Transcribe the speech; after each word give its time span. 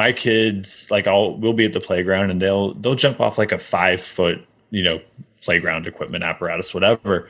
my 0.00 0.12
kids 0.12 0.90
like 0.90 1.06
I'll 1.06 1.36
we'll 1.36 1.52
be 1.52 1.66
at 1.66 1.74
the 1.74 1.86
playground 1.88 2.30
and 2.30 2.40
they'll 2.40 2.72
they'll 2.72 2.94
jump 2.94 3.20
off 3.20 3.36
like 3.36 3.52
a 3.52 3.58
five 3.58 4.00
foot 4.00 4.42
you 4.70 4.82
know 4.82 4.98
playground 5.42 5.86
equipment 5.86 6.24
apparatus 6.24 6.72
whatever. 6.72 7.28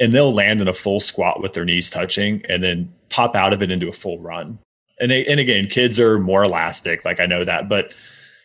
And 0.00 0.14
they'll 0.14 0.32
land 0.32 0.62
in 0.62 0.68
a 0.68 0.72
full 0.72 1.00
squat 1.00 1.42
with 1.42 1.52
their 1.52 1.66
knees 1.66 1.90
touching 1.90 2.42
and 2.48 2.62
then 2.62 2.90
pop 3.10 3.36
out 3.36 3.52
of 3.52 3.62
it 3.62 3.70
into 3.70 3.88
a 3.88 3.92
full 3.92 4.20
run. 4.20 4.58
And 4.98 5.10
they, 5.10 5.26
and 5.26 5.38
again 5.38 5.68
kids 5.68 6.00
are 6.00 6.18
more 6.18 6.44
elastic 6.44 7.04
like 7.04 7.20
i 7.20 7.26
know 7.26 7.44
that 7.44 7.68
but 7.68 7.92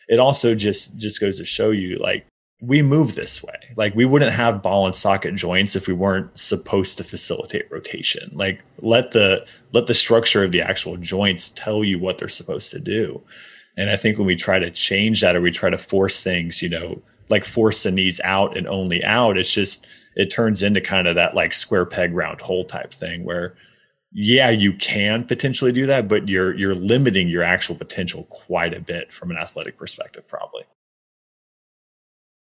it 0.08 0.18
also 0.18 0.54
just 0.54 0.98
just 0.98 1.18
goes 1.18 1.38
to 1.38 1.46
show 1.46 1.70
you 1.70 1.96
like 1.96 2.26
we 2.60 2.80
move 2.80 3.14
this 3.14 3.42
way. 3.42 3.58
Like 3.76 3.94
we 3.94 4.06
wouldn't 4.06 4.32
have 4.32 4.62
ball 4.62 4.86
and 4.86 4.96
socket 4.96 5.34
joints 5.34 5.76
if 5.76 5.86
we 5.86 5.92
weren't 5.92 6.38
supposed 6.38 6.96
to 6.96 7.04
facilitate 7.04 7.70
rotation. 7.70 8.30
Like 8.32 8.62
let 8.78 9.10
the 9.10 9.44
let 9.72 9.86
the 9.86 9.94
structure 9.94 10.44
of 10.44 10.52
the 10.52 10.62
actual 10.62 10.96
joints 10.96 11.50
tell 11.50 11.82
you 11.84 11.98
what 11.98 12.16
they're 12.16 12.28
supposed 12.28 12.70
to 12.70 12.78
do 12.78 13.20
and 13.76 13.90
i 13.90 13.96
think 13.96 14.18
when 14.18 14.26
we 14.26 14.36
try 14.36 14.58
to 14.58 14.70
change 14.70 15.20
that 15.20 15.36
or 15.36 15.40
we 15.40 15.50
try 15.50 15.70
to 15.70 15.78
force 15.78 16.22
things 16.22 16.62
you 16.62 16.68
know 16.68 17.00
like 17.28 17.44
force 17.44 17.82
the 17.82 17.90
knees 17.90 18.20
out 18.24 18.56
and 18.56 18.66
only 18.68 19.02
out 19.04 19.38
it's 19.38 19.52
just 19.52 19.86
it 20.16 20.30
turns 20.30 20.62
into 20.62 20.80
kind 20.80 21.08
of 21.08 21.14
that 21.14 21.34
like 21.34 21.52
square 21.52 21.86
peg 21.86 22.14
round 22.14 22.40
hole 22.40 22.64
type 22.64 22.92
thing 22.92 23.24
where 23.24 23.54
yeah, 24.16 24.48
you 24.48 24.72
can 24.72 25.24
potentially 25.24 25.72
do 25.72 25.86
that, 25.86 26.06
but 26.06 26.28
you're 26.28 26.54
you're 26.54 26.76
limiting 26.76 27.28
your 27.28 27.42
actual 27.42 27.74
potential 27.74 28.24
quite 28.30 28.72
a 28.72 28.80
bit 28.80 29.12
from 29.12 29.32
an 29.32 29.36
athletic 29.36 29.76
perspective, 29.76 30.26
probably. 30.28 30.62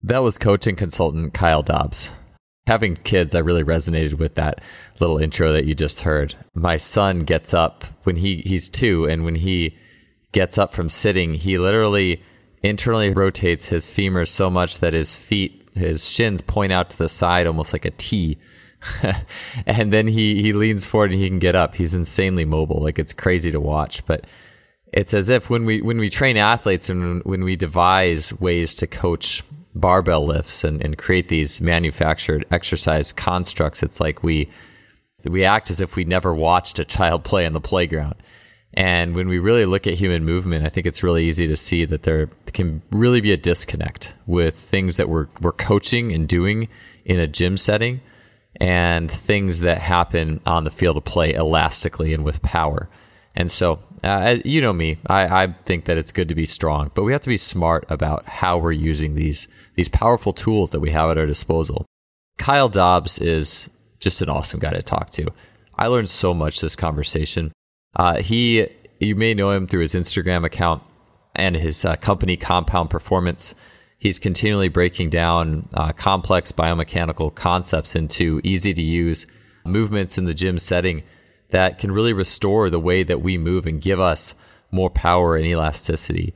That 0.04 0.20
was 0.20 0.38
coaching 0.38 0.76
consultant 0.76 1.34
Kyle 1.34 1.64
Dobbs. 1.64 2.12
Having 2.68 2.98
kids, 2.98 3.34
I 3.34 3.40
really 3.40 3.64
resonated 3.64 4.16
with 4.16 4.36
that 4.36 4.62
little 5.00 5.18
intro 5.18 5.52
that 5.52 5.66
you 5.66 5.74
just 5.74 6.02
heard. 6.02 6.36
My 6.54 6.78
son 6.78 7.22
gets 7.22 7.56
up 7.56 7.86
when 8.04 8.18
he 8.18 8.44
he's 8.46 8.70
two, 8.70 9.06
and 9.06 9.26
when 9.26 9.36
he 9.36 9.76
gets 10.38 10.60
up 10.60 10.72
from 10.72 10.88
sitting, 10.88 11.34
he 11.34 11.58
literally 11.58 12.22
internally 12.62 13.12
rotates 13.12 13.70
his 13.70 13.90
femur 13.90 14.24
so 14.24 14.52
much 14.52 14.78
that 14.82 14.94
his 14.94 15.16
feet, 15.16 15.68
his 15.74 16.08
shins 16.08 16.42
point 16.42 16.72
out 16.72 16.92
to 16.92 16.98
the 17.00 17.10
side 17.10 17.48
almost 17.48 17.74
like 17.74 17.86
a 17.86 17.92
T 17.92 18.38
and 19.66 19.92
then 19.92 20.08
he 20.08 20.40
he 20.42 20.54
leans 20.54 20.86
forward 20.86 21.12
and 21.12 21.20
he 21.20 21.28
can 21.28 21.40
get 21.40 21.56
up. 21.56 21.74
He's 21.74 21.96
insanely 21.96 22.46
mobile. 22.46 22.82
Like 22.82 23.00
it's 23.00 23.14
crazy 23.14 23.50
to 23.52 23.60
watch, 23.60 24.06
but 24.06 24.26
it's 24.94 25.14
as 25.14 25.30
if 25.30 25.50
when 25.50 25.66
we 25.66 25.82
when 25.82 25.98
we 25.98 26.10
train 26.10 26.38
athletes 26.38 26.88
and 26.88 27.24
when 27.24 27.44
we 27.44 27.56
devise 27.56 28.40
ways 28.40 28.76
to 28.76 28.86
coach 28.86 29.44
barbell 29.74 30.26
lifts 30.26 30.64
and, 30.64 30.84
and 30.84 31.00
create 31.00 31.30
these 31.30 31.62
manufactured 31.62 32.46
exercise 32.52 33.12
constructs, 33.12 33.82
it's 33.82 34.00
like 34.00 34.22
we 34.22 34.50
we 35.26 35.44
act 35.44 35.72
as 35.72 35.82
if 35.82 35.96
we 35.96 36.06
never 36.06 36.34
watched 36.34 36.78
a 36.78 36.86
child 36.86 37.24
play 37.24 37.46
on 37.46 37.54
the 37.54 37.62
playground. 37.62 38.16
And 38.78 39.16
when 39.16 39.28
we 39.28 39.40
really 39.40 39.66
look 39.66 39.88
at 39.88 39.96
human 39.96 40.24
movement, 40.24 40.64
I 40.64 40.70
think 40.70 40.86
it's 40.86 41.02
really 41.02 41.26
easy 41.26 41.48
to 41.48 41.58
see 41.58 41.84
that 41.86 42.04
there 42.04 42.30
can 42.54 42.84
really 42.92 43.22
be 43.22 43.32
a 43.32 43.38
disconnect 43.38 44.14
with 44.28 44.56
things 44.56 44.98
that 44.98 45.10
we're 45.10 45.26
we're 45.42 45.52
coaching 45.52 46.12
and 46.12 46.28
doing 46.28 46.68
in 47.04 47.20
a 47.20 47.26
gym 47.26 47.58
setting 47.58 48.02
and 48.58 49.10
things 49.10 49.62
that 49.62 49.80
happen 49.80 50.42
on 50.46 50.64
the 50.64 50.70
field 50.70 50.96
of 50.96 51.06
play 51.06 51.34
elastically 51.34 52.14
and 52.14 52.24
with 52.24 52.44
power. 52.44 52.88
And 53.36 53.50
so, 53.50 53.80
uh, 54.04 54.38
you 54.46 54.62
know 54.62 54.74
me, 54.74 55.00
I, 55.08 55.44
I, 55.44 55.48
think 55.66 55.86
that 55.86 55.98
it's 55.98 56.12
good 56.12 56.30
to 56.30 56.36
be 56.36 56.46
strong, 56.46 56.92
but 56.94 57.04
we 57.04 57.14
have 57.14 57.22
to 57.22 57.30
be 57.30 57.38
smart 57.38 57.84
about 57.90 58.26
how 58.26 58.60
we're 58.60 58.74
using 58.74 59.16
these 59.16 59.48
these 59.74 59.90
powerful 59.90 60.34
tools 60.34 60.70
that 60.70 60.82
we 60.82 60.92
have 60.92 61.10
at 61.10 61.18
our 61.18 61.26
disposal. 61.26 61.88
Kyle 62.38 62.70
Dobbs 62.70 63.18
is 63.18 63.72
just 64.00 64.22
an 64.22 64.30
awesome 64.30 64.60
guy 64.60 64.74
to 64.74 64.84
talk 64.84 65.10
to. 65.12 65.26
I 65.80 65.88
learned 65.88 66.10
so 66.10 66.36
much 66.36 66.62
this 66.62 66.76
conversation. 66.76 67.52
Uh, 67.98 68.22
he, 68.22 68.66
you 69.02 69.16
may 69.16 69.34
know 69.34 69.52
him 69.52 69.68
through 69.68 69.82
his 69.82 69.96
Instagram 69.96 70.46
account 70.46 70.82
and 71.36 71.56
his 71.56 71.84
uh, 71.84 71.98
company 71.98 72.38
Compound 72.38 72.90
Performance 72.90 73.54
he's 73.98 74.20
continually 74.20 74.70
breaking 74.70 75.10
down 75.10 75.68
uh, 75.74 75.92
complex 75.94 76.52
biomechanical 76.52 77.34
concepts 77.34 77.96
into 77.96 78.40
easy 78.44 78.74
to 78.74 78.82
use 78.82 79.28
movements 79.66 80.18
in 80.18 80.26
the 80.26 80.34
gym 80.34 80.58
setting 80.58 81.04
that 81.50 81.80
can 81.80 81.92
really 81.92 82.14
restore 82.14 82.70
the 82.70 82.80
way 82.80 83.04
that 83.04 83.22
we 83.22 83.38
move 83.38 83.66
and 83.66 83.82
give 83.82 84.00
us 84.00 84.36
more 84.72 84.90
power 84.90 85.36
and 85.36 85.46
elasticity. 85.46 86.34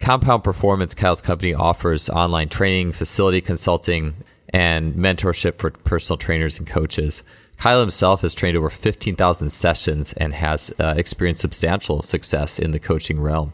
Compound 0.00 0.44
Performance, 0.44 0.94
Kyle's 0.94 1.20
company, 1.22 1.52
offers 1.52 2.08
online 2.08 2.48
training, 2.48 2.92
facility 2.92 3.40
consulting, 3.40 4.14
and 4.50 4.94
mentorship 4.94 5.58
for 5.58 5.70
personal 5.70 6.16
trainers 6.16 6.58
and 6.58 6.66
coaches. 6.66 7.22
Kyle 7.60 7.80
himself 7.80 8.22
has 8.22 8.34
trained 8.34 8.56
over 8.56 8.70
15,000 8.70 9.50
sessions 9.50 10.14
and 10.14 10.32
has 10.32 10.72
uh, 10.80 10.94
experienced 10.96 11.42
substantial 11.42 12.00
success 12.00 12.58
in 12.58 12.70
the 12.70 12.78
coaching 12.78 13.20
realm. 13.20 13.52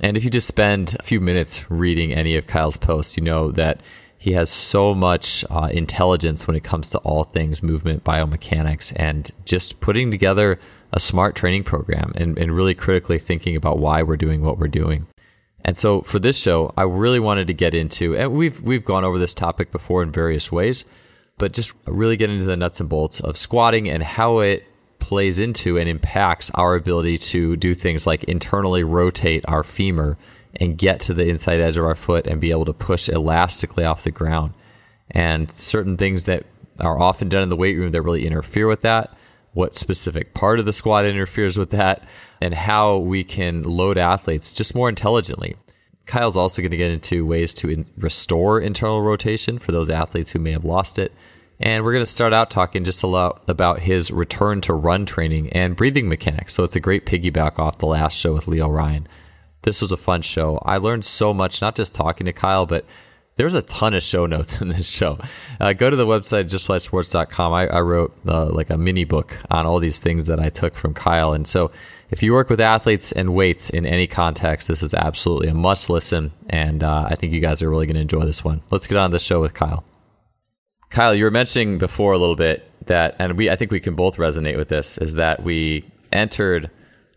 And 0.00 0.16
if 0.16 0.22
you 0.22 0.30
just 0.30 0.46
spend 0.46 0.94
a 1.00 1.02
few 1.02 1.20
minutes 1.20 1.68
reading 1.68 2.12
any 2.12 2.36
of 2.36 2.46
Kyle's 2.46 2.76
posts, 2.76 3.16
you 3.16 3.24
know 3.24 3.50
that 3.50 3.80
he 4.16 4.30
has 4.34 4.48
so 4.48 4.94
much 4.94 5.44
uh, 5.50 5.68
intelligence 5.72 6.46
when 6.46 6.54
it 6.54 6.62
comes 6.62 6.88
to 6.90 6.98
all 6.98 7.24
things 7.24 7.64
movement 7.64 8.04
biomechanics 8.04 8.92
and 8.94 9.28
just 9.44 9.80
putting 9.80 10.12
together 10.12 10.60
a 10.92 11.00
smart 11.00 11.34
training 11.34 11.64
program 11.64 12.12
and, 12.14 12.38
and 12.38 12.52
really 12.52 12.74
critically 12.74 13.18
thinking 13.18 13.56
about 13.56 13.80
why 13.80 14.04
we're 14.04 14.16
doing 14.16 14.42
what 14.42 14.58
we're 14.58 14.68
doing. 14.68 15.08
And 15.64 15.76
so 15.76 16.02
for 16.02 16.20
this 16.20 16.40
show, 16.40 16.72
I 16.76 16.84
really 16.84 17.18
wanted 17.18 17.48
to 17.48 17.54
get 17.54 17.74
into, 17.74 18.16
and 18.16 18.30
we've 18.32 18.60
we've 18.60 18.84
gone 18.84 19.02
over 19.02 19.18
this 19.18 19.34
topic 19.34 19.72
before 19.72 20.04
in 20.04 20.12
various 20.12 20.52
ways, 20.52 20.84
but 21.38 21.52
just 21.52 21.74
really 21.86 22.16
get 22.16 22.30
into 22.30 22.44
the 22.44 22.56
nuts 22.56 22.80
and 22.80 22.88
bolts 22.88 23.20
of 23.20 23.36
squatting 23.36 23.88
and 23.88 24.02
how 24.02 24.38
it 24.38 24.64
plays 24.98 25.40
into 25.40 25.78
and 25.78 25.88
impacts 25.88 26.50
our 26.54 26.76
ability 26.76 27.18
to 27.18 27.56
do 27.56 27.74
things 27.74 28.06
like 28.06 28.24
internally 28.24 28.84
rotate 28.84 29.44
our 29.48 29.64
femur 29.64 30.16
and 30.56 30.78
get 30.78 31.00
to 31.00 31.14
the 31.14 31.28
inside 31.28 31.60
edge 31.60 31.76
of 31.76 31.84
our 31.84 31.94
foot 31.94 32.26
and 32.26 32.40
be 32.40 32.50
able 32.50 32.64
to 32.64 32.72
push 32.72 33.08
elastically 33.08 33.84
off 33.84 34.04
the 34.04 34.10
ground. 34.10 34.52
And 35.10 35.50
certain 35.52 35.96
things 35.96 36.24
that 36.24 36.44
are 36.78 36.98
often 36.98 37.28
done 37.28 37.42
in 37.42 37.48
the 37.48 37.56
weight 37.56 37.76
room 37.76 37.92
that 37.92 38.02
really 38.02 38.26
interfere 38.26 38.66
with 38.66 38.82
that, 38.82 39.14
what 39.52 39.76
specific 39.76 40.34
part 40.34 40.58
of 40.58 40.64
the 40.64 40.72
squat 40.72 41.04
interferes 41.04 41.58
with 41.58 41.70
that, 41.70 42.02
and 42.40 42.54
how 42.54 42.98
we 42.98 43.24
can 43.24 43.62
load 43.62 43.98
athletes 43.98 44.54
just 44.54 44.74
more 44.74 44.88
intelligently. 44.88 45.56
Kyle's 46.12 46.36
also 46.36 46.62
going 46.62 46.70
to 46.70 46.76
get 46.76 46.90
into 46.90 47.26
ways 47.26 47.54
to 47.54 47.70
in- 47.70 47.86
restore 47.96 48.60
internal 48.60 49.02
rotation 49.02 49.58
for 49.58 49.72
those 49.72 49.90
athletes 49.90 50.30
who 50.30 50.38
may 50.38 50.52
have 50.52 50.64
lost 50.64 50.98
it 50.98 51.12
and 51.62 51.84
we're 51.84 51.92
going 51.92 52.04
to 52.04 52.10
start 52.10 52.32
out 52.32 52.50
talking 52.50 52.82
just 52.82 53.04
a 53.04 53.06
lot 53.06 53.42
about 53.46 53.78
his 53.78 54.10
return 54.10 54.60
to 54.62 54.74
run 54.74 55.06
training 55.06 55.50
and 55.50 55.76
breathing 55.76 56.08
mechanics. 56.08 56.54
So 56.54 56.64
it's 56.64 56.74
a 56.74 56.80
great 56.80 57.06
piggyback 57.06 57.60
off 57.60 57.78
the 57.78 57.86
last 57.86 58.18
show 58.18 58.34
with 58.34 58.48
Leo 58.48 58.68
Ryan. 58.68 59.06
This 59.62 59.80
was 59.80 59.92
a 59.92 59.96
fun 59.96 60.22
show. 60.22 60.60
I 60.64 60.78
learned 60.78 61.04
so 61.04 61.32
much, 61.32 61.62
not 61.62 61.76
just 61.76 61.94
talking 61.94 62.24
to 62.24 62.32
Kyle, 62.32 62.66
but 62.66 62.84
there's 63.36 63.54
a 63.54 63.62
ton 63.62 63.94
of 63.94 64.02
show 64.02 64.26
notes 64.34 64.60
in 64.60 64.68
this 64.68 64.90
show. 64.90 65.18
Uh, 65.60 65.72
go 65.72 65.88
to 65.88 65.94
the 65.94 66.06
website, 66.06 66.44
justflysports.com. 66.44 67.52
I, 67.52 67.68
I 67.68 67.80
wrote 67.80 68.12
uh, 68.26 68.46
like 68.46 68.70
a 68.70 68.76
mini 68.76 69.04
book 69.04 69.38
on 69.48 69.64
all 69.64 69.78
these 69.78 70.00
things 70.00 70.26
that 70.26 70.40
I 70.40 70.48
took 70.48 70.74
from 70.74 70.94
Kyle. 70.94 71.32
And 71.32 71.46
so 71.46 71.70
if 72.12 72.22
you 72.22 72.34
work 72.34 72.50
with 72.50 72.60
athletes 72.60 73.10
and 73.10 73.34
weights 73.34 73.70
in 73.70 73.86
any 73.86 74.06
context, 74.06 74.68
this 74.68 74.82
is 74.82 74.92
absolutely 74.92 75.48
a 75.48 75.54
must 75.54 75.88
listen. 75.88 76.30
And 76.50 76.84
uh, 76.84 77.06
I 77.08 77.14
think 77.14 77.32
you 77.32 77.40
guys 77.40 77.62
are 77.62 77.70
really 77.70 77.86
going 77.86 77.94
to 77.94 78.02
enjoy 78.02 78.20
this 78.20 78.44
one. 78.44 78.60
Let's 78.70 78.86
get 78.86 78.98
on 78.98 79.12
the 79.12 79.18
show 79.18 79.40
with 79.40 79.54
Kyle. 79.54 79.82
Kyle, 80.90 81.14
you 81.14 81.24
were 81.24 81.30
mentioning 81.30 81.78
before 81.78 82.12
a 82.12 82.18
little 82.18 82.36
bit 82.36 82.70
that, 82.84 83.16
and 83.18 83.38
we 83.38 83.48
I 83.48 83.56
think 83.56 83.70
we 83.70 83.80
can 83.80 83.94
both 83.94 84.18
resonate 84.18 84.58
with 84.58 84.68
this, 84.68 84.98
is 84.98 85.14
that 85.14 85.42
we 85.42 85.90
entered, 86.12 86.70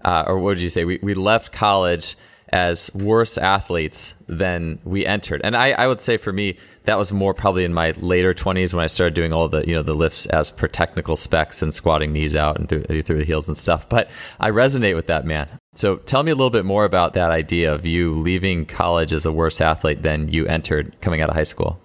uh, 0.05 0.23
or 0.27 0.39
what 0.39 0.53
did 0.53 0.63
you 0.63 0.69
say? 0.69 0.85
We 0.85 0.97
we 1.01 1.13
left 1.13 1.51
college 1.51 2.15
as 2.55 2.89
worse 2.95 3.37
athletes 3.37 4.15
than 4.29 4.79
we 4.85 5.05
entered, 5.05 5.41
and 5.43 5.57
I, 5.57 5.71
I 5.71 5.87
would 5.87 5.99
say 5.99 6.15
for 6.15 6.31
me 6.31 6.57
that 6.85 6.97
was 6.97 7.11
more 7.11 7.33
probably 7.33 7.65
in 7.65 7.73
my 7.73 7.91
later 7.97 8.33
twenties 8.33 8.73
when 8.73 8.81
I 8.81 8.87
started 8.87 9.13
doing 9.13 9.33
all 9.33 9.49
the 9.49 9.67
you 9.67 9.75
know 9.75 9.81
the 9.81 9.93
lifts 9.93 10.25
as 10.27 10.51
per 10.51 10.67
technical 10.67 11.17
specs 11.17 11.61
and 11.61 11.73
squatting 11.73 12.13
knees 12.13 12.33
out 12.33 12.57
and 12.57 12.69
through, 12.69 12.83
through 13.01 13.19
the 13.19 13.25
heels 13.25 13.49
and 13.49 13.57
stuff. 13.57 13.89
But 13.89 14.09
I 14.39 14.51
resonate 14.51 14.95
with 14.95 15.07
that 15.07 15.25
man. 15.25 15.49
So 15.75 15.97
tell 15.97 16.23
me 16.23 16.31
a 16.31 16.35
little 16.35 16.49
bit 16.49 16.63
more 16.63 16.85
about 16.85 17.13
that 17.15 17.31
idea 17.31 17.73
of 17.73 17.85
you 17.85 18.13
leaving 18.15 18.65
college 18.65 19.11
as 19.11 19.25
a 19.25 19.33
worse 19.33 19.59
athlete 19.59 20.01
than 20.01 20.29
you 20.29 20.47
entered 20.47 20.95
coming 21.01 21.19
out 21.19 21.29
of 21.29 21.35
high 21.35 21.43
school. 21.43 21.81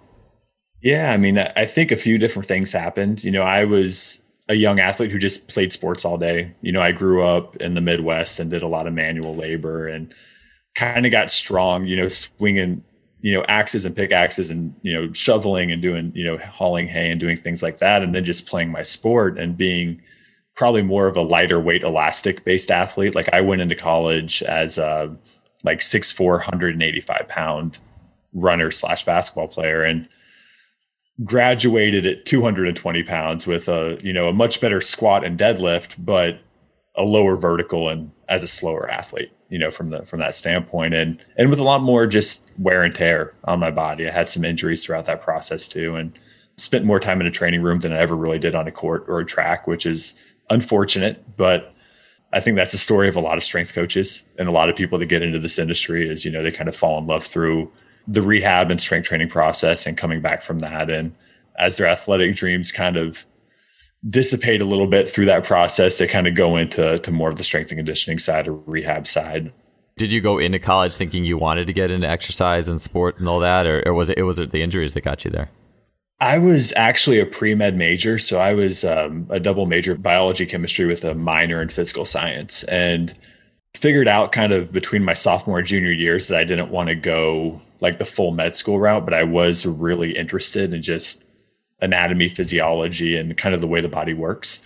Yeah, 0.83 1.11
I 1.13 1.17
mean, 1.17 1.37
I 1.37 1.67
think 1.67 1.91
a 1.91 1.97
few 1.97 2.17
different 2.17 2.47
things 2.47 2.73
happened. 2.73 3.25
You 3.25 3.33
know, 3.33 3.43
I 3.43 3.65
was 3.65 4.23
a 4.49 4.55
young 4.55 4.81
athlete 4.81 5.11
who 5.11 5.19
just 5.19 5.49
played 5.49 5.73
sports 5.73 6.05
all 6.05 6.17
day. 6.17 6.55
You 6.63 6.73
know, 6.73 6.81
I 6.81 6.93
grew 6.93 7.25
up 7.25 7.57
in 7.57 7.75
the 7.75 7.81
Midwest 7.81 8.41
and 8.41 8.51
did 8.51 8.63
a 8.63 8.69
lot 8.69 8.87
of 8.87 8.93
manual 8.93 9.35
labor 9.35 9.89
and 9.89 10.15
kind 10.75 11.07
of 11.07 11.13
got 11.13 11.31
strong, 11.31 11.87
you 11.87 11.97
know, 11.97 12.09
swinging, 12.09 12.83
you 13.21 13.33
know, 13.33 13.45
axes 13.49 13.85
and 13.85 13.95
pickaxes 13.95 14.51
and, 14.51 14.75
you 14.83 14.93
know, 14.93 15.13
shoveling 15.13 15.73
and 15.73 15.83
doing, 15.83 16.13
you 16.15 16.25
know, 16.25 16.39
hauling 16.39 16.89
hay 16.89 17.11
and 17.11 17.21
doing 17.21 17.37
things 17.41 17.63
like 17.63 17.79
that. 17.79 18.03
And 18.03 18.15
then 18.15 18.25
just 18.25 18.47
playing 18.47 18.71
my 18.71 18.83
sport 18.83 19.39
and 19.39 19.57
being 19.57 20.01
probably 20.55 20.83
more 20.83 21.07
of 21.07 21.17
a 21.17 21.23
lighter 21.23 21.61
weight 21.61 21.83
elastic 21.83 22.45
based 22.45 22.71
athlete. 22.71 23.15
Like 23.15 23.29
I 23.33 23.41
went 23.41 23.63
into 23.63 23.75
college 23.75 24.43
as 24.43 24.79
a 24.79 25.15
like 25.65 25.81
6'4, 25.81 26.39
185 26.39 27.29
pound 27.29 27.79
runner 28.33 28.71
slash 28.71 29.05
basketball 29.05 29.49
player. 29.49 29.85
And, 29.85 30.09
graduated 31.25 32.07
at 32.07 32.25
220 32.25 33.03
pounds 33.03 33.47
with 33.47 33.69
a 33.69 33.99
you 34.03 34.13
know 34.13 34.29
a 34.29 34.33
much 34.33 34.61
better 34.61 34.81
squat 34.81 35.25
and 35.25 35.39
deadlift 35.39 35.95
but 35.99 36.41
a 37.01 37.05
lower 37.05 37.37
vertical 37.37 37.89
and 37.89 38.11
as 38.29 38.43
a 38.43 38.47
slower 38.47 38.89
athlete, 38.91 39.33
you 39.49 39.59
know, 39.59 39.71
from 39.71 39.91
the 39.91 40.05
from 40.05 40.21
that 40.21 40.37
standpoint, 40.37 40.95
and 40.95 41.19
and 41.37 41.49
with 41.51 41.59
a 41.59 41.65
lot 41.65 41.83
more 41.83 42.07
just 42.07 42.53
wear 42.59 42.83
and 42.83 42.95
tear 42.95 43.35
on 43.45 43.59
my 43.59 43.71
body. 43.71 44.07
I 44.07 44.13
had 44.13 44.29
some 44.29 44.45
injuries 44.45 44.85
throughout 44.85 45.07
that 45.07 45.23
process 45.23 45.67
too, 45.67 45.97
and 45.97 46.17
spent 46.59 46.85
more 46.85 47.01
time 47.01 47.21
in 47.21 47.27
a 47.27 47.31
training 47.31 47.63
room 47.63 47.81
than 47.81 47.93
I 47.93 47.99
ever 47.99 48.15
really 48.15 48.39
did 48.39 48.55
on 48.55 48.69
a 48.69 48.73
court 48.73 49.07
or 49.09 49.21
a 49.21 49.25
track, 49.25 49.67
which 49.67 49.87
is 49.87 50.19
unfortunate, 50.51 51.37
but 51.37 51.75
I 52.33 52.41
think 52.41 52.57
that's 52.57 52.73
the 52.73 52.79
story 52.79 53.09
of 53.09 53.17
a 53.17 53.21
lot 53.21 53.39
of 53.39 53.45
strength 53.45 53.73
coaches 53.73 54.25
and 54.39 54.47
a 54.47 54.53
lot 54.53 54.69
of 54.69 54.77
people 54.77 54.99
that 54.99 55.07
get 55.07 55.23
into 55.23 55.39
this 55.39 55.59
industry 55.59 56.09
is, 56.09 56.25
you 56.25 56.31
know, 56.31 56.43
they 56.43 56.53
kind 56.53 56.69
of 56.69 56.77
fall 56.77 56.99
in 56.99 57.07
love 57.07 57.25
through 57.25 57.73
the 58.07 58.23
rehab 58.23 58.71
and 58.71 58.81
strength 58.81 59.07
training 59.07 59.29
process 59.29 59.87
and 59.87 59.97
coming 59.97 60.21
back 60.21 60.43
from 60.43 60.59
that. 60.61 60.91
And 60.91 61.15
as 61.59 61.77
their 61.77 61.87
athletic 61.87 62.37
dreams 62.37 62.71
kind 62.71 62.97
of 62.97 63.25
dissipate 64.09 64.63
a 64.63 64.65
little 64.65 64.87
bit 64.87 65.09
through 65.09 65.27
that 65.27 65.45
process, 65.45 65.99
they 65.99 66.07
kind 66.07 66.27
of 66.27 66.35
go 66.35 66.57
into 66.57 66.99
to 66.99 67.11
more 67.11 67.29
of 67.29 67.37
the 67.37 67.45
strength 67.45 67.71
and 67.71 67.79
conditioning 67.79 68.19
side 68.19 68.49
or 68.49 68.55
rehab 68.55 69.07
side. 69.07 69.53
Did 69.97 70.13
you 70.13 70.21
go 70.21 70.39
into 70.39 70.59
college 70.59 70.97
thinking 70.97 71.25
you 71.25 71.37
wanted 71.37 71.67
to 71.67 71.73
get 71.75 71.91
into 71.91 72.09
exercise 72.09 72.69
and 72.69 72.81
sport 72.81 73.19
and 73.19 73.29
all 73.29 73.41
that, 73.41 73.67
or, 73.67 73.83
or 73.87 73.93
was 73.93 74.09
it, 74.09 74.19
it 74.19 74.23
was 74.23 74.39
it 74.39 74.51
the 74.51 74.63
injuries 74.63 74.95
that 74.95 75.03
got 75.03 75.25
you 75.25 75.31
there? 75.31 75.51
I 76.21 76.39
was 76.39 76.73
actually 76.77 77.19
a 77.19 77.27
pre 77.27 77.55
med 77.55 77.77
major. 77.77 78.19
So 78.19 78.39
I 78.39 78.55
was 78.55 78.85
um, 78.85 79.27
a 79.31 79.41
double 79.41 79.67
major 79.67 79.95
biology 79.95 80.47
chemistry 80.47 80.87
with 80.87 81.05
a 81.05 81.15
minor 81.15 81.61
in 81.63 81.69
physical 81.69 82.05
science 82.05 82.63
and 82.65 83.15
figured 83.75 84.09
out 84.09 84.33
kind 84.33 84.53
of 84.53 84.73
between 84.73 85.05
my 85.05 85.15
sophomore 85.15 85.59
and 85.59 85.67
junior 85.67 85.93
years 85.93 86.29
that 86.29 86.39
I 86.39 86.45
didn't 86.45 86.71
want 86.71 86.89
to 86.89 86.95
go 86.95 87.61
like 87.81 87.99
the 87.99 88.05
full 88.05 88.33
med 88.33 88.55
school 88.55 88.79
route, 88.79 89.05
but 89.05 89.15
I 89.15 89.25
was 89.25 89.65
really 89.65 90.17
interested 90.17 90.75
in 90.75 90.83
just 90.83 91.25
anatomy, 91.83 92.29
physiology, 92.29 93.17
and 93.17 93.37
kind 93.37 93.55
of 93.55 93.61
the 93.61 93.67
way 93.67 93.81
the 93.81 93.89
body 93.89 94.15
works 94.15 94.61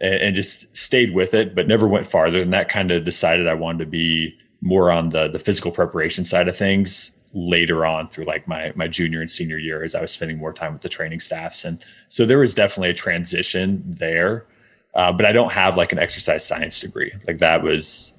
and, 0.00 0.14
and 0.14 0.36
just 0.36 0.74
stayed 0.76 1.14
with 1.14 1.34
it, 1.34 1.54
but 1.54 1.68
never 1.68 1.86
went 1.86 2.06
farther 2.06 2.42
And 2.42 2.52
that. 2.52 2.68
Kind 2.68 2.90
of 2.90 3.04
decided 3.04 3.46
I 3.46 3.54
wanted 3.54 3.78
to 3.80 3.86
be 3.86 4.36
more 4.60 4.90
on 4.90 5.10
the, 5.10 5.28
the 5.28 5.38
physical 5.38 5.70
preparation 5.70 6.24
side 6.24 6.48
of 6.48 6.56
things 6.56 7.12
later 7.32 7.84
on 7.84 8.08
through 8.08 8.24
like 8.24 8.48
my 8.48 8.72
my 8.76 8.88
junior 8.88 9.20
and 9.20 9.30
senior 9.30 9.58
year 9.58 9.82
as 9.82 9.94
I 9.94 10.00
was 10.00 10.10
spending 10.10 10.38
more 10.38 10.52
time 10.52 10.72
with 10.72 10.82
the 10.82 10.88
training 10.88 11.20
staffs. 11.20 11.64
And 11.64 11.84
so 12.08 12.24
there 12.24 12.38
was 12.38 12.54
definitely 12.54 12.90
a 12.90 12.94
transition 12.94 13.82
there. 13.86 14.46
Uh, 14.94 15.12
but 15.12 15.26
I 15.26 15.32
don't 15.32 15.52
have 15.52 15.76
like 15.76 15.92
an 15.92 15.98
exercise 15.98 16.46
science 16.46 16.80
degree. 16.80 17.12
Like 17.26 17.38
that 17.38 17.62
was 17.62 18.12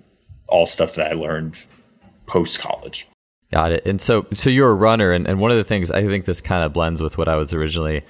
all 0.48 0.68
stuff 0.68 0.94
that 0.96 1.08
I 1.08 1.14
learned 1.14 1.58
post 2.28 2.60
college. 2.60 3.08
Got 3.52 3.72
it. 3.72 3.88
And 3.88 4.00
so 4.00 4.28
so 4.32 4.50
you're 4.50 4.70
a 4.70 4.76
runner 4.76 5.12
and, 5.12 5.28
and 5.28 5.40
one 5.40 5.52
of 5.52 5.58
the 5.58 5.64
things 5.64 5.90
I 5.90 6.04
think 6.04 6.26
this 6.26 6.42
kind 6.42 6.64
of 6.64 6.74
blends 6.74 7.02
with 7.02 7.18
what 7.18 7.28
I 7.28 7.36
was 7.36 7.54
originally 7.54 8.04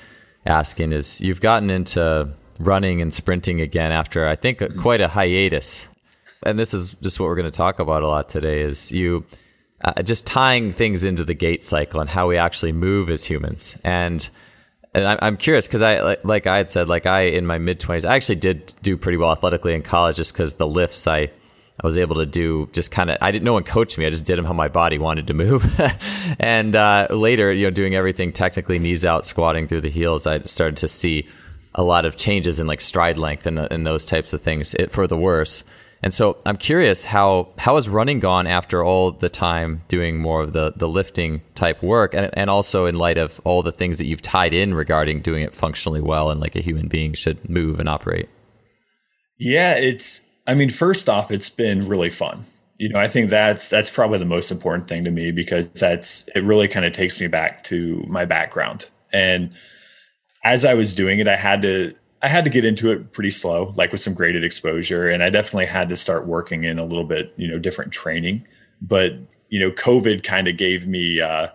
asking 0.48 0.92
is 0.92 1.22
you've 1.22 1.42
gotten 1.42 1.70
into 1.70 2.30
running 2.60 3.02
and 3.02 3.14
sprinting 3.14 3.62
again 3.62 3.92
after 3.92 4.26
I 4.26 4.36
think 4.36 4.78
quite 4.78 5.02
a 5.02 5.08
hiatus. 5.08 5.90
And 6.44 6.58
this 6.58 6.74
is 6.74 6.94
just 6.96 7.20
what 7.20 7.28
we're 7.28 7.36
going 7.36 7.52
to 7.52 7.58
talk 7.58 7.80
about 7.80 8.04
a 8.04 8.08
lot 8.08 8.30
today 8.30 8.62
is 8.62 8.92
you 8.92 9.26
uh, 9.84 10.02
just 10.02 10.26
tying 10.26 10.72
things 10.72 11.04
into 11.04 11.24
the 11.24 11.34
gait 11.34 11.64
cycle 11.64 12.00
and 12.00 12.10
how 12.10 12.28
we 12.28 12.38
actually 12.38 12.72
move 12.72 13.10
as 13.10 13.26
humans. 13.26 13.78
And 13.84 14.28
and 14.94 15.20
I'm 15.22 15.38
curious 15.38 15.68
because 15.68 15.84
I 15.84 16.02
like, 16.02 16.24
like, 16.24 16.48
I 16.48 16.58
had 16.58 16.70
said, 16.70 16.90
like 16.90 17.06
I 17.06 17.22
in 17.22 17.46
my 17.46 17.60
mid 17.60 17.80
20s, 17.80 18.08
I 18.08 18.16
actually 18.16 18.38
did 18.38 18.74
do 18.82 18.98
pretty 18.98 19.18
well 19.18 19.32
athletically 19.32 19.74
in 19.74 19.84
college 19.84 20.16
just 20.16 20.34
because 20.34 20.56
the 20.56 20.68
lifts 20.68 21.06
I 21.06 21.30
I 21.82 21.86
was 21.86 21.98
able 21.98 22.16
to 22.16 22.26
do 22.26 22.70
just 22.74 22.92
kind 22.92 23.10
of 23.10 23.18
I 23.22 23.32
didn't 23.32 23.46
no 23.46 23.54
one 23.54 23.64
coached 23.64 23.98
me 23.98 24.06
I 24.06 24.10
just 24.10 24.26
did 24.26 24.38
them 24.38 24.46
how 24.46 24.54
my 24.54 24.68
body 24.68 24.98
wanted 24.98 25.28
to 25.28 25.34
move 25.34 25.66
and 26.40 26.76
uh, 26.76 27.08
later 27.10 27.52
you 27.52 27.66
know 27.66 27.72
doing 27.72 27.96
everything 27.96 28.32
technically 28.32 28.80
knees 28.80 29.06
out 29.06 29.26
squatting 29.26 29.68
through 29.68 29.82
the 29.82 29.90
heels 29.90 30.26
I 30.28 30.42
started 30.44 30.78
to 30.78 30.88
see 30.88 31.28
a 31.76 31.84
lot 31.84 32.06
of 32.06 32.16
changes 32.16 32.60
in 32.60 32.68
like 32.68 32.82
stride 32.82 33.18
length 33.18 33.46
and, 33.46 33.60
and 33.60 33.86
those 33.86 34.06
types 34.06 34.34
of 34.34 34.42
things 34.42 34.74
it, 34.76 34.92
for 34.92 35.08
the 35.08 35.18
worse 35.18 35.64
and 36.04 36.14
so 36.14 36.38
I'm 36.46 36.58
curious 36.58 37.06
how 37.06 37.50
how 37.58 37.76
has 37.76 37.90
running 37.90 38.20
gone 38.20 38.46
after 38.46 38.84
all 38.84 39.12
the 39.12 39.30
time 39.30 39.82
doing 39.88 40.20
more 40.20 40.44
of 40.44 40.54
the 40.54 40.74
the 40.76 40.88
lifting 40.88 41.42
type 41.56 41.82
work, 41.82 42.14
and 42.14 42.30
and 42.34 42.50
also 42.50 42.86
in 42.86 42.96
light 42.96 43.18
of 43.18 43.42
all 43.44 43.64
the 43.64 43.72
things 43.72 43.98
that 43.98 44.06
you've 44.06 44.22
tied 44.22 44.54
in 44.54 44.74
regarding 44.74 45.22
doing 45.22 45.42
it 45.44 45.56
functionally 45.56 46.02
well 46.02 46.30
and 46.30 46.40
like 46.40 46.56
a 46.56 46.62
human 46.62 46.88
being 46.88 47.14
should 47.14 47.50
move 47.50 47.80
and 47.80 47.90
operate. 47.90 48.30
Yeah, 49.40 49.74
it's. 49.76 50.22
I 50.48 50.56
mean, 50.56 50.70
first 50.70 51.10
off, 51.10 51.30
it's 51.30 51.50
been 51.50 51.88
really 51.88 52.10
fun. 52.10 52.46
You 52.78 52.90
know, 52.90 53.00
I 53.00 53.08
think 53.08 53.30
that's 53.30 53.70
that's 53.70 53.90
probably 53.90 54.20
the 54.20 54.26
most 54.26 54.52
important 54.52 54.88
thing 54.88 55.04
to 55.04 55.12
me 55.12 55.32
because 55.32 55.68
that's 55.70 56.26
it. 56.36 56.44
Really, 56.44 56.68
kind 56.68 56.86
of 56.86 56.94
takes 56.94 57.20
me 57.20 57.28
back 57.28 57.64
to 57.66 58.04
my 58.08 58.26
background, 58.26 58.88
and 59.12 59.54
as 60.44 60.64
I 60.64 60.74
was 60.76 60.94
doing 60.94 61.20
it, 61.20 61.28
I 61.28 61.36
had 61.36 61.62
to 61.64 61.94
I 62.22 62.30
had 62.30 62.46
to 62.46 62.50
get 62.50 62.66
into 62.66 62.92
it 62.92 63.12
pretty 63.12 63.32
slow, 63.32 63.74
like 63.76 63.92
with 63.92 64.02
some 64.02 64.14
graded 64.14 64.44
exposure. 64.44 65.10
And 65.10 65.24
I 65.24 65.30
definitely 65.30 65.68
had 65.68 65.90
to 65.90 65.98
start 65.98 66.26
working 66.26 66.64
in 66.64 66.80
a 66.80 66.86
little 66.86 67.04
bit, 67.04 67.34
you 67.38 67.48
know, 67.48 67.60
different 67.60 67.92
training. 67.92 68.46
But, 68.82 69.14
you 69.50 69.60
know, 69.60 69.72
COVID 69.72 70.24
kind 70.24 70.48
of 70.48 70.58
gave 70.58 70.88
me 70.88 71.22
uh, 71.22 71.50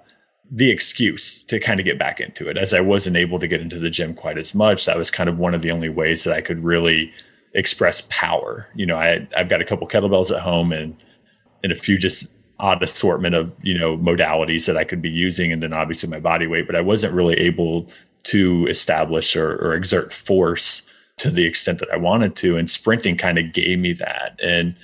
the 0.50 0.71
excuse 0.71 1.43
to 1.44 1.59
kind 1.59 1.81
of 1.81 1.87
get 1.87 1.99
back 1.99 2.21
into 2.21 2.49
it. 2.49 2.56
As 2.56 2.73
I 2.73 2.81
wasn't 2.81 3.17
able 3.17 3.41
to 3.41 3.49
get 3.49 3.61
into 3.61 3.79
the 3.79 3.91
gym 3.91 4.15
quite 4.15 4.39
as 4.39 4.55
much, 4.55 4.87
that 4.87 4.97
was 4.97 5.11
kind 5.11 5.29
of 5.29 5.39
one 5.39 5.55
of 5.55 5.62
the 5.62 5.71
only 5.71 5.89
ways 5.89 6.25
that 6.25 6.35
I 6.35 6.41
could 6.41 6.62
really 6.62 7.12
express 7.55 8.03
power. 8.09 8.67
You 8.75 8.87
know, 8.87 8.97
I, 8.97 9.27
I've 9.37 9.49
got 9.49 9.61
a 9.61 9.65
couple 9.65 9.87
kettlebells 9.89 10.35
at 10.35 10.43
home 10.43 10.73
and, 10.73 10.97
and 11.63 11.73
a 11.73 11.77
few 11.77 11.99
just 11.99 12.27
odd 12.59 12.83
assortment 12.83 13.35
of 13.35 13.53
you 13.63 13.77
know 13.77 13.99
modalities 13.99 14.67
that 14.67 14.77
I 14.77 14.85
could 14.85 15.03
be 15.03 15.11
using, 15.11 15.53
and 15.53 15.63
then 15.63 15.73
obviously 15.73 16.09
my 16.09 16.21
body 16.21 16.47
weight. 16.47 16.67
But 16.67 16.77
I 16.77 16.81
wasn't 16.81 17.15
really 17.15 17.39
able 17.39 17.89
to 18.25 18.67
establish 18.69 19.37
or, 19.37 19.57
or 19.57 19.75
exert 19.75 20.13
force 20.13 20.83
to 21.19 21.31
the 21.31 21.45
extent 21.45 21.79
that 21.81 21.91
I 21.93 21.97
wanted 21.97 22.37
to. 22.37 22.57
And 22.57 22.71
sprinting 22.71 23.17
kind 23.17 23.39
of 23.39 23.53
gave 23.53 23.79
me 23.79 23.93
that. 23.95 24.39
And 24.43 24.77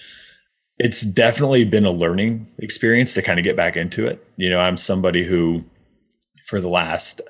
it's 0.78 1.02
definitely 1.02 1.64
been 1.64 1.84
a 1.84 1.90
learning 1.90 2.46
experience 2.58 3.14
to 3.14 3.22
kind 3.22 3.38
of 3.38 3.44
get 3.44 3.56
back 3.56 3.76
into 3.76 4.06
it. 4.06 4.24
You 4.36 4.50
know, 4.50 4.58
I'm 4.58 4.76
somebody 4.76 5.24
who, 5.24 5.64
for 6.46 6.60
the 6.60 6.68
last 6.68 7.20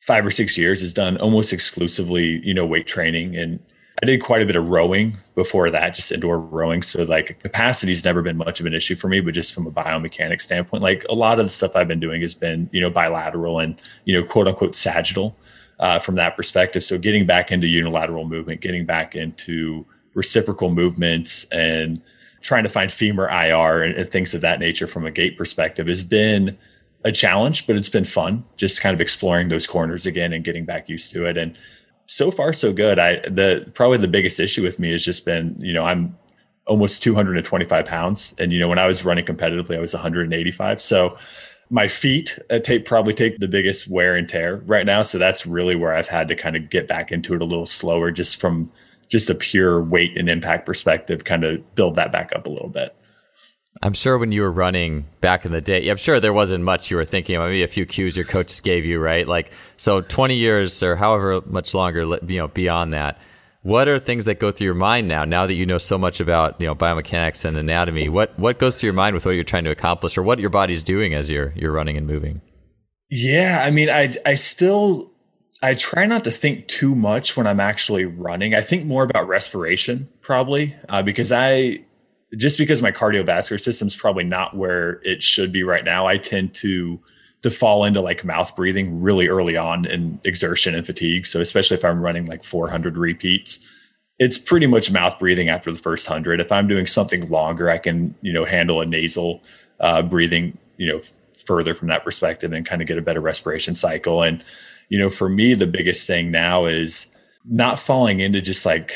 five 0.00 0.24
or 0.24 0.30
six 0.30 0.58
years, 0.58 0.80
has 0.80 0.92
done 0.92 1.16
almost 1.18 1.52
exclusively, 1.52 2.40
you 2.44 2.52
know, 2.52 2.66
weight 2.66 2.86
training. 2.86 3.36
And 3.36 3.60
I 4.00 4.06
did 4.06 4.22
quite 4.22 4.42
a 4.42 4.46
bit 4.46 4.54
of 4.54 4.68
rowing 4.68 5.16
before 5.34 5.70
that, 5.70 5.94
just 5.94 6.12
indoor 6.12 6.38
rowing. 6.38 6.82
So, 6.82 7.02
like, 7.02 7.40
capacity's 7.42 8.04
never 8.04 8.22
been 8.22 8.36
much 8.36 8.60
of 8.60 8.66
an 8.66 8.74
issue 8.74 8.94
for 8.94 9.08
me, 9.08 9.20
but 9.20 9.34
just 9.34 9.52
from 9.52 9.66
a 9.66 9.72
biomechanics 9.72 10.42
standpoint, 10.42 10.82
like 10.82 11.04
a 11.08 11.14
lot 11.14 11.40
of 11.40 11.46
the 11.46 11.50
stuff 11.50 11.74
I've 11.74 11.88
been 11.88 11.98
doing 11.98 12.22
has 12.22 12.34
been, 12.34 12.70
you 12.72 12.80
know, 12.80 12.90
bilateral 12.90 13.58
and, 13.58 13.80
you 14.04 14.14
know, 14.14 14.24
quote 14.24 14.46
unquote 14.46 14.76
sagittal 14.76 15.36
uh, 15.80 15.98
from 15.98 16.14
that 16.14 16.36
perspective. 16.36 16.84
So 16.84 16.96
getting 16.96 17.26
back 17.26 17.50
into 17.50 17.66
unilateral 17.66 18.26
movement, 18.26 18.60
getting 18.60 18.86
back 18.86 19.16
into 19.16 19.84
reciprocal 20.14 20.70
movements 20.70 21.44
and 21.50 22.00
trying 22.40 22.64
to 22.64 22.70
find 22.70 22.92
femur 22.92 23.28
IR 23.28 23.82
and, 23.82 23.94
and 23.96 24.10
things 24.10 24.32
of 24.32 24.40
that 24.42 24.60
nature 24.60 24.86
from 24.86 25.06
a 25.06 25.10
gait 25.10 25.36
perspective 25.36 25.88
has 25.88 26.02
been 26.02 26.56
a 27.04 27.12
challenge, 27.12 27.66
but 27.66 27.76
it's 27.76 27.88
been 27.88 28.04
fun 28.04 28.44
just 28.56 28.80
kind 28.80 28.94
of 28.94 29.00
exploring 29.00 29.48
those 29.48 29.66
corners 29.66 30.06
again 30.06 30.32
and 30.32 30.44
getting 30.44 30.64
back 30.64 30.88
used 30.88 31.12
to 31.12 31.26
it. 31.26 31.36
And 31.36 31.56
so 32.08 32.30
far 32.30 32.52
so 32.52 32.72
good. 32.72 32.98
I 32.98 33.20
the 33.28 33.70
probably 33.74 33.98
the 33.98 34.08
biggest 34.08 34.40
issue 34.40 34.62
with 34.62 34.78
me 34.78 34.90
has 34.92 35.04
just 35.04 35.24
been, 35.24 35.54
you 35.60 35.72
know, 35.72 35.84
I'm 35.84 36.16
almost 36.66 37.02
225 37.02 37.84
pounds. 37.84 38.34
And 38.38 38.52
you 38.52 38.58
know, 38.58 38.68
when 38.68 38.78
I 38.78 38.86
was 38.86 39.04
running 39.04 39.24
competitively, 39.24 39.76
I 39.76 39.80
was 39.80 39.94
185. 39.94 40.80
So 40.80 41.16
my 41.70 41.86
feet 41.86 42.38
uh, 42.50 42.58
take 42.58 42.86
probably 42.86 43.12
take 43.12 43.38
the 43.38 43.48
biggest 43.48 43.88
wear 43.88 44.16
and 44.16 44.26
tear 44.28 44.56
right 44.66 44.86
now. 44.86 45.02
So 45.02 45.18
that's 45.18 45.46
really 45.46 45.76
where 45.76 45.94
I've 45.94 46.08
had 46.08 46.28
to 46.28 46.34
kind 46.34 46.56
of 46.56 46.70
get 46.70 46.88
back 46.88 47.12
into 47.12 47.34
it 47.34 47.42
a 47.42 47.44
little 47.44 47.66
slower, 47.66 48.10
just 48.10 48.40
from 48.40 48.72
just 49.08 49.28
a 49.28 49.34
pure 49.34 49.82
weight 49.82 50.16
and 50.16 50.30
impact 50.30 50.64
perspective, 50.64 51.24
kind 51.24 51.44
of 51.44 51.74
build 51.74 51.94
that 51.96 52.10
back 52.10 52.32
up 52.34 52.46
a 52.46 52.50
little 52.50 52.70
bit. 52.70 52.94
I'm 53.82 53.92
sure 53.92 54.18
when 54.18 54.32
you 54.32 54.42
were 54.42 54.50
running 54.50 55.06
back 55.20 55.44
in 55.44 55.52
the 55.52 55.60
day, 55.60 55.88
I'm 55.88 55.96
sure 55.96 56.18
there 56.18 56.32
wasn't 56.32 56.64
much 56.64 56.90
you 56.90 56.96
were 56.96 57.04
thinking. 57.04 57.38
Maybe 57.38 57.62
a 57.62 57.68
few 57.68 57.86
cues 57.86 58.16
your 58.16 58.26
coaches 58.26 58.60
gave 58.60 58.84
you, 58.84 58.98
right? 58.98 59.26
Like 59.26 59.52
so, 59.76 60.00
20 60.00 60.34
years 60.34 60.82
or 60.82 60.96
however 60.96 61.40
much 61.46 61.74
longer, 61.74 62.02
you 62.02 62.38
know, 62.38 62.48
beyond 62.48 62.92
that 62.92 63.18
what 63.62 63.88
are 63.88 63.98
things 63.98 64.24
that 64.26 64.38
go 64.38 64.50
through 64.50 64.64
your 64.64 64.74
mind 64.74 65.08
now 65.08 65.24
now 65.24 65.46
that 65.46 65.54
you 65.54 65.66
know 65.66 65.78
so 65.78 65.98
much 65.98 66.20
about 66.20 66.60
you 66.60 66.66
know 66.66 66.74
biomechanics 66.74 67.44
and 67.44 67.56
anatomy 67.56 68.08
what 68.08 68.36
what 68.38 68.58
goes 68.58 68.80
through 68.80 68.88
your 68.88 68.94
mind 68.94 69.14
with 69.14 69.26
what 69.26 69.34
you're 69.34 69.44
trying 69.44 69.64
to 69.64 69.70
accomplish 69.70 70.16
or 70.16 70.22
what 70.22 70.38
your 70.38 70.50
body's 70.50 70.82
doing 70.82 71.14
as 71.14 71.30
you're 71.30 71.52
you're 71.56 71.72
running 71.72 71.96
and 71.96 72.06
moving 72.06 72.40
yeah 73.10 73.62
i 73.64 73.70
mean 73.70 73.90
i 73.90 74.12
i 74.24 74.34
still 74.34 75.12
i 75.62 75.74
try 75.74 76.06
not 76.06 76.24
to 76.24 76.30
think 76.30 76.66
too 76.68 76.94
much 76.94 77.36
when 77.36 77.46
i'm 77.46 77.60
actually 77.60 78.04
running 78.04 78.54
i 78.54 78.60
think 78.60 78.84
more 78.84 79.02
about 79.02 79.26
respiration 79.26 80.08
probably 80.22 80.74
uh, 80.88 81.02
because 81.02 81.32
i 81.32 81.78
just 82.36 82.58
because 82.58 82.82
my 82.82 82.92
cardiovascular 82.92 83.60
system's 83.60 83.96
probably 83.96 84.24
not 84.24 84.56
where 84.56 85.00
it 85.02 85.22
should 85.22 85.50
be 85.52 85.62
right 85.62 85.84
now 85.84 86.06
i 86.06 86.16
tend 86.16 86.54
to 86.54 87.00
to 87.42 87.50
fall 87.50 87.84
into 87.84 88.00
like 88.00 88.24
mouth 88.24 88.54
breathing 88.56 89.00
really 89.00 89.28
early 89.28 89.56
on 89.56 89.84
in 89.86 90.20
exertion 90.24 90.74
and 90.74 90.84
fatigue. 90.84 91.26
So 91.26 91.40
especially 91.40 91.76
if 91.76 91.84
I'm 91.84 92.00
running 92.00 92.26
like 92.26 92.42
400 92.42 92.96
repeats, 92.96 93.64
it's 94.18 94.38
pretty 94.38 94.66
much 94.66 94.90
mouth 94.90 95.18
breathing 95.18 95.48
after 95.48 95.70
the 95.70 95.78
first 95.78 96.06
hundred. 96.06 96.40
If 96.40 96.50
I'm 96.50 96.66
doing 96.66 96.86
something 96.86 97.28
longer, 97.28 97.70
I 97.70 97.78
can 97.78 98.14
you 98.22 98.32
know 98.32 98.44
handle 98.44 98.80
a 98.80 98.86
nasal 98.86 99.42
uh, 99.80 100.02
breathing 100.02 100.58
you 100.76 100.92
know 100.92 101.00
further 101.46 101.74
from 101.74 101.88
that 101.88 102.04
perspective 102.04 102.52
and 102.52 102.66
kind 102.66 102.82
of 102.82 102.88
get 102.88 102.98
a 102.98 103.02
better 103.02 103.20
respiration 103.20 103.76
cycle. 103.76 104.22
And 104.22 104.44
you 104.88 104.98
know 104.98 105.08
for 105.08 105.28
me, 105.28 105.54
the 105.54 105.68
biggest 105.68 106.06
thing 106.06 106.32
now 106.32 106.66
is 106.66 107.06
not 107.44 107.78
falling 107.78 108.18
into 108.18 108.40
just 108.40 108.66
like 108.66 108.92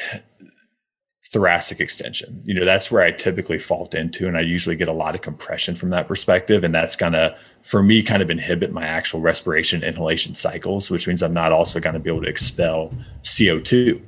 thoracic 1.32 1.80
extension. 1.80 2.42
You 2.44 2.52
know, 2.52 2.64
that's 2.66 2.90
where 2.90 3.02
I 3.02 3.10
typically 3.10 3.58
fault 3.58 3.94
into, 3.94 4.28
and 4.28 4.36
I 4.36 4.42
usually 4.42 4.76
get 4.76 4.88
a 4.88 4.92
lot 4.92 5.14
of 5.14 5.22
compression 5.22 5.74
from 5.74 5.88
that 5.90 6.06
perspective. 6.06 6.62
And 6.62 6.74
that's 6.74 6.94
gonna, 6.94 7.36
for 7.62 7.82
me, 7.82 8.02
kind 8.02 8.22
of 8.22 8.30
inhibit 8.30 8.70
my 8.70 8.84
actual 8.84 9.20
respiration 9.20 9.82
inhalation 9.82 10.34
cycles, 10.34 10.90
which 10.90 11.08
means 11.08 11.22
I'm 11.22 11.32
not 11.32 11.50
also 11.50 11.80
going 11.80 11.94
to 11.94 12.00
be 12.00 12.10
able 12.10 12.22
to 12.22 12.28
expel 12.28 12.92
CO2 13.22 14.00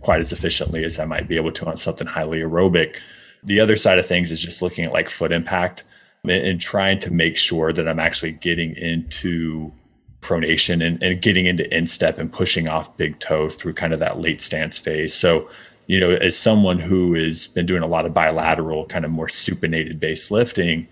quite 0.00 0.20
as 0.20 0.32
efficiently 0.32 0.82
as 0.84 0.98
I 0.98 1.04
might 1.04 1.28
be 1.28 1.36
able 1.36 1.52
to 1.52 1.66
on 1.66 1.76
something 1.76 2.06
highly 2.06 2.40
aerobic. 2.40 2.98
The 3.44 3.60
other 3.60 3.76
side 3.76 4.00
of 4.00 4.06
things 4.06 4.32
is 4.32 4.42
just 4.42 4.60
looking 4.60 4.84
at 4.84 4.92
like 4.92 5.08
foot 5.08 5.30
impact 5.30 5.84
and 6.24 6.60
trying 6.60 6.98
to 7.00 7.12
make 7.12 7.36
sure 7.36 7.72
that 7.72 7.88
I'm 7.88 8.00
actually 8.00 8.32
getting 8.32 8.76
into 8.76 9.72
pronation 10.20 10.84
and, 10.84 11.00
and 11.02 11.22
getting 11.22 11.46
into 11.46 11.72
instep 11.76 12.18
and 12.18 12.32
pushing 12.32 12.66
off 12.68 12.96
big 12.96 13.18
toe 13.20 13.50
through 13.50 13.74
kind 13.74 13.92
of 13.92 14.00
that 14.00 14.20
late 14.20 14.40
stance 14.40 14.78
phase. 14.78 15.14
So 15.14 15.48
you 15.92 16.00
know, 16.00 16.10
as 16.10 16.38
someone 16.38 16.78
who 16.78 17.12
has 17.12 17.48
been 17.48 17.66
doing 17.66 17.82
a 17.82 17.86
lot 17.86 18.06
of 18.06 18.14
bilateral, 18.14 18.86
kind 18.86 19.04
of 19.04 19.10
more 19.10 19.26
supinated 19.26 20.00
based 20.00 20.30
lifting, 20.30 20.88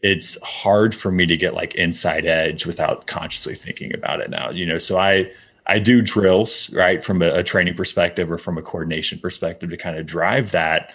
it's 0.00 0.40
hard 0.42 0.94
for 0.94 1.12
me 1.12 1.26
to 1.26 1.36
get 1.36 1.52
like 1.52 1.74
inside 1.74 2.24
edge 2.24 2.64
without 2.64 3.06
consciously 3.06 3.54
thinking 3.54 3.92
about 3.92 4.20
it 4.20 4.30
now. 4.30 4.50
You 4.50 4.64
know, 4.64 4.78
so 4.78 4.96
I 4.96 5.30
I 5.66 5.78
do 5.78 6.00
drills 6.00 6.70
right 6.72 7.04
from 7.04 7.20
a, 7.20 7.28
a 7.34 7.44
training 7.44 7.74
perspective 7.74 8.32
or 8.32 8.38
from 8.38 8.56
a 8.56 8.62
coordination 8.62 9.18
perspective 9.18 9.68
to 9.68 9.76
kind 9.76 9.98
of 9.98 10.06
drive 10.06 10.50
that 10.52 10.94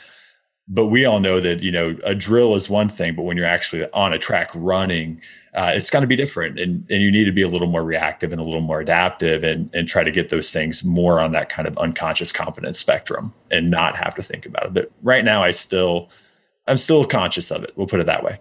but 0.67 0.87
we 0.87 1.05
all 1.05 1.19
know 1.19 1.39
that 1.39 1.61
you 1.61 1.71
know 1.71 1.95
a 2.03 2.15
drill 2.15 2.55
is 2.55 2.69
one 2.69 2.89
thing 2.89 3.15
but 3.15 3.23
when 3.23 3.35
you're 3.37 3.45
actually 3.45 3.85
on 3.91 4.13
a 4.13 4.17
track 4.17 4.49
running 4.53 5.21
uh, 5.55 5.71
it's 5.75 5.89
going 5.89 6.01
to 6.01 6.07
be 6.07 6.15
different 6.15 6.59
and, 6.59 6.85
and 6.89 7.01
you 7.01 7.11
need 7.11 7.25
to 7.25 7.31
be 7.31 7.43
a 7.43 7.47
little 7.47 7.67
more 7.67 7.83
reactive 7.83 8.31
and 8.31 8.41
a 8.41 8.43
little 8.43 8.61
more 8.61 8.79
adaptive 8.79 9.43
and, 9.43 9.69
and 9.73 9.87
try 9.87 10.03
to 10.03 10.11
get 10.11 10.29
those 10.29 10.51
things 10.51 10.83
more 10.83 11.19
on 11.19 11.31
that 11.31 11.49
kind 11.49 11.67
of 11.67 11.77
unconscious 11.77 12.31
competence 12.31 12.79
spectrum 12.79 13.33
and 13.51 13.69
not 13.69 13.95
have 13.95 14.15
to 14.15 14.23
think 14.23 14.45
about 14.45 14.65
it. 14.65 14.73
But 14.73 14.91
right 15.03 15.23
now 15.23 15.43
i 15.43 15.51
still 15.51 16.09
i'm 16.67 16.77
still 16.77 17.05
conscious 17.05 17.51
of 17.51 17.63
it 17.63 17.71
we'll 17.75 17.87
put 17.87 17.99
it 17.99 18.05
that 18.05 18.23
way 18.23 18.39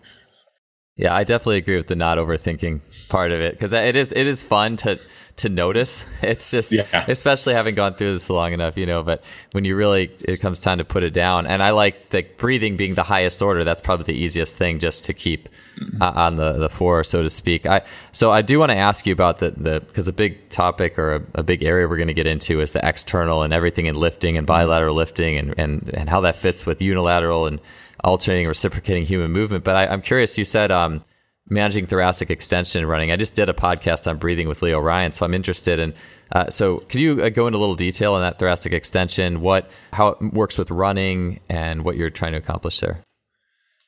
yeah 0.97 1.15
i 1.15 1.25
definitely 1.25 1.59
agree 1.59 1.77
with 1.77 1.87
the 1.87 1.97
not 1.97 2.19
overthinking 2.19 2.81
part 3.09 3.31
of 3.33 3.41
it 3.41 3.55
because 3.55 3.73
it 3.73 3.97
is 3.97 4.13
it 4.13 4.27
is 4.27 4.43
fun 4.43 4.77
to 4.77 4.99
to 5.37 5.49
notice. 5.49 6.07
It's 6.23 6.53
just, 6.53 6.73
yeah. 6.73 7.05
especially 7.09 7.53
having 7.53 7.75
gone 7.75 7.95
through 7.95 8.13
this 8.13 8.31
long 8.31 8.53
enough, 8.53 8.79
you 8.79 8.87
know. 8.87 9.03
But 9.03 9.25
when 9.51 9.65
you 9.65 9.75
really, 9.77 10.05
it 10.21 10.37
comes 10.37 10.61
time 10.61 10.79
to 10.79 10.85
put 10.85 11.03
it 11.03 11.11
down. 11.11 11.49
And 11.49 11.63
I 11.63 11.71
like 11.71 12.11
the 12.11 12.25
breathing 12.37 12.77
being 12.77 12.95
the 12.95 13.03
highest 13.03 13.43
order. 13.43 13.65
That's 13.65 13.81
probably 13.81 14.05
the 14.05 14.15
easiest 14.15 14.57
thing 14.57 14.79
just 14.79 15.05
to 15.07 15.13
keep 15.13 15.49
mm-hmm. 15.77 16.01
uh, 16.01 16.13
on 16.15 16.37
the 16.37 16.53
the 16.53 16.69
floor, 16.69 17.03
so 17.03 17.23
to 17.23 17.29
speak. 17.29 17.67
I 17.67 17.83
so 18.13 18.31
I 18.31 18.41
do 18.41 18.61
want 18.61 18.71
to 18.71 18.77
ask 18.77 19.05
you 19.05 19.13
about 19.13 19.41
the 19.41 19.51
the 19.51 19.81
because 19.81 20.07
a 20.07 20.13
big 20.13 20.49
topic 20.49 20.97
or 20.97 21.17
a, 21.17 21.23
a 21.35 21.43
big 21.43 21.65
area 21.65 21.89
we're 21.89 21.97
going 21.97 22.07
to 22.07 22.15
get 22.15 22.29
into 22.29 22.61
is 22.61 22.71
the 22.71 22.87
external 22.89 23.43
and 23.43 23.53
everything 23.53 23.87
in 23.87 23.97
lifting 23.97 24.39
and 24.39 24.47
mm-hmm. 24.47 24.55
bilateral 24.55 24.95
lifting 24.95 25.37
and 25.37 25.55
and 25.59 25.91
and 25.93 26.09
how 26.09 26.21
that 26.21 26.37
fits 26.37 26.65
with 26.65 26.81
unilateral 26.81 27.49
and 27.49 27.59
alternating 28.05 28.49
reciprocating 28.49 29.05
human 29.05 29.31
movement. 29.31 29.65
But 29.65 29.77
I, 29.77 29.93
am 29.93 30.03
curious. 30.03 30.37
You 30.37 30.45
said 30.45 30.71
um, 30.71 31.03
managing 31.49 31.87
thoracic 31.87 32.31
extension 32.31 32.87
running. 32.87 33.11
I 33.11 33.17
just 33.17 33.35
did 33.35 33.49
a 33.49 33.53
podcast 33.53 34.09
on 34.09 34.19
breathing 34.19 34.49
with 34.49 34.63
Leo 34.63 34.79
Ryan, 34.79 35.13
so 35.13 35.25
I'm 35.25 35.35
interested 35.35 35.79
in. 35.79 35.95
Uh, 36.33 36.49
so, 36.49 36.79
could 36.79 37.01
you 37.01 37.23
uh, 37.23 37.29
go 37.29 37.47
into 37.47 37.59
a 37.59 37.61
little 37.61 37.75
detail 37.75 38.15
on 38.15 38.21
that 38.23 38.39
thoracic 38.39 38.73
extension? 38.73 39.41
What, 39.41 39.71
how 39.93 40.09
it 40.09 40.21
works 40.33 40.57
with 40.57 40.71
running, 40.71 41.41
and 41.49 41.85
what 41.85 41.97
you're 41.97 42.11
trying 42.11 42.33
to 42.33 42.39
accomplish 42.39 42.81
there? 42.81 43.03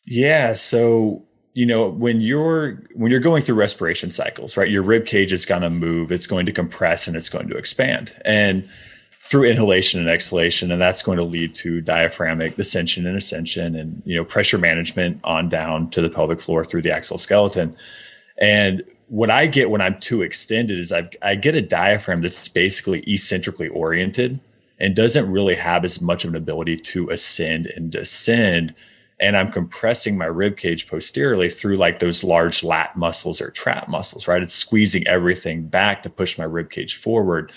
Yeah. 0.06 0.54
So, 0.54 1.24
you 1.54 1.64
know, 1.64 1.88
when 1.88 2.20
you're 2.20 2.82
when 2.94 3.10
you're 3.10 3.20
going 3.20 3.42
through 3.42 3.54
respiration 3.54 4.10
cycles, 4.10 4.56
right? 4.56 4.70
Your 4.70 4.82
rib 4.82 5.06
cage 5.06 5.32
is 5.32 5.46
going 5.46 5.62
to 5.62 5.70
move. 5.70 6.12
It's 6.12 6.26
going 6.26 6.46
to 6.46 6.52
compress 6.52 7.06
and 7.06 7.16
it's 7.16 7.30
going 7.30 7.48
to 7.48 7.56
expand. 7.56 8.14
And 8.24 8.68
through 9.24 9.44
inhalation 9.44 9.98
and 10.00 10.08
exhalation 10.08 10.70
and 10.70 10.80
that's 10.80 11.02
going 11.02 11.16
to 11.16 11.24
lead 11.24 11.54
to 11.54 11.80
diaphragmic 11.80 12.56
descension 12.56 13.06
and 13.06 13.16
ascension 13.16 13.74
and 13.74 14.02
you 14.04 14.14
know 14.14 14.24
pressure 14.24 14.58
management 14.58 15.18
on 15.24 15.48
down 15.48 15.88
to 15.90 16.02
the 16.02 16.10
pelvic 16.10 16.38
floor 16.38 16.62
through 16.62 16.82
the 16.82 16.92
axial 16.92 17.16
skeleton. 17.16 17.74
And 18.38 18.84
what 19.08 19.30
i 19.30 19.46
get 19.46 19.70
when 19.70 19.80
i'm 19.80 19.98
too 20.00 20.22
extended 20.22 20.78
is 20.78 20.92
I've, 20.92 21.08
i 21.22 21.34
get 21.34 21.54
a 21.54 21.62
diaphragm 21.62 22.20
that's 22.20 22.48
basically 22.48 23.02
eccentrically 23.06 23.68
oriented 23.68 24.40
and 24.78 24.94
doesn't 24.94 25.30
really 25.30 25.54
have 25.54 25.84
as 25.84 26.00
much 26.00 26.24
of 26.24 26.30
an 26.30 26.36
ability 26.36 26.76
to 26.78 27.08
ascend 27.10 27.66
and 27.66 27.90
descend. 27.90 28.74
And 29.20 29.38
i'm 29.38 29.50
compressing 29.50 30.18
my 30.18 30.26
rib 30.26 30.58
cage 30.58 30.86
posteriorly 30.86 31.48
through 31.48 31.76
like 31.76 31.98
those 31.98 32.24
large 32.24 32.62
lat 32.62 32.94
muscles 32.94 33.40
or 33.40 33.50
trap 33.50 33.88
muscles 33.88 34.28
right? 34.28 34.42
It's 34.42 34.52
squeezing 34.52 35.06
everything 35.06 35.62
back 35.62 36.02
to 36.02 36.10
push 36.10 36.36
my 36.36 36.44
rib 36.44 36.70
cage 36.70 36.96
forward 36.96 37.52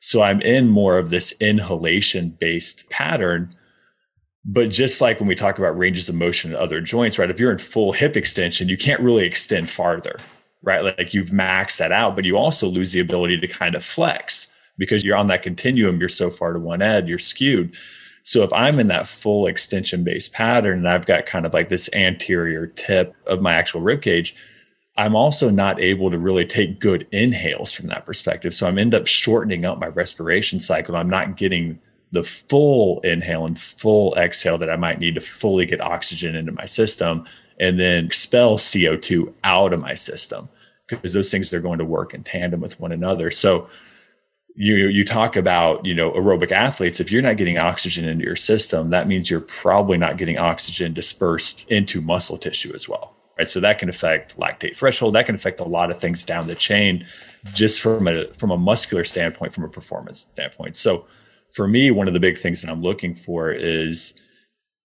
so 0.00 0.22
I'm 0.22 0.40
in 0.40 0.68
more 0.68 0.98
of 0.98 1.10
this 1.10 1.32
inhalation 1.40 2.36
based 2.40 2.88
pattern. 2.90 3.54
But 4.44 4.70
just 4.70 5.02
like 5.02 5.20
when 5.20 5.28
we 5.28 5.34
talk 5.34 5.58
about 5.58 5.76
ranges 5.76 6.08
of 6.08 6.14
motion 6.14 6.50
in 6.50 6.56
other 6.56 6.80
joints, 6.80 7.18
right? 7.18 7.30
If 7.30 7.38
you're 7.38 7.52
in 7.52 7.58
full 7.58 7.92
hip 7.92 8.16
extension, 8.16 8.70
you 8.70 8.78
can't 8.78 9.02
really 9.02 9.26
extend 9.26 9.68
farther, 9.68 10.16
right? 10.62 10.80
Like 10.80 11.12
you've 11.12 11.28
maxed 11.28 11.76
that 11.76 11.92
out, 11.92 12.16
but 12.16 12.24
you 12.24 12.36
also 12.38 12.66
lose 12.66 12.92
the 12.92 13.00
ability 13.00 13.38
to 13.38 13.46
kind 13.46 13.74
of 13.74 13.84
flex 13.84 14.48
because 14.78 15.04
you're 15.04 15.16
on 15.16 15.26
that 15.28 15.42
continuum. 15.42 16.00
You're 16.00 16.08
so 16.08 16.30
far 16.30 16.54
to 16.54 16.58
one 16.58 16.80
end, 16.80 17.06
you're 17.06 17.18
skewed. 17.18 17.76
So 18.22 18.42
if 18.42 18.52
I'm 18.54 18.80
in 18.80 18.86
that 18.86 19.06
full 19.06 19.46
extension 19.46 20.04
based 20.04 20.32
pattern 20.32 20.78
and 20.78 20.88
I've 20.88 21.06
got 21.06 21.26
kind 21.26 21.44
of 21.44 21.52
like 21.52 21.68
this 21.68 21.90
anterior 21.92 22.66
tip 22.66 23.14
of 23.26 23.42
my 23.42 23.54
actual 23.54 23.82
rib 23.82 24.00
cage, 24.00 24.34
I'm 24.96 25.16
also 25.16 25.50
not 25.50 25.80
able 25.80 26.10
to 26.10 26.18
really 26.18 26.44
take 26.44 26.80
good 26.80 27.06
inhales 27.12 27.72
from 27.72 27.86
that 27.88 28.04
perspective. 28.04 28.52
So 28.52 28.66
I'm 28.66 28.78
end 28.78 28.94
up 28.94 29.06
shortening 29.06 29.64
up 29.64 29.78
my 29.78 29.86
respiration 29.86 30.60
cycle. 30.60 30.96
I'm 30.96 31.08
not 31.08 31.36
getting 31.36 31.78
the 32.12 32.24
full 32.24 33.00
inhale 33.00 33.46
and 33.46 33.58
full 33.58 34.14
exhale 34.16 34.58
that 34.58 34.70
I 34.70 34.76
might 34.76 34.98
need 34.98 35.14
to 35.14 35.20
fully 35.20 35.64
get 35.64 35.80
oxygen 35.80 36.34
into 36.34 36.52
my 36.52 36.66
system 36.66 37.24
and 37.60 37.78
then 37.78 38.06
expel 38.06 38.58
CO2 38.58 39.32
out 39.44 39.72
of 39.72 39.80
my 39.80 39.94
system 39.94 40.48
because 40.88 41.12
those 41.12 41.30
things 41.30 41.52
are 41.52 41.60
going 41.60 41.78
to 41.78 41.84
work 41.84 42.12
in 42.12 42.24
tandem 42.24 42.60
with 42.60 42.80
one 42.80 42.90
another. 42.90 43.30
So 43.30 43.68
you 44.56 44.88
you 44.88 45.04
talk 45.04 45.36
about 45.36 45.84
you 45.86 45.94
know 45.94 46.10
aerobic 46.12 46.50
athletes 46.50 47.00
if 47.00 47.10
you're 47.10 47.22
not 47.22 47.36
getting 47.36 47.58
oxygen 47.58 48.04
into 48.04 48.24
your 48.24 48.36
system 48.36 48.90
that 48.90 49.06
means 49.06 49.30
you're 49.30 49.40
probably 49.40 49.96
not 49.96 50.16
getting 50.16 50.38
oxygen 50.38 50.92
dispersed 50.92 51.70
into 51.70 52.00
muscle 52.00 52.36
tissue 52.36 52.72
as 52.74 52.88
well 52.88 53.14
right? 53.40 53.48
So 53.48 53.58
that 53.60 53.78
can 53.78 53.88
affect 53.88 54.38
lactate 54.38 54.76
threshold. 54.76 55.14
That 55.14 55.24
can 55.24 55.34
affect 55.34 55.60
a 55.60 55.64
lot 55.64 55.90
of 55.90 55.98
things 55.98 56.24
down 56.24 56.46
the 56.46 56.54
chain, 56.54 57.06
just 57.54 57.80
from 57.80 58.06
a 58.06 58.26
from 58.34 58.50
a 58.50 58.58
muscular 58.58 59.02
standpoint, 59.04 59.54
from 59.54 59.64
a 59.64 59.68
performance 59.68 60.26
standpoint. 60.32 60.76
So 60.76 61.06
for 61.52 61.66
me, 61.66 61.90
one 61.90 62.06
of 62.06 62.12
the 62.12 62.20
big 62.20 62.36
things 62.36 62.60
that 62.60 62.70
I'm 62.70 62.82
looking 62.82 63.14
for 63.14 63.50
is 63.50 64.12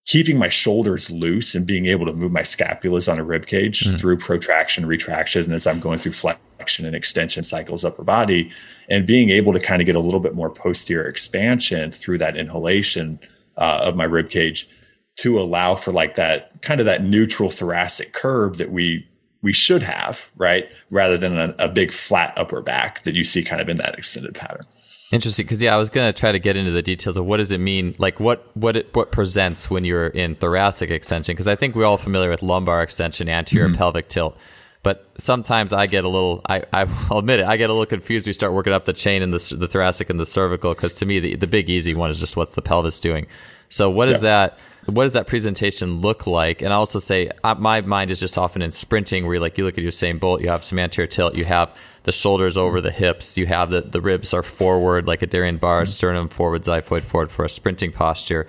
keeping 0.06 0.38
my 0.38 0.48
shoulders 0.48 1.12
loose 1.12 1.54
and 1.54 1.66
being 1.66 1.88
able 1.88 2.06
to 2.06 2.14
move 2.14 2.32
my 2.32 2.44
scapulas 2.44 3.12
on 3.12 3.20
a 3.20 3.24
rib 3.26 3.46
cage 3.46 3.82
mm. 3.82 4.00
through 4.00 4.18
protraction, 4.18 4.86
retraction, 4.86 5.44
and 5.44 5.54
as 5.54 5.68
I'm 5.68 5.82
going 5.82 6.00
through 6.00 6.14
flexion 6.14 6.86
and 6.86 6.96
extension 6.96 7.44
cycles 7.44 7.84
upper 7.84 8.04
body, 8.04 8.52
and 8.90 9.06
being 9.06 9.32
able 9.32 9.52
to 9.52 9.60
kind 9.60 9.82
of 9.82 9.86
get 9.86 9.96
a 9.96 10.00
little 10.00 10.22
bit 10.22 10.34
more 10.34 10.50
posterior 10.50 11.08
expansion 11.08 11.92
through 11.92 12.20
that 12.20 12.38
inhalation 12.38 13.20
uh, 13.58 13.80
of 13.84 13.98
my 13.98 14.06
rib 14.06 14.30
cage 14.30 14.70
to 15.18 15.40
allow 15.40 15.76
for 15.76 15.92
like 15.92 16.16
that 16.16 16.62
kind 16.62 16.80
of 16.80 16.86
that 16.86 17.04
neutral 17.04 17.50
thoracic 17.50 18.14
curve 18.14 18.58
that 18.58 18.72
we 18.72 19.08
we 19.42 19.54
should 19.54 19.84
have, 19.84 20.30
right? 20.38 20.68
Rather 20.90 21.18
than 21.18 21.38
a, 21.38 21.56
a 21.60 21.68
big 21.68 21.94
flat 21.94 22.34
upper 22.36 22.62
back 22.62 23.04
that 23.04 23.16
you 23.16 23.24
see 23.24 23.44
kind 23.44 23.62
of 23.62 23.70
in 23.70 23.78
that 23.78 23.98
extended 23.98 24.34
pattern. 24.34 24.66
Interesting, 25.12 25.46
because 25.46 25.62
yeah, 25.62 25.76
I 25.76 25.78
was 25.78 25.92
going 25.92 26.12
to 26.12 26.20
try 26.20 26.32
to 26.32 26.40
get 26.40 26.58
into 26.58 26.72
the 26.72 26.82
details 26.82 27.16
of 27.16 27.26
what 27.26 27.38
does 27.38 27.52
it 27.52 27.60
mean, 27.60 27.96
like 28.00 28.20
what 28.20 28.50
what 28.58 28.76
it 28.76 28.94
what 28.96 29.12
presents 29.12 29.70
when 29.70 29.86
you're 29.86 30.08
in 30.08 30.36
thoracic 30.36 30.90
extension, 30.90 31.34
because 31.34 31.48
I 31.48 31.56
think 31.56 31.76
we're 31.76 31.86
all 31.86 31.98
familiar 31.98 32.30
with 32.32 32.42
lumbar 32.42 32.82
extension, 32.82 33.30
anterior 33.30 33.68
mm-hmm. 33.68 33.78
pelvic 33.78 34.08
tilt, 34.10 34.36
but 34.82 35.08
sometimes 35.20 35.74
I 35.74 35.86
get 35.86 36.06
a 36.06 36.10
little, 36.10 36.42
I 36.50 36.64
I'll 36.74 37.20
admit 37.20 37.40
it, 37.40 37.46
I 37.46 37.56
get 37.56 37.70
a 37.70 37.74
little 37.74 37.86
confused. 37.86 38.26
We 38.26 38.34
start 38.34 38.54
working 38.54 38.74
up 38.74 38.86
the 38.86 38.94
chain 38.94 39.22
in 39.22 39.30
the 39.30 39.56
the 39.58 39.68
thoracic 39.68 40.10
and 40.10 40.20
the 40.20 40.26
cervical, 40.26 40.74
because 40.74 40.96
to 40.96 41.06
me 41.06 41.20
the 41.20 41.36
the 41.36 41.48
big 41.48 41.70
easy 41.70 41.94
one 41.94 42.10
is 42.10 42.20
just 42.20 42.36
what's 42.36 42.54
the 42.54 42.64
pelvis 42.64 43.00
doing. 43.00 43.28
So 43.70 43.92
what 43.92 44.08
is 44.08 44.16
yeah. 44.16 44.22
that? 44.22 44.60
What 44.86 45.06
does 45.06 45.14
that 45.14 45.26
presentation 45.26 46.02
look 46.02 46.28
like? 46.28 46.62
And 46.62 46.72
I 46.72 46.76
also 46.76 47.00
say 47.00 47.32
uh, 47.44 47.56
my 47.56 47.82
mind 47.82 48.12
is 48.12 48.20
just 48.20 48.38
often 48.38 48.62
in 48.62 48.72
sprinting, 48.72 49.26
where 49.26 49.34
you 49.34 49.40
like 49.40 49.58
you 49.58 49.66
look 49.66 49.78
at 49.78 49.84
your 49.84 49.92
Usain 49.92 50.20
Bolt, 50.20 50.42
you 50.42 50.50
have 50.50 50.64
some 50.64 50.78
anterior 50.78 51.08
tilt, 51.08 51.36
you 51.36 51.44
have 51.46 51.76
the 52.04 52.12
shoulders 52.12 52.56
over 52.56 52.82
the 52.82 52.92
hips, 52.92 53.36
you 53.36 53.48
have 53.48 53.72
the 53.72 53.82
the 53.82 54.00
ribs 54.00 54.34
are 54.34 54.44
forward 54.44 55.08
like 55.08 55.24
a 55.24 55.28
Darrian 55.28 55.58
bar, 55.58 55.84
mm-hmm. 55.84 55.90
sternum 55.90 56.30
forward, 56.30 56.64
xiphoid 56.64 57.02
forward 57.02 57.32
for 57.32 57.44
a 57.44 57.50
sprinting 57.50 57.92
posture. 57.92 58.48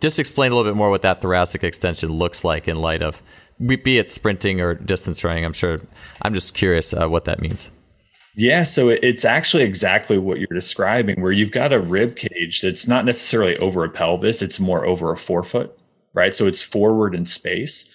Just 0.00 0.18
explain 0.18 0.52
a 0.52 0.54
little 0.54 0.70
bit 0.70 0.76
more 0.76 0.90
what 0.90 1.02
that 1.02 1.22
thoracic 1.22 1.64
extension 1.64 2.10
looks 2.10 2.44
like 2.44 2.68
in 2.68 2.80
light 2.80 3.02
of 3.02 3.22
be 3.66 3.98
it 3.98 4.10
sprinting 4.10 4.60
or 4.60 4.74
distance 4.74 5.24
running. 5.24 5.44
I'm 5.44 5.54
sure. 5.54 5.80
I'm 6.22 6.34
just 6.34 6.54
curious 6.54 6.92
uh, 6.92 7.08
what 7.08 7.24
that 7.24 7.40
means. 7.40 7.72
Yeah, 8.36 8.62
so 8.62 8.88
it's 8.90 9.24
actually 9.24 9.64
exactly 9.64 10.16
what 10.16 10.38
you're 10.38 10.46
describing, 10.54 11.20
where 11.20 11.32
you've 11.32 11.50
got 11.50 11.72
a 11.72 11.80
rib 11.80 12.14
cage 12.14 12.60
that's 12.60 12.86
not 12.86 13.04
necessarily 13.04 13.56
over 13.56 13.84
a 13.84 13.88
pelvis, 13.88 14.42
it's 14.42 14.60
more 14.60 14.86
over 14.86 15.12
a 15.12 15.16
forefoot 15.16 15.77
right? 16.18 16.34
So 16.34 16.46
it's 16.46 16.62
forward 16.62 17.14
in 17.14 17.24
space. 17.24 17.88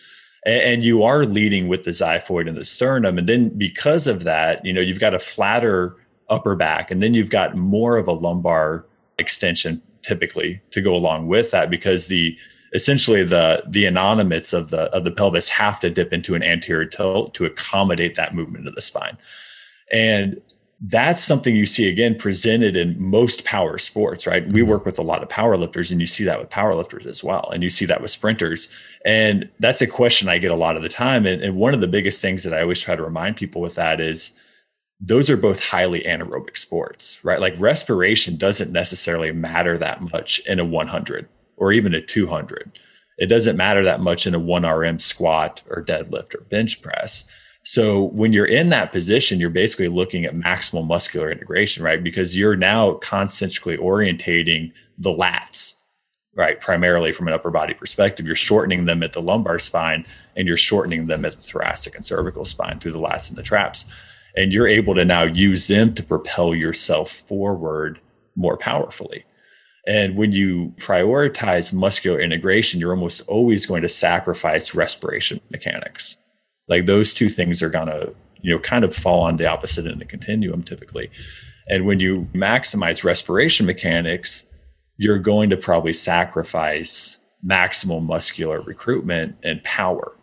And 0.45 0.83
you 0.83 1.03
are 1.03 1.25
leading 1.25 1.67
with 1.67 1.83
the 1.83 1.91
xiphoid 1.91 2.49
and 2.49 2.57
the 2.57 2.65
sternum. 2.65 3.17
And 3.17 3.29
then 3.29 3.49
because 3.49 4.07
of 4.07 4.23
that, 4.23 4.65
you 4.65 4.73
know, 4.73 4.81
you've 4.81 4.99
got 4.99 5.13
a 5.13 5.19
flatter 5.19 5.95
upper 6.29 6.55
back, 6.55 6.91
and 6.91 7.01
then 7.01 7.13
you've 7.13 7.29
got 7.29 7.55
more 7.55 7.97
of 7.97 8.07
a 8.07 8.11
lumbar 8.11 8.85
extension 9.19 9.81
typically 10.01 10.61
to 10.71 10.81
go 10.81 10.93
along 10.93 11.27
with 11.27 11.51
that 11.51 11.69
because 11.69 12.07
the 12.07 12.37
essentially 12.73 13.23
the 13.23 13.63
the 13.67 13.85
innominate 13.85 14.53
of 14.53 14.69
the 14.69 14.83
of 14.95 15.03
the 15.03 15.11
pelvis 15.11 15.47
have 15.47 15.79
to 15.79 15.89
dip 15.89 16.11
into 16.11 16.35
an 16.35 16.43
anterior 16.43 16.85
tilt 16.85 17.33
to 17.35 17.45
accommodate 17.45 18.15
that 18.15 18.35
movement 18.35 18.67
of 18.67 18.75
the 18.75 18.81
spine. 18.81 19.17
And 19.91 20.41
that's 20.85 21.23
something 21.23 21.55
you 21.55 21.65
see 21.65 21.87
again 21.87 22.13
presented 22.13 22.75
in 22.75 23.01
most 23.01 23.45
power 23.45 23.77
sports, 23.77 24.27
right? 24.27 24.45
We 24.45 24.61
mm-hmm. 24.61 24.69
work 24.69 24.85
with 24.85 24.99
a 24.99 25.03
lot 25.03 25.23
of 25.23 25.29
power 25.29 25.55
lifters 25.55 25.91
and 25.91 26.01
you 26.01 26.07
see 26.07 26.25
that 26.25 26.39
with 26.39 26.49
power 26.49 26.75
lifters 26.75 27.05
as 27.05 27.23
well. 27.23 27.49
And 27.53 27.63
you 27.63 27.69
see 27.69 27.85
that 27.85 28.01
with 28.01 28.11
sprinters. 28.11 28.67
And 29.05 29.49
that's 29.59 29.81
a 29.81 29.87
question 29.87 30.27
I 30.27 30.39
get 30.39 30.51
a 30.51 30.55
lot 30.55 30.75
of 30.75 30.81
the 30.81 30.89
time. 30.89 31.25
And, 31.25 31.41
and 31.41 31.55
one 31.55 31.73
of 31.73 31.79
the 31.79 31.87
biggest 31.87 32.21
things 32.21 32.43
that 32.43 32.53
I 32.53 32.61
always 32.61 32.81
try 32.81 32.97
to 32.97 33.03
remind 33.03 33.37
people 33.37 33.61
with 33.61 33.75
that 33.75 34.01
is 34.01 34.33
those 34.99 35.29
are 35.29 35.37
both 35.37 35.61
highly 35.61 36.01
anaerobic 36.01 36.57
sports, 36.57 37.23
right? 37.23 37.39
Like 37.39 37.55
respiration 37.57 38.35
doesn't 38.35 38.71
necessarily 38.71 39.31
matter 39.31 39.77
that 39.77 40.01
much 40.01 40.39
in 40.45 40.59
a 40.59 40.65
100 40.65 41.29
or 41.55 41.71
even 41.71 41.93
a 41.93 42.01
200. 42.01 42.77
It 43.17 43.27
doesn't 43.27 43.55
matter 43.55 43.85
that 43.85 44.01
much 44.01 44.27
in 44.27 44.35
a 44.35 44.39
1RM 44.39 44.99
squat 44.99 45.61
or 45.69 45.83
deadlift 45.83 46.35
or 46.35 46.41
bench 46.41 46.81
press 46.81 47.23
so 47.63 48.03
when 48.03 48.33
you're 48.33 48.45
in 48.45 48.69
that 48.69 48.91
position, 48.91 49.39
you're 49.39 49.49
basically 49.49 49.87
looking 49.87 50.25
at 50.25 50.35
maximal 50.35 50.85
muscular 50.85 51.31
integration, 51.31 51.81
right? 51.81 52.03
Because 52.03 52.37
you're 52.37 52.57
now 52.57 52.95
concentrically 52.95 53.77
orientating 53.77 54.73
the 54.97 55.09
lats, 55.09 55.75
right? 56.35 56.59
Primarily 56.59 57.13
from 57.13 57.29
an 57.29 57.33
upper 57.33 57.51
body 57.51 57.73
perspective, 57.73 58.25
you're 58.25 58.35
shortening 58.35 58.83
them 58.83 59.01
at 59.01 59.13
the 59.13 59.21
lumbar 59.21 59.59
spine 59.59 60.05
and 60.35 60.45
you're 60.45 60.57
shortening 60.57 61.07
them 61.07 61.23
at 61.23 61.37
the 61.37 61.41
thoracic 61.41 61.95
and 61.95 62.03
cervical 62.03 62.43
spine 62.43 62.79
through 62.79 62.91
the 62.91 62.99
lats 62.99 63.29
and 63.29 63.37
the 63.37 63.43
traps. 63.43 63.85
And 64.35 64.51
you're 64.51 64.67
able 64.67 64.95
to 64.95 65.05
now 65.05 65.23
use 65.23 65.67
them 65.67 65.93
to 65.95 66.03
propel 66.03 66.53
yourself 66.53 67.11
forward 67.11 68.01
more 68.35 68.57
powerfully. 68.57 69.23
And 69.87 70.17
when 70.17 70.33
you 70.33 70.73
prioritize 70.77 71.71
muscular 71.71 72.19
integration, 72.19 72.79
you're 72.79 72.93
almost 72.93 73.21
always 73.27 73.65
going 73.65 73.83
to 73.83 73.89
sacrifice 73.89 74.75
respiration 74.75 75.39
mechanics 75.49 76.17
like 76.67 76.85
those 76.85 77.13
two 77.13 77.29
things 77.29 77.61
are 77.61 77.69
to, 77.69 78.13
you 78.41 78.53
know, 78.53 78.59
kind 78.59 78.83
of 78.83 78.95
fall 78.95 79.21
on 79.21 79.37
the 79.37 79.47
opposite 79.47 79.85
end 79.85 79.93
of 79.93 79.99
the 79.99 80.05
continuum 80.05 80.63
typically. 80.63 81.09
And 81.67 81.85
when 81.85 81.99
you 81.99 82.27
maximize 82.33 83.03
respiration 83.03 83.65
mechanics, 83.65 84.45
you're 84.97 85.19
going 85.19 85.49
to 85.49 85.57
probably 85.57 85.93
sacrifice 85.93 87.17
maximal 87.45 88.03
muscular 88.03 88.61
recruitment 88.61 89.35
and 89.43 89.63
power. 89.63 90.13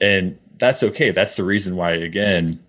And 0.00 0.38
that's 0.58 0.82
okay. 0.82 1.10
That's 1.10 1.36
the 1.36 1.44
reason 1.44 1.76
why, 1.76 1.92
again, 1.92 2.60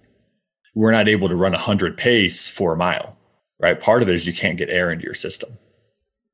we're 0.76 0.92
not 0.92 1.08
able 1.08 1.30
to 1.30 1.36
run 1.36 1.52
100 1.52 1.98
pace 1.98 2.48
for 2.48 2.74
a 2.74 2.78
mile, 2.78 3.18
right? 3.60 3.80
Part 3.80 4.02
of 4.02 4.10
it 4.10 4.16
is 4.16 4.28
you 4.28 4.34
can't 4.34 4.58
get 4.58 4.70
air 4.70 4.92
into 4.92 5.06
your 5.06 5.14
system. 5.14 5.58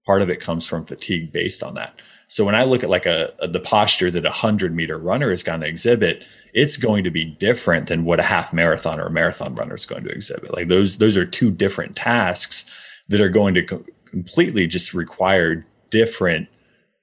Part 0.05 0.22
of 0.22 0.29
it 0.29 0.39
comes 0.39 0.67
from 0.67 0.86
fatigue 0.86 1.32
based 1.32 1.63
on 1.63 1.75
that. 1.75 2.01
So 2.35 2.43
when 2.43 2.53
I 2.53 2.65
look 2.65 2.83
at 2.83 2.89
like 2.89 3.05
a, 3.05 3.33
a 3.39 3.47
the 3.47 3.61
posture 3.61 4.11
that 4.11 4.25
a 4.25 4.29
hundred 4.29 4.75
meter 4.75 4.97
runner 4.97 5.31
is 5.31 5.41
going 5.41 5.61
to 5.61 5.67
exhibit, 5.67 6.25
it's 6.53 6.75
going 6.75 7.05
to 7.05 7.09
be 7.09 7.23
different 7.23 7.87
than 7.87 8.03
what 8.03 8.19
a 8.19 8.23
half 8.23 8.51
marathon 8.51 8.99
or 8.99 9.05
a 9.05 9.09
marathon 9.09 9.55
runner 9.55 9.73
is 9.75 9.85
going 9.85 10.03
to 10.03 10.09
exhibit. 10.09 10.53
Like 10.53 10.67
those 10.67 10.97
those 10.97 11.15
are 11.15 11.25
two 11.25 11.49
different 11.49 11.95
tasks 11.95 12.65
that 13.07 13.21
are 13.21 13.29
going 13.29 13.53
to 13.53 13.63
co- 13.63 13.85
completely 14.03 14.67
just 14.67 14.93
require 14.93 15.65
different 15.91 16.49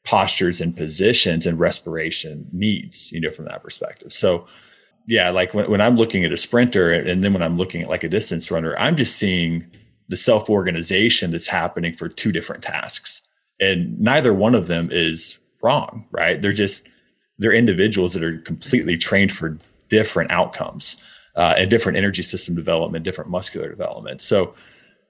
postures 0.04 0.60
and 0.60 0.76
positions 0.76 1.46
and 1.46 1.58
respiration 1.58 2.46
needs, 2.52 3.10
you 3.10 3.18
know, 3.18 3.30
from 3.30 3.46
that 3.46 3.62
perspective. 3.62 4.12
So 4.12 4.46
yeah, 5.06 5.30
like 5.30 5.54
when, 5.54 5.70
when 5.70 5.80
I'm 5.80 5.96
looking 5.96 6.26
at 6.26 6.32
a 6.32 6.36
sprinter 6.36 6.92
and 6.92 7.24
then 7.24 7.32
when 7.32 7.42
I'm 7.42 7.56
looking 7.56 7.80
at 7.80 7.88
like 7.88 8.04
a 8.04 8.08
distance 8.10 8.50
runner, 8.50 8.78
I'm 8.78 8.98
just 8.98 9.16
seeing 9.16 9.64
the 10.08 10.16
self 10.18 10.50
organization 10.50 11.30
that's 11.30 11.46
happening 11.46 11.94
for 11.94 12.10
two 12.10 12.32
different 12.32 12.62
tasks 12.62 13.22
and 13.62 13.99
neither 14.00 14.35
one 14.35 14.54
of 14.54 14.66
them 14.66 14.88
is 14.92 15.38
wrong 15.62 16.04
right? 16.11 16.42
They're 16.42 16.52
just 16.52 16.88
they're 17.38 17.52
individuals 17.52 18.12
that 18.14 18.23
are 18.23 18.38
completely 18.38 18.97
trained 18.97 19.33
for 19.33 19.59
different 19.88 20.31
outcomes 20.31 20.97
uh, 21.36 21.54
and 21.56 21.71
different 21.71 21.97
energy 21.97 22.23
system 22.23 22.54
development 22.54 23.04
different 23.04 23.30
muscular 23.30 23.69
development. 23.69 24.21
So 24.21 24.54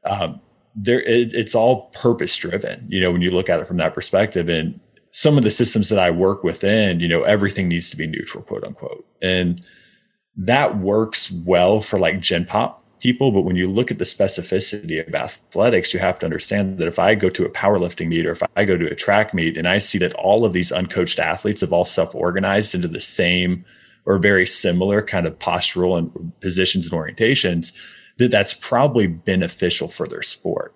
um, 0.04 0.40
there 0.74 1.00
it, 1.02 1.34
it's 1.34 1.54
all 1.54 1.90
purpose 1.94 2.36
driven 2.36 2.86
you 2.88 3.00
know 3.00 3.10
when 3.10 3.22
you 3.22 3.30
look 3.30 3.48
at 3.48 3.60
it 3.60 3.66
from 3.66 3.78
that 3.78 3.94
perspective. 3.94 4.48
And 4.48 4.78
some 5.10 5.36
of 5.36 5.44
the 5.44 5.50
systems 5.50 5.90
that 5.90 5.98
i 5.98 6.10
work 6.10 6.42
within 6.42 7.00
you 7.00 7.08
know 7.08 7.22
everything 7.22 7.68
needs 7.68 7.90
to 7.90 7.96
be 7.96 8.06
neutral 8.06 8.44
quote 8.44 8.64
unquote. 8.64 9.06
And 9.20 9.66
that 10.36 10.78
works 10.78 11.30
well 11.30 11.80
for 11.80 11.98
like 11.98 12.20
gen 12.20 12.46
pop 12.46 12.81
people. 13.02 13.32
But 13.32 13.42
when 13.42 13.56
you 13.56 13.68
look 13.68 13.90
at 13.90 13.98
the 13.98 14.04
specificity 14.04 15.04
of 15.04 15.14
athletics, 15.14 15.92
you 15.92 15.98
have 15.98 16.20
to 16.20 16.26
understand 16.26 16.78
that 16.78 16.86
if 16.86 17.00
I 17.00 17.16
go 17.16 17.28
to 17.30 17.44
a 17.44 17.50
powerlifting 17.50 18.06
meet 18.06 18.24
or 18.24 18.30
if 18.30 18.42
I 18.56 18.64
go 18.64 18.76
to 18.76 18.90
a 18.90 18.94
track 18.94 19.34
meet 19.34 19.58
and 19.58 19.66
I 19.66 19.78
see 19.78 19.98
that 19.98 20.14
all 20.14 20.44
of 20.44 20.52
these 20.52 20.70
uncoached 20.70 21.18
athletes 21.18 21.62
have 21.62 21.72
all 21.72 21.84
self 21.84 22.14
organized 22.14 22.74
into 22.74 22.88
the 22.88 23.00
same 23.00 23.64
or 24.06 24.18
very 24.18 24.46
similar 24.46 25.02
kind 25.02 25.26
of 25.26 25.38
postural 25.38 25.98
and 25.98 26.40
positions 26.40 26.86
and 26.86 26.94
orientations, 26.94 27.72
that 28.18 28.30
that's 28.30 28.54
probably 28.54 29.06
beneficial 29.06 29.88
for 29.88 30.06
their 30.06 30.22
sport. 30.22 30.74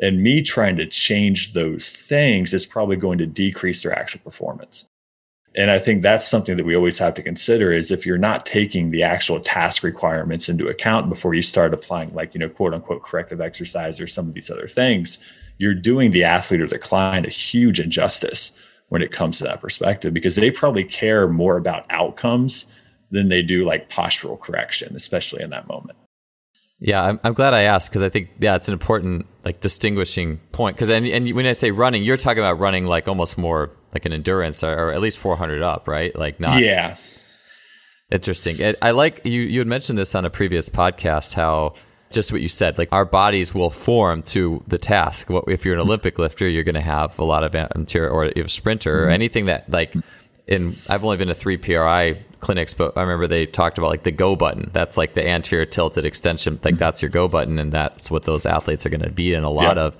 And 0.00 0.22
me 0.22 0.42
trying 0.42 0.76
to 0.76 0.86
change 0.86 1.52
those 1.52 1.92
things 1.92 2.52
is 2.52 2.66
probably 2.66 2.96
going 2.96 3.18
to 3.18 3.26
decrease 3.26 3.82
their 3.82 3.96
actual 3.96 4.20
performance 4.20 4.86
and 5.54 5.70
i 5.70 5.78
think 5.78 6.02
that's 6.02 6.26
something 6.26 6.56
that 6.56 6.66
we 6.66 6.76
always 6.76 6.98
have 6.98 7.14
to 7.14 7.22
consider 7.22 7.72
is 7.72 7.90
if 7.90 8.04
you're 8.04 8.18
not 8.18 8.46
taking 8.46 8.90
the 8.90 9.02
actual 9.02 9.40
task 9.40 9.82
requirements 9.82 10.48
into 10.48 10.68
account 10.68 11.08
before 11.08 11.34
you 11.34 11.42
start 11.42 11.74
applying 11.74 12.12
like 12.14 12.34
you 12.34 12.40
know 12.40 12.48
quote 12.48 12.74
unquote 12.74 13.02
corrective 13.02 13.40
exercise 13.40 14.00
or 14.00 14.06
some 14.06 14.28
of 14.28 14.34
these 14.34 14.50
other 14.50 14.68
things 14.68 15.18
you're 15.58 15.74
doing 15.74 16.10
the 16.10 16.24
athlete 16.24 16.60
or 16.60 16.68
the 16.68 16.78
client 16.78 17.26
a 17.26 17.30
huge 17.30 17.80
injustice 17.80 18.52
when 18.88 19.02
it 19.02 19.12
comes 19.12 19.38
to 19.38 19.44
that 19.44 19.60
perspective 19.60 20.12
because 20.12 20.36
they 20.36 20.50
probably 20.50 20.84
care 20.84 21.28
more 21.28 21.56
about 21.56 21.86
outcomes 21.90 22.66
than 23.10 23.28
they 23.28 23.42
do 23.42 23.64
like 23.64 23.90
postural 23.90 24.38
correction 24.38 24.94
especially 24.96 25.42
in 25.42 25.50
that 25.50 25.68
moment 25.68 25.98
yeah, 26.80 27.02
I'm, 27.02 27.20
I'm 27.24 27.32
glad 27.32 27.54
I 27.54 27.62
asked 27.62 27.90
because 27.90 28.02
I 28.02 28.10
think 28.10 28.30
yeah, 28.40 28.56
it's 28.56 28.68
an 28.68 28.74
important 28.74 29.26
like 29.44 29.60
distinguishing 29.60 30.38
point. 30.52 30.76
Because 30.76 30.90
and, 30.90 31.06
and 31.06 31.30
when 31.32 31.46
I 31.46 31.52
say 31.52 31.70
running, 31.70 32.02
you're 32.02 32.18
talking 32.18 32.40
about 32.40 32.58
running 32.58 32.84
like 32.84 33.08
almost 33.08 33.38
more 33.38 33.70
like 33.94 34.04
an 34.04 34.12
endurance 34.12 34.62
or, 34.62 34.72
or 34.72 34.92
at 34.92 35.00
least 35.00 35.18
400 35.18 35.62
up, 35.62 35.88
right? 35.88 36.14
Like 36.14 36.40
not. 36.40 36.60
Yeah. 36.60 36.96
Interesting. 38.10 38.74
I 38.82 38.90
like 38.90 39.22
you. 39.24 39.40
You 39.42 39.60
had 39.60 39.66
mentioned 39.66 39.98
this 39.98 40.14
on 40.14 40.24
a 40.24 40.30
previous 40.30 40.68
podcast. 40.68 41.34
How 41.34 41.74
just 42.10 42.32
what 42.32 42.40
you 42.40 42.48
said, 42.48 42.78
like 42.78 42.90
our 42.92 43.04
bodies 43.04 43.54
will 43.54 43.70
form 43.70 44.22
to 44.22 44.62
the 44.66 44.78
task. 44.78 45.30
What 45.30 45.44
if 45.48 45.64
you're 45.64 45.74
an 45.74 45.80
Olympic 45.80 46.18
lifter, 46.18 46.48
you're 46.48 46.64
going 46.64 46.74
to 46.74 46.80
have 46.80 47.18
a 47.18 47.24
lot 47.24 47.44
of 47.44 47.54
anterior, 47.54 48.10
or 48.10 48.26
if 48.26 48.46
a 48.46 48.48
sprinter, 48.48 48.94
mm-hmm. 48.94 49.08
or 49.08 49.10
anything 49.10 49.46
that 49.46 49.68
like. 49.70 49.94
In 50.46 50.76
I've 50.90 51.02
only 51.02 51.16
been 51.16 51.28
to 51.28 51.34
three 51.34 51.56
PRI 51.56 52.22
clinics, 52.40 52.74
but 52.74 52.98
I 52.98 53.00
remember 53.00 53.26
they 53.26 53.46
talked 53.46 53.78
about 53.78 53.88
like 53.88 54.02
the 54.02 54.12
go 54.12 54.36
button. 54.36 54.68
That's 54.74 54.98
like 54.98 55.14
the 55.14 55.26
anterior 55.26 55.64
tilted 55.64 56.04
extension. 56.04 56.60
Like 56.62 56.74
mm-hmm. 56.74 56.80
that's 56.80 57.00
your 57.00 57.10
go 57.10 57.28
button, 57.28 57.58
and 57.58 57.72
that's 57.72 58.10
what 58.10 58.24
those 58.24 58.44
athletes 58.44 58.84
are 58.84 58.90
going 58.90 59.00
to 59.00 59.10
be 59.10 59.32
in 59.32 59.42
a 59.42 59.50
lot 59.50 59.78
of. 59.78 59.96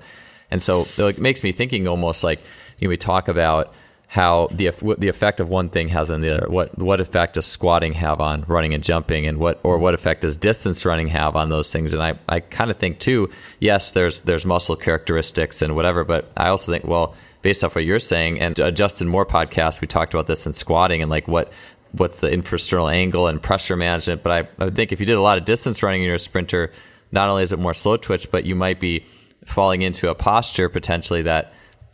And 0.51 0.61
so 0.61 0.87
it 0.99 1.17
makes 1.17 1.43
me 1.43 1.51
thinking 1.51 1.87
almost 1.87 2.23
like 2.23 2.39
you 2.77 2.87
know, 2.87 2.89
we 2.89 2.97
talk 2.97 3.27
about 3.27 3.73
how 4.15 4.47
the 4.49 4.71
the 4.97 5.09
effect 5.09 5.41
of 5.41 5.49
one 5.49 5.67
thing 5.67 5.89
has 5.89 6.09
on 6.09 6.21
the 6.21 6.29
other. 6.29 6.47
What 6.47 6.77
what 6.77 7.01
effect 7.01 7.33
does 7.33 7.45
squatting 7.45 7.91
have 7.95 8.21
on 8.21 8.45
running 8.47 8.73
and 8.73 8.81
jumping, 8.81 9.27
and 9.27 9.37
what 9.39 9.59
or 9.61 9.77
what 9.77 9.93
effect 9.93 10.21
does 10.21 10.37
distance 10.37 10.85
running 10.85 11.07
have 11.07 11.35
on 11.35 11.49
those 11.49 11.69
things? 11.69 11.93
And 11.93 12.01
I, 12.01 12.17
I 12.29 12.39
kind 12.39 12.71
of 12.71 12.77
think 12.77 12.99
too. 12.99 13.29
Yes, 13.59 13.91
there's 13.91 14.21
there's 14.21 14.45
muscle 14.45 14.77
characteristics 14.77 15.61
and 15.61 15.75
whatever, 15.75 16.05
but 16.05 16.31
I 16.37 16.47
also 16.47 16.71
think 16.71 16.85
well, 16.85 17.13
based 17.41 17.61
off 17.65 17.75
what 17.75 17.83
you're 17.83 17.99
saying, 17.99 18.39
and 18.39 18.57
uh, 18.57 18.71
Justin 18.71 19.09
Moore 19.09 19.25
podcast, 19.25 19.81
we 19.81 19.87
talked 19.87 20.13
about 20.13 20.27
this 20.27 20.45
in 20.45 20.53
squatting 20.53 21.01
and 21.01 21.11
like 21.11 21.27
what 21.27 21.51
what's 21.91 22.21
the 22.21 22.29
infrasternal 22.29 22.89
angle 22.89 23.27
and 23.27 23.43
pressure 23.43 23.75
management. 23.75 24.23
But 24.23 24.31
I, 24.31 24.65
I 24.65 24.69
think 24.69 24.93
if 24.93 25.01
you 25.01 25.05
did 25.05 25.17
a 25.17 25.21
lot 25.21 25.37
of 25.37 25.43
distance 25.43 25.83
running 25.83 26.01
you're 26.03 26.15
a 26.15 26.19
sprinter, 26.19 26.71
not 27.11 27.27
only 27.27 27.43
is 27.43 27.51
it 27.51 27.59
more 27.59 27.73
slow 27.73 27.97
twitch, 27.97 28.31
but 28.31 28.45
you 28.45 28.55
might 28.55 28.79
be 28.79 29.05
falling 29.43 29.81
into 29.81 30.09
a 30.09 30.15
posture 30.15 30.69
potentially 30.69 31.23
that 31.23 31.51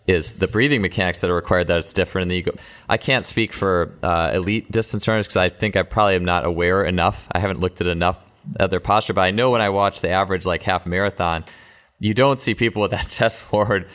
is 0.08 0.36
the 0.36 0.48
breathing 0.48 0.82
mechanics 0.82 1.20
that 1.20 1.30
are 1.30 1.36
required 1.36 1.68
that 1.68 1.78
it's 1.78 1.94
different. 1.94 2.24
And 2.24 2.32
the 2.32 2.36
ego. 2.36 2.56
I 2.90 2.98
can't 2.98 3.26
speak 3.26 3.54
for 3.54 3.94
uh, 4.04 4.32
elite 4.34 4.72
distance 4.72 5.08
runners 5.08 5.28
because 5.28 5.38
I 5.38 5.50
think 5.50 5.76
I 5.76 5.84
probably 5.84 6.16
am 6.16 6.26
not 6.26 6.46
aware 6.46 6.84
enough. 6.84 7.28
I 7.32 7.40
haven't 7.40 7.60
looked 7.60 7.82
at 7.82 7.88
enough 7.88 8.30
of 8.60 8.72
their 8.72 8.80
posture, 8.80 9.14
but 9.14 9.22
I 9.22 9.32
know 9.32 9.52
when 9.52 9.62
I 9.62 9.70
watch 9.70 10.02
the 10.02 10.10
average 10.10 10.46
like 10.46 10.64
half 10.64 10.86
marathon, 10.86 11.46
you 12.00 12.14
don't 12.14 12.40
see 12.40 12.56
people 12.56 12.82
with 12.82 12.92
that 12.92 13.08
chest 13.10 13.44
forward 13.44 13.88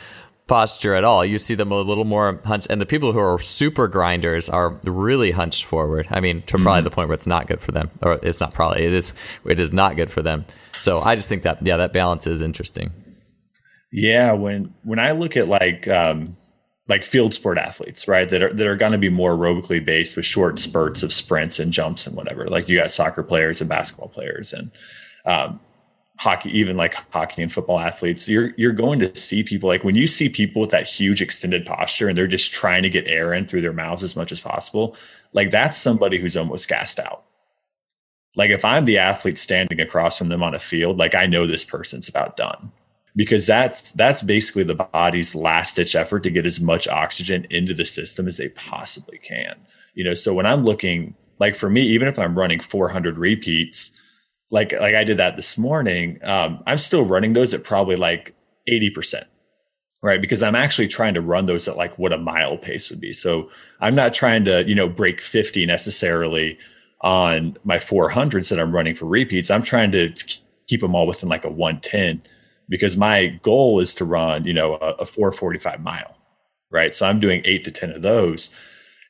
posture 0.47 0.95
at 0.95 1.03
all. 1.03 1.25
You 1.25 1.37
see 1.37 1.55
them 1.55 1.71
a 1.71 1.81
little 1.81 2.05
more 2.05 2.39
hunched, 2.45 2.69
and 2.69 2.79
the 2.79 2.85
people 2.85 3.11
who 3.11 3.19
are 3.19 3.37
super 3.37 3.87
grinders 3.87 4.49
are 4.49 4.69
really 4.83 5.31
hunched 5.31 5.65
forward. 5.65 6.07
I 6.09 6.21
mean, 6.21 6.41
to 6.43 6.55
mm-hmm. 6.55 6.63
probably 6.63 6.81
the 6.83 6.89
point 6.89 7.09
where 7.09 7.15
it's 7.15 7.27
not 7.27 7.47
good 7.47 7.61
for 7.61 7.73
them, 7.73 7.91
or 8.01 8.19
it's 8.23 8.39
not 8.39 8.53
probably 8.53 8.85
it 8.85 8.93
is. 8.93 9.13
It 9.45 9.59
is 9.59 9.73
not 9.73 9.97
good 9.97 10.09
for 10.09 10.21
them. 10.21 10.45
So 10.73 11.01
I 11.01 11.15
just 11.15 11.29
think 11.29 11.43
that 11.43 11.65
yeah, 11.65 11.77
that 11.77 11.93
balance 11.93 12.25
is 12.27 12.41
interesting. 12.41 12.91
Yeah, 13.91 14.33
when 14.33 14.73
when 14.83 14.99
I 14.99 15.11
look 15.11 15.37
at 15.37 15.47
like 15.47 15.87
um, 15.87 16.35
like 16.87 17.03
field 17.03 17.33
sport 17.33 17.57
athletes, 17.57 18.07
right, 18.07 18.29
that 18.29 18.41
are 18.41 18.53
that 18.53 18.67
are 18.67 18.75
going 18.75 18.91
to 18.91 18.97
be 18.97 19.09
more 19.09 19.35
aerobically 19.35 19.83
based 19.83 20.15
with 20.15 20.25
short 20.25 20.59
spurts 20.59 21.03
of 21.03 21.13
sprints 21.13 21.59
and 21.59 21.71
jumps 21.71 22.05
and 22.05 22.15
whatever. 22.15 22.47
Like 22.47 22.67
you 22.67 22.77
got 22.77 22.91
soccer 22.91 23.23
players 23.23 23.61
and 23.61 23.69
basketball 23.69 24.09
players, 24.09 24.53
and 24.53 24.71
um, 25.25 25.59
hockey, 26.17 26.49
even 26.57 26.75
like 26.75 26.95
hockey 27.11 27.41
and 27.41 27.51
football 27.51 27.79
athletes, 27.79 28.27
you're 28.27 28.53
you're 28.57 28.73
going 28.73 28.99
to 28.99 29.15
see 29.15 29.43
people 29.43 29.69
like 29.69 29.83
when 29.83 29.95
you 29.95 30.07
see 30.07 30.29
people 30.29 30.61
with 30.61 30.71
that 30.71 30.87
huge 30.87 31.21
extended 31.21 31.65
posture 31.65 32.09
and 32.09 32.17
they're 32.17 32.27
just 32.27 32.51
trying 32.51 32.83
to 32.83 32.89
get 32.89 33.07
air 33.07 33.33
in 33.33 33.47
through 33.47 33.61
their 33.61 33.73
mouths 33.73 34.03
as 34.03 34.15
much 34.15 34.31
as 34.31 34.41
possible, 34.41 34.97
like 35.33 35.51
that's 35.51 35.77
somebody 35.77 36.17
who's 36.17 36.37
almost 36.37 36.67
gassed 36.67 36.99
out. 36.99 37.23
Like 38.35 38.51
if 38.51 38.65
I'm 38.65 38.85
the 38.85 38.99
athlete 38.99 39.37
standing 39.37 39.79
across 39.79 40.17
from 40.17 40.29
them 40.29 40.43
on 40.43 40.53
a 40.53 40.59
field, 40.59 40.97
like 40.97 41.15
I 41.15 41.25
know 41.25 41.47
this 41.47 41.65
person's 41.65 42.09
about 42.09 42.37
done. 42.37 42.71
Because 43.17 43.47
that's 43.47 43.91
that's 43.93 44.21
basically 44.21 44.63
the 44.63 44.75
body's 44.75 45.35
last 45.35 45.75
ditch 45.75 45.95
effort 45.95 46.21
to 46.21 46.29
get 46.29 46.45
as 46.45 46.61
much 46.61 46.87
oxygen 46.87 47.47
into 47.49 47.73
the 47.73 47.83
system 47.83 48.27
as 48.27 48.37
they 48.37 48.49
possibly 48.49 49.17
can. 49.17 49.55
You 49.95 50.05
know, 50.05 50.13
so 50.13 50.33
when 50.33 50.45
I'm 50.45 50.63
looking 50.63 51.15
like 51.39 51.55
for 51.55 51.69
me, 51.69 51.81
even 51.81 52.07
if 52.07 52.19
I'm 52.19 52.37
running 52.37 52.59
400 52.59 53.17
repeats, 53.17 53.91
like 54.51 54.71
like 54.73 54.95
I 54.95 55.03
did 55.03 55.17
that 55.17 55.35
this 55.35 55.57
morning, 55.57 56.19
um, 56.23 56.63
I'm 56.67 56.77
still 56.77 57.03
running 57.03 57.33
those 57.33 57.53
at 57.53 57.63
probably 57.63 57.95
like 57.95 58.35
80%. 58.69 59.23
Right. 60.03 60.21
Because 60.21 60.43
I'm 60.43 60.55
actually 60.55 60.87
trying 60.87 61.15
to 61.15 61.21
run 61.21 61.47
those 61.47 61.67
at 61.67 61.75
like 61.75 61.97
what 61.97 62.13
a 62.13 62.19
mile 62.19 62.55
pace 62.57 62.91
would 62.91 63.01
be. 63.01 63.13
So 63.13 63.49
I'm 63.81 63.95
not 63.95 64.13
trying 64.13 64.45
to, 64.45 64.63
you 64.67 64.75
know, 64.75 64.87
break 64.87 65.21
50 65.21 65.65
necessarily 65.65 66.59
on 67.01 67.57
my 67.63 67.77
400s 67.77 68.49
that 68.49 68.59
I'm 68.59 68.73
running 68.73 68.93
for 68.93 69.05
repeats. 69.05 69.49
I'm 69.49 69.63
trying 69.63 69.91
to 69.93 70.13
keep 70.67 70.81
them 70.81 70.93
all 70.93 71.07
within 71.07 71.29
like 71.29 71.45
a 71.45 71.49
110 71.49 72.21
because 72.69 72.97
my 72.97 73.27
goal 73.43 73.79
is 73.79 73.93
to 73.95 74.05
run, 74.05 74.45
you 74.45 74.53
know, 74.53 74.75
a, 74.75 74.93
a 74.93 75.05
445 75.05 75.81
mile. 75.81 76.15
Right. 76.69 76.93
So 76.93 77.05
I'm 77.05 77.19
doing 77.19 77.41
eight 77.45 77.63
to 77.63 77.71
10 77.71 77.91
of 77.91 78.01
those. 78.01 78.49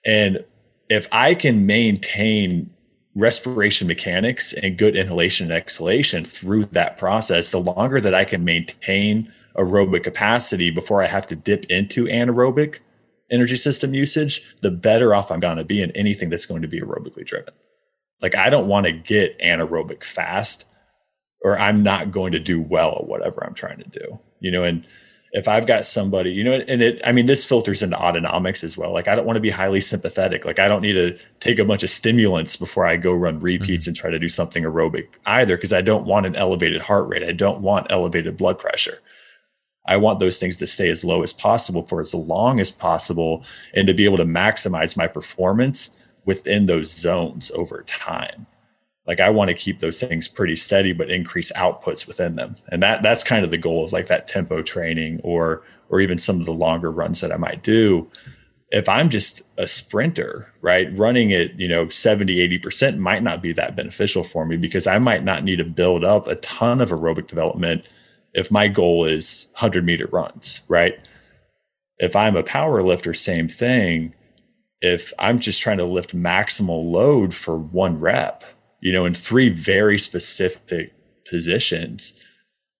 And 0.05 0.45
if 0.89 1.07
I 1.11 1.33
can 1.33 1.65
maintain 1.65 2.69
respiration 3.15 3.87
mechanics 3.87 4.53
and 4.53 4.77
good 4.77 4.95
inhalation 4.95 5.47
and 5.47 5.55
exhalation 5.55 6.23
through 6.23 6.65
that 6.65 6.97
process, 6.97 7.49
the 7.49 7.59
longer 7.59 7.99
that 7.99 8.13
I 8.13 8.25
can 8.25 8.45
maintain 8.45 9.31
aerobic 9.57 10.03
capacity 10.03 10.69
before 10.69 11.03
I 11.03 11.07
have 11.07 11.25
to 11.27 11.35
dip 11.35 11.65
into 11.65 12.05
anaerobic 12.05 12.77
energy 13.31 13.57
system 13.57 13.93
usage, 13.93 14.43
the 14.61 14.71
better 14.71 15.15
off 15.15 15.31
I'm 15.31 15.39
going 15.39 15.57
to 15.57 15.63
be 15.63 15.81
in 15.81 15.91
anything 15.91 16.29
that's 16.29 16.45
going 16.45 16.61
to 16.61 16.67
be 16.67 16.79
aerobically 16.79 17.25
driven. 17.25 17.53
Like, 18.21 18.35
I 18.35 18.49
don't 18.49 18.67
want 18.67 18.85
to 18.85 18.91
get 18.91 19.37
anaerobic 19.39 20.03
fast 20.03 20.65
or 21.43 21.57
I'm 21.59 21.83
not 21.83 22.11
going 22.11 22.31
to 22.31 22.39
do 22.39 22.61
well 22.61 22.97
at 23.01 23.07
whatever 23.07 23.43
I'm 23.43 23.53
trying 23.53 23.79
to 23.79 23.89
do, 23.89 24.19
you 24.39 24.51
know, 24.51 24.63
and 24.63 24.85
if 25.33 25.47
I've 25.47 25.67
got 25.67 25.85
somebody, 25.85 26.31
you 26.31 26.43
know, 26.43 26.53
and 26.53 26.81
it, 26.81 27.01
I 27.05 27.11
mean, 27.11 27.25
this 27.25 27.45
filters 27.45 27.83
into 27.83 27.97
autonomics 27.97 28.63
as 28.63 28.77
well. 28.77 28.93
Like, 28.93 29.07
I 29.07 29.15
don't 29.15 29.25
want 29.25 29.35
to 29.35 29.41
be 29.41 29.49
highly 29.49 29.81
sympathetic. 29.81 30.45
Like, 30.45 30.57
I 30.59 30.67
don't 30.67 30.81
need 30.81 30.93
to 30.93 31.17
take 31.39 31.59
a 31.59 31.65
bunch 31.65 31.83
of 31.83 31.89
stimulants 31.89 32.55
before 32.55 32.85
I 32.85 32.95
go 32.95 33.13
run 33.13 33.39
repeats 33.39 33.83
mm-hmm. 33.83 33.89
and 33.89 33.97
try 33.97 34.09
to 34.09 34.19
do 34.19 34.29
something 34.29 34.63
aerobic 34.63 35.07
either, 35.25 35.57
because 35.57 35.73
I 35.73 35.81
don't 35.81 36.05
want 36.05 36.25
an 36.25 36.35
elevated 36.35 36.81
heart 36.81 37.07
rate. 37.07 37.23
I 37.23 37.33
don't 37.33 37.61
want 37.61 37.87
elevated 37.89 38.37
blood 38.37 38.57
pressure. 38.57 38.99
I 39.85 39.97
want 39.97 40.19
those 40.19 40.39
things 40.39 40.57
to 40.57 40.67
stay 40.67 40.89
as 40.89 41.05
low 41.05 41.23
as 41.23 41.33
possible 41.33 41.85
for 41.85 41.99
as 41.99 42.13
long 42.13 42.59
as 42.59 42.71
possible 42.71 43.45
and 43.73 43.87
to 43.87 43.93
be 43.93 44.05
able 44.05 44.17
to 44.17 44.25
maximize 44.25 44.97
my 44.97 45.07
performance 45.07 45.97
within 46.25 46.65
those 46.65 46.91
zones 46.91 47.51
over 47.51 47.83
time 47.83 48.47
like 49.07 49.19
I 49.21 49.29
want 49.29 49.47
to 49.49 49.55
keep 49.55 49.79
those 49.79 49.99
things 49.99 50.27
pretty 50.27 50.55
steady, 50.55 50.93
but 50.93 51.09
increase 51.09 51.51
outputs 51.53 52.05
within 52.05 52.35
them. 52.35 52.57
And 52.67 52.83
that 52.83 53.01
that's 53.01 53.23
kind 53.23 53.45
of 53.45 53.51
the 53.51 53.57
goal 53.57 53.85
of 53.85 53.93
like 53.93 54.07
that 54.07 54.27
tempo 54.27 54.61
training 54.61 55.21
or 55.23 55.63
or 55.89 56.01
even 56.01 56.17
some 56.17 56.39
of 56.39 56.45
the 56.45 56.53
longer 56.53 56.91
runs 56.91 57.21
that 57.21 57.31
I 57.31 57.37
might 57.37 57.63
do. 57.63 58.09
If 58.69 58.89
I'm 58.89 59.09
just 59.09 59.41
a 59.57 59.65
sprinter, 59.65 60.51
right, 60.61 60.89
running 60.97 61.31
at, 61.31 61.57
you 61.57 61.69
know, 61.69 61.87
70, 61.87 62.59
80% 62.59 62.97
might 62.97 63.23
not 63.23 63.41
be 63.41 63.53
that 63.53 63.77
beneficial 63.77 64.25
for 64.25 64.45
me 64.45 64.57
because 64.57 64.85
I 64.85 64.99
might 64.99 65.23
not 65.23 65.45
need 65.45 65.55
to 65.57 65.63
build 65.63 66.03
up 66.03 66.27
a 66.27 66.35
ton 66.35 66.81
of 66.81 66.89
aerobic 66.89 67.27
development 67.27 67.85
if 68.33 68.51
my 68.51 68.67
goal 68.67 69.05
is 69.05 69.47
100 69.53 69.85
meter 69.85 70.07
runs, 70.07 70.59
right? 70.67 70.99
If 71.97 72.13
I'm 72.13 72.35
a 72.35 72.43
power 72.43 72.83
lifter, 72.83 73.13
same 73.13 73.47
thing. 73.47 74.13
If 74.81 75.13
I'm 75.17 75.39
just 75.39 75.61
trying 75.61 75.77
to 75.77 75.85
lift 75.85 76.13
maximal 76.13 76.91
load 76.91 77.33
for 77.33 77.57
one 77.57 78.01
rep, 78.01 78.43
you 78.79 78.91
know, 78.91 79.05
in 79.05 79.13
three 79.13 79.49
very 79.49 79.97
specific 79.97 80.93
positions, 81.29 82.13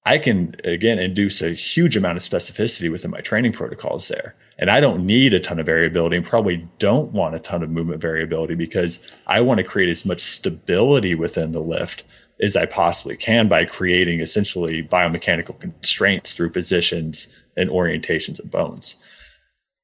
I 0.05 0.17
can 0.17 0.55
again 0.63 0.99
induce 0.99 1.41
a 1.41 1.49
huge 1.49 1.97
amount 1.97 2.17
of 2.17 2.23
specificity 2.23 2.89
within 2.89 3.11
my 3.11 3.19
training 3.19 3.51
protocols 3.51 4.07
there. 4.07 4.35
And 4.57 4.71
I 4.71 4.79
don't 4.79 5.05
need 5.05 5.33
a 5.33 5.39
ton 5.39 5.59
of 5.59 5.65
variability 5.65 6.15
and 6.15 6.25
probably 6.25 6.65
don't 6.79 7.11
want 7.11 7.35
a 7.35 7.39
ton 7.39 7.61
of 7.61 7.69
movement 7.69 8.01
variability 8.01 8.55
because 8.55 8.99
I 9.27 9.41
want 9.41 9.57
to 9.57 9.65
create 9.65 9.89
as 9.89 10.05
much 10.05 10.21
stability 10.21 11.13
within 11.13 11.51
the 11.51 11.59
lift 11.59 12.05
as 12.39 12.55
I 12.55 12.67
possibly 12.67 13.17
can 13.17 13.47
by 13.47 13.65
creating 13.65 14.21
essentially 14.21 14.81
biomechanical 14.81 15.59
constraints 15.59 16.33
through 16.33 16.51
positions 16.51 17.27
and 17.57 17.69
orientations 17.69 18.39
of 18.39 18.49
bones. 18.49 18.95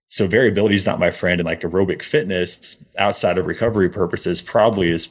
So 0.07 0.27
variability 0.27 0.75
is 0.75 0.85
not 0.85 0.99
my 0.99 1.11
friend 1.11 1.41
and 1.41 1.47
like 1.47 1.61
aerobic 1.61 2.03
fitness 2.03 2.77
outside 2.97 3.37
of 3.37 3.47
recovery 3.47 3.89
purposes 3.89 4.41
probably 4.41 4.89
is 4.89 5.09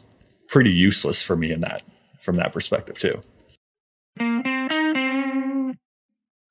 pretty 0.53 0.71
useless 0.71 1.23
for 1.23 1.35
me 1.35 1.51
in 1.51 1.63
that 1.63 1.83
from 2.21 2.37
that 2.37 2.53
perspective 2.53 2.99
too. 2.99 3.21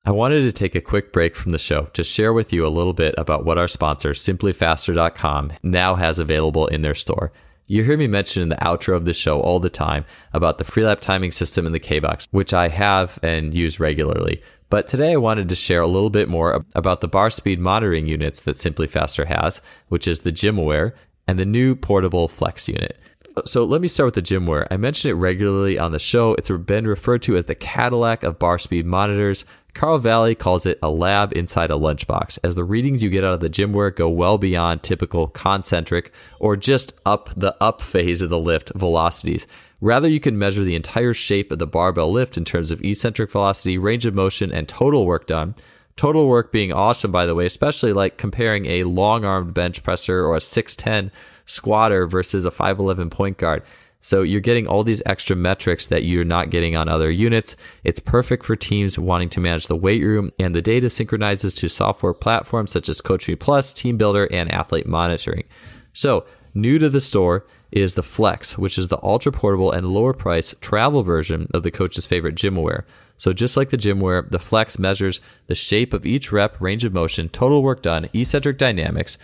I 0.04 0.10
wanted 0.10 0.42
to 0.42 0.52
take 0.52 0.74
a 0.74 0.80
quick 0.80 1.12
break 1.12 1.36
from 1.36 1.52
the 1.52 1.58
show 1.58 1.84
to 1.92 2.02
share 2.02 2.32
with 2.32 2.52
you 2.52 2.66
a 2.66 2.68
little 2.68 2.92
bit 2.92 3.14
about 3.16 3.44
what 3.44 3.56
our 3.56 3.68
sponsor, 3.68 4.10
simplyfaster.com, 4.10 5.52
now 5.62 5.94
has 5.94 6.18
available 6.18 6.66
in 6.66 6.82
their 6.82 6.96
store. 6.96 7.30
You 7.68 7.84
hear 7.84 7.96
me 7.96 8.08
mention 8.08 8.42
in 8.42 8.48
the 8.48 8.56
outro 8.56 8.96
of 8.96 9.04
the 9.04 9.14
show 9.14 9.40
all 9.40 9.60
the 9.60 9.70
time 9.70 10.04
about 10.32 10.58
the 10.58 10.64
Freelap 10.64 10.98
timing 10.98 11.30
system 11.30 11.64
in 11.64 11.70
the 11.70 11.78
K-Box, 11.78 12.26
which 12.32 12.52
I 12.52 12.66
have 12.66 13.20
and 13.22 13.54
use 13.54 13.78
regularly. 13.78 14.42
But 14.68 14.88
today 14.88 15.12
I 15.12 15.18
wanted 15.18 15.48
to 15.48 15.54
share 15.54 15.80
a 15.80 15.86
little 15.86 16.10
bit 16.10 16.28
more 16.28 16.64
about 16.74 17.02
the 17.02 17.08
bar 17.08 17.30
speed 17.30 17.60
monitoring 17.60 18.08
units 18.08 18.40
that 18.40 18.56
SimplyFaster 18.56 19.26
has, 19.26 19.62
which 19.88 20.08
is 20.08 20.20
the 20.20 20.32
GymAware 20.32 20.92
and 21.28 21.38
the 21.38 21.46
new 21.46 21.76
portable 21.76 22.26
Flex 22.26 22.68
unit. 22.68 22.98
So 23.46 23.64
let 23.64 23.80
me 23.80 23.88
start 23.88 24.14
with 24.14 24.14
the 24.14 24.22
GymAware. 24.22 24.66
I 24.70 24.76
mention 24.76 25.10
it 25.10 25.14
regularly 25.14 25.78
on 25.78 25.92
the 25.92 25.98
show. 25.98 26.34
It's 26.34 26.50
been 26.50 26.86
referred 26.86 27.22
to 27.22 27.36
as 27.36 27.46
the 27.46 27.54
Cadillac 27.54 28.24
of 28.24 28.38
bar 28.38 28.58
speed 28.58 28.84
monitors. 28.84 29.46
Carl 29.72 29.98
Valle 29.98 30.34
calls 30.34 30.66
it 30.66 30.78
a 30.82 30.90
lab 30.90 31.32
inside 31.32 31.70
a 31.70 31.74
lunchbox, 31.74 32.38
as 32.44 32.54
the 32.54 32.64
readings 32.64 33.02
you 33.02 33.08
get 33.08 33.24
out 33.24 33.32
of 33.32 33.40
the 33.40 33.48
GymAware 33.48 33.96
go 33.96 34.10
well 34.10 34.36
beyond 34.36 34.82
typical 34.82 35.28
concentric 35.28 36.12
or 36.40 36.56
just 36.56 36.92
up 37.06 37.30
the 37.34 37.56
up 37.58 37.80
phase 37.80 38.20
of 38.20 38.28
the 38.28 38.38
lift 38.38 38.70
velocities. 38.74 39.46
Rather, 39.80 40.08
you 40.08 40.20
can 40.20 40.38
measure 40.38 40.62
the 40.62 40.76
entire 40.76 41.14
shape 41.14 41.50
of 41.50 41.58
the 41.58 41.66
barbell 41.66 42.12
lift 42.12 42.36
in 42.36 42.44
terms 42.44 42.70
of 42.70 42.84
eccentric 42.84 43.30
velocity, 43.30 43.78
range 43.78 44.04
of 44.04 44.14
motion, 44.14 44.52
and 44.52 44.68
total 44.68 45.06
work 45.06 45.26
done. 45.26 45.54
Total 45.96 46.28
work 46.28 46.52
being 46.52 46.72
awesome, 46.72 47.10
by 47.10 47.26
the 47.26 47.34
way, 47.34 47.46
especially 47.46 47.92
like 47.92 48.16
comparing 48.16 48.66
a 48.66 48.84
long 48.84 49.24
armed 49.24 49.54
bench 49.54 49.82
presser 49.82 50.24
or 50.24 50.36
a 50.36 50.40
610 50.40 51.10
squatter 51.46 52.06
versus 52.06 52.44
a 52.44 52.50
5'11 52.50 53.10
point 53.10 53.38
guard. 53.38 53.62
So 54.04 54.22
you're 54.22 54.40
getting 54.40 54.66
all 54.66 54.82
these 54.82 55.02
extra 55.06 55.36
metrics 55.36 55.86
that 55.86 56.04
you're 56.04 56.24
not 56.24 56.50
getting 56.50 56.74
on 56.74 56.88
other 56.88 57.08
units. 57.08 57.54
It's 57.84 58.00
perfect 58.00 58.44
for 58.44 58.56
teams 58.56 58.98
wanting 58.98 59.28
to 59.30 59.40
manage 59.40 59.68
the 59.68 59.76
weight 59.76 60.02
room, 60.02 60.32
and 60.40 60.54
the 60.54 60.60
data 60.60 60.90
synchronizes 60.90 61.54
to 61.54 61.68
software 61.68 62.12
platforms 62.12 62.72
such 62.72 62.88
as 62.88 63.00
CoachMe 63.00 63.38
Plus, 63.38 63.72
TeamBuildr, 63.72 64.26
and 64.32 64.50
Athlete 64.50 64.88
Monitoring. 64.88 65.44
So 65.92 66.26
new 66.52 66.80
to 66.80 66.88
the 66.88 67.00
store 67.00 67.46
is 67.70 67.94
the 67.94 68.02
Flex, 68.02 68.58
which 68.58 68.76
is 68.76 68.88
the 68.88 69.02
ultra 69.04 69.30
portable 69.30 69.70
and 69.70 69.86
lower 69.86 70.12
price 70.12 70.54
travel 70.60 71.04
version 71.04 71.48
of 71.54 71.62
the 71.62 71.70
coach's 71.70 72.04
favorite 72.04 72.34
GymAware. 72.34 72.82
So 73.18 73.32
just 73.32 73.56
like 73.56 73.70
the 73.70 73.76
GymAware, 73.76 74.28
the 74.30 74.40
Flex 74.40 74.80
measures 74.80 75.20
the 75.46 75.54
shape 75.54 75.94
of 75.94 76.04
each 76.04 76.32
rep, 76.32 76.60
range 76.60 76.84
of 76.84 76.92
motion, 76.92 77.28
total 77.28 77.62
work 77.62 77.80
done, 77.80 78.08
eccentric 78.12 78.58
dynamics, 78.58 79.16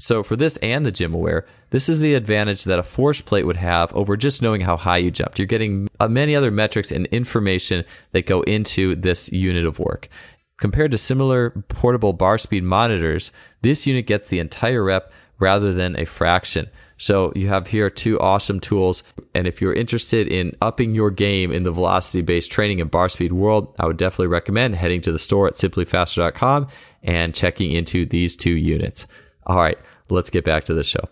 so 0.00 0.22
for 0.22 0.34
this 0.34 0.56
and 0.58 0.84
the 0.86 0.92
GymAware, 0.92 1.44
this 1.70 1.88
is 1.88 2.00
the 2.00 2.14
advantage 2.14 2.64
that 2.64 2.78
a 2.78 2.82
force 2.82 3.20
plate 3.20 3.46
would 3.46 3.56
have 3.56 3.94
over 3.94 4.16
just 4.16 4.40
knowing 4.40 4.62
how 4.62 4.76
high 4.76 4.96
you 4.96 5.10
jumped. 5.10 5.38
You're 5.38 5.46
getting 5.46 5.88
uh, 6.00 6.08
many 6.08 6.34
other 6.34 6.50
metrics 6.50 6.90
and 6.90 7.06
information 7.06 7.84
that 8.12 8.26
go 8.26 8.42
into 8.42 8.96
this 8.96 9.30
unit 9.30 9.66
of 9.66 9.78
work. 9.78 10.08
Compared 10.56 10.90
to 10.90 10.98
similar 10.98 11.50
portable 11.68 12.12
bar 12.12 12.38
speed 12.38 12.64
monitors, 12.64 13.30
this 13.62 13.86
unit 13.86 14.06
gets 14.06 14.28
the 14.28 14.38
entire 14.38 14.82
rep 14.82 15.12
rather 15.38 15.72
than 15.72 15.98
a 15.98 16.04
fraction. 16.06 16.68
So 16.98 17.32
you 17.34 17.48
have 17.48 17.66
here 17.66 17.88
two 17.88 18.20
awesome 18.20 18.60
tools. 18.60 19.02
And 19.34 19.46
if 19.46 19.60
you're 19.60 19.72
interested 19.72 20.28
in 20.28 20.54
upping 20.60 20.94
your 20.94 21.10
game 21.10 21.50
in 21.50 21.64
the 21.64 21.72
velocity 21.72 22.20
based 22.20 22.52
training 22.52 22.80
and 22.80 22.90
bar 22.90 23.08
speed 23.08 23.32
world, 23.32 23.74
I 23.78 23.86
would 23.86 23.96
definitely 23.96 24.26
recommend 24.26 24.74
heading 24.74 25.00
to 25.02 25.12
the 25.12 25.18
store 25.18 25.46
at 25.46 25.54
simplyfaster.com 25.54 26.68
and 27.02 27.34
checking 27.34 27.72
into 27.72 28.04
these 28.04 28.36
two 28.36 28.56
units. 28.56 29.06
All 29.46 29.56
right, 29.56 29.78
let's 30.08 30.30
get 30.30 30.44
back 30.44 30.64
to 30.64 30.74
the 30.74 30.84
show. 30.84 31.08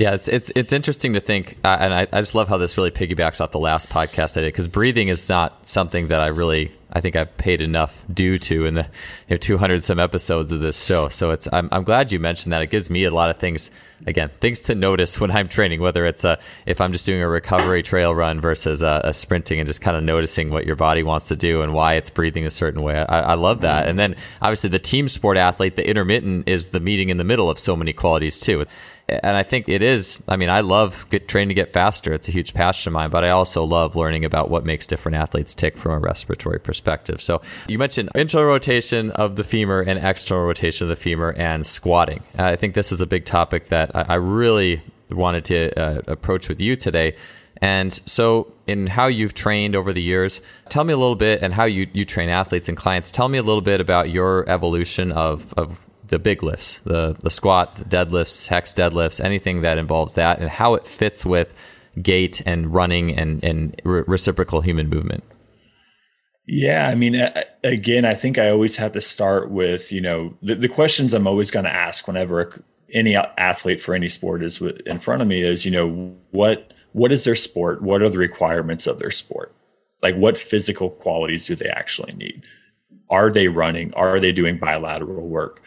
Yeah, 0.00 0.14
it's 0.14 0.28
it's 0.28 0.50
it's 0.56 0.72
interesting 0.72 1.12
to 1.12 1.20
think, 1.20 1.58
uh, 1.62 1.76
and 1.78 1.92
I, 1.92 2.06
I 2.10 2.22
just 2.22 2.34
love 2.34 2.48
how 2.48 2.56
this 2.56 2.78
really 2.78 2.90
piggybacks 2.90 3.38
off 3.38 3.50
the 3.50 3.58
last 3.58 3.90
podcast 3.90 4.38
I 4.38 4.40
did 4.40 4.54
because 4.54 4.66
breathing 4.66 5.08
is 5.08 5.28
not 5.28 5.66
something 5.66 6.08
that 6.08 6.22
I 6.22 6.28
really 6.28 6.72
I 6.90 7.02
think 7.02 7.16
I've 7.16 7.36
paid 7.36 7.60
enough 7.60 8.02
due 8.10 8.38
to 8.38 8.64
in 8.64 8.76
the 8.76 8.84
you 9.28 9.34
know, 9.34 9.36
200 9.36 9.84
some 9.84 10.00
episodes 10.00 10.52
of 10.52 10.60
this 10.60 10.82
show. 10.82 11.08
So 11.08 11.32
it's 11.32 11.48
I'm 11.52 11.68
I'm 11.70 11.84
glad 11.84 12.12
you 12.12 12.18
mentioned 12.18 12.54
that. 12.54 12.62
It 12.62 12.70
gives 12.70 12.88
me 12.88 13.04
a 13.04 13.10
lot 13.10 13.28
of 13.28 13.36
things 13.36 13.70
again 14.06 14.30
things 14.30 14.62
to 14.62 14.74
notice 14.74 15.20
when 15.20 15.30
I'm 15.30 15.48
training, 15.48 15.82
whether 15.82 16.06
it's 16.06 16.24
a 16.24 16.38
if 16.64 16.80
I'm 16.80 16.92
just 16.92 17.04
doing 17.04 17.20
a 17.20 17.28
recovery 17.28 17.82
trail 17.82 18.14
run 18.14 18.40
versus 18.40 18.80
a, 18.80 19.02
a 19.04 19.12
sprinting 19.12 19.60
and 19.60 19.66
just 19.66 19.82
kind 19.82 19.98
of 19.98 20.02
noticing 20.02 20.48
what 20.48 20.64
your 20.64 20.76
body 20.76 21.02
wants 21.02 21.28
to 21.28 21.36
do 21.36 21.60
and 21.60 21.74
why 21.74 21.96
it's 21.96 22.08
breathing 22.08 22.46
a 22.46 22.50
certain 22.50 22.80
way. 22.80 22.96
I, 22.96 23.20
I 23.20 23.34
love 23.34 23.60
that. 23.60 23.86
And 23.86 23.98
then 23.98 24.16
obviously 24.40 24.70
the 24.70 24.78
team 24.78 25.08
sport 25.08 25.36
athlete, 25.36 25.76
the 25.76 25.86
intermittent 25.86 26.48
is 26.48 26.70
the 26.70 26.80
meeting 26.80 27.10
in 27.10 27.18
the 27.18 27.24
middle 27.24 27.50
of 27.50 27.58
so 27.58 27.76
many 27.76 27.92
qualities 27.92 28.38
too 28.38 28.64
and 29.22 29.36
I 29.36 29.42
think 29.42 29.68
it 29.68 29.82
is. 29.82 30.22
I 30.28 30.36
mean, 30.36 30.50
I 30.50 30.60
love 30.60 31.06
get, 31.10 31.28
training 31.28 31.48
to 31.48 31.54
get 31.54 31.72
faster. 31.72 32.12
It's 32.12 32.28
a 32.28 32.32
huge 32.32 32.54
passion 32.54 32.90
of 32.90 32.94
mine, 32.94 33.10
but 33.10 33.24
I 33.24 33.30
also 33.30 33.64
love 33.64 33.96
learning 33.96 34.24
about 34.24 34.50
what 34.50 34.64
makes 34.64 34.86
different 34.86 35.16
athletes 35.16 35.54
tick 35.54 35.76
from 35.76 35.92
a 35.92 35.98
respiratory 35.98 36.60
perspective. 36.60 37.20
So 37.20 37.42
you 37.68 37.78
mentioned 37.78 38.10
internal 38.14 38.46
rotation 38.46 39.10
of 39.12 39.36
the 39.36 39.44
femur 39.44 39.80
and 39.80 39.98
external 39.98 40.44
rotation 40.44 40.86
of 40.86 40.88
the 40.88 40.96
femur 40.96 41.34
and 41.36 41.66
squatting. 41.66 42.22
I 42.38 42.56
think 42.56 42.74
this 42.74 42.92
is 42.92 43.00
a 43.00 43.06
big 43.06 43.24
topic 43.24 43.68
that 43.68 43.94
I, 43.94 44.02
I 44.10 44.14
really 44.14 44.82
wanted 45.10 45.44
to 45.46 45.78
uh, 45.78 46.02
approach 46.06 46.48
with 46.48 46.60
you 46.60 46.76
today. 46.76 47.16
And 47.62 47.92
so, 47.92 48.52
in 48.66 48.86
how 48.86 49.06
you've 49.06 49.34
trained 49.34 49.76
over 49.76 49.92
the 49.92 50.00
years, 50.00 50.40
tell 50.70 50.84
me 50.84 50.94
a 50.94 50.96
little 50.96 51.16
bit, 51.16 51.42
and 51.42 51.52
how 51.52 51.64
you, 51.64 51.88
you 51.92 52.06
train 52.06 52.30
athletes 52.30 52.68
and 52.70 52.78
clients. 52.78 53.10
Tell 53.10 53.28
me 53.28 53.36
a 53.36 53.42
little 53.42 53.60
bit 53.60 53.82
about 53.82 54.08
your 54.08 54.48
evolution 54.48 55.12
of, 55.12 55.52
of 55.58 55.86
the 56.10 56.18
big 56.18 56.42
lifts, 56.42 56.80
the 56.80 57.16
the 57.20 57.30
squat, 57.30 57.76
the 57.76 57.84
deadlifts, 57.84 58.48
hex 58.48 58.72
deadlifts, 58.72 59.24
anything 59.24 59.62
that 59.62 59.78
involves 59.78 60.14
that, 60.14 60.38
and 60.38 60.50
how 60.50 60.74
it 60.74 60.86
fits 60.86 61.24
with 61.24 61.54
gait 62.00 62.42
and 62.44 62.72
running 62.72 63.16
and 63.16 63.42
and 63.42 63.80
re- 63.84 64.04
reciprocal 64.06 64.60
human 64.60 64.88
movement. 64.88 65.24
Yeah, 66.46 66.88
I 66.88 66.96
mean, 66.96 67.14
again, 67.62 68.04
I 68.04 68.14
think 68.14 68.36
I 68.36 68.50
always 68.50 68.76
have 68.76 68.92
to 68.92 69.00
start 69.00 69.50
with 69.50 69.92
you 69.92 70.00
know 70.00 70.36
the, 70.42 70.56
the 70.56 70.68
questions 70.68 71.14
I'm 71.14 71.26
always 71.26 71.50
going 71.50 71.64
to 71.64 71.72
ask 71.72 72.06
whenever 72.06 72.62
any 72.92 73.16
athlete 73.16 73.80
for 73.80 73.94
any 73.94 74.08
sport 74.08 74.42
is 74.42 74.60
in 74.60 74.98
front 74.98 75.22
of 75.22 75.28
me 75.28 75.42
is 75.42 75.64
you 75.64 75.70
know 75.70 76.14
what 76.32 76.72
what 76.92 77.12
is 77.12 77.24
their 77.24 77.36
sport? 77.36 77.82
What 77.82 78.02
are 78.02 78.08
the 78.08 78.18
requirements 78.18 78.86
of 78.86 78.98
their 78.98 79.12
sport? 79.12 79.54
Like 80.02 80.16
what 80.16 80.38
physical 80.38 80.90
qualities 80.90 81.46
do 81.46 81.54
they 81.54 81.68
actually 81.68 82.14
need? 82.14 82.42
Are 83.10 83.30
they 83.30 83.48
running? 83.48 83.92
Are 83.94 84.18
they 84.18 84.32
doing 84.32 84.58
bilateral 84.58 85.28
work? 85.28 85.62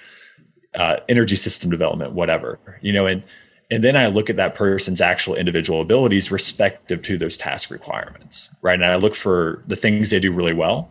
Uh, 0.76 0.98
energy 1.10 1.36
system 1.36 1.70
development, 1.70 2.14
whatever, 2.14 2.60
you 2.82 2.92
know, 2.92 3.06
and 3.06 3.24
and 3.72 3.84
then 3.84 3.96
I 3.96 4.08
look 4.08 4.30
at 4.30 4.36
that 4.36 4.56
person's 4.56 5.02
actual 5.02 5.36
individual 5.36 5.82
abilities 5.82 6.32
respective 6.32 7.02
to 7.04 7.18
those 7.18 7.38
task 7.38 7.72
requirements, 7.72 8.50
right? 8.62 8.76
And 8.76 8.86
I 8.86 8.96
look 8.98 9.16
for 9.16 9.64
the 9.68 9.76
things 9.76 10.10
they 10.10 10.20
do 10.20 10.32
really 10.32 10.54
well, 10.54 10.90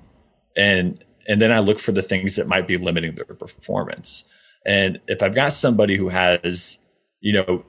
and 0.56 1.02
and 1.28 1.40
then 1.40 1.52
I 1.52 1.60
look 1.60 1.78
for 1.78 1.92
the 1.92 2.02
things 2.02 2.36
that 2.36 2.48
might 2.48 2.66
be 2.66 2.76
limiting 2.76 3.14
their 3.14 3.24
performance. 3.24 4.24
And 4.66 5.00
if 5.06 5.22
I've 5.22 5.34
got 5.34 5.52
somebody 5.52 5.96
who 5.96 6.08
has, 6.08 6.78
you 7.20 7.32
know, 7.32 7.64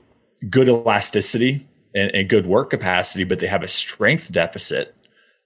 good 0.50 0.68
elasticity 0.68 1.68
and, 1.94 2.10
and 2.14 2.28
good 2.28 2.46
work 2.46 2.70
capacity, 2.70 3.24
but 3.24 3.40
they 3.40 3.46
have 3.46 3.62
a 3.62 3.68
strength 3.68 4.30
deficit, 4.32 4.94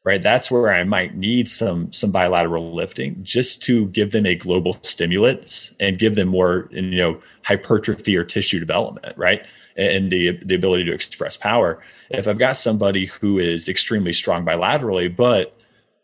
right? 0.04 0.22
That's 0.22 0.50
where 0.50 0.72
i 0.72 0.84
might 0.84 1.16
need 1.16 1.48
some 1.48 1.92
some 1.92 2.11
bilateral 2.11 2.74
lifting 2.74 3.18
just 3.22 3.62
to 3.64 3.87
give 3.87 4.12
them 4.12 4.26
a 4.26 4.34
global 4.34 4.78
stimulus 4.82 5.74
and 5.80 5.98
give 5.98 6.14
them 6.14 6.28
more 6.28 6.68
you 6.72 6.82
know 6.82 7.20
hypertrophy 7.44 8.16
or 8.16 8.24
tissue 8.24 8.61
development 8.61 9.16
right? 9.16 9.42
And 9.76 10.11
the 10.11 10.38
the 10.44 10.54
ability 10.54 10.84
to 10.84 10.92
express 10.92 11.37
power. 11.37 11.80
If 12.11 12.26
i've 12.28 12.38
got 12.38 12.56
somebody 12.56 13.06
who 13.06 13.38
is 13.38 13.68
extremely 13.68 14.12
strong 14.12 14.44
bilaterally 14.44 15.14
but 15.14 15.54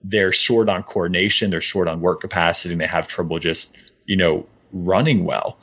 they're 0.02 0.32
short 0.32 0.68
on 0.68 0.82
coordination 0.82 1.50
they're 1.50 1.60
short 1.60 1.88
on 1.88 2.00
work 2.00 2.20
capacity 2.20 2.72
and 2.74 2.80
they 2.80 2.86
have 2.86 3.08
trouble 3.08 3.38
just 3.38 3.74
you 4.06 4.16
know 4.16 4.46
running 4.72 5.24
well 5.24 5.58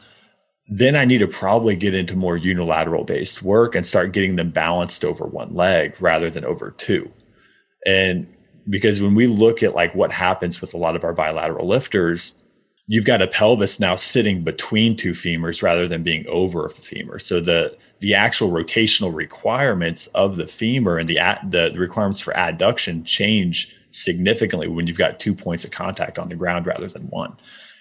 then 0.73 0.95
I 0.95 1.03
need 1.03 1.17
to 1.17 1.27
probably 1.27 1.75
get 1.75 1.93
into 1.93 2.15
more 2.15 2.37
unilateral 2.37 3.03
based 3.03 3.43
work 3.43 3.75
and 3.75 3.85
start 3.85 4.13
getting 4.13 4.37
them 4.37 4.51
balanced 4.51 5.03
over 5.03 5.25
one 5.25 5.53
leg 5.53 5.95
rather 5.99 6.29
than 6.29 6.45
over 6.45 6.71
two. 6.71 7.11
And 7.85 8.27
because 8.69 9.01
when 9.01 9.15
we 9.15 9.27
look 9.27 9.63
at 9.63 9.75
like 9.75 9.93
what 9.95 10.11
happens 10.11 10.61
with 10.61 10.73
a 10.73 10.77
lot 10.77 10.95
of 10.95 11.03
our 11.03 11.13
bilateral 11.13 11.67
lifters, 11.67 12.35
you've 12.87 13.05
got 13.05 13.21
a 13.21 13.27
pelvis 13.27 13.79
now 13.79 13.95
sitting 13.95 14.43
between 14.43 14.95
two 14.95 15.11
femurs 15.11 15.63
rather 15.63 15.87
than 15.87 16.03
being 16.03 16.25
over 16.27 16.65
a 16.65 16.69
femur. 16.69 17.19
So 17.19 17.39
the 17.39 17.77
the 17.99 18.13
actual 18.13 18.51
rotational 18.51 19.13
requirements 19.13 20.07
of 20.07 20.35
the 20.35 20.47
femur 20.47 20.97
and 20.97 21.07
the 21.07 21.19
the, 21.49 21.69
the 21.73 21.79
requirements 21.79 22.19
for 22.19 22.33
adduction 22.33 23.05
change 23.05 23.75
significantly 23.91 24.67
when 24.67 24.87
you've 24.87 24.97
got 24.97 25.19
two 25.19 25.33
points 25.33 25.63
of 25.63 25.71
contact 25.71 26.17
on 26.19 26.29
the 26.29 26.35
ground 26.35 26.65
rather 26.65 26.87
than 26.87 27.03
one. 27.03 27.35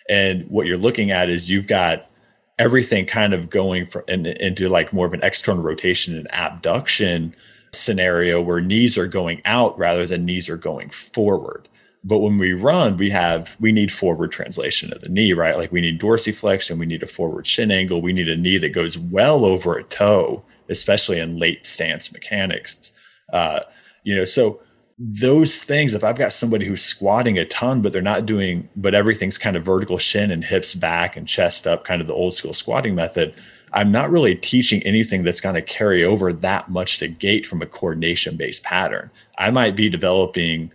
And 0.09 0.49
what 0.49 0.67
you're 0.67 0.77
looking 0.77 1.11
at 1.11 1.31
is 1.31 1.49
you've 1.49 1.67
got 1.69 2.11
everything 2.59 3.07
kind 3.07 3.33
of 3.33 3.49
going 3.49 3.87
for, 3.87 4.03
in, 4.03 4.27
into 4.27 4.69
like 4.69 4.93
more 4.93 5.07
of 5.07 5.15
an 5.15 5.21
external 5.23 5.63
rotation 5.63 6.17
and 6.17 6.29
abduction 6.33 7.35
scenario 7.73 8.41
where 8.41 8.61
knees 8.61 8.99
are 8.99 9.07
going 9.07 9.43
out 9.45 9.79
rather 9.79 10.07
than 10.07 10.25
knees 10.25 10.49
are 10.49 10.57
going 10.57 10.91
forward. 10.91 11.69
But 12.03 12.19
when 12.19 12.39
we 12.39 12.53
run, 12.53 12.97
we 12.97 13.11
have 13.11 13.57
we 13.61 13.73
need 13.73 13.93
forward 13.93 14.33
translation 14.33 14.93
of 14.93 15.03
the 15.03 15.09
knee, 15.09 15.33
right? 15.35 15.57
Like 15.57 15.71
we 15.71 15.83
need 15.83 16.01
dorsiflexion, 16.01 16.79
we 16.79 16.87
need 16.87 17.03
a 17.03 17.07
forward 17.07 17.47
shin 17.47 17.71
angle, 17.71 18.01
we 18.01 18.13
need 18.13 18.29
a 18.29 18.37
knee 18.37 18.59
that 18.59 18.71
goes 18.71 18.97
well 18.97 19.45
over 19.45 19.77
a 19.77 19.85
toe, 19.85 20.43
especially 20.69 21.19
in 21.19 21.39
late 21.39 21.67
stance 21.67 22.11
mechanics. 22.13 22.93
Uh, 23.33 23.61
you 24.03 24.17
know, 24.17 24.25
so 24.25 24.61
those 24.99 25.63
things, 25.63 25.95
if 25.95 26.05
I've 26.05 26.19
got 26.19 26.33
somebody 26.33 26.67
who's 26.67 26.83
squatting 26.83 27.39
a 27.39 27.47
ton, 27.47 27.81
but 27.81 27.93
they're 27.93 28.03
not 28.03 28.27
doing, 28.27 28.69
but 28.77 28.95
everything's 28.95 29.39
kind 29.39 29.57
of 29.57 29.65
vertical 29.65 29.97
shin 29.97 30.31
and 30.31 30.45
hips 30.45 30.75
back 30.75 31.17
and 31.17 31.27
chest 31.27 31.67
up, 31.67 31.85
kind 31.85 32.03
of 32.03 32.07
the 32.07 32.15
old 32.15 32.35
school 32.35 32.53
squatting 32.53 32.95
method, 32.95 33.35
I'm 33.73 33.93
not 33.93 34.11
really 34.11 34.35
teaching 34.35 34.83
anything 34.83 35.23
that's 35.23 35.41
going 35.41 35.55
to 35.55 35.63
carry 35.63 36.05
over 36.05 36.33
that 36.33 36.71
much 36.71 36.99
to 36.99 37.09
gait 37.09 37.47
from 37.47 37.63
a 37.63 37.67
coordination 37.67 38.37
based 38.37 38.63
pattern. 38.63 39.11
I 39.39 39.51
might 39.51 39.77
be 39.77 39.89
developing 39.89 40.73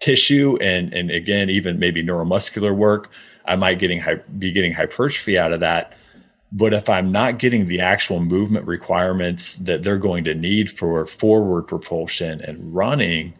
tissue 0.00 0.56
and 0.60 0.92
and 0.92 1.10
again 1.10 1.50
even 1.50 1.78
maybe 1.78 2.04
neuromuscular 2.04 2.74
work. 2.74 3.10
I 3.44 3.56
might 3.56 3.78
getting 3.78 4.02
be 4.38 4.52
getting 4.52 4.72
hypertrophy 4.72 5.38
out 5.38 5.52
of 5.52 5.60
that. 5.60 5.94
But 6.50 6.72
if 6.72 6.88
I'm 6.88 7.12
not 7.12 7.38
getting 7.38 7.68
the 7.68 7.80
actual 7.80 8.20
movement 8.20 8.66
requirements 8.66 9.56
that 9.56 9.82
they're 9.82 9.98
going 9.98 10.24
to 10.24 10.34
need 10.34 10.70
for 10.70 11.04
forward 11.04 11.64
propulsion 11.64 12.40
and 12.40 12.74
running, 12.74 13.34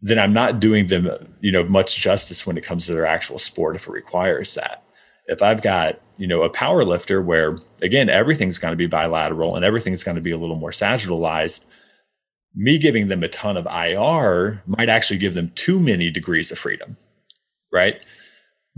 then 0.00 0.18
I'm 0.18 0.32
not 0.32 0.58
doing 0.58 0.86
them, 0.86 1.10
you 1.40 1.52
know, 1.52 1.64
much 1.64 1.98
justice 1.98 2.46
when 2.46 2.56
it 2.56 2.64
comes 2.64 2.86
to 2.86 2.94
their 2.94 3.04
actual 3.04 3.38
sport 3.38 3.76
if 3.76 3.86
it 3.86 3.92
requires 3.92 4.54
that 4.54 4.82
if 5.30 5.42
I've 5.42 5.62
got, 5.62 6.00
you 6.20 6.26
know, 6.26 6.42
a 6.42 6.50
power 6.50 6.84
lifter 6.84 7.22
where 7.22 7.56
again, 7.80 8.10
everything's 8.10 8.58
going 8.58 8.72
to 8.72 8.76
be 8.76 8.86
bilateral 8.86 9.56
and 9.56 9.64
everything's 9.64 10.04
going 10.04 10.16
to 10.16 10.20
be 10.20 10.30
a 10.30 10.36
little 10.36 10.54
more 10.54 10.70
sagittalized, 10.70 11.64
me 12.54 12.76
giving 12.76 13.08
them 13.08 13.22
a 13.24 13.28
ton 13.28 13.56
of 13.56 13.66
IR 13.66 14.62
might 14.66 14.90
actually 14.90 15.16
give 15.16 15.32
them 15.32 15.50
too 15.54 15.80
many 15.80 16.10
degrees 16.10 16.52
of 16.52 16.58
freedom, 16.58 16.98
right? 17.72 18.04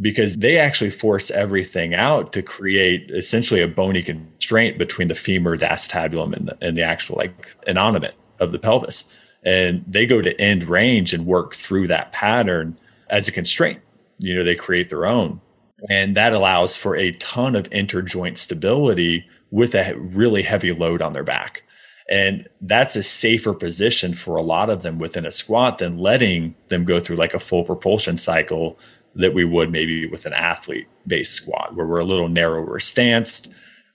Because 0.01 0.37
they 0.37 0.57
actually 0.57 0.91
force 0.91 1.33
everything 1.33 1.95
out 1.95 2.33
to 2.33 2.43
create 2.43 3.11
essentially 3.11 3.61
a 3.61 3.67
bony 3.67 4.05
constraint 4.05 4.79
between 4.79 5.09
the 5.09 5.15
femur, 5.17 5.57
the 5.57 5.67
acetabulum, 5.67 6.37
and 6.37 6.47
the, 6.47 6.57
and 6.61 6.79
the 6.79 6.83
actual 6.83 7.17
like 7.17 7.57
innominate 7.67 8.15
of 8.39 8.53
the 8.53 8.59
pelvis. 8.61 9.07
And 9.45 9.85
they 9.89 10.07
go 10.07 10.23
to 10.23 10.41
end 10.41 10.69
range 10.69 11.13
and 11.13 11.27
work 11.27 11.57
through 11.57 11.89
that 11.89 12.13
pattern 12.13 12.79
as 13.11 13.27
a 13.27 13.33
constraint. 13.33 13.81
You 14.19 14.37
know, 14.37 14.45
they 14.45 14.55
create 14.55 14.91
their 14.91 15.07
own. 15.07 15.41
And 15.91 16.17
that 16.17 16.33
allows 16.33 16.77
for 16.77 16.97
a 16.97 17.13
ton 17.13 17.57
of 17.57 17.69
interjoint 17.71 18.39
stability 18.39 19.27
with 19.51 19.75
a 19.75 19.95
really 19.97 20.43
heavy 20.43 20.73
load 20.73 21.03
on 21.03 21.13
their 21.13 21.25
back. 21.25 21.63
And 22.11 22.49
that's 22.61 22.97
a 22.97 23.03
safer 23.03 23.55
position 23.55 24.15
for 24.15 24.37
a 24.37 24.43
lot 24.43 24.71
of 24.71 24.83
them 24.83 24.99
within 24.99 25.25
a 25.25 25.31
squat 25.31 25.79
than 25.79 25.99
letting 25.99 26.55
them 26.69 26.85
go 26.85 27.01
through 27.01 27.17
like 27.17 27.35
a 27.35 27.41
full 27.41 27.65
propulsion 27.65 28.19
cycle 28.19 28.79
that 29.15 29.35
we 29.35 29.45
would 29.45 29.71
maybe 29.71 30.07
with 30.07 30.27
an 30.27 30.33
athlete 30.33 30.89
based 31.07 31.35
squat 31.35 31.75
where 31.75 31.87
we're 31.87 32.01
a 32.01 32.05
little 32.05 32.29
narrower 32.29 32.79
stanced. 32.81 33.49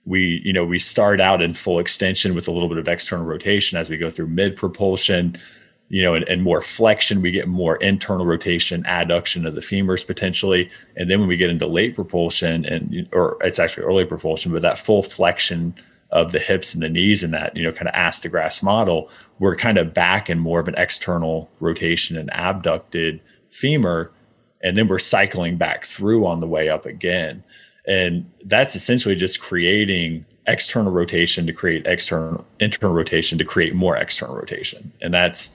We, 0.06 0.42
you 0.44 0.54
know, 0.54 0.64
we 0.64 0.80
start 0.80 1.20
out 1.20 1.42
in 1.42 1.54
full 1.54 1.80
extension 1.80 2.34
with 2.34 2.48
a 2.48 2.52
little 2.52 2.70
bit 2.70 2.78
of 2.78 2.88
external 2.88 3.26
rotation 3.26 3.78
as 3.78 3.90
we 3.90 3.98
go 3.98 4.10
through 4.10 4.28
mid 4.28 4.56
propulsion 4.56 5.36
you 5.90 6.04
know, 6.04 6.14
and, 6.14 6.28
and, 6.28 6.44
more 6.44 6.62
flexion, 6.62 7.22
we 7.22 7.32
get 7.32 7.48
more 7.48 7.78
internal 7.78 8.26
rotation, 8.26 8.84
adduction 8.84 9.48
of 9.48 9.56
the 9.56 9.62
femurs 9.62 10.06
potentially. 10.06 10.70
And 10.98 11.10
then 11.10 11.20
when 11.20 11.30
we 11.30 11.38
get 11.38 11.50
into 11.50 11.66
late 11.66 11.96
propulsion 11.96 12.66
and, 12.66 13.08
or 13.14 13.38
it's 13.42 13.60
actually 13.60 13.84
early 13.84 14.04
propulsion, 14.04 14.52
but 14.52 14.62
that 14.64 14.78
full 14.78 15.02
flexion 15.02 15.74
of 16.12 16.32
the 16.32 16.40
hips 16.40 16.74
and 16.74 16.84
the 16.84 16.90
knees 16.90 17.24
and 17.24 17.34
that, 17.34 17.56
you 17.56 17.64
know, 17.64 17.72
kind 17.72 17.88
of 17.88 17.94
ass 17.94 18.20
to 18.22 18.30
grass 18.30 18.62
model, 18.62 19.10
we're 19.40 19.56
kind 19.56 19.78
of 19.78 19.94
back 19.94 20.30
in 20.30 20.40
more 20.40 20.60
of 20.60 20.68
an 20.68 20.76
external 20.78 21.50
rotation 21.60 22.18
and 22.18 22.30
abducted 22.34 23.22
femur. 23.50 24.12
And 24.62 24.78
then 24.78 24.88
we're 24.88 25.00
cycling 25.00 25.58
back 25.58 25.86
through 25.86 26.26
on 26.26 26.42
the 26.42 26.48
way 26.48 26.70
up 26.70 26.86
again. 26.86 27.44
And 27.88 28.30
that's 28.44 28.76
essentially 28.76 29.16
just 29.16 29.40
creating 29.40 30.26
external 30.48 30.92
rotation 30.92 31.46
to 31.46 31.54
create 31.54 31.86
external 31.86 32.46
internal 32.60 32.96
rotation 32.96 33.38
to 33.38 33.44
create 33.44 33.76
more 33.76 33.98
external 33.98 34.34
rotation 34.34 34.94
and 35.02 35.14
that's 35.14 35.52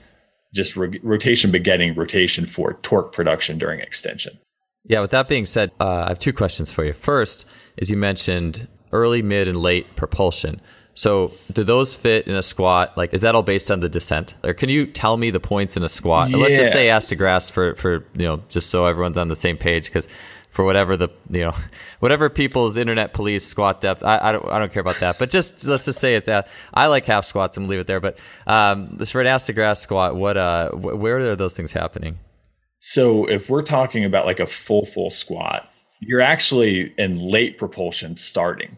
just 0.53 0.75
ro- 0.75 0.91
rotation 1.01 1.51
begetting 1.51 1.95
rotation 1.95 2.45
for 2.45 2.73
torque 2.81 3.11
production 3.11 3.57
during 3.57 3.79
extension 3.79 4.37
yeah 4.85 5.01
with 5.01 5.11
that 5.11 5.27
being 5.27 5.45
said 5.45 5.71
uh, 5.79 6.03
i 6.05 6.09
have 6.09 6.19
two 6.19 6.33
questions 6.33 6.71
for 6.71 6.85
you 6.85 6.93
first 6.93 7.49
is 7.77 7.89
you 7.89 7.97
mentioned 7.97 8.67
early 8.91 9.21
mid 9.21 9.47
and 9.47 9.57
late 9.57 9.95
propulsion 9.95 10.61
so 10.93 11.33
do 11.51 11.63
those 11.63 11.95
fit 11.95 12.27
in 12.27 12.35
a 12.35 12.43
squat? 12.43 12.95
Like, 12.97 13.13
is 13.13 13.21
that 13.21 13.33
all 13.33 13.41
based 13.41 13.71
on 13.71 13.79
the 13.79 13.89
descent? 13.89 14.35
Or 14.43 14.53
can 14.53 14.69
you 14.69 14.85
tell 14.85 15.17
me 15.17 15.31
the 15.31 15.39
points 15.39 15.75
in 15.75 15.83
a 15.83 15.89
squat? 15.89 16.29
Yeah. 16.29 16.37
Let's 16.37 16.55
just 16.55 16.71
say 16.71 16.89
ass 16.89 17.07
to 17.07 17.15
grass 17.15 17.49
for, 17.49 17.75
for, 17.75 18.05
you 18.13 18.25
know, 18.25 18.43
just 18.47 18.69
so 18.69 18.85
everyone's 18.85 19.17
on 19.17 19.27
the 19.27 19.35
same 19.35 19.57
page. 19.57 19.91
Cause 19.91 20.07
for 20.53 20.63
whatever 20.63 20.95
the 20.95 21.09
you 21.31 21.43
know 21.43 21.51
whatever 21.99 22.29
people's 22.29 22.77
internet 22.77 23.13
police 23.13 23.45
squat 23.45 23.81
depth 23.81 24.03
I, 24.03 24.19
I 24.21 24.31
don't 24.31 24.49
I 24.49 24.59
don't 24.59 24.71
care 24.71 24.81
about 24.81 24.99
that. 24.99 25.17
But 25.19 25.31
just 25.31 25.65
let's 25.65 25.85
just 25.85 25.99
say 25.99 26.15
it's 26.15 26.27
at, 26.27 26.47
I 26.73 26.87
like 26.87 27.05
half 27.05 27.25
squats 27.25 27.57
and 27.57 27.67
leave 27.67 27.79
it 27.79 27.87
there. 27.87 27.99
But 27.99 28.19
um 28.47 28.95
this 28.97 29.15
ass 29.15 29.47
to 29.47 29.53
grass 29.53 29.81
squat 29.81 30.15
what 30.15 30.37
uh 30.37 30.69
where 30.69 31.31
are 31.31 31.35
those 31.35 31.55
things 31.55 31.73
happening? 31.73 32.19
So 32.79 33.25
if 33.25 33.49
we're 33.49 33.63
talking 33.63 34.05
about 34.05 34.25
like 34.25 34.39
a 34.39 34.47
full 34.47 34.85
full 34.85 35.09
squat 35.09 35.67
you're 35.99 36.21
actually 36.21 36.93
in 36.97 37.17
late 37.17 37.57
propulsion 37.57 38.15
starting. 38.17 38.77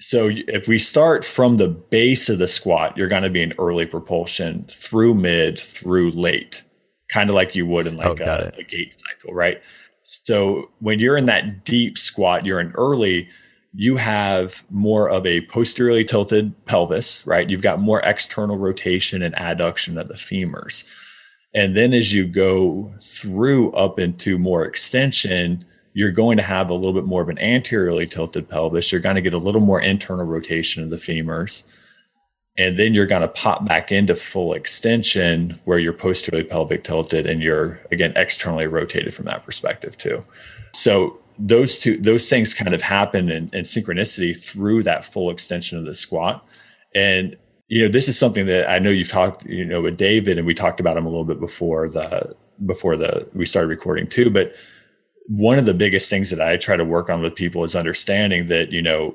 So 0.00 0.30
if 0.30 0.68
we 0.68 0.78
start 0.78 1.24
from 1.24 1.56
the 1.56 1.68
base 1.68 2.28
of 2.28 2.38
the 2.38 2.46
squat 2.46 2.96
you're 2.96 3.08
going 3.08 3.24
to 3.24 3.30
be 3.30 3.42
in 3.42 3.52
early 3.58 3.86
propulsion 3.86 4.66
through 4.70 5.14
mid 5.14 5.58
through 5.58 6.12
late. 6.12 6.62
Kind 7.10 7.28
of 7.28 7.34
like 7.34 7.56
you 7.56 7.66
would 7.66 7.88
in 7.88 7.96
like 7.96 8.20
oh, 8.20 8.24
a, 8.24 8.52
a 8.56 8.62
gait 8.62 8.94
cycle 9.00 9.34
right 9.34 9.60
so 10.08 10.70
when 10.78 11.00
you're 11.00 11.18
in 11.18 11.26
that 11.26 11.66
deep 11.66 11.98
squat, 11.98 12.46
you're 12.46 12.60
in 12.60 12.72
early, 12.72 13.28
you 13.74 13.96
have 13.96 14.64
more 14.70 15.10
of 15.10 15.26
a 15.26 15.42
posteriorly 15.42 16.02
tilted 16.02 16.54
pelvis, 16.64 17.26
right? 17.26 17.50
You've 17.50 17.60
got 17.60 17.78
more 17.78 18.00
external 18.00 18.56
rotation 18.56 19.22
and 19.22 19.34
adduction 19.34 20.00
of 20.00 20.08
the 20.08 20.14
femurs. 20.14 20.84
And 21.54 21.76
then 21.76 21.92
as 21.92 22.14
you 22.14 22.26
go 22.26 22.90
through 23.02 23.72
up 23.72 23.98
into 23.98 24.38
more 24.38 24.64
extension, 24.64 25.62
you're 25.92 26.10
going 26.10 26.38
to 26.38 26.42
have 26.42 26.70
a 26.70 26.74
little 26.74 26.94
bit 26.94 27.04
more 27.04 27.20
of 27.20 27.28
an 27.28 27.38
anteriorly 27.38 28.06
tilted 28.06 28.48
pelvis. 28.48 28.90
You're 28.90 29.02
going 29.02 29.16
to 29.16 29.22
get 29.22 29.34
a 29.34 29.38
little 29.38 29.60
more 29.60 29.82
internal 29.82 30.24
rotation 30.24 30.82
of 30.82 30.88
the 30.88 30.96
femurs 30.96 31.64
and 32.58 32.76
then 32.76 32.92
you're 32.92 33.06
going 33.06 33.22
to 33.22 33.28
pop 33.28 33.64
back 33.64 33.92
into 33.92 34.16
full 34.16 34.52
extension 34.52 35.58
where 35.64 35.78
you're 35.78 35.92
posteriorly 35.92 36.44
pelvic 36.44 36.82
tilted 36.82 37.24
and 37.24 37.40
you're 37.40 37.80
again 37.92 38.12
externally 38.16 38.66
rotated 38.66 39.14
from 39.14 39.26
that 39.26 39.44
perspective 39.46 39.96
too. 39.96 40.22
So 40.74 41.18
those 41.38 41.78
two 41.78 41.96
those 41.98 42.28
things 42.28 42.52
kind 42.52 42.74
of 42.74 42.82
happen 42.82 43.30
in, 43.30 43.48
in 43.52 43.64
synchronicity 43.64 44.38
through 44.38 44.82
that 44.82 45.04
full 45.04 45.30
extension 45.30 45.78
of 45.78 45.86
the 45.86 45.94
squat. 45.94 46.44
And 46.94 47.36
you 47.68 47.82
know 47.82 47.88
this 47.88 48.08
is 48.08 48.18
something 48.18 48.46
that 48.46 48.68
i 48.68 48.78
know 48.78 48.88
you've 48.88 49.10
talked 49.10 49.44
you 49.44 49.62
know 49.62 49.82
with 49.82 49.98
david 49.98 50.38
and 50.38 50.46
we 50.46 50.54
talked 50.54 50.80
about 50.80 50.96
him 50.96 51.04
a 51.04 51.08
little 51.10 51.26
bit 51.26 51.38
before 51.38 51.86
the 51.86 52.34
before 52.64 52.96
the 52.96 53.28
we 53.34 53.46
started 53.46 53.68
recording 53.68 54.08
too. 54.08 54.30
But 54.30 54.54
one 55.26 55.58
of 55.58 55.66
the 55.66 55.74
biggest 55.74 56.10
things 56.10 56.30
that 56.30 56.40
i 56.40 56.56
try 56.56 56.76
to 56.76 56.84
work 56.84 57.08
on 57.08 57.22
with 57.22 57.34
people 57.34 57.62
is 57.62 57.76
understanding 57.76 58.48
that 58.48 58.72
you 58.72 58.82
know 58.82 59.14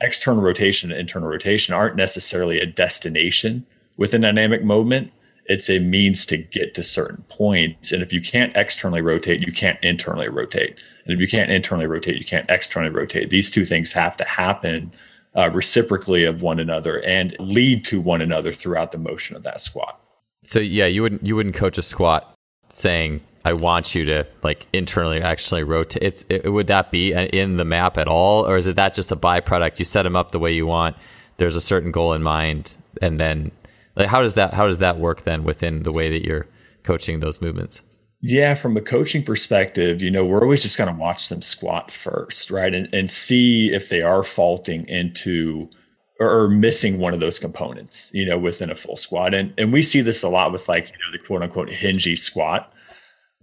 external 0.00 0.42
rotation 0.42 0.90
and 0.90 1.00
internal 1.00 1.28
rotation 1.28 1.74
aren't 1.74 1.96
necessarily 1.96 2.60
a 2.60 2.66
destination 2.66 3.66
within 3.96 4.20
dynamic 4.20 4.64
movement. 4.64 5.12
It's 5.46 5.68
a 5.68 5.78
means 5.78 6.24
to 6.26 6.38
get 6.38 6.74
to 6.74 6.82
certain 6.82 7.22
points. 7.28 7.92
And 7.92 8.02
if 8.02 8.12
you 8.12 8.20
can't 8.20 8.56
externally 8.56 9.02
rotate, 9.02 9.46
you 9.46 9.52
can't 9.52 9.78
internally 9.82 10.28
rotate. 10.28 10.76
And 11.04 11.14
if 11.14 11.20
you 11.20 11.28
can't 11.28 11.50
internally 11.50 11.86
rotate, 11.86 12.16
you 12.16 12.24
can't 12.24 12.48
externally 12.48 12.92
rotate. 12.92 13.30
These 13.30 13.50
two 13.50 13.64
things 13.64 13.92
have 13.92 14.16
to 14.16 14.24
happen 14.24 14.90
uh, 15.36 15.50
reciprocally 15.52 16.24
of 16.24 16.42
one 16.42 16.60
another 16.60 17.02
and 17.02 17.36
lead 17.38 17.84
to 17.86 18.00
one 18.00 18.22
another 18.22 18.52
throughout 18.52 18.92
the 18.92 18.98
motion 18.98 19.36
of 19.36 19.42
that 19.42 19.60
squat. 19.60 20.00
So 20.44 20.60
yeah, 20.60 20.86
you 20.86 21.02
wouldn't 21.02 21.26
you 21.26 21.36
wouldn't 21.36 21.54
coach 21.54 21.78
a 21.78 21.82
squat 21.82 22.34
saying 22.68 23.20
I 23.44 23.52
want 23.52 23.94
you 23.94 24.04
to 24.06 24.26
like 24.42 24.66
internally 24.72 25.20
actually 25.20 25.64
rotate. 25.64 26.24
It, 26.30 26.50
would 26.50 26.66
that 26.68 26.90
be 26.90 27.12
in 27.12 27.56
the 27.56 27.64
map 27.64 27.98
at 27.98 28.08
all, 28.08 28.48
or 28.48 28.56
is 28.56 28.66
it 28.66 28.76
that 28.76 28.94
just 28.94 29.12
a 29.12 29.16
byproduct? 29.16 29.78
You 29.78 29.84
set 29.84 30.02
them 30.02 30.16
up 30.16 30.30
the 30.30 30.38
way 30.38 30.52
you 30.52 30.66
want. 30.66 30.96
There's 31.36 31.56
a 31.56 31.60
certain 31.60 31.90
goal 31.90 32.14
in 32.14 32.22
mind, 32.22 32.74
and 33.02 33.20
then 33.20 33.50
like 33.96 34.08
how 34.08 34.22
does 34.22 34.34
that 34.34 34.54
how 34.54 34.66
does 34.66 34.78
that 34.78 34.98
work 34.98 35.22
then 35.22 35.44
within 35.44 35.82
the 35.82 35.92
way 35.92 36.10
that 36.10 36.24
you're 36.24 36.46
coaching 36.84 37.20
those 37.20 37.42
movements? 37.42 37.82
Yeah, 38.22 38.54
from 38.54 38.74
a 38.78 38.80
coaching 38.80 39.22
perspective, 39.22 40.00
you 40.00 40.10
know, 40.10 40.24
we're 40.24 40.40
always 40.40 40.62
just 40.62 40.78
going 40.78 40.88
to 40.88 40.98
watch 40.98 41.28
them 41.28 41.42
squat 41.42 41.92
first, 41.92 42.50
right, 42.50 42.74
and 42.74 42.88
and 42.94 43.10
see 43.10 43.74
if 43.74 43.90
they 43.90 44.00
are 44.00 44.22
faulting 44.22 44.88
into 44.88 45.68
or, 46.18 46.44
or 46.44 46.48
missing 46.48 46.98
one 46.98 47.12
of 47.12 47.20
those 47.20 47.38
components, 47.38 48.10
you 48.14 48.24
know, 48.24 48.38
within 48.38 48.70
a 48.70 48.74
full 48.74 48.96
squat, 48.96 49.34
and 49.34 49.52
and 49.58 49.70
we 49.70 49.82
see 49.82 50.00
this 50.00 50.22
a 50.22 50.30
lot 50.30 50.50
with 50.50 50.66
like 50.66 50.86
you 50.86 50.92
know 50.94 51.12
the 51.12 51.26
quote 51.26 51.42
unquote 51.42 51.68
hingy 51.68 52.18
squat 52.18 52.72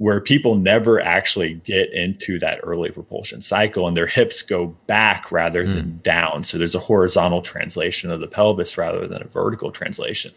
where 0.02 0.20
people 0.20 0.56
never 0.56 1.00
actually 1.00 1.54
get 1.64 1.94
into 1.94 2.40
that 2.40 2.60
early 2.64 2.90
propulsion 2.90 3.40
cycle 3.40 3.88
and 3.88 3.96
their 3.96 4.08
hips 4.08 4.42
go 4.42 4.66
back 4.88 5.32
rather 5.32 5.64
than 5.64 5.86
mm. 5.86 6.02
down. 6.02 6.44
So 6.44 6.58
there's 6.58 6.74
a 6.74 6.80
horizontal 6.80 7.44
translation 7.44 8.10
of 8.10 8.20
the 8.20 8.26
pelvis 8.26 8.80
rather 8.80 9.08
than 9.08 9.22
a 9.22 9.28
vertical 9.28 9.70
translation. 9.70 10.32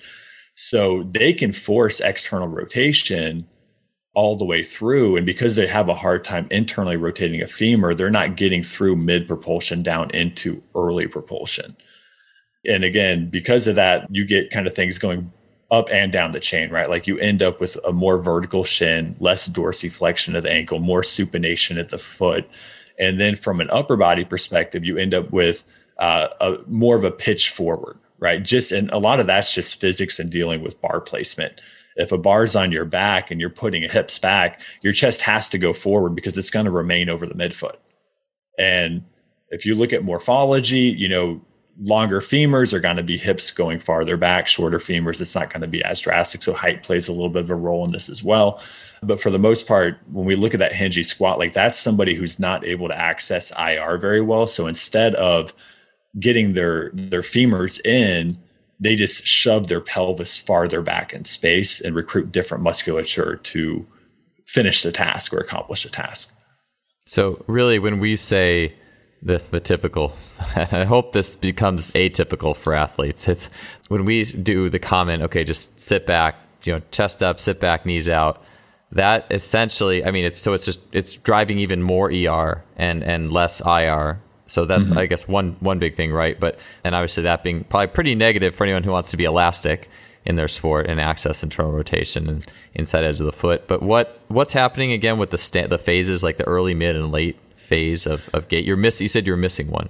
So 0.55 1.05
they 1.05 1.33
can 1.33 1.51
force 1.51 2.01
external 2.01 2.47
rotation 2.47 3.49
all 4.13 4.37
the 4.37 4.45
way 4.45 4.63
through. 4.63 5.17
And 5.17 5.25
because 5.25 5.57
they 5.57 5.67
have 5.67 5.89
a 5.89 5.95
hard 5.95 6.25
time 6.25 6.47
internally 6.51 6.99
rotating 6.99 7.41
a 7.41 7.47
femur, 7.47 7.95
they're 7.95 8.11
not 8.11 8.37
getting 8.37 8.63
through 8.63 8.97
mid 8.97 9.27
propulsion 9.27 9.83
down 9.83 10.11
into 10.11 10.63
early 10.75 11.07
propulsion. 11.07 11.75
And 12.67 12.85
again, 12.85 13.31
because 13.31 13.67
of 13.67 13.77
that, 13.77 14.09
you 14.11 14.27
get 14.27 14.51
kind 14.51 14.67
of 14.67 14.75
things 14.75 14.99
going 14.99 15.33
up 15.79 15.91
and 15.91 16.13
down 16.13 16.33
the 16.33 16.41
chain, 16.41 16.71
right? 16.71 16.89
Like 16.89 17.07
you 17.07 17.19
end 17.19 17.43
up 17.43 17.61
with 17.61 17.77
a 17.85 17.93
more 17.93 18.19
vertical 18.19 18.65
shin, 18.65 19.17
less 19.21 19.49
dorsiflexion 19.49 20.37
of 20.37 20.43
the 20.43 20.51
ankle, 20.51 20.79
more 20.79 21.03
supination 21.03 21.79
at 21.79 21.91
the 21.91 21.99
foot. 21.99 22.49
And 22.99 23.21
then 23.21 23.37
from 23.37 23.61
an 23.61 23.71
upper 23.71 23.97
body 23.97 24.25
perspective, 24.25 24.85
you 24.85 24.97
end 24.97 25.15
up 25.15 25.33
with 25.33 25.65
uh, 25.99 26.29
a 26.41 26.57
more 26.67 26.97
of 26.97 27.05
a 27.05 27.11
pitch 27.11 27.51
forward, 27.51 27.99
right? 28.19 28.43
Just 28.43 28.73
and 28.73 28.91
a 28.91 28.99
lot 28.99 29.21
of 29.21 29.27
that's 29.27 29.53
just 29.53 29.81
physics 29.81 30.19
and 30.19 30.31
dealing 30.31 30.63
with 30.63 30.81
bar 30.81 31.01
placement. 31.01 31.61
If 31.97 32.11
a 32.11 32.19
bar's 32.19 32.57
on 32.57 32.73
your 32.73 32.85
back 32.85 33.31
and 33.31 33.41
you're 33.41 33.51
putting 33.51 33.85
a 33.85 33.89
hips 33.89 34.19
back, 34.19 34.61
your 34.83 34.93
chest 34.93 35.21
has 35.23 35.49
to 35.51 35.59
go 35.59 35.73
forward 35.73 36.15
because 36.15 36.37
it's 36.37 36.51
going 36.51 36.67
to 36.67 36.73
remain 36.73 37.09
over 37.09 37.27
the 37.27 37.35
midfoot. 37.35 37.77
And 38.59 39.05
if 39.51 39.65
you 39.65 39.75
look 39.75 39.93
at 39.93 40.05
morphology, 40.05 40.95
you 40.97 41.09
know, 41.09 41.41
longer 41.81 42.21
femurs 42.21 42.73
are 42.73 42.81
going 42.81 42.97
to 42.97 43.03
be 43.03 43.19
hips 43.19 43.51
going 43.51 43.79
farther 43.79 44.17
back, 44.17 44.47
shorter 44.47 44.79
femurs, 44.79 45.21
it's 45.21 45.35
not 45.35 45.51
going 45.51 45.61
to 45.63 45.67
be 45.67 45.83
as 45.83 46.01
drastic. 46.01 46.43
So 46.43 46.53
height 46.53 46.83
plays 46.83 47.09
a 47.09 47.13
little 47.13 47.31
bit 47.31 47.45
of 47.45 47.51
a 47.51 47.55
role 47.55 47.85
in 47.85 47.93
this 47.93 48.09
as 48.09 48.23
well. 48.23 48.63
But 49.03 49.21
for 49.21 49.31
the 49.31 49.39
most 49.39 49.67
part, 49.67 49.99
when 50.11 50.25
we 50.25 50.37
look 50.37 50.55
at 50.55 50.61
that 50.61 50.73
hingy 50.73 51.05
squat, 51.05 51.39
like 51.39 51.53
that's 51.53 51.79
somebody 51.79 52.15
who's 52.15 52.39
not 52.39 52.65
able 52.65 52.89
to 52.89 52.97
access 52.97 53.53
IR 53.59 53.99
very 53.99 54.21
well. 54.21 54.47
So 54.47 54.67
instead 54.67 55.15
of 55.17 55.53
getting 56.19 56.55
their 56.55 56.91
their 56.95 57.23
femurs 57.23 57.85
in, 57.85 58.39
they 58.81 58.95
just 58.97 59.27
shove 59.27 59.69
their 59.69 59.81
pelvis 59.81 60.39
farther 60.39 60.81
back 60.81 61.13
in 61.13 61.25
space 61.25 61.81
and 61.81 61.95
recruit 61.95 62.33
different 62.33 62.63
musculature 62.63 63.37
to 63.37 63.87
finish 64.47 64.83
the 64.83 64.93
task 64.93 65.33
or 65.33 65.39
accomplish 65.39 65.83
the 65.83 65.91
task. 65.91 66.33
So 67.07 67.45
really 67.47 67.79
when 67.79 67.99
we 67.99 68.17
say 68.17 68.75
the, 69.25 69.43
the 69.51 69.61
typical. 69.61 70.13
And 70.57 70.73
I 70.73 70.85
hope 70.85 71.13
this 71.13 71.35
becomes 71.35 71.91
atypical 71.93 72.55
for 72.55 72.75
athletes. 72.75 73.29
It's 73.29 73.51
when 73.89 74.05
we 74.05 74.25
do 74.25 74.69
the 74.69 74.79
comment, 74.79 75.23
okay, 75.25 75.43
just 75.43 75.81
sit 75.81 76.07
back, 76.07 76.37
you 76.63 76.75
know, 76.75 76.81
chest 76.91 77.23
up, 77.23 77.41
sit 77.41 77.59
back, 77.59 77.85
knees 77.85 78.09
out. 78.09 78.43
That 78.93 79.27
essentially, 79.31 80.05
I 80.05 80.13
mean, 80.13 80.25
it's 80.25 80.37
so 80.37 80.53
it's 80.53 80.65
just 80.65 80.81
it's 80.95 81.17
driving 81.17 81.59
even 81.59 81.83
more 81.83 82.13
ER 82.13 82.63
and 82.77 83.03
and 83.03 83.33
less 83.33 83.61
IR. 83.61 84.21
So 84.47 84.65
that's 84.67 84.91
mm-hmm. 84.91 84.99
I 84.99 85.07
guess 85.07 85.27
one 85.27 85.57
one 85.59 85.81
big 85.81 85.97
thing, 85.97 86.13
right? 86.13 86.39
But 86.39 86.61
and 86.85 86.95
obviously 86.95 87.25
that 87.25 87.43
being 87.43 87.65
probably 87.65 87.89
pretty 87.89 88.15
negative 88.15 88.55
for 88.55 88.63
anyone 88.65 88.85
who 88.85 88.93
wants 88.93 89.11
to 89.11 89.17
be 89.17 89.25
elastic 89.25 89.89
in 90.25 90.37
their 90.37 90.49
sport 90.49 90.87
and 90.87 91.01
access 91.01 91.43
internal 91.43 91.73
rotation 91.73 92.29
and 92.29 92.47
inside 92.75 93.05
edge 93.05 93.19
of 93.21 93.27
the 93.27 93.33
foot. 93.33 93.67
But 93.67 93.83
what 93.83 94.21
what's 94.29 94.53
happening 94.53 94.93
again 94.93 95.19
with 95.19 95.31
the 95.31 95.39
sta- 95.39 95.67
the 95.67 95.79
phases 95.79 96.23
like 96.23 96.37
the 96.37 96.45
early, 96.45 96.75
mid, 96.75 96.95
and 96.95 97.11
late 97.11 97.39
phase 97.65 98.07
of, 98.07 98.29
of 98.33 98.49
gait. 98.49 98.65
You're 98.65 98.77
miss. 98.77 99.01
You 99.01 99.09
said 99.09 99.27
you're 99.27 99.37
missing 99.37 99.71
one. 99.71 99.89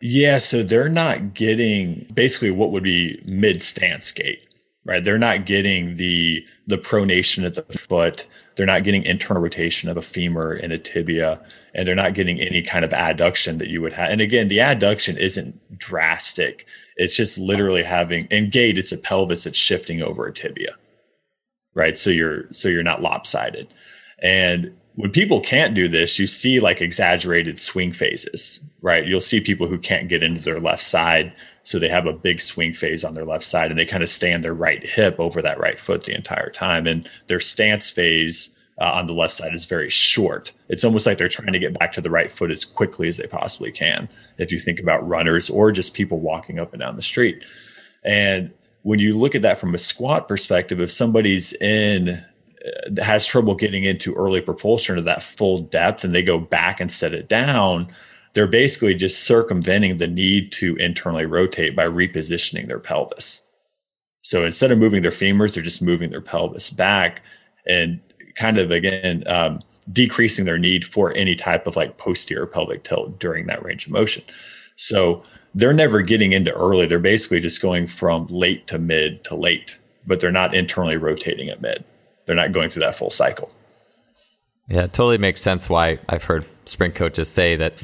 Yeah, 0.00 0.38
so 0.38 0.62
they're 0.62 0.88
not 0.88 1.34
getting 1.34 2.06
basically 2.12 2.50
what 2.50 2.70
would 2.70 2.82
be 2.82 3.20
mid 3.24 3.62
stance 3.62 4.12
gait, 4.12 4.40
right? 4.84 5.02
They're 5.02 5.18
not 5.18 5.46
getting 5.46 5.96
the 5.96 6.44
the 6.66 6.78
pronation 6.78 7.44
at 7.44 7.54
the 7.54 7.78
foot. 7.78 8.26
They're 8.56 8.66
not 8.66 8.84
getting 8.84 9.04
internal 9.04 9.42
rotation 9.42 9.88
of 9.88 9.96
a 9.96 10.02
femur 10.02 10.52
and 10.52 10.72
a 10.72 10.78
tibia, 10.78 11.40
and 11.74 11.88
they're 11.88 11.94
not 11.94 12.14
getting 12.14 12.40
any 12.40 12.62
kind 12.62 12.84
of 12.84 12.90
adduction 12.90 13.58
that 13.58 13.68
you 13.68 13.80
would 13.82 13.92
have. 13.94 14.10
And 14.10 14.20
again, 14.20 14.48
the 14.48 14.58
adduction 14.58 15.16
isn't 15.16 15.78
drastic. 15.78 16.66
It's 16.96 17.16
just 17.16 17.38
literally 17.38 17.82
having 17.82 18.26
in 18.26 18.50
gait, 18.50 18.78
it's 18.78 18.92
a 18.92 18.98
pelvis 18.98 19.44
that's 19.44 19.58
shifting 19.58 20.02
over 20.02 20.26
a 20.26 20.32
tibia, 20.32 20.76
right? 21.74 21.96
So 21.96 22.10
you're 22.10 22.52
so 22.52 22.68
you're 22.68 22.82
not 22.82 23.02
lopsided, 23.02 23.68
and 24.22 24.74
when 24.96 25.10
people 25.10 25.40
can't 25.40 25.74
do 25.74 25.88
this, 25.88 26.18
you 26.18 26.26
see 26.26 26.58
like 26.58 26.80
exaggerated 26.80 27.60
swing 27.60 27.92
phases, 27.92 28.60
right? 28.80 29.06
You'll 29.06 29.20
see 29.20 29.40
people 29.40 29.68
who 29.68 29.78
can't 29.78 30.08
get 30.08 30.22
into 30.22 30.40
their 30.40 30.58
left 30.58 30.82
side. 30.82 31.32
So 31.64 31.78
they 31.78 31.88
have 31.88 32.06
a 32.06 32.12
big 32.12 32.40
swing 32.40 32.72
phase 32.72 33.04
on 33.04 33.12
their 33.14 33.24
left 33.24 33.44
side 33.44 33.70
and 33.70 33.78
they 33.78 33.84
kind 33.84 34.02
of 34.02 34.08
stay 34.08 34.32
on 34.32 34.40
their 34.40 34.54
right 34.54 34.84
hip 34.84 35.16
over 35.18 35.42
that 35.42 35.60
right 35.60 35.78
foot 35.78 36.04
the 36.04 36.14
entire 36.14 36.50
time. 36.50 36.86
And 36.86 37.08
their 37.26 37.40
stance 37.40 37.90
phase 37.90 38.54
uh, 38.80 38.92
on 38.92 39.06
the 39.06 39.12
left 39.12 39.34
side 39.34 39.54
is 39.54 39.66
very 39.66 39.90
short. 39.90 40.52
It's 40.68 40.84
almost 40.84 41.06
like 41.06 41.18
they're 41.18 41.28
trying 41.28 41.52
to 41.52 41.58
get 41.58 41.78
back 41.78 41.92
to 41.94 42.00
the 42.00 42.10
right 42.10 42.32
foot 42.32 42.50
as 42.50 42.64
quickly 42.64 43.08
as 43.08 43.18
they 43.18 43.26
possibly 43.26 43.72
can. 43.72 44.08
If 44.38 44.50
you 44.50 44.58
think 44.58 44.80
about 44.80 45.06
runners 45.06 45.50
or 45.50 45.72
just 45.72 45.92
people 45.92 46.20
walking 46.20 46.58
up 46.58 46.72
and 46.72 46.80
down 46.80 46.96
the 46.96 47.02
street. 47.02 47.44
And 48.02 48.50
when 48.82 48.98
you 48.98 49.18
look 49.18 49.34
at 49.34 49.42
that 49.42 49.58
from 49.58 49.74
a 49.74 49.78
squat 49.78 50.26
perspective, 50.26 50.80
if 50.80 50.90
somebody's 50.90 51.52
in 51.54 52.24
has 52.98 53.26
trouble 53.26 53.54
getting 53.54 53.84
into 53.84 54.14
early 54.14 54.40
propulsion 54.40 54.96
to 54.96 55.02
that 55.02 55.22
full 55.22 55.62
depth 55.62 56.04
and 56.04 56.14
they 56.14 56.22
go 56.22 56.38
back 56.38 56.80
and 56.80 56.90
set 56.90 57.14
it 57.14 57.28
down, 57.28 57.88
they're 58.34 58.46
basically 58.46 58.94
just 58.94 59.24
circumventing 59.24 59.98
the 59.98 60.06
need 60.06 60.52
to 60.52 60.76
internally 60.76 61.26
rotate 61.26 61.74
by 61.74 61.84
repositioning 61.86 62.66
their 62.66 62.78
pelvis. 62.78 63.40
So 64.22 64.44
instead 64.44 64.72
of 64.72 64.78
moving 64.78 65.02
their 65.02 65.10
femurs, 65.10 65.54
they're 65.54 65.62
just 65.62 65.82
moving 65.82 66.10
their 66.10 66.20
pelvis 66.20 66.70
back. 66.70 67.22
And 67.66 68.00
kind 68.36 68.58
of 68.58 68.70
again 68.70 69.24
um, 69.26 69.60
decreasing 69.92 70.44
their 70.44 70.58
need 70.58 70.84
for 70.84 71.12
any 71.14 71.34
type 71.34 71.66
of 71.66 71.76
like 71.76 71.98
posterior 71.98 72.46
pelvic 72.46 72.84
tilt 72.84 73.18
during 73.18 73.46
that 73.46 73.64
range 73.64 73.86
of 73.86 73.92
motion. 73.92 74.22
So 74.76 75.22
they're 75.54 75.72
never 75.72 76.02
getting 76.02 76.32
into 76.32 76.52
early. 76.52 76.86
They're 76.86 76.98
basically 76.98 77.40
just 77.40 77.62
going 77.62 77.86
from 77.86 78.26
late 78.26 78.66
to 78.68 78.78
mid 78.78 79.24
to 79.24 79.34
late, 79.34 79.78
but 80.06 80.20
they're 80.20 80.30
not 80.30 80.54
internally 80.54 80.96
rotating 80.96 81.48
at 81.48 81.62
mid. 81.62 81.82
They're 82.26 82.36
not 82.36 82.52
going 82.52 82.70
through 82.70 82.80
that 82.80 82.96
full 82.96 83.10
cycle. 83.10 83.50
Yeah, 84.68 84.84
it 84.84 84.92
totally 84.92 85.18
makes 85.18 85.40
sense 85.40 85.70
why 85.70 86.00
I've 86.08 86.24
heard 86.24 86.44
sprint 86.64 86.96
coaches 86.96 87.28
say 87.28 87.56
that 87.56 87.74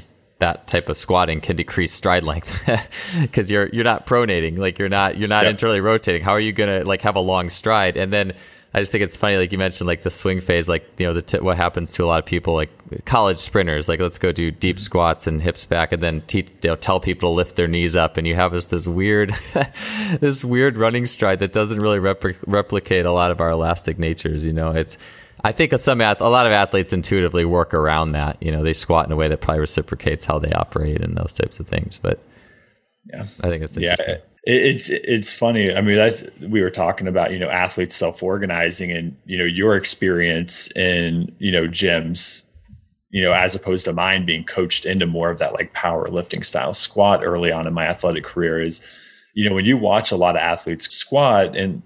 that 0.40 0.66
type 0.66 0.88
of 0.88 0.97
squatting 0.97 1.40
can 1.40 1.55
decrease 1.55 1.93
stride 1.93 2.24
length 2.24 2.68
because 3.20 3.49
you're 3.49 3.68
you're 3.68 3.84
not 3.84 4.07
pronating, 4.07 4.59
like 4.59 4.78
you're 4.78 4.88
not 4.88 5.16
you're 5.16 5.28
not 5.28 5.45
yep. 5.45 5.53
internally 5.53 5.80
rotating. 5.80 6.22
How 6.22 6.32
are 6.32 6.40
you 6.40 6.53
gonna 6.53 6.84
like 6.84 7.03
have 7.03 7.14
a 7.14 7.20
long 7.20 7.49
stride 7.49 7.97
and 7.97 8.12
then 8.12 8.32
I 8.74 8.80
just 8.80 8.90
think 8.90 9.04
it's 9.04 9.18
funny, 9.18 9.36
like 9.36 9.52
you 9.52 9.58
mentioned, 9.58 9.86
like 9.86 10.02
the 10.02 10.10
swing 10.10 10.40
phase, 10.40 10.66
like 10.66 10.88
you 10.98 11.06
know, 11.06 11.12
the 11.12 11.20
t- 11.20 11.40
what 11.40 11.58
happens 11.58 11.92
to 11.94 12.04
a 12.04 12.06
lot 12.06 12.20
of 12.20 12.24
people, 12.24 12.54
like 12.54 12.70
college 13.04 13.36
sprinters, 13.36 13.86
like 13.86 14.00
let's 14.00 14.18
go 14.18 14.32
do 14.32 14.50
deep 14.50 14.80
squats 14.80 15.26
and 15.26 15.42
hips 15.42 15.66
back, 15.66 15.92
and 15.92 16.02
then 16.02 16.22
teach, 16.22 16.50
you 16.62 16.70
know, 16.70 16.76
tell 16.76 16.98
people 16.98 17.30
to 17.30 17.34
lift 17.34 17.56
their 17.56 17.68
knees 17.68 17.96
up, 17.96 18.16
and 18.16 18.26
you 18.26 18.34
have 18.34 18.52
this 18.52 18.66
this 18.66 18.88
weird, 18.88 19.30
this 20.20 20.42
weird 20.42 20.78
running 20.78 21.04
stride 21.04 21.40
that 21.40 21.52
doesn't 21.52 21.82
really 21.82 21.98
repl- 21.98 22.42
replicate 22.46 23.04
a 23.04 23.12
lot 23.12 23.30
of 23.30 23.42
our 23.42 23.50
elastic 23.50 23.98
natures. 23.98 24.46
You 24.46 24.54
know, 24.54 24.70
it's 24.70 24.96
I 25.44 25.52
think 25.52 25.74
some 25.74 26.00
a 26.00 26.14
lot 26.20 26.46
of 26.46 26.52
athletes 26.52 26.94
intuitively 26.94 27.44
work 27.44 27.74
around 27.74 28.12
that. 28.12 28.38
You 28.42 28.52
know, 28.52 28.62
they 28.62 28.72
squat 28.72 29.04
in 29.04 29.12
a 29.12 29.16
way 29.16 29.28
that 29.28 29.42
probably 29.42 29.60
reciprocates 29.60 30.24
how 30.24 30.38
they 30.38 30.52
operate 30.52 31.02
and 31.02 31.14
those 31.14 31.34
types 31.34 31.60
of 31.60 31.66
things. 31.66 31.98
But 31.98 32.20
yeah, 33.04 33.26
I 33.42 33.48
think 33.48 33.64
it's 33.64 33.76
interesting. 33.76 34.14
Yeah 34.14 34.32
it's 34.45 34.88
it's 34.88 35.32
funny. 35.32 35.72
I 35.72 35.80
mean, 35.80 35.97
that's 35.97 36.24
we 36.40 36.62
were 36.62 36.70
talking 36.70 37.07
about 37.07 37.32
you 37.32 37.38
know 37.38 37.49
athletes 37.49 37.95
self 37.95 38.22
organizing 38.22 38.90
and 38.90 39.16
you 39.24 39.38
know 39.38 39.45
your 39.45 39.76
experience 39.76 40.70
in 40.72 41.34
you 41.38 41.53
know 41.53 41.68
gyms, 41.68 42.43
you 43.11 43.22
know 43.22 43.32
as 43.32 43.55
opposed 43.55 43.84
to 43.84 43.93
mine 43.93 44.26
being 44.26 44.45
coached 44.45 44.84
into 44.84 45.07
more 45.07 45.30
of 45.30 45.38
that 45.38 45.53
like 45.53 45.72
powerlifting 45.74 46.45
style 46.45 46.74
squat 46.74 47.22
early 47.22 47.53
on 47.53 47.68
in 47.68 47.74
my 47.74 47.86
athletic 47.86 48.24
career 48.24 48.61
is, 48.61 48.84
you 49.34 49.49
know 49.49 49.55
when 49.55 49.64
you 49.64 49.76
watch 49.76 50.11
a 50.11 50.16
lot 50.16 50.34
of 50.34 50.43
athletes 50.43 50.90
squat 50.90 51.57
and 51.57 51.82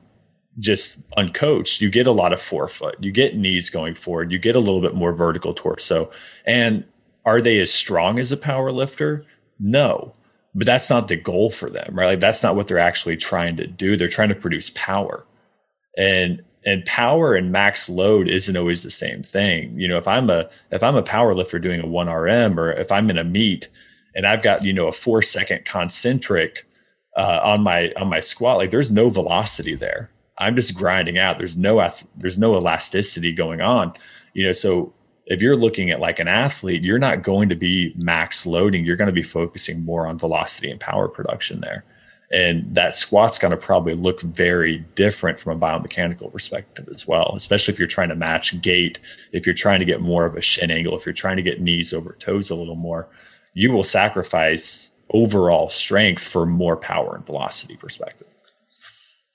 just 0.58 0.98
uncoached, 1.18 1.82
you 1.82 1.90
get 1.90 2.06
a 2.06 2.12
lot 2.12 2.32
of 2.32 2.40
forefoot, 2.40 2.96
you 3.00 3.12
get 3.12 3.36
knees 3.36 3.68
going 3.68 3.94
forward, 3.94 4.32
you 4.32 4.38
get 4.38 4.56
a 4.56 4.60
little 4.60 4.80
bit 4.80 4.94
more 4.94 5.12
vertical 5.12 5.52
torso, 5.52 6.10
and 6.46 6.82
are 7.26 7.42
they 7.42 7.60
as 7.60 7.70
strong 7.70 8.18
as 8.18 8.32
a 8.32 8.36
power 8.38 8.72
lifter? 8.72 9.26
No 9.60 10.14
but 10.56 10.66
that's 10.66 10.88
not 10.88 11.08
the 11.08 11.16
goal 11.16 11.50
for 11.50 11.68
them, 11.68 11.94
right? 11.94 12.06
Like 12.06 12.20
that's 12.20 12.42
not 12.42 12.56
what 12.56 12.66
they're 12.66 12.78
actually 12.78 13.18
trying 13.18 13.56
to 13.58 13.66
do. 13.66 13.96
They're 13.96 14.08
trying 14.08 14.30
to 14.30 14.34
produce 14.34 14.70
power. 14.74 15.24
And 15.98 16.42
and 16.64 16.84
power 16.84 17.34
and 17.34 17.52
max 17.52 17.88
load 17.88 18.28
isn't 18.28 18.56
always 18.56 18.82
the 18.82 18.90
same 18.90 19.22
thing. 19.22 19.78
You 19.78 19.86
know, 19.86 19.98
if 19.98 20.08
I'm 20.08 20.30
a 20.30 20.48
if 20.72 20.82
I'm 20.82 20.96
a 20.96 21.02
power 21.02 21.34
lifter 21.34 21.58
doing 21.58 21.80
a 21.80 21.86
1 21.86 22.08
RM 22.08 22.58
or 22.58 22.72
if 22.72 22.90
I'm 22.90 23.10
in 23.10 23.18
a 23.18 23.24
meet 23.24 23.68
and 24.14 24.26
I've 24.26 24.42
got, 24.42 24.64
you 24.64 24.72
know, 24.72 24.86
a 24.88 24.92
4 24.92 25.20
second 25.20 25.66
concentric 25.66 26.66
uh, 27.16 27.40
on 27.44 27.60
my 27.60 27.92
on 27.92 28.08
my 28.08 28.20
squat, 28.20 28.56
like 28.56 28.70
there's 28.70 28.90
no 28.90 29.10
velocity 29.10 29.74
there. 29.74 30.10
I'm 30.38 30.56
just 30.56 30.74
grinding 30.74 31.18
out. 31.18 31.36
There's 31.36 31.56
no 31.56 31.86
there's 32.16 32.38
no 32.38 32.54
elasticity 32.56 33.32
going 33.32 33.60
on. 33.60 33.92
You 34.32 34.46
know, 34.46 34.52
so 34.52 34.94
if 35.26 35.42
you're 35.42 35.56
looking 35.56 35.90
at 35.90 36.00
like 36.00 36.18
an 36.18 36.28
athlete, 36.28 36.84
you're 36.84 36.98
not 36.98 37.22
going 37.22 37.48
to 37.48 37.56
be 37.56 37.92
max 37.96 38.46
loading. 38.46 38.84
You're 38.84 38.96
going 38.96 39.06
to 39.06 39.12
be 39.12 39.22
focusing 39.22 39.84
more 39.84 40.06
on 40.06 40.18
velocity 40.18 40.70
and 40.70 40.80
power 40.80 41.08
production 41.08 41.60
there. 41.60 41.84
And 42.32 42.74
that 42.74 42.96
squat's 42.96 43.38
going 43.38 43.52
to 43.52 43.56
probably 43.56 43.94
look 43.94 44.20
very 44.20 44.78
different 44.94 45.38
from 45.38 45.56
a 45.56 45.60
biomechanical 45.60 46.32
perspective 46.32 46.88
as 46.92 47.06
well, 47.06 47.32
especially 47.36 47.72
if 47.72 47.78
you're 47.78 47.86
trying 47.86 48.08
to 48.08 48.16
match 48.16 48.60
gait, 48.60 48.98
if 49.32 49.46
you're 49.46 49.54
trying 49.54 49.78
to 49.78 49.84
get 49.84 50.00
more 50.00 50.26
of 50.26 50.36
a 50.36 50.40
shin 50.40 50.70
angle, 50.70 50.96
if 50.96 51.06
you're 51.06 51.12
trying 51.12 51.36
to 51.36 51.42
get 51.42 51.60
knees 51.60 51.92
over 51.92 52.16
toes 52.18 52.50
a 52.50 52.54
little 52.54 52.74
more, 52.74 53.08
you 53.54 53.70
will 53.70 53.84
sacrifice 53.84 54.90
overall 55.10 55.68
strength 55.68 56.22
for 56.22 56.46
more 56.46 56.76
power 56.76 57.14
and 57.14 57.24
velocity 57.24 57.76
perspective. 57.76 58.26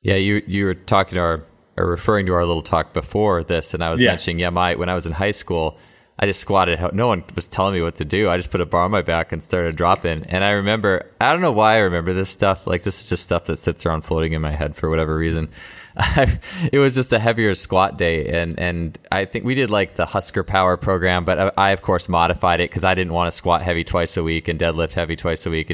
Yeah, 0.02 0.16
you 0.16 0.42
you 0.48 0.66
were 0.66 0.74
talking 0.74 1.16
to 1.16 1.22
our 1.22 1.44
or 1.78 1.86
referring 1.86 2.26
to 2.28 2.34
our 2.34 2.46
little 2.46 2.62
talk 2.62 2.94
before 2.94 3.44
this, 3.44 3.74
and 3.74 3.84
I 3.84 3.92
was 3.92 4.02
yeah. 4.02 4.10
mentioning, 4.10 4.40
yeah, 4.40 4.50
my 4.50 4.76
when 4.76 4.90
I 4.90 4.96
was 4.96 5.06
in 5.06 5.14
high 5.14 5.32
school, 5.32 5.78
I 6.20 6.28
just 6.28 6.40
squatted. 6.40 6.80
No 6.94 7.08
one 7.08 7.24
was 7.36 7.48
telling 7.48 7.74
me 7.74 7.82
what 7.82 7.96
to 7.96 8.06
do. 8.06 8.30
I 8.30 8.38
just 8.38 8.52
put 8.52 8.62
a 8.62 8.66
bar 8.66 8.84
on 8.84 8.92
my 8.92 9.02
back 9.02 9.32
and 9.32 9.42
started 9.42 9.76
dropping. 9.76 10.24
And 10.28 10.44
I 10.44 10.52
remember, 10.52 11.10
I 11.20 11.32
don't 11.32 11.42
know 11.42 11.52
why 11.52 11.76
I 11.76 11.80
remember 11.80 12.14
this 12.14 12.30
stuff. 12.30 12.68
Like 12.68 12.84
this 12.84 13.02
is 13.02 13.10
just 13.10 13.24
stuff 13.24 13.46
that 13.46 13.58
sits 13.58 13.88
around 13.88 14.04
floating 14.04 14.34
in 14.34 14.42
my 14.42 14.52
head 14.52 14.76
for 14.76 14.88
whatever 14.88 15.16
reason. 15.16 15.50
it 16.72 16.78
was 16.78 16.94
just 16.94 17.12
a 17.12 17.20
heavier 17.20 17.56
squat 17.56 17.98
day, 17.98 18.28
and 18.28 18.58
and 18.60 18.98
I 19.12 19.26
think 19.26 19.46
we 19.46 19.56
did 19.56 19.70
like 19.70 19.96
the 19.96 20.06
Husker 20.06 20.44
Power 20.44 20.78
program, 20.78 21.26
but 21.26 21.40
I, 21.40 21.52
I 21.58 21.70
of 21.72 21.82
course 21.82 22.08
modified 22.08 22.62
it 22.62 22.70
because 22.70 22.86
I 22.86 22.96
didn't 22.96 23.14
want 23.14 23.28
to 23.28 23.36
squat 23.36 23.62
heavy 23.62 23.84
twice 23.84 24.16
a 24.16 24.24
week 24.24 24.48
and 24.48 24.58
deadlift 24.58 24.94
heavy 24.94 25.18
twice 25.18 25.46
a 25.46 25.50
week. 25.50 25.70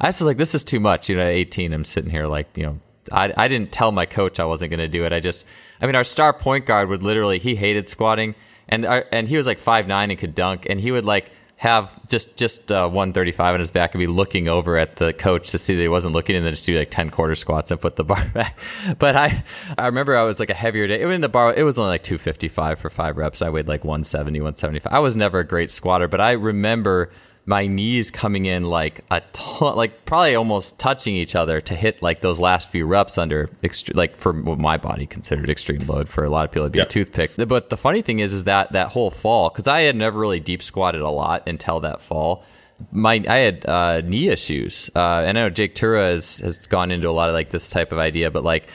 I 0.00 0.08
was 0.08 0.22
like, 0.22 0.38
this 0.38 0.54
is 0.54 0.64
too 0.64 0.80
much. 0.80 1.08
You 1.08 1.16
know, 1.16 1.22
at 1.22 1.28
18, 1.28 1.72
I'm 1.72 1.84
sitting 1.84 2.10
here 2.10 2.26
like 2.26 2.48
you 2.56 2.64
know 2.64 2.80
I, 3.10 3.32
I 3.36 3.48
didn't 3.48 3.72
tell 3.72 3.92
my 3.92 4.06
coach 4.06 4.40
I 4.40 4.44
wasn't 4.44 4.70
going 4.70 4.78
to 4.78 4.88
do 4.88 5.04
it. 5.04 5.12
I 5.12 5.20
just, 5.20 5.46
I 5.80 5.86
mean, 5.86 5.94
our 5.94 6.04
star 6.04 6.32
point 6.32 6.66
guard 6.66 6.88
would 6.88 7.02
literally, 7.02 7.38
he 7.38 7.54
hated 7.54 7.88
squatting 7.88 8.34
and, 8.68 8.84
our, 8.84 9.04
and 9.12 9.28
he 9.28 9.36
was 9.36 9.46
like 9.46 9.58
five 9.58 9.86
nine 9.86 10.10
and 10.10 10.18
could 10.18 10.34
dunk. 10.34 10.66
And 10.68 10.80
he 10.80 10.92
would 10.92 11.04
like 11.04 11.30
have 11.56 12.08
just, 12.08 12.38
just 12.38 12.72
uh, 12.72 12.88
135 12.88 13.54
on 13.54 13.60
his 13.60 13.70
back 13.70 13.92
and 13.94 13.98
be 13.98 14.06
looking 14.06 14.48
over 14.48 14.78
at 14.78 14.96
the 14.96 15.12
coach 15.12 15.50
to 15.50 15.58
see 15.58 15.74
that 15.74 15.82
he 15.82 15.88
wasn't 15.88 16.14
looking 16.14 16.34
and 16.34 16.44
then 16.44 16.52
just 16.52 16.64
do 16.64 16.78
like 16.78 16.90
10 16.90 17.10
quarter 17.10 17.34
squats 17.34 17.70
and 17.70 17.80
put 17.80 17.96
the 17.96 18.04
bar 18.12 18.24
back. 18.32 18.58
But 18.98 19.16
I, 19.16 19.44
I 19.76 19.86
remember 19.86 20.16
I 20.16 20.22
was 20.22 20.40
like 20.40 20.50
a 20.50 20.54
heavier 20.54 20.86
day. 20.86 21.02
I 21.02 21.06
mean, 21.06 21.20
the 21.20 21.28
bar, 21.28 21.52
it 21.54 21.64
was 21.64 21.78
only 21.78 21.90
like 21.90 22.02
255 22.02 22.78
for 22.78 22.88
five 22.88 23.18
reps. 23.18 23.42
I 23.42 23.50
weighed 23.50 23.68
like 23.68 23.84
170, 23.84 24.40
175. 24.40 24.92
I 24.92 25.00
was 25.00 25.16
never 25.16 25.40
a 25.40 25.44
great 25.44 25.70
squatter, 25.70 26.08
but 26.08 26.20
I 26.20 26.32
remember 26.32 27.10
my 27.46 27.66
knees 27.66 28.10
coming 28.10 28.46
in 28.46 28.64
like 28.64 29.04
a 29.10 29.20
ton, 29.32 29.76
like 29.76 30.04
probably 30.04 30.34
almost 30.34 30.78
touching 30.78 31.14
each 31.14 31.34
other 31.34 31.60
to 31.60 31.74
hit 31.74 32.02
like 32.02 32.20
those 32.20 32.40
last 32.40 32.70
few 32.70 32.86
reps 32.86 33.18
under 33.18 33.46
ext- 33.62 33.94
like 33.94 34.16
for 34.18 34.32
what 34.32 34.58
my 34.58 34.76
body 34.76 35.06
considered 35.06 35.50
extreme 35.50 35.84
load 35.86 36.08
for 36.08 36.24
a 36.24 36.30
lot 36.30 36.44
of 36.44 36.52
people 36.52 36.64
it'd 36.64 36.72
be 36.72 36.78
yep. 36.78 36.86
a 36.86 36.90
toothpick 36.90 37.32
but 37.48 37.70
the 37.70 37.76
funny 37.76 38.02
thing 38.02 38.18
is 38.18 38.32
is 38.32 38.44
that 38.44 38.70
that 38.72 38.88
whole 38.88 39.10
fall 39.10 39.48
because 39.48 39.66
i 39.66 39.80
had 39.80 39.96
never 39.96 40.18
really 40.18 40.38
deep 40.38 40.62
squatted 40.62 41.00
a 41.00 41.08
lot 41.08 41.42
until 41.48 41.80
that 41.80 42.00
fall 42.00 42.44
my 42.92 43.22
I 43.28 43.38
had 43.38 43.66
uh, 43.66 44.00
knee 44.00 44.28
issues. 44.28 44.90
Uh, 44.94 45.22
and 45.26 45.38
I 45.38 45.42
know 45.42 45.50
Jake 45.50 45.74
Tuura 45.74 46.12
has, 46.12 46.38
has 46.38 46.66
gone 46.66 46.90
into 46.90 47.08
a 47.08 47.12
lot 47.12 47.28
of 47.28 47.34
like 47.34 47.50
this 47.50 47.70
type 47.70 47.92
of 47.92 47.98
idea, 47.98 48.30
but 48.30 48.44
like 48.44 48.68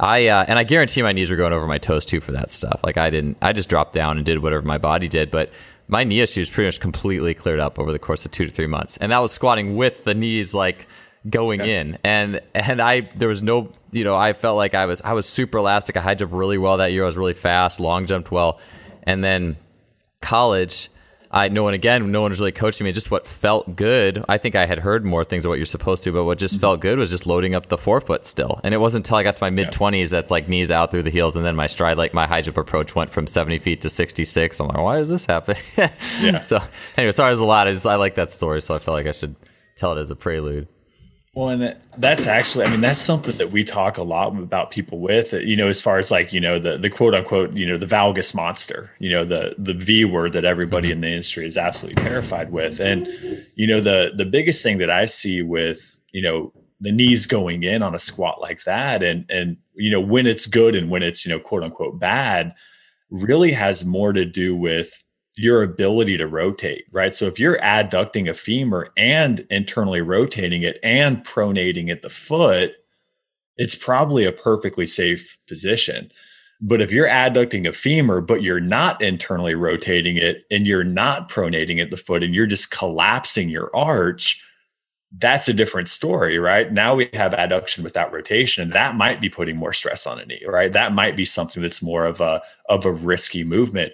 I 0.00 0.26
uh, 0.28 0.44
and 0.48 0.58
I 0.58 0.64
guarantee 0.64 1.02
my 1.02 1.12
knees 1.12 1.30
were 1.30 1.36
going 1.36 1.52
over 1.52 1.66
my 1.66 1.78
toes 1.78 2.04
too 2.04 2.20
for 2.20 2.32
that 2.32 2.50
stuff. 2.50 2.80
Like 2.84 2.96
I 2.98 3.10
didn't, 3.10 3.36
I 3.40 3.52
just 3.52 3.68
dropped 3.68 3.92
down 3.92 4.16
and 4.16 4.26
did 4.26 4.42
whatever 4.42 4.66
my 4.66 4.78
body 4.78 5.08
did. 5.08 5.30
But 5.30 5.52
my 5.94 6.02
knee 6.02 6.20
issues 6.20 6.50
pretty 6.50 6.66
much 6.66 6.80
completely 6.80 7.34
cleared 7.34 7.60
up 7.60 7.78
over 7.78 7.92
the 7.92 8.00
course 8.00 8.24
of 8.24 8.32
two 8.32 8.44
to 8.44 8.50
three 8.50 8.66
months, 8.66 8.96
and 8.96 9.12
that 9.12 9.20
was 9.20 9.30
squatting 9.30 9.76
with 9.76 10.02
the 10.02 10.12
knees 10.12 10.52
like 10.52 10.88
going 11.30 11.60
okay. 11.60 11.78
in, 11.78 11.98
and 12.02 12.40
and 12.52 12.82
I 12.82 13.02
there 13.14 13.28
was 13.28 13.42
no 13.42 13.72
you 13.92 14.02
know 14.02 14.16
I 14.16 14.32
felt 14.32 14.56
like 14.56 14.74
I 14.74 14.86
was 14.86 15.00
I 15.02 15.12
was 15.12 15.24
super 15.24 15.58
elastic. 15.58 15.96
I 15.96 16.00
high 16.00 16.16
jumped 16.16 16.34
really 16.34 16.58
well 16.58 16.78
that 16.78 16.90
year. 16.90 17.04
I 17.04 17.06
was 17.06 17.16
really 17.16 17.32
fast, 17.32 17.78
long 17.78 18.06
jumped 18.06 18.32
well, 18.32 18.58
and 19.04 19.22
then 19.22 19.56
college 20.20 20.88
I 21.34 21.48
no 21.48 21.64
one 21.64 21.74
again, 21.74 22.12
no 22.12 22.22
one 22.22 22.30
was 22.30 22.38
really 22.38 22.52
coaching 22.52 22.84
me. 22.84 22.92
Just 22.92 23.10
what 23.10 23.26
felt 23.26 23.74
good. 23.74 24.24
I 24.28 24.38
think 24.38 24.54
I 24.54 24.66
had 24.66 24.78
heard 24.78 25.04
more 25.04 25.24
things 25.24 25.44
of 25.44 25.48
what 25.48 25.58
you're 25.58 25.66
supposed 25.66 26.04
to, 26.04 26.12
but 26.12 26.24
what 26.24 26.38
just 26.38 26.54
mm-hmm. 26.54 26.60
felt 26.60 26.80
good 26.80 26.96
was 26.96 27.10
just 27.10 27.26
loading 27.26 27.56
up 27.56 27.66
the 27.66 27.76
forefoot 27.76 28.24
still. 28.24 28.60
And 28.62 28.72
it 28.72 28.78
wasn't 28.78 29.04
until 29.04 29.16
I 29.16 29.24
got 29.24 29.34
to 29.36 29.42
my 29.42 29.50
mid 29.50 29.72
twenties 29.72 30.10
that's 30.10 30.30
like 30.30 30.48
knees 30.48 30.70
out 30.70 30.92
through 30.92 31.02
the 31.02 31.10
heels, 31.10 31.34
and 31.34 31.44
then 31.44 31.56
my 31.56 31.66
stride, 31.66 31.98
like 31.98 32.14
my 32.14 32.26
high 32.26 32.40
jump 32.40 32.56
approach, 32.56 32.94
went 32.94 33.10
from 33.10 33.26
70 33.26 33.58
feet 33.58 33.80
to 33.80 33.90
66. 33.90 34.60
I'm 34.60 34.68
like, 34.68 34.76
why 34.76 34.98
is 34.98 35.08
this 35.08 35.26
happening? 35.26 35.60
yeah. 36.20 36.38
So 36.38 36.60
anyway, 36.96 37.10
sorry, 37.10 37.30
it 37.30 37.32
was 37.32 37.40
a 37.40 37.44
lot. 37.44 37.66
I 37.66 37.72
just 37.72 37.84
I 37.84 37.96
like 37.96 38.14
that 38.14 38.30
story, 38.30 38.62
so 38.62 38.76
I 38.76 38.78
felt 38.78 38.94
like 38.94 39.06
I 39.06 39.12
should 39.12 39.34
tell 39.74 39.92
it 39.92 40.00
as 40.00 40.10
a 40.10 40.16
prelude. 40.16 40.68
Well, 41.34 41.48
and 41.48 41.76
that's 41.98 42.28
actually, 42.28 42.64
I 42.64 42.70
mean, 42.70 42.80
that's 42.80 43.00
something 43.00 43.36
that 43.38 43.50
we 43.50 43.64
talk 43.64 43.98
a 43.98 44.04
lot 44.04 44.28
about 44.38 44.70
people 44.70 45.00
with, 45.00 45.32
you 45.32 45.56
know, 45.56 45.66
as 45.66 45.80
far 45.80 45.98
as 45.98 46.10
like, 46.10 46.32
you 46.32 46.40
know, 46.40 46.60
the, 46.60 46.78
the 46.78 46.88
quote 46.88 47.12
unquote, 47.12 47.54
you 47.54 47.66
know, 47.66 47.76
the 47.76 47.86
valgus 47.86 48.34
monster, 48.34 48.92
you 49.00 49.10
know, 49.10 49.24
the, 49.24 49.54
the 49.58 49.74
V 49.74 50.04
word 50.04 50.32
that 50.34 50.44
everybody 50.44 50.88
mm-hmm. 50.88 50.92
in 50.92 51.00
the 51.00 51.08
industry 51.08 51.44
is 51.44 51.58
absolutely 51.58 52.02
terrified 52.02 52.52
with. 52.52 52.78
And, 52.78 53.08
you 53.56 53.66
know, 53.66 53.80
the, 53.80 54.12
the 54.16 54.24
biggest 54.24 54.62
thing 54.62 54.78
that 54.78 54.90
I 54.90 55.06
see 55.06 55.42
with, 55.42 55.98
you 56.12 56.22
know, 56.22 56.52
the 56.80 56.92
knees 56.92 57.26
going 57.26 57.64
in 57.64 57.82
on 57.82 57.96
a 57.96 57.98
squat 57.98 58.40
like 58.40 58.62
that 58.64 59.02
and, 59.02 59.24
and, 59.28 59.56
you 59.74 59.90
know, 59.90 60.00
when 60.00 60.28
it's 60.28 60.46
good 60.46 60.76
and 60.76 60.88
when 60.88 61.02
it's, 61.02 61.26
you 61.26 61.30
know, 61.30 61.40
quote 61.40 61.64
unquote 61.64 61.98
bad 61.98 62.54
really 63.10 63.52
has 63.52 63.84
more 63.84 64.12
to 64.12 64.24
do 64.24 64.56
with 64.56 65.03
your 65.36 65.62
ability 65.62 66.16
to 66.18 66.26
rotate, 66.26 66.84
right? 66.92 67.14
So 67.14 67.26
if 67.26 67.38
you're 67.38 67.58
adducting 67.58 68.28
a 68.30 68.34
femur 68.34 68.90
and 68.96 69.46
internally 69.50 70.00
rotating 70.00 70.62
it 70.62 70.78
and 70.82 71.24
pronating 71.24 71.90
at 71.90 72.02
the 72.02 72.10
foot, 72.10 72.72
it's 73.56 73.74
probably 73.74 74.24
a 74.24 74.32
perfectly 74.32 74.86
safe 74.86 75.38
position. 75.48 76.10
But 76.60 76.80
if 76.80 76.92
you're 76.92 77.08
adducting 77.08 77.68
a 77.68 77.72
femur, 77.72 78.20
but 78.20 78.42
you're 78.42 78.60
not 78.60 79.02
internally 79.02 79.54
rotating 79.54 80.16
it 80.16 80.44
and 80.50 80.66
you're 80.66 80.84
not 80.84 81.28
pronating 81.28 81.80
at 81.82 81.90
the 81.90 81.96
foot 81.96 82.22
and 82.22 82.34
you're 82.34 82.46
just 82.46 82.70
collapsing 82.70 83.48
your 83.48 83.74
arch, 83.74 84.40
that's 85.18 85.48
a 85.48 85.52
different 85.52 85.88
story, 85.88 86.38
right? 86.38 86.72
Now 86.72 86.94
we 86.94 87.08
have 87.12 87.32
adduction 87.32 87.82
without 87.82 88.12
rotation, 88.12 88.62
and 88.62 88.72
that 88.72 88.96
might 88.96 89.20
be 89.20 89.28
putting 89.28 89.56
more 89.56 89.72
stress 89.72 90.06
on 90.06 90.18
a 90.18 90.26
knee, 90.26 90.42
right? 90.46 90.72
That 90.72 90.92
might 90.92 91.16
be 91.16 91.24
something 91.24 91.62
that's 91.62 91.82
more 91.82 92.04
of 92.04 92.20
a 92.20 92.42
of 92.68 92.84
a 92.84 92.92
risky 92.92 93.44
movement 93.44 93.92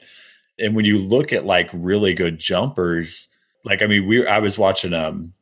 and 0.61 0.77
when 0.77 0.85
you 0.85 0.99
look 0.99 1.33
at 1.33 1.47
like 1.47 1.71
really 1.73 2.15
good 2.15 2.39
jumpers, 2.39 3.29
like 3.65 3.83
I 3.83 3.87
mean, 3.87 4.07
we 4.07 4.27
I 4.27 4.39
was 4.39 4.59
watching 4.59 4.93
um 4.93 5.33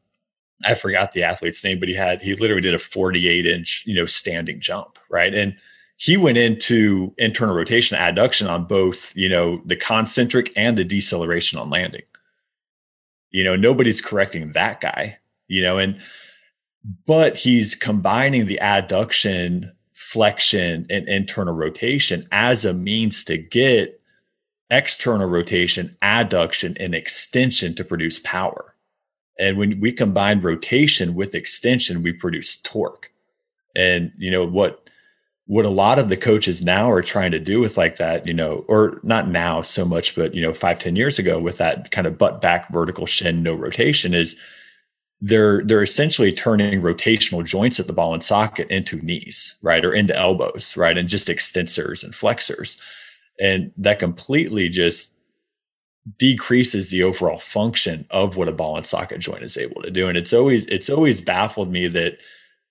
I 0.65 0.75
forgot 0.75 1.13
the 1.13 1.23
athlete's 1.23 1.63
name, 1.63 1.79
but 1.79 1.89
he 1.89 1.95
had 1.95 2.23
he 2.23 2.35
literally 2.35 2.63
did 2.63 2.75
a 2.75 2.79
48 2.79 3.47
inch, 3.47 3.85
you 3.87 3.95
know, 3.95 4.07
standing 4.07 4.61
jump, 4.61 4.99
right? 5.11 5.35
And 5.35 5.57
he 5.97 6.17
went 6.17 6.39
into 6.39 7.13
internal 7.19 7.55
rotation 7.55 7.99
adduction 7.99 8.49
on 8.49 8.65
both, 8.65 9.15
you 9.17 9.29
know, 9.29 9.61
the 9.67 9.77
concentric 9.77 10.53
and 10.57 10.79
the 10.79 10.85
deceleration 10.85 11.59
on 11.59 11.71
landing. 11.71 12.03
You 13.31 13.45
know, 13.45 13.57
nobody's 13.57 14.01
correcting 14.01 14.53
that 14.53 14.81
guy, 14.81 15.19
you 15.49 15.63
know, 15.63 15.79
and 15.79 16.01
but 17.07 17.37
he's 17.37 17.75
combining 17.75 18.47
the 18.47 18.59
adduction, 18.63 19.73
flexion, 19.93 20.87
and 20.89 21.09
internal 21.09 21.55
rotation 21.55 22.27
as 22.33 22.65
a 22.65 22.73
means 22.73 23.25
to 23.25 23.37
get 23.37 24.01
external 24.71 25.29
rotation, 25.29 25.97
adduction, 26.03 26.77
and 26.79 26.95
extension 26.95 27.75
to 27.75 27.85
produce 27.85 28.19
power. 28.21 28.75
And 29.39 29.57
when 29.57 29.81
we 29.81 29.93
combine 29.93 30.41
rotation 30.41 31.15
with 31.15 31.35
extension, 31.35 32.03
we 32.03 32.13
produce 32.13 32.57
torque. 32.57 33.13
And 33.77 34.13
you 34.19 34.31
know 34.31 34.45
what 34.45 34.89
what 35.47 35.65
a 35.65 35.71
lot 35.71 35.99
of 35.99 36.11
the 36.11 36.17
coaches 36.17 36.63
now 36.63 36.91
are 36.91 37.03
trying 37.03 37.31
to 37.31 37.39
do 37.39 37.59
with 37.59 37.79
like 37.79 37.97
that, 37.97 38.27
you 38.27 38.35
know, 38.35 38.67
or 38.69 39.01
not 39.03 39.31
now 39.31 39.63
so 39.63 39.83
much, 39.83 40.15
but 40.15 40.35
you 40.35 40.43
know, 40.43 40.53
five 40.53 40.79
ten 40.79 40.97
years 40.97 41.19
ago 41.19 41.39
with 41.39 41.57
that 41.59 41.91
kind 41.91 42.07
of 42.07 42.19
butt 42.19 42.41
back 42.41 42.71
vertical 42.71 43.07
shin, 43.07 43.43
no 43.43 43.55
rotation 43.55 44.13
is 44.13 44.37
they're 45.21 45.65
they're 45.65 45.83
essentially 45.83 46.33
turning 46.33 46.83
rotational 46.83 47.45
joints 47.45 47.81
at 47.81 47.87
the 47.87 47.93
ball 47.93 48.13
and 48.13 48.23
socket 48.23 48.69
into 48.71 48.97
knees, 49.05 49.55
right? 49.63 49.85
Or 49.85 49.95
into 49.95 50.17
elbows, 50.17 50.77
right? 50.77 50.99
And 50.99 51.09
just 51.09 51.29
extensors 51.29 52.05
and 52.05 52.15
flexors 52.15 52.79
and 53.41 53.73
that 53.77 53.99
completely 53.99 54.69
just 54.69 55.15
decreases 56.17 56.91
the 56.91 57.03
overall 57.03 57.39
function 57.39 58.07
of 58.11 58.37
what 58.37 58.49
a 58.49 58.53
ball 58.53 58.77
and 58.77 58.87
socket 58.87 59.21
joint 59.21 59.43
is 59.43 59.57
able 59.57 59.83
to 59.83 59.91
do. 59.91 60.09
And 60.09 60.17
it's 60.17 60.33
always 60.33 60.65
it's 60.67 60.89
always 60.89 61.21
baffled 61.21 61.71
me 61.71 61.87
that 61.89 62.19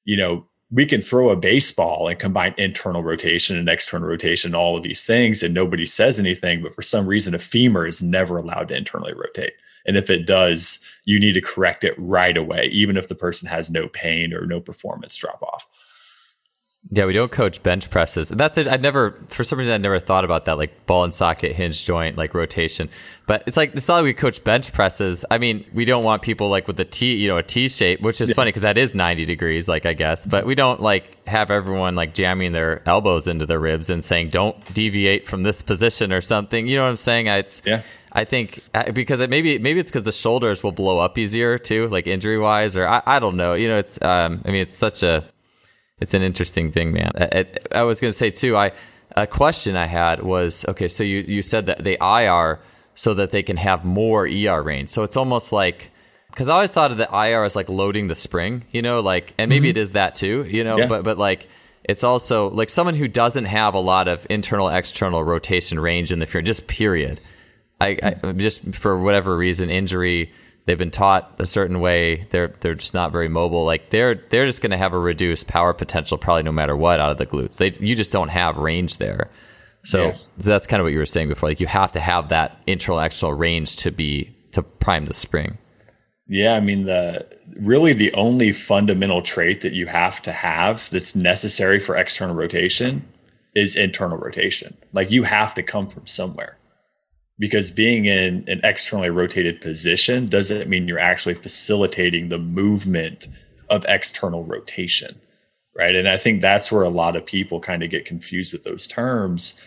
you 0.06 0.18
know 0.18 0.46
we 0.72 0.86
can 0.86 1.02
throw 1.02 1.30
a 1.30 1.36
baseball 1.36 2.08
and 2.08 2.20
combine 2.20 2.54
internal 2.58 3.04
rotation 3.04 3.56
and 3.58 3.70
external 3.70 4.08
rotation 4.08 4.54
all 4.54 4.76
of 4.76 4.84
these 4.84 5.06
things 5.06 5.42
and 5.42 5.54
nobody 5.54 5.86
says 5.86 6.20
anything 6.20 6.62
but 6.62 6.76
for 6.76 6.82
some 6.82 7.08
reason 7.08 7.34
a 7.34 7.40
femur 7.40 7.86
is 7.86 8.02
never 8.02 8.38
allowed 8.38 8.68
to 8.70 8.78
internally 8.78 9.14
rotate. 9.14 9.54
And 9.86 9.96
if 9.96 10.10
it 10.10 10.26
does 10.26 10.80
you 11.06 11.20
need 11.20 11.34
to 11.34 11.42
correct 11.42 11.84
it 11.84 11.96
right 11.98 12.38
away 12.38 12.66
even 12.72 12.98
if 12.98 13.08
the 13.08 13.16
person 13.16 13.48
has 13.48 13.70
no 13.70 13.88
pain 13.88 14.34
or 14.34 14.46
no 14.46 14.60
performance 14.60 15.16
drop 15.16 15.42
off 15.44 15.68
yeah, 16.90 17.06
we 17.06 17.14
don't 17.14 17.32
coach 17.32 17.62
bench 17.64 17.90
presses. 17.90 18.30
That's 18.30 18.58
it. 18.58 18.68
I 18.68 18.78
never, 18.78 19.12
for 19.28 19.44
some 19.44 19.60
reason, 19.60 19.74
I 19.74 19.78
never 19.78 20.00
thought 20.00 20.24
about 20.24 20.46
that, 20.46 20.58
like 20.58 20.86
ball 20.86 21.04
and 21.04 21.14
socket, 21.14 21.54
hinge 21.54 21.86
joint, 21.86 22.18
like 22.18 22.34
rotation. 22.34 22.90
But 23.26 23.44
it's 23.46 23.58
like 23.58 23.74
it's 23.74 23.88
not 23.90 23.96
like 23.96 24.04
we 24.06 24.14
coach 24.14 24.42
bench 24.44 24.72
presses. 24.72 25.26
I 25.30 25.38
mean, 25.38 25.66
we 25.74 25.84
don't 25.84 26.06
want 26.06 26.22
people 26.22 26.48
like 26.50 26.66
with 26.66 26.80
a 26.80 26.86
T, 26.86 27.16
you 27.16 27.28
know, 27.28 27.38
a 27.38 27.44
T 27.44 27.68
shape, 27.68 28.02
which 28.02 28.22
is 28.22 28.30
yeah. 28.30 28.36
funny 28.36 28.50
because 28.50 28.62
that 28.62 28.78
is 28.78 28.96
ninety 28.96 29.26
degrees, 29.26 29.68
like 29.68 29.86
I 29.86 29.94
guess. 29.94 30.26
But 30.26 30.46
we 30.46 30.56
don't 30.56 30.82
like 30.82 31.28
have 31.28 31.52
everyone 31.52 31.96
like 31.96 32.14
jamming 32.14 32.54
their 32.54 32.88
elbows 32.88 33.28
into 33.28 33.46
their 33.46 33.60
ribs 33.60 33.90
and 33.90 34.02
saying, 34.02 34.30
"Don't 34.30 34.74
deviate 34.74 35.28
from 35.28 35.44
this 35.44 35.62
position" 35.62 36.14
or 36.14 36.22
something. 36.22 36.68
You 36.68 36.78
know 36.78 36.84
what 36.84 36.90
I'm 36.90 36.96
saying? 36.96 37.28
It's 37.28 37.62
yeah. 37.66 37.82
I 38.14 38.24
think 38.24 38.62
uh, 38.74 38.94
because 38.94 39.20
it 39.20 39.30
maybe 39.30 39.60
maybe 39.60 39.82
it's 39.82 39.92
because 39.92 40.04
the 40.04 40.14
shoulders 40.14 40.64
will 40.64 40.72
blow 40.72 41.00
up 41.00 41.18
easier 41.18 41.58
too, 41.58 41.88
like 41.88 42.08
injury 42.08 42.40
wise, 42.40 42.78
or 42.78 42.88
I, 42.88 43.02
I 43.06 43.20
don't 43.20 43.36
know. 43.36 43.56
You 43.56 43.68
know, 43.68 43.78
it's 43.78 44.02
um, 44.02 44.42
I 44.46 44.52
mean, 44.52 44.62
it's 44.62 44.78
such 44.78 45.04
a 45.04 45.26
it's 46.00 46.14
an 46.14 46.22
interesting 46.22 46.72
thing, 46.72 46.94
man. 46.94 47.12
I, 47.16 47.46
I 47.72 47.84
was 47.84 48.00
going 48.00 48.10
to 48.10 48.18
say 48.18 48.30
too. 48.30 48.56
I 48.56 48.72
a 49.16 49.26
question 49.26 49.76
I 49.76 49.86
had 49.86 50.22
was 50.22 50.66
okay. 50.68 50.88
So 50.88 51.04
you 51.04 51.20
you 51.28 51.42
said 51.42 51.66
that 51.66 51.84
they 51.84 51.98
IR 52.00 52.60
so 52.94 53.14
that 53.16 53.32
they 53.32 53.44
can 53.44 53.58
have 53.58 53.86
more 53.86 54.28
ER 54.28 54.62
range. 54.62 54.90
So 54.90 55.04
it's 55.04 55.18
almost 55.18 55.52
like 55.52 55.92
because 56.30 56.50
I 56.50 56.54
always 56.54 56.72
thought 56.72 56.92
of 56.92 56.98
the 56.98 57.10
IR 57.12 57.44
as 57.44 57.56
like 57.56 57.70
loading 57.70 58.08
the 58.08 58.16
spring, 58.16 58.64
you 58.72 58.82
know, 58.82 59.00
like 59.00 59.34
and 59.38 59.50
maybe 59.50 59.70
mm-hmm. 59.70 59.78
it 59.78 59.82
is 59.82 59.94
that 59.94 60.16
too, 60.16 60.46
you 60.48 60.64
know, 60.64 60.78
yeah. 60.78 60.88
but 60.88 61.04
but 61.04 61.18
like 61.18 61.48
it's 61.84 62.04
also 62.04 62.50
like 62.50 62.70
someone 62.70 62.96
who 62.96 63.08
doesn't 63.08 63.46
have 63.46 63.74
a 63.74 63.80
lot 63.80 64.08
of 64.08 64.28
internal 64.30 64.70
external 64.70 65.24
rotation 65.24 65.80
range 65.80 66.12
in 66.12 66.20
the 66.20 66.26
field, 66.26 66.46
just 66.46 66.68
period. 66.68 67.20
I, 67.80 67.98
I 68.24 68.32
just 68.34 68.76
for 68.76 69.00
whatever 69.00 69.38
reason 69.38 69.70
injury 69.70 70.32
they've 70.68 70.78
been 70.78 70.92
taught 70.92 71.34
a 71.40 71.46
certain 71.48 71.80
way. 71.80 72.28
They're 72.30 72.54
they're 72.60 72.76
just 72.76 72.94
not 72.94 73.12
very 73.12 73.28
mobile. 73.28 73.66
Like 73.66 73.90
they're 73.90 74.16
they're 74.16 74.46
just 74.46 74.62
going 74.62 74.72
to 74.72 74.78
have 74.78 74.94
a 74.94 75.00
reduced 75.00 75.48
power 75.48 75.74
potential 75.74 76.18
probably 76.18 76.44
no 76.44 76.52
matter 76.52 76.78
what 76.78 77.00
out 77.00 77.10
of 77.10 77.18
the 77.18 77.26
glutes. 77.26 77.58
They 77.58 77.72
you 77.84 77.96
just 77.96 78.12
don't 78.12 78.30
have 78.30 78.58
range 78.58 78.98
there. 78.98 79.32
So, 79.84 80.08
yeah. 80.08 80.18
so 80.38 80.50
that's 80.50 80.68
kind 80.68 80.82
of 80.82 80.86
what 80.86 80.92
you 80.92 81.00
were 81.00 81.06
saying 81.06 81.30
before. 81.30 81.50
Like 81.50 81.62
you 81.62 81.68
have 81.68 81.94
to 81.94 82.00
have 82.00 82.30
that 82.30 82.62
internal 82.68 83.00
external 83.00 83.36
range 83.36 83.78
to 83.78 83.92
be 83.92 84.36
to 84.52 84.62
prime 84.62 85.06
the 85.06 85.14
spring. 85.14 85.58
Yeah, 86.28 86.54
I 86.54 86.60
mean 86.60 86.84
the 86.84 87.26
really 87.56 87.94
the 87.94 88.14
only 88.14 88.52
fundamental 88.52 89.22
trait 89.22 89.62
that 89.62 89.74
you 89.74 89.88
have 89.88 90.22
to 90.24 90.32
have 90.32 90.90
that's 90.92 91.16
necessary 91.16 91.80
for 91.80 91.96
external 91.96 92.36
rotation 92.36 93.08
is 93.56 93.76
internal 93.76 94.18
rotation. 94.18 94.78
Like 94.92 95.10
you 95.10 95.24
have 95.24 95.56
to 95.56 95.64
come 95.64 95.88
from 95.88 96.06
somewhere 96.06 96.57
because 97.40 97.70
being 97.70 98.06
in 98.06 98.44
an 98.48 98.60
externally 98.64 99.10
rotated 99.10 99.62
position 99.62 100.28
doesn't 100.28 100.68
mean 100.68 100.88
you're 100.88 101.00
actually 101.00 101.36
facilitating 101.36 102.30
the 102.30 102.40
movement 102.40 103.28
of 103.70 103.86
external 103.88 104.44
rotation 104.44 105.20
right? 105.78 105.96
And 105.96 106.10
i 106.10 106.18
think 106.18 106.42
that's 106.42 106.72
where 106.72 106.84
a 106.84 106.90
lot 106.90 107.16
of 107.16 107.26
people 107.26 107.60
kind 107.60 107.84
of 107.84 107.90
get 107.90 108.06
confused 108.06 108.52
with 108.52 108.64
those 108.64 108.88
terms 108.88 109.60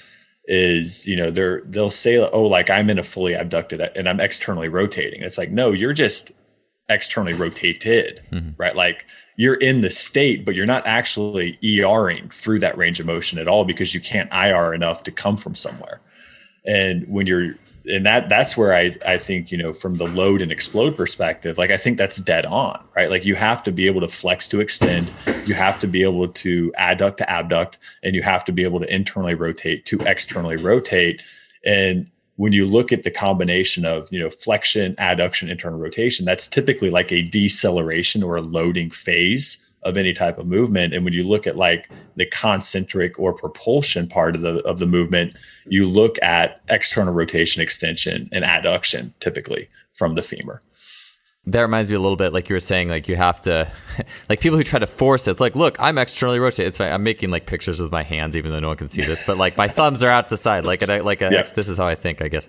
is 0.47 1.07
you 1.07 1.15
know 1.15 1.31
they're 1.31 1.63
they'll 1.67 1.91
say 1.91 2.19
oh 2.19 2.43
like 2.43 2.71
i'm 2.71 2.91
in 2.91 2.99
a 2.99 3.05
fully 3.05 3.35
abducted 3.35 3.81
and 3.81 4.09
i'm 4.09 4.21
externally 4.21 4.69
rotating. 4.69 5.23
It's 5.23 5.39
like 5.39 5.51
no 5.51 5.71
you're 5.71 5.93
just 5.93 6.33
externally 6.89 7.35
rotated 7.35 8.21
mm-hmm. 8.33 8.51
right? 8.57 8.75
Like 8.75 9.07
you're 9.37 9.55
in 9.55 9.81
the 9.81 9.91
state 9.91 10.45
but 10.45 10.55
you're 10.57 10.67
not 10.67 10.87
actually 10.87 11.59
ERing 11.65 12.29
through 12.31 12.59
that 12.59 12.77
range 12.77 12.99
of 12.99 13.07
motion 13.07 13.39
at 13.39 13.47
all 13.47 13.65
because 13.65 13.95
you 13.95 14.01
can't 14.01 14.33
IR 14.33 14.75
enough 14.75 15.05
to 15.05 15.13
come 15.13 15.37
from 15.37 15.55
somewhere 15.55 16.01
and 16.65 17.07
when 17.09 17.27
you're 17.27 17.55
and 17.87 18.05
that 18.07 18.29
that's 18.29 18.57
where 18.57 18.75
I 18.75 18.97
I 19.07 19.19
think 19.19 19.51
you 19.51 19.59
know 19.59 19.73
from 19.73 19.97
the 19.97 20.07
load 20.07 20.43
and 20.43 20.53
explode 20.53 20.97
perspective, 20.97 21.59
like 21.59 21.71
I 21.71 21.77
think 21.77 21.99
that's 21.99 22.19
dead 22.19 22.45
on, 22.47 22.83
right? 22.95 23.11
Like 23.11 23.25
you 23.25 23.35
have 23.35 23.63
to 23.65 23.73
be 23.73 23.87
able 23.87 24.01
to 24.01 24.09
flex 24.09 24.49
to 24.49 24.61
extend, 24.61 25.11
you 25.47 25.55
have 25.55 25.79
to 25.81 25.87
be 25.87 26.03
able 26.03 26.29
to 26.29 26.73
adduct 26.79 27.17
to 27.19 27.31
abduct, 27.31 27.79
and 28.03 28.15
you 28.15 28.23
have 28.23 28.45
to 28.47 28.53
be 28.53 28.65
able 28.65 28.81
to 28.81 28.95
internally 28.95 29.35
rotate 29.35 29.87
to 29.87 29.99
externally 30.01 30.57
rotate. 30.57 31.23
And 31.65 32.07
when 32.37 32.53
you 32.53 32.67
look 32.67 32.93
at 32.93 33.03
the 33.03 33.11
combination 33.11 33.85
of 33.85 34.09
you 34.13 34.21
know 34.21 34.31
flexion, 34.31 34.95
adduction, 34.97 35.51
internal 35.51 35.79
rotation, 35.79 36.25
that's 36.25 36.47
typically 36.47 36.91
like 36.91 37.11
a 37.13 37.23
deceleration 37.23 38.23
or 38.23 38.37
a 38.37 38.43
loading 38.43 38.91
phase 38.91 39.59
of 39.83 39.97
any 39.97 40.13
type 40.13 40.39
of 40.39 40.47
movement. 40.47 40.95
And 40.95 41.05
when 41.05 41.15
you 41.15 41.23
look 41.23 41.47
at 41.47 41.57
like 41.57 41.89
the 42.17 42.27
concentric 42.27 43.19
or 43.19 43.33
propulsion 43.33 44.07
part 44.09 44.35
of 44.35 44.43
the 44.43 44.59
of 44.67 44.79
the 44.79 44.87
movement, 44.87 45.37
you 45.67 45.87
look 45.87 46.21
at 46.23 46.61
external 46.69 47.15
rotation 47.15 47.63
extension 47.63 48.29
and 48.33 48.45
adduction 48.45 49.13
typically 49.21 49.69
from 49.93 50.15
the 50.15 50.23
femur. 50.23 50.63
That 51.47 51.63
reminds 51.63 51.89
me 51.89 51.97
a 51.97 52.01
little 52.01 52.17
bit, 52.17 52.35
like 52.35 52.51
you 52.51 52.55
were 52.55 52.61
saying, 52.61 52.91
like 52.91 53.09
you 53.09 53.17
have 53.17 53.41
to, 53.43 53.73
like 54.29 54.41
people 54.41 54.59
who 54.59 54.65
try 54.65 54.79
to 54.79 54.87
force 54.87 55.27
it. 55.27 55.31
It's 55.31 55.41
like, 55.41 55.57
look, 55.57 55.81
I'm 55.81 55.97
externally 55.97 56.39
rotated. 56.39 56.69
It's 56.69 56.79
like, 56.79 56.93
I'm 56.93 57.03
making 57.03 57.31
like 57.31 57.47
pictures 57.47 57.81
with 57.81 57.91
my 57.91 58.03
hands, 58.03 58.37
even 58.37 58.51
though 58.51 58.61
no 58.61 58.69
one 58.69 58.77
can 58.77 58.89
see 58.89 59.03
this. 59.03 59.25
But 59.25 59.39
like 59.39 59.57
my 59.57 59.67
thumbs 59.79 60.05
are 60.05 60.11
out 60.11 60.27
to 60.27 60.31
the 60.31 60.37
side, 60.37 60.67
like 60.67 60.83
a, 60.83 61.01
like 61.01 61.23
a, 61.23 61.31
yeah. 61.33 61.43
this 61.43 61.69
is 61.71 61.79
how 61.79 61.87
I 61.87 61.95
think, 61.95 62.21
I 62.21 62.29
guess. 62.29 62.47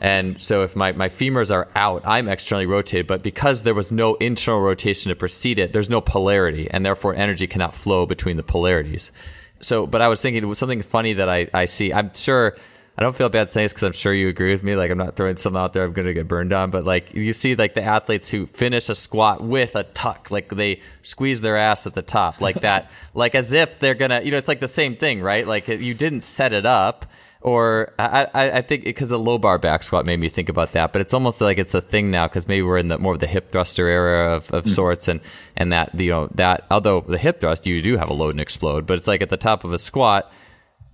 And 0.00 0.40
so 0.40 0.62
if 0.62 0.76
my, 0.76 0.92
my 0.92 1.08
femurs 1.08 1.52
are 1.52 1.68
out, 1.74 2.02
I'm 2.04 2.28
externally 2.28 2.66
rotated, 2.66 3.06
but 3.06 3.22
because 3.22 3.62
there 3.62 3.74
was 3.74 3.90
no 3.90 4.14
internal 4.16 4.60
rotation 4.60 5.08
to 5.10 5.16
precede 5.16 5.58
it, 5.58 5.72
there's 5.72 5.90
no 5.90 6.00
polarity, 6.00 6.68
and 6.70 6.84
therefore 6.84 7.14
energy 7.14 7.46
cannot 7.46 7.74
flow 7.74 8.06
between 8.06 8.36
the 8.36 8.42
polarities. 8.42 9.12
So, 9.60 9.86
but 9.86 10.02
I 10.02 10.08
was 10.08 10.20
thinking 10.20 10.54
something 10.54 10.82
funny 10.82 11.14
that 11.14 11.28
I, 11.28 11.48
I 11.54 11.64
see. 11.64 11.92
I'm 11.92 12.12
sure 12.12 12.56
I 12.98 13.02
don't 13.02 13.14
feel 13.14 13.28
bad 13.28 13.50
saying 13.50 13.66
this 13.66 13.72
because 13.72 13.82
I'm 13.82 13.92
sure 13.92 14.14
you 14.14 14.28
agree 14.28 14.52
with 14.52 14.62
me. 14.62 14.74
Like 14.74 14.90
I'm 14.90 14.98
not 14.98 15.16
throwing 15.16 15.36
something 15.36 15.60
out 15.60 15.74
there 15.74 15.84
I'm 15.84 15.92
going 15.92 16.06
to 16.06 16.14
get 16.14 16.28
burned 16.28 16.52
on, 16.52 16.70
but 16.70 16.84
like 16.84 17.12
you 17.12 17.32
see 17.34 17.54
like 17.54 17.74
the 17.74 17.82
athletes 17.82 18.30
who 18.30 18.46
finish 18.46 18.88
a 18.88 18.94
squat 18.94 19.42
with 19.42 19.76
a 19.76 19.82
tuck, 19.82 20.30
like 20.30 20.48
they 20.48 20.80
squeeze 21.02 21.42
their 21.42 21.58
ass 21.58 21.86
at 21.86 21.92
the 21.92 22.02
top 22.02 22.40
like 22.40 22.62
that, 22.62 22.90
like 23.14 23.34
as 23.34 23.52
if 23.52 23.80
they're 23.80 23.94
going 23.94 24.10
to, 24.10 24.24
you 24.24 24.30
know, 24.30 24.38
it's 24.38 24.48
like 24.48 24.60
the 24.60 24.68
same 24.68 24.96
thing, 24.96 25.20
right? 25.20 25.46
Like 25.46 25.68
you 25.68 25.92
didn't 25.92 26.22
set 26.22 26.54
it 26.54 26.64
up 26.64 27.06
or 27.46 27.94
I, 27.96 28.26
I, 28.34 28.60
think 28.60 28.82
because 28.82 29.08
the 29.08 29.20
low 29.20 29.38
bar 29.38 29.56
back 29.56 29.84
squat 29.84 30.04
made 30.04 30.18
me 30.18 30.28
think 30.28 30.48
about 30.48 30.72
that, 30.72 30.92
but 30.92 31.00
it's 31.00 31.14
almost 31.14 31.40
like 31.40 31.58
it's 31.58 31.74
a 31.74 31.80
thing 31.80 32.10
now 32.10 32.26
because 32.26 32.48
maybe 32.48 32.62
we're 32.62 32.76
in 32.76 32.88
the 32.88 32.98
more 32.98 33.12
of 33.12 33.20
the 33.20 33.28
hip 33.28 33.52
thruster 33.52 33.86
era 33.86 34.34
of, 34.34 34.50
of 34.50 34.64
mm. 34.64 34.68
sorts, 34.68 35.06
and 35.06 35.20
and 35.56 35.70
that 35.70 35.98
you 35.98 36.10
know 36.10 36.28
that 36.34 36.66
although 36.72 37.02
the 37.02 37.16
hip 37.16 37.38
thrust 37.38 37.64
you 37.64 37.80
do 37.80 37.96
have 37.96 38.10
a 38.10 38.12
load 38.12 38.30
and 38.30 38.40
explode, 38.40 38.84
but 38.84 38.98
it's 38.98 39.06
like 39.06 39.22
at 39.22 39.30
the 39.30 39.36
top 39.36 39.62
of 39.62 39.72
a 39.72 39.78
squat 39.78 40.32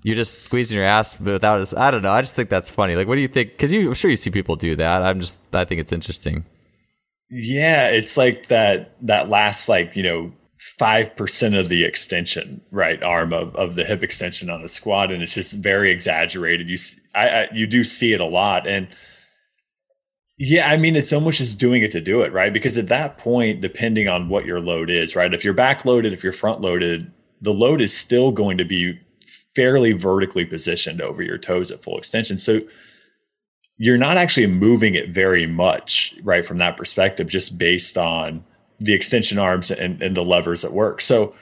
you're 0.04 0.16
just 0.16 0.42
squeezing 0.42 0.76
your 0.76 0.86
ass 0.86 1.18
without 1.20 1.60
us. 1.60 1.74
I 1.74 1.90
don't 1.90 2.02
know. 2.02 2.10
I 2.10 2.20
just 2.20 2.34
think 2.34 2.50
that's 2.50 2.68
funny. 2.68 2.96
Like, 2.96 3.06
what 3.06 3.14
do 3.14 3.20
you 3.20 3.28
think? 3.28 3.52
Because 3.52 3.72
you, 3.72 3.86
I'm 3.86 3.94
sure 3.94 4.10
you 4.10 4.16
see 4.16 4.30
people 4.30 4.56
do 4.56 4.74
that. 4.74 5.00
I'm 5.00 5.20
just, 5.20 5.40
I 5.54 5.64
think 5.64 5.80
it's 5.80 5.92
interesting. 5.92 6.44
Yeah, 7.30 7.86
it's 7.86 8.16
like 8.16 8.48
that 8.48 8.96
that 9.02 9.30
last 9.30 9.68
like 9.68 9.96
you 9.96 10.02
know 10.02 10.32
five 10.78 11.16
percent 11.16 11.54
of 11.54 11.68
the 11.68 11.84
extension 11.84 12.60
right 12.70 13.02
arm 13.02 13.32
of, 13.32 13.54
of 13.56 13.74
the 13.74 13.84
hip 13.84 14.02
extension 14.02 14.48
on 14.48 14.62
the 14.62 14.68
squat 14.68 15.10
and 15.10 15.22
it's 15.22 15.34
just 15.34 15.52
very 15.54 15.90
exaggerated. 15.90 16.68
You 16.68 16.78
I, 17.14 17.28
I, 17.28 17.48
you 17.52 17.66
do 17.66 17.84
see 17.84 18.12
it 18.12 18.20
a 18.20 18.26
lot 18.26 18.66
and 18.66 18.88
yeah 20.38 20.68
i 20.68 20.76
mean 20.76 20.96
it's 20.96 21.12
almost 21.12 21.38
just 21.38 21.58
doing 21.58 21.82
it 21.82 21.92
to 21.92 22.00
do 22.00 22.22
it 22.22 22.32
right? 22.32 22.52
Because 22.52 22.78
at 22.78 22.88
that 22.88 23.18
point 23.18 23.60
depending 23.60 24.08
on 24.08 24.28
what 24.28 24.44
your 24.44 24.60
load 24.60 24.88
is 24.90 25.16
right 25.16 25.34
if 25.34 25.44
you're 25.44 25.52
back 25.54 25.84
loaded 25.84 26.12
if 26.12 26.22
you're 26.22 26.32
front 26.32 26.60
loaded 26.60 27.12
the 27.40 27.52
load 27.52 27.80
is 27.80 27.96
still 27.96 28.30
going 28.30 28.56
to 28.56 28.64
be 28.64 28.98
fairly 29.54 29.92
vertically 29.92 30.44
positioned 30.44 31.00
over 31.00 31.22
your 31.22 31.38
toes 31.38 31.70
at 31.70 31.82
full 31.82 31.98
extension. 31.98 32.38
So 32.38 32.60
you're 33.76 33.98
not 33.98 34.16
actually 34.16 34.46
moving 34.46 34.94
it 34.94 35.10
very 35.10 35.46
much 35.46 36.14
right 36.22 36.46
from 36.46 36.58
that 36.58 36.76
perspective 36.76 37.28
just 37.28 37.58
based 37.58 37.98
on 37.98 38.44
the 38.82 38.92
extension 38.92 39.38
arms 39.38 39.70
and, 39.70 40.02
and 40.02 40.16
the 40.16 40.24
levers 40.24 40.64
at 40.64 40.72
work. 40.72 41.00
So 41.00 41.34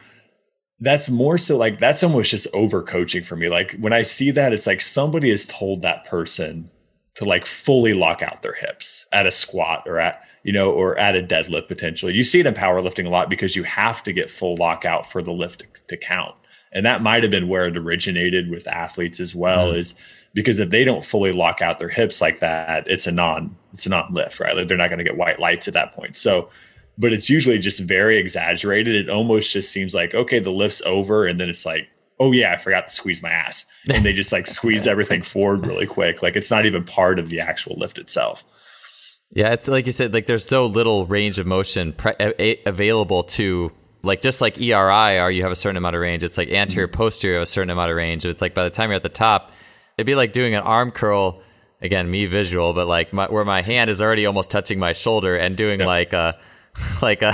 that's 0.81 1.11
more 1.11 1.37
so 1.39 1.57
like 1.57 1.79
that's 1.79 2.03
almost 2.03 2.31
just 2.31 2.47
over 2.55 2.83
coaching 2.83 3.23
for 3.23 3.37
me. 3.37 3.49
Like 3.49 3.77
when 3.79 3.93
I 3.93 4.03
see 4.03 4.31
that, 4.31 4.53
it's 4.53 4.67
like 4.67 4.81
somebody 4.81 5.31
has 5.31 5.47
told 5.47 5.83
that 5.83 6.05
person 6.05 6.71
to 7.15 7.25
like 7.25 7.45
fully 7.45 7.93
lock 7.93 8.23
out 8.23 8.43
their 8.43 8.55
hips 8.55 9.07
at 9.13 9.27
a 9.27 9.33
squat 9.33 9.85
or 9.87 9.99
at 9.99 10.23
you 10.43 10.53
know 10.53 10.71
or 10.71 10.99
at 10.99 11.17
a 11.17 11.23
deadlift 11.23 11.69
potentially. 11.69 12.15
You 12.15 12.25
see 12.25 12.41
it 12.41 12.47
in 12.47 12.55
powerlifting 12.55 13.07
a 13.07 13.11
lot 13.11 13.29
because 13.29 13.57
you 13.57 13.63
have 13.65 14.03
to 14.05 14.13
get 14.13 14.31
full 14.31 14.57
lockout 14.57 15.11
for 15.11 15.23
the 15.23 15.33
lift 15.33 15.61
to, 15.61 15.67
to 15.89 15.97
count. 15.97 16.35
And 16.73 16.87
that 16.87 17.03
might 17.03 17.25
have 17.25 17.33
been 17.33 17.49
where 17.49 17.67
it 17.67 17.77
originated 17.77 18.49
with 18.49 18.69
athletes 18.69 19.19
as 19.19 19.35
well, 19.35 19.73
mm. 19.73 19.77
is 19.77 19.95
because 20.35 20.61
if 20.61 20.71
they 20.71 20.85
don't 20.85 21.05
fully 21.05 21.33
lock 21.33 21.61
out 21.61 21.81
their 21.81 21.89
hips 21.89 22.21
like 22.21 22.39
that, 22.39 22.87
it's 22.87 23.07
a 23.07 23.13
non 23.13 23.57
it's 23.73 23.87
a 23.87 23.91
non 23.91 24.15
lift, 24.15 24.41
right? 24.41 24.57
Like 24.57 24.69
they're 24.69 24.79
not 24.79 24.89
going 24.89 24.99
to 24.99 25.05
get 25.05 25.17
white 25.17 25.41
lights 25.41 25.69
at 25.69 25.75
that 25.75 25.93
point. 25.93 26.17
So 26.17 26.49
but 27.01 27.15
it's 27.15 27.31
usually 27.31 27.59
just 27.59 27.81
very 27.81 28.19
exaggerated. 28.19 28.95
It 28.95 29.09
almost 29.09 29.51
just 29.51 29.73
seems 29.73 29.95
like, 29.95 30.15
okay, 30.15 30.39
the 30.39 30.53
lift's 30.53 30.83
over. 30.85 31.27
And 31.27 31.41
then 31.41 31.49
it's 31.49 31.65
like, 31.65 31.89
oh, 32.21 32.33
yeah, 32.33 32.53
I 32.53 32.57
forgot 32.57 32.89
to 32.89 32.93
squeeze 32.93 33.23
my 33.23 33.31
ass. 33.31 33.65
And 33.91 34.05
they 34.05 34.13
just 34.13 34.33
like 34.33 34.47
squeeze 34.47 34.87
everything 34.87 35.23
forward 35.23 35.67
really 35.67 35.87
quick. 35.87 36.23
Like 36.23 36.37
it's 36.37 36.51
not 36.51 36.67
even 36.67 36.85
part 36.85 37.19
of 37.19 37.31
the 37.31 37.41
actual 37.41 37.77
lift 37.77 37.97
itself. 37.97 38.45
Yeah, 39.33 39.53
it's 39.53 39.67
like 39.67 39.87
you 39.87 39.93
said, 39.93 40.13
like 40.13 40.27
there's 40.27 40.47
so 40.47 40.67
little 40.67 41.07
range 41.07 41.39
of 41.39 41.47
motion 41.47 41.95
pre- 41.95 42.17
a- 42.21 42.61
available 42.67 43.23
to 43.23 43.73
like 44.03 44.21
just 44.21 44.43
like 44.43 44.61
ERI 44.61 45.21
or 45.21 45.31
you 45.31 45.43
have 45.43 45.53
a 45.53 45.57
certain 45.57 45.79
amount 45.79 45.97
of 45.97 46.03
range. 46.03 46.23
It's 46.23 46.37
like 46.37 46.51
anterior 46.51 46.87
mm-hmm. 46.87 46.97
posterior 46.97 47.41
a 47.41 47.47
certain 47.47 47.71
amount 47.71 47.91
of 47.91 47.97
range. 47.97 48.27
It's 48.27 48.43
like 48.43 48.55
by 48.55 48.65
the 48.65 48.71
time 48.71 48.91
you're 48.91 48.97
at 48.97 49.03
the 49.03 49.09
top, 49.09 49.53
it'd 49.97 50.07
be 50.07 50.17
like 50.17 50.33
doing 50.33 50.55
an 50.55 50.63
arm 50.63 50.91
curl. 50.91 51.43
Again, 51.83 52.11
me 52.11 52.27
visual, 52.27 52.75
but 52.75 52.87
like 52.87 53.11
my, 53.15 53.27
where 53.31 53.45
my 53.47 53.63
hand 53.63 53.89
is 53.89 54.03
already 54.03 54.27
almost 54.27 54.51
touching 54.51 54.79
my 54.79 54.93
shoulder 54.93 55.35
and 55.35 55.57
doing 55.57 55.81
yeah. 55.81 55.87
like 55.87 56.13
a 56.13 56.39
like 57.03 57.23
a, 57.23 57.33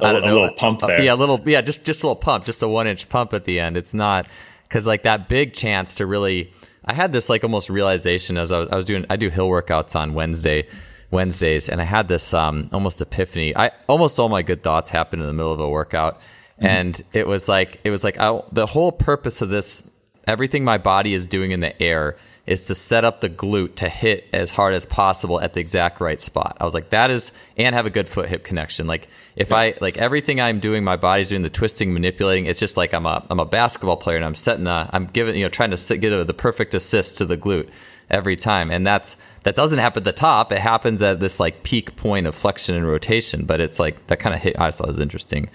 I 0.00 0.12
don't 0.12 0.24
a, 0.24 0.26
know, 0.26 0.32
a 0.32 0.40
little 0.40 0.52
pump 0.52 0.80
there. 0.80 1.00
yeah, 1.00 1.14
a 1.14 1.16
little, 1.16 1.40
yeah, 1.46 1.60
just 1.60 1.84
just 1.84 2.02
a 2.02 2.06
little 2.06 2.20
pump, 2.20 2.44
just 2.44 2.62
a 2.62 2.68
one 2.68 2.86
inch 2.86 3.08
pump 3.08 3.32
at 3.32 3.44
the 3.44 3.60
end. 3.60 3.76
It's 3.76 3.94
not 3.94 4.26
because 4.64 4.86
like 4.86 5.02
that 5.04 5.28
big 5.28 5.54
chance 5.54 5.96
to 5.96 6.06
really. 6.06 6.52
I 6.84 6.94
had 6.94 7.12
this 7.12 7.28
like 7.28 7.44
almost 7.44 7.68
realization 7.68 8.38
as 8.38 8.50
I 8.50 8.60
was, 8.60 8.68
I 8.70 8.76
was 8.76 8.84
doing. 8.84 9.04
I 9.10 9.16
do 9.16 9.28
hill 9.28 9.48
workouts 9.48 9.94
on 9.94 10.14
Wednesday, 10.14 10.66
Wednesdays, 11.10 11.68
and 11.68 11.80
I 11.80 11.84
had 11.84 12.08
this 12.08 12.32
um 12.34 12.68
almost 12.72 13.00
epiphany. 13.00 13.54
I 13.56 13.70
almost 13.86 14.18
all 14.18 14.28
my 14.28 14.42
good 14.42 14.62
thoughts 14.62 14.90
happened 14.90 15.22
in 15.22 15.28
the 15.28 15.34
middle 15.34 15.52
of 15.52 15.60
a 15.60 15.68
workout, 15.68 16.18
mm-hmm. 16.18 16.66
and 16.66 17.04
it 17.12 17.26
was 17.26 17.48
like 17.48 17.80
it 17.84 17.90
was 17.90 18.02
like 18.04 18.18
I, 18.18 18.42
the 18.52 18.66
whole 18.66 18.92
purpose 18.92 19.42
of 19.42 19.50
this, 19.50 19.88
everything 20.26 20.64
my 20.64 20.78
body 20.78 21.14
is 21.14 21.26
doing 21.26 21.50
in 21.50 21.60
the 21.60 21.80
air 21.82 22.16
is 22.50 22.64
to 22.64 22.74
set 22.74 23.04
up 23.04 23.20
the 23.20 23.30
glute 23.30 23.76
to 23.76 23.88
hit 23.88 24.28
as 24.32 24.50
hard 24.50 24.74
as 24.74 24.84
possible 24.84 25.40
at 25.40 25.52
the 25.52 25.60
exact 25.60 26.00
right 26.00 26.20
spot. 26.20 26.56
I 26.60 26.64
was 26.64 26.74
like, 26.74 26.90
that 26.90 27.08
is, 27.08 27.32
and 27.56 27.76
have 27.76 27.86
a 27.86 27.90
good 27.90 28.08
foot 28.08 28.28
hip 28.28 28.42
connection. 28.42 28.88
Like 28.88 29.06
if 29.36 29.50
yeah. 29.50 29.56
I 29.56 29.74
like 29.80 29.98
everything 29.98 30.40
I'm 30.40 30.58
doing, 30.58 30.82
my 30.82 30.96
body's 30.96 31.28
doing 31.28 31.42
the 31.42 31.50
twisting, 31.50 31.92
manipulating. 31.92 32.46
It's 32.46 32.58
just 32.58 32.76
like 32.76 32.92
I'm 32.92 33.06
a 33.06 33.24
I'm 33.30 33.38
a 33.38 33.46
basketball 33.46 33.96
player 33.96 34.16
and 34.16 34.24
I'm 34.24 34.34
setting 34.34 34.66
a 34.66 34.90
I'm 34.92 35.06
giving 35.06 35.36
you 35.36 35.44
know 35.44 35.48
trying 35.48 35.70
to 35.70 35.76
sit, 35.76 36.00
get 36.00 36.12
a, 36.12 36.24
the 36.24 36.34
perfect 36.34 36.74
assist 36.74 37.18
to 37.18 37.24
the 37.24 37.38
glute 37.38 37.68
every 38.10 38.34
time, 38.34 38.72
and 38.72 38.84
that's 38.84 39.16
that 39.44 39.54
doesn't 39.54 39.78
happen 39.78 40.00
at 40.00 40.04
the 40.04 40.12
top. 40.12 40.50
It 40.50 40.58
happens 40.58 41.02
at 41.02 41.20
this 41.20 41.38
like 41.38 41.62
peak 41.62 41.94
point 41.94 42.26
of 42.26 42.34
flexion 42.34 42.74
and 42.74 42.86
rotation, 42.86 43.44
but 43.46 43.60
it's 43.60 43.78
like 43.78 44.06
that 44.06 44.18
kind 44.18 44.34
of 44.34 44.42
hit. 44.42 44.58
I 44.58 44.72
thought 44.72 44.88
was 44.88 44.98
interesting. 44.98 45.48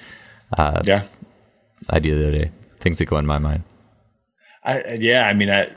Uh, 0.58 0.82
yeah, 0.86 1.08
idea 1.92 2.16
the 2.16 2.28
other 2.30 2.38
day. 2.38 2.52
Things 2.80 3.00
that 3.00 3.06
go 3.06 3.18
in 3.18 3.26
my 3.26 3.40
mind. 3.40 3.64
I, 4.64 4.94
yeah, 5.00 5.28
I 5.28 5.34
mean, 5.34 5.50
I, 5.50 5.72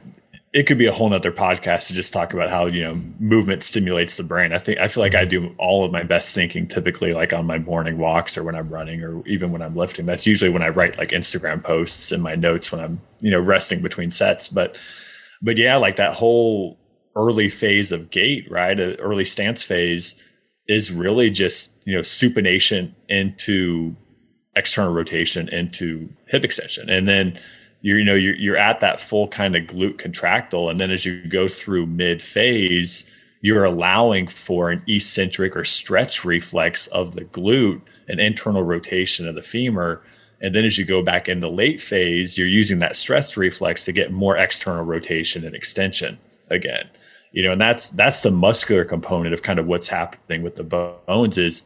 it 0.52 0.66
could 0.66 0.78
be 0.78 0.86
a 0.86 0.92
whole 0.92 1.08
nother 1.08 1.30
podcast 1.30 1.88
to 1.88 1.94
just 1.94 2.12
talk 2.12 2.32
about 2.32 2.48
how 2.48 2.66
you 2.66 2.82
know 2.82 2.94
movement 3.18 3.62
stimulates 3.62 4.16
the 4.16 4.22
brain. 4.22 4.52
I 4.52 4.58
think 4.58 4.78
i 4.78 4.88
feel 4.88 5.02
like 5.02 5.14
i 5.14 5.24
do 5.24 5.54
all 5.58 5.84
of 5.84 5.92
my 5.92 6.02
best 6.02 6.34
thinking 6.34 6.66
typically 6.66 7.12
like 7.12 7.32
on 7.32 7.46
my 7.46 7.58
morning 7.58 7.98
walks 7.98 8.38
or 8.38 8.44
when 8.44 8.54
i'm 8.54 8.68
running 8.68 9.02
or 9.02 9.26
even 9.26 9.52
when 9.52 9.62
i'm 9.62 9.76
lifting. 9.76 10.06
That's 10.06 10.26
usually 10.26 10.50
when 10.50 10.62
i 10.62 10.68
write 10.68 10.98
like 10.98 11.10
instagram 11.10 11.62
posts 11.62 12.12
in 12.12 12.20
my 12.20 12.34
notes 12.34 12.72
when 12.72 12.80
i'm 12.80 13.00
you 13.20 13.30
know 13.30 13.40
resting 13.40 13.82
between 13.82 14.10
sets. 14.10 14.48
But 14.48 14.78
but 15.42 15.58
yeah 15.58 15.76
like 15.76 15.96
that 15.96 16.14
whole 16.14 16.78
early 17.14 17.48
phase 17.48 17.92
of 17.92 18.10
gait 18.10 18.50
right 18.50 18.78
a 18.78 18.98
early 19.00 19.24
stance 19.24 19.62
phase 19.62 20.14
is 20.66 20.90
really 20.90 21.30
just 21.30 21.74
you 21.84 21.94
know 21.94 22.02
supination 22.02 22.94
into 23.08 23.96
external 24.56 24.92
rotation 24.92 25.48
into 25.48 26.08
hip 26.26 26.44
extension. 26.44 26.90
And 26.90 27.08
then 27.08 27.38
you're 27.80 27.98
you 27.98 28.04
know 28.04 28.14
you're, 28.14 28.34
you're 28.34 28.56
at 28.56 28.80
that 28.80 29.00
full 29.00 29.28
kind 29.28 29.56
of 29.56 29.64
glute 29.64 29.98
contractile. 29.98 30.68
And 30.68 30.80
then 30.80 30.90
as 30.90 31.04
you 31.04 31.26
go 31.26 31.48
through 31.48 31.86
mid 31.86 32.22
phase 32.22 33.10
you're 33.40 33.64
allowing 33.64 34.26
for 34.26 34.70
an 34.70 34.82
eccentric 34.88 35.56
or 35.56 35.64
stretch 35.64 36.24
reflex 36.24 36.88
of 36.88 37.14
the 37.14 37.24
glute 37.24 37.80
an 38.08 38.18
internal 38.18 38.62
rotation 38.62 39.28
of 39.28 39.34
the 39.34 39.42
femur. 39.42 40.02
And 40.40 40.54
then 40.54 40.64
as 40.64 40.78
you 40.78 40.84
go 40.84 41.02
back 41.02 41.28
in 41.28 41.40
the 41.40 41.50
late 41.50 41.80
phase 41.80 42.36
you're 42.36 42.48
using 42.48 42.80
that 42.80 42.96
stretch 42.96 43.36
reflex 43.36 43.84
to 43.84 43.92
get 43.92 44.12
more 44.12 44.36
external 44.36 44.84
rotation 44.84 45.44
and 45.44 45.54
extension 45.54 46.18
again. 46.50 46.88
You 47.32 47.44
know 47.44 47.52
and 47.52 47.60
that's 47.60 47.90
that's 47.90 48.22
the 48.22 48.30
muscular 48.30 48.84
component 48.84 49.34
of 49.34 49.42
kind 49.42 49.58
of 49.58 49.66
what's 49.66 49.88
happening 49.88 50.42
with 50.42 50.56
the 50.56 50.64
bones 50.64 51.38
is 51.38 51.62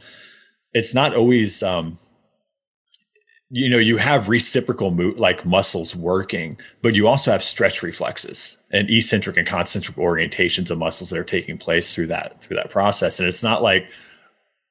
it's 0.75 0.95
not 0.95 1.15
always 1.15 1.63
um 1.63 1.99
you 3.55 3.69
know 3.69 3.79
you 3.79 3.99
have 3.99 4.29
reciprocal 4.29 4.91
mo- 4.91 5.15
like 5.17 5.45
muscles 5.45 5.95
working 5.95 6.59
but 6.81 6.95
you 6.95 7.07
also 7.07 7.31
have 7.31 7.45
stretch 7.45 7.83
reflexes 7.83 8.57
and 8.73 8.91
eccentric 8.91 9.37
and 9.37 9.47
concentric 9.47 9.97
orientations 9.99 10.71
of 10.71 10.79
muscles 10.79 11.11
that 11.11 11.19
are 11.19 11.25
taking 11.25 11.59
place 11.59 11.95
through 11.95 12.07
that 12.07 12.41
through 12.43 12.57
that 12.57 12.71
process. 12.71 13.21
And 13.21 13.29
it's 13.29 13.43
not 13.43 13.63
like 13.63 13.87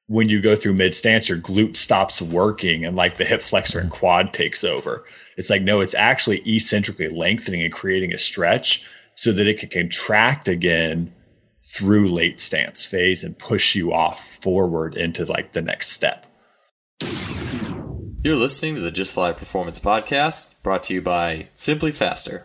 when 0.08 0.28
you 0.28 0.40
go 0.40 0.56
through 0.56 0.74
mid 0.74 0.94
stance 0.94 1.28
your 1.28 1.38
glute 1.38 1.76
stops 1.76 2.20
working 2.20 2.84
and 2.84 2.96
like 2.96 3.16
the 3.16 3.24
hip 3.24 3.40
flexor 3.40 3.78
and 3.78 3.90
quad 3.90 4.32
takes 4.34 4.64
over. 4.64 5.04
It's 5.36 5.48
like 5.48 5.62
no 5.62 5.80
it's 5.80 5.94
actually 5.94 6.42
eccentrically 6.44 7.08
lengthening 7.08 7.62
and 7.62 7.72
creating 7.72 8.12
a 8.12 8.18
stretch 8.18 8.84
so 9.14 9.32
that 9.32 9.46
it 9.46 9.60
can 9.60 9.68
contract 9.68 10.48
again 10.48 11.14
through 11.64 12.10
late 12.10 12.40
stance 12.40 12.84
phase 12.84 13.22
and 13.22 13.38
push 13.38 13.76
you 13.76 13.92
off 13.92 14.26
forward 14.42 14.96
into 14.96 15.24
like 15.24 15.52
the 15.52 15.62
next 15.62 15.90
step 15.90 16.26
you're 18.22 18.36
listening 18.36 18.76
to 18.76 18.80
the 18.80 18.90
Just 18.90 19.14
Fly 19.14 19.32
Performance 19.32 19.80
Podcast, 19.80 20.62
brought 20.62 20.84
to 20.84 20.94
you 20.94 21.02
by 21.02 21.48
SimpliFaster. 21.56 22.44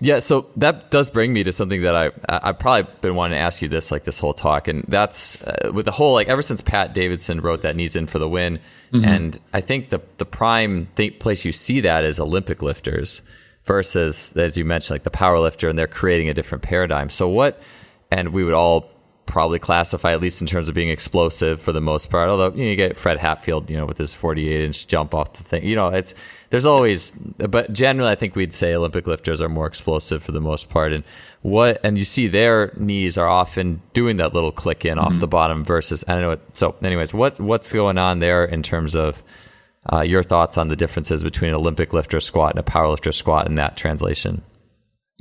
Yeah, 0.00 0.18
so 0.18 0.48
that 0.56 0.90
does 0.90 1.10
bring 1.10 1.32
me 1.32 1.44
to 1.44 1.52
something 1.52 1.82
that 1.82 1.94
I 1.94 2.10
I've 2.28 2.58
probably 2.58 2.92
been 3.00 3.14
wanting 3.14 3.36
to 3.36 3.40
ask 3.40 3.62
you 3.62 3.68
this 3.68 3.92
like 3.92 4.02
this 4.02 4.18
whole 4.18 4.34
talk, 4.34 4.66
and 4.66 4.84
that's 4.88 5.40
uh, 5.42 5.70
with 5.72 5.84
the 5.84 5.92
whole 5.92 6.14
like 6.14 6.26
ever 6.26 6.42
since 6.42 6.60
Pat 6.60 6.92
Davidson 6.92 7.40
wrote 7.40 7.62
that 7.62 7.76
knees 7.76 7.94
in 7.94 8.08
for 8.08 8.18
the 8.18 8.28
win, 8.28 8.58
mm-hmm. 8.92 9.04
and 9.04 9.38
I 9.52 9.60
think 9.60 9.90
the 9.90 10.00
the 10.18 10.24
prime 10.24 10.88
th- 10.96 11.20
place 11.20 11.44
you 11.44 11.52
see 11.52 11.82
that 11.82 12.02
is 12.02 12.18
Olympic 12.18 12.62
lifters 12.62 13.22
versus 13.64 14.36
as 14.36 14.58
you 14.58 14.64
mentioned 14.64 14.96
like 14.96 15.04
the 15.04 15.10
power 15.10 15.38
lifter, 15.38 15.68
and 15.68 15.78
they're 15.78 15.86
creating 15.86 16.28
a 16.28 16.34
different 16.34 16.62
paradigm. 16.62 17.08
So 17.08 17.28
what 17.28 17.62
and 18.10 18.32
we 18.32 18.42
would 18.42 18.54
all 18.54 18.90
probably 19.26 19.58
classify 19.58 20.12
at 20.12 20.20
least 20.20 20.40
in 20.40 20.46
terms 20.46 20.68
of 20.68 20.74
being 20.74 20.90
explosive 20.90 21.60
for 21.60 21.72
the 21.72 21.80
most 21.80 22.10
part. 22.10 22.28
Although 22.28 22.50
you, 22.50 22.64
know, 22.64 22.70
you 22.70 22.76
get 22.76 22.96
Fred 22.96 23.18
Hatfield, 23.18 23.70
you 23.70 23.76
know, 23.76 23.86
with 23.86 23.98
his 23.98 24.12
48 24.12 24.60
inch 24.60 24.86
jump 24.86 25.14
off 25.14 25.32
the 25.34 25.42
thing. 25.42 25.64
You 25.64 25.74
know, 25.74 25.88
it's 25.88 26.14
there's 26.50 26.66
always, 26.66 27.12
but 27.12 27.72
generally, 27.72 28.10
I 28.10 28.14
think 28.14 28.36
we'd 28.36 28.52
say 28.52 28.74
Olympic 28.74 29.06
lifters 29.06 29.40
are 29.40 29.48
more 29.48 29.66
explosive 29.66 30.22
for 30.22 30.32
the 30.32 30.40
most 30.40 30.68
part. 30.68 30.92
And 30.92 31.02
what 31.40 31.80
and 31.82 31.96
you 31.96 32.04
see 32.04 32.26
their 32.26 32.72
knees 32.76 33.16
are 33.16 33.28
often 33.28 33.80
doing 33.94 34.16
that 34.18 34.34
little 34.34 34.52
click 34.52 34.84
in 34.84 34.98
mm-hmm. 34.98 35.06
off 35.06 35.18
the 35.18 35.26
bottom 35.26 35.64
versus 35.64 36.04
I 36.06 36.12
don't 36.12 36.22
know. 36.22 36.28
What, 36.28 36.56
so, 36.56 36.76
anyways, 36.82 37.14
what 37.14 37.40
what's 37.40 37.72
going 37.72 37.98
on 37.98 38.18
there 38.18 38.44
in 38.44 38.62
terms 38.62 38.94
of 38.94 39.22
uh, 39.90 40.02
your 40.02 40.22
thoughts 40.22 40.58
on 40.58 40.68
the 40.68 40.76
differences 40.76 41.22
between 41.22 41.50
an 41.50 41.56
Olympic 41.56 41.92
lifter 41.92 42.20
squat 42.20 42.50
and 42.50 42.60
a 42.60 42.70
powerlifter 42.70 43.14
squat 43.14 43.46
in 43.46 43.54
that 43.54 43.76
translation? 43.76 44.42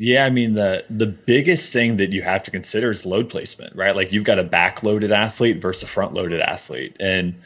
Yeah, 0.03 0.25
I 0.25 0.31
mean 0.31 0.53
the 0.53 0.83
the 0.89 1.05
biggest 1.05 1.71
thing 1.71 1.97
that 1.97 2.11
you 2.11 2.23
have 2.23 2.41
to 2.43 2.49
consider 2.49 2.89
is 2.89 3.05
load 3.05 3.29
placement, 3.29 3.75
right? 3.75 3.95
Like 3.95 4.11
you've 4.11 4.23
got 4.23 4.39
a 4.39 4.43
back-loaded 4.43 5.11
athlete 5.11 5.61
versus 5.61 5.83
a 5.83 5.85
front-loaded 5.85 6.41
athlete. 6.41 6.97
And 6.99 7.39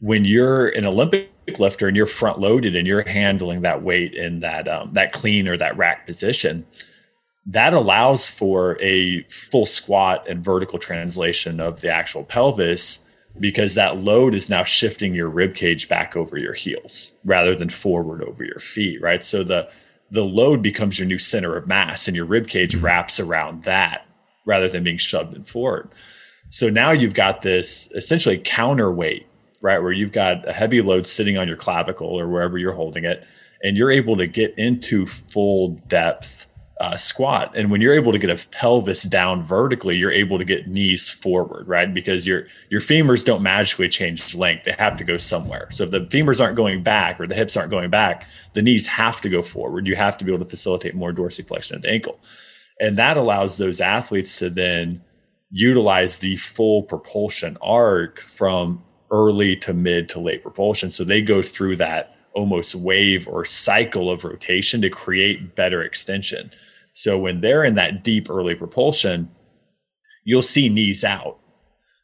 when 0.00 0.24
you're 0.24 0.70
an 0.70 0.84
Olympic 0.84 1.30
lifter 1.60 1.86
and 1.86 1.96
you're 1.96 2.08
front-loaded 2.08 2.74
and 2.74 2.88
you're 2.88 3.08
handling 3.08 3.60
that 3.60 3.84
weight 3.84 4.14
in 4.14 4.40
that 4.40 4.66
um, 4.66 4.94
that 4.94 5.12
clean 5.12 5.46
or 5.46 5.56
that 5.56 5.76
rack 5.76 6.04
position, 6.04 6.66
that 7.46 7.72
allows 7.72 8.28
for 8.28 8.82
a 8.82 9.22
full 9.30 9.64
squat 9.64 10.28
and 10.28 10.42
vertical 10.42 10.80
translation 10.80 11.60
of 11.60 11.82
the 11.82 11.90
actual 11.90 12.24
pelvis 12.24 12.98
because 13.38 13.76
that 13.76 13.98
load 13.98 14.34
is 14.34 14.48
now 14.48 14.64
shifting 14.64 15.14
your 15.14 15.28
rib 15.28 15.54
cage 15.54 15.88
back 15.88 16.16
over 16.16 16.36
your 16.36 16.52
heels 16.52 17.12
rather 17.24 17.54
than 17.54 17.68
forward 17.68 18.24
over 18.24 18.42
your 18.42 18.58
feet, 18.58 19.00
right? 19.00 19.22
So 19.22 19.44
the 19.44 19.70
the 20.12 20.24
load 20.24 20.60
becomes 20.60 20.98
your 20.98 21.08
new 21.08 21.18
center 21.18 21.56
of 21.56 21.66
mass 21.66 22.06
and 22.06 22.14
your 22.14 22.26
rib 22.26 22.46
cage 22.46 22.74
mm-hmm. 22.74 22.84
wraps 22.84 23.18
around 23.18 23.64
that 23.64 24.06
rather 24.44 24.68
than 24.68 24.84
being 24.84 24.98
shoved 24.98 25.34
in 25.34 25.42
forward. 25.42 25.88
So 26.50 26.68
now 26.68 26.90
you've 26.90 27.14
got 27.14 27.40
this 27.40 27.90
essentially 27.92 28.38
counterweight, 28.38 29.26
right? 29.62 29.78
Where 29.78 29.90
you've 29.90 30.12
got 30.12 30.46
a 30.46 30.52
heavy 30.52 30.82
load 30.82 31.06
sitting 31.06 31.38
on 31.38 31.48
your 31.48 31.56
clavicle 31.56 32.06
or 32.06 32.28
wherever 32.28 32.58
you're 32.58 32.74
holding 32.74 33.04
it, 33.04 33.24
and 33.62 33.74
you're 33.74 33.90
able 33.90 34.16
to 34.18 34.26
get 34.26 34.56
into 34.58 35.06
full 35.06 35.80
depth 35.86 36.44
uh, 36.82 36.96
squat. 36.96 37.52
And 37.54 37.70
when 37.70 37.80
you're 37.80 37.94
able 37.94 38.10
to 38.10 38.18
get 38.18 38.28
a 38.28 38.48
pelvis 38.48 39.04
down 39.04 39.44
vertically, 39.44 39.96
you're 39.96 40.10
able 40.10 40.36
to 40.36 40.44
get 40.44 40.66
knees 40.66 41.08
forward, 41.08 41.68
right? 41.68 41.94
Because 41.94 42.26
your 42.26 42.48
your 42.70 42.80
femurs 42.80 43.24
don't 43.24 43.40
magically 43.40 43.88
change 43.88 44.34
length; 44.34 44.64
they 44.64 44.72
have 44.72 44.96
to 44.96 45.04
go 45.04 45.16
somewhere. 45.16 45.68
So 45.70 45.84
if 45.84 45.92
the 45.92 46.00
femurs 46.00 46.40
aren't 46.40 46.56
going 46.56 46.82
back 46.82 47.20
or 47.20 47.28
the 47.28 47.36
hips 47.36 47.56
aren't 47.56 47.70
going 47.70 47.88
back, 47.88 48.26
the 48.54 48.62
knees 48.62 48.88
have 48.88 49.20
to 49.20 49.28
go 49.28 49.42
forward. 49.42 49.86
You 49.86 49.94
have 49.94 50.18
to 50.18 50.24
be 50.24 50.32
able 50.34 50.44
to 50.44 50.50
facilitate 50.50 50.96
more 50.96 51.12
dorsiflexion 51.12 51.76
of 51.76 51.82
the 51.82 51.90
ankle, 51.90 52.18
and 52.80 52.98
that 52.98 53.16
allows 53.16 53.58
those 53.58 53.80
athletes 53.80 54.36
to 54.38 54.50
then 54.50 55.04
utilize 55.52 56.18
the 56.18 56.36
full 56.36 56.82
propulsion 56.82 57.56
arc 57.62 58.20
from 58.20 58.82
early 59.12 59.54
to 59.54 59.72
mid 59.72 60.08
to 60.08 60.18
late 60.18 60.42
propulsion. 60.42 60.90
So 60.90 61.04
they 61.04 61.22
go 61.22 61.42
through 61.42 61.76
that 61.76 62.16
almost 62.34 62.74
wave 62.74 63.28
or 63.28 63.44
cycle 63.44 64.10
of 64.10 64.24
rotation 64.24 64.82
to 64.82 64.90
create 64.90 65.54
better 65.54 65.82
extension. 65.82 66.50
So 66.92 67.18
when 67.18 67.40
they're 67.40 67.64
in 67.64 67.74
that 67.76 68.04
deep 68.04 68.28
early 68.28 68.54
propulsion, 68.54 69.30
you'll 70.24 70.42
see 70.42 70.68
knees 70.68 71.04
out. 71.04 71.38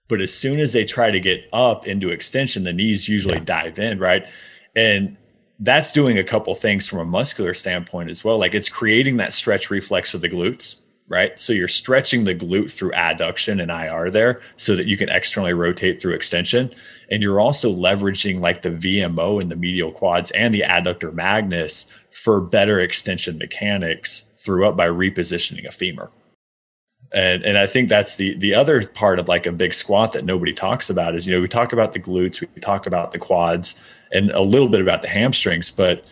But 0.08 0.20
as 0.20 0.32
soon 0.32 0.58
as 0.58 0.72
they 0.72 0.84
try 0.84 1.10
to 1.10 1.20
get 1.20 1.44
up 1.52 1.86
into 1.86 2.08
extension, 2.08 2.64
the 2.64 2.72
knees 2.72 3.08
usually 3.08 3.34
yeah. 3.34 3.44
dive 3.44 3.78
in, 3.78 3.98
right? 3.98 4.26
And 4.74 5.16
that's 5.60 5.92
doing 5.92 6.18
a 6.18 6.24
couple 6.24 6.54
things 6.54 6.86
from 6.86 7.00
a 7.00 7.04
muscular 7.04 7.52
standpoint 7.52 8.10
as 8.10 8.24
well. 8.24 8.38
Like 8.38 8.54
it's 8.54 8.68
creating 8.68 9.18
that 9.18 9.34
stretch 9.34 9.70
reflex 9.70 10.14
of 10.14 10.22
the 10.22 10.28
glutes, 10.28 10.80
right? 11.08 11.38
So 11.38 11.52
you're 11.52 11.68
stretching 11.68 12.24
the 12.24 12.34
glute 12.34 12.70
through 12.70 12.92
adduction 12.92 13.60
and 13.60 13.70
IR 13.70 14.10
there 14.10 14.40
so 14.56 14.76
that 14.76 14.86
you 14.86 14.96
can 14.96 15.08
externally 15.08 15.52
rotate 15.52 16.00
through 16.00 16.14
extension. 16.14 16.70
And 17.10 17.22
you're 17.22 17.40
also 17.40 17.74
leveraging 17.74 18.40
like 18.40 18.62
the 18.62 18.70
VMO 18.70 19.42
and 19.42 19.50
the 19.50 19.56
medial 19.56 19.90
quads 19.90 20.30
and 20.30 20.54
the 20.54 20.60
adductor 20.60 21.12
magnus 21.12 21.90
for 22.10 22.40
better 22.40 22.80
extension 22.80 23.36
mechanics 23.36 24.27
threw 24.38 24.66
up 24.66 24.76
by 24.76 24.86
repositioning 24.86 25.66
a 25.66 25.70
femur. 25.70 26.10
And 27.12 27.42
and 27.44 27.56
I 27.56 27.66
think 27.66 27.88
that's 27.88 28.16
the 28.16 28.36
the 28.36 28.54
other 28.54 28.86
part 28.86 29.18
of 29.18 29.28
like 29.28 29.46
a 29.46 29.52
big 29.52 29.72
squat 29.72 30.12
that 30.12 30.24
nobody 30.24 30.52
talks 30.52 30.90
about 30.90 31.14
is 31.14 31.26
you 31.26 31.34
know 31.34 31.40
we 31.40 31.48
talk 31.48 31.72
about 31.72 31.92
the 31.92 32.00
glutes, 32.00 32.40
we 32.40 32.60
talk 32.60 32.86
about 32.86 33.12
the 33.12 33.18
quads, 33.18 33.80
and 34.12 34.30
a 34.30 34.42
little 34.42 34.68
bit 34.68 34.80
about 34.80 35.02
the 35.02 35.08
hamstrings, 35.08 35.70
but 35.70 36.04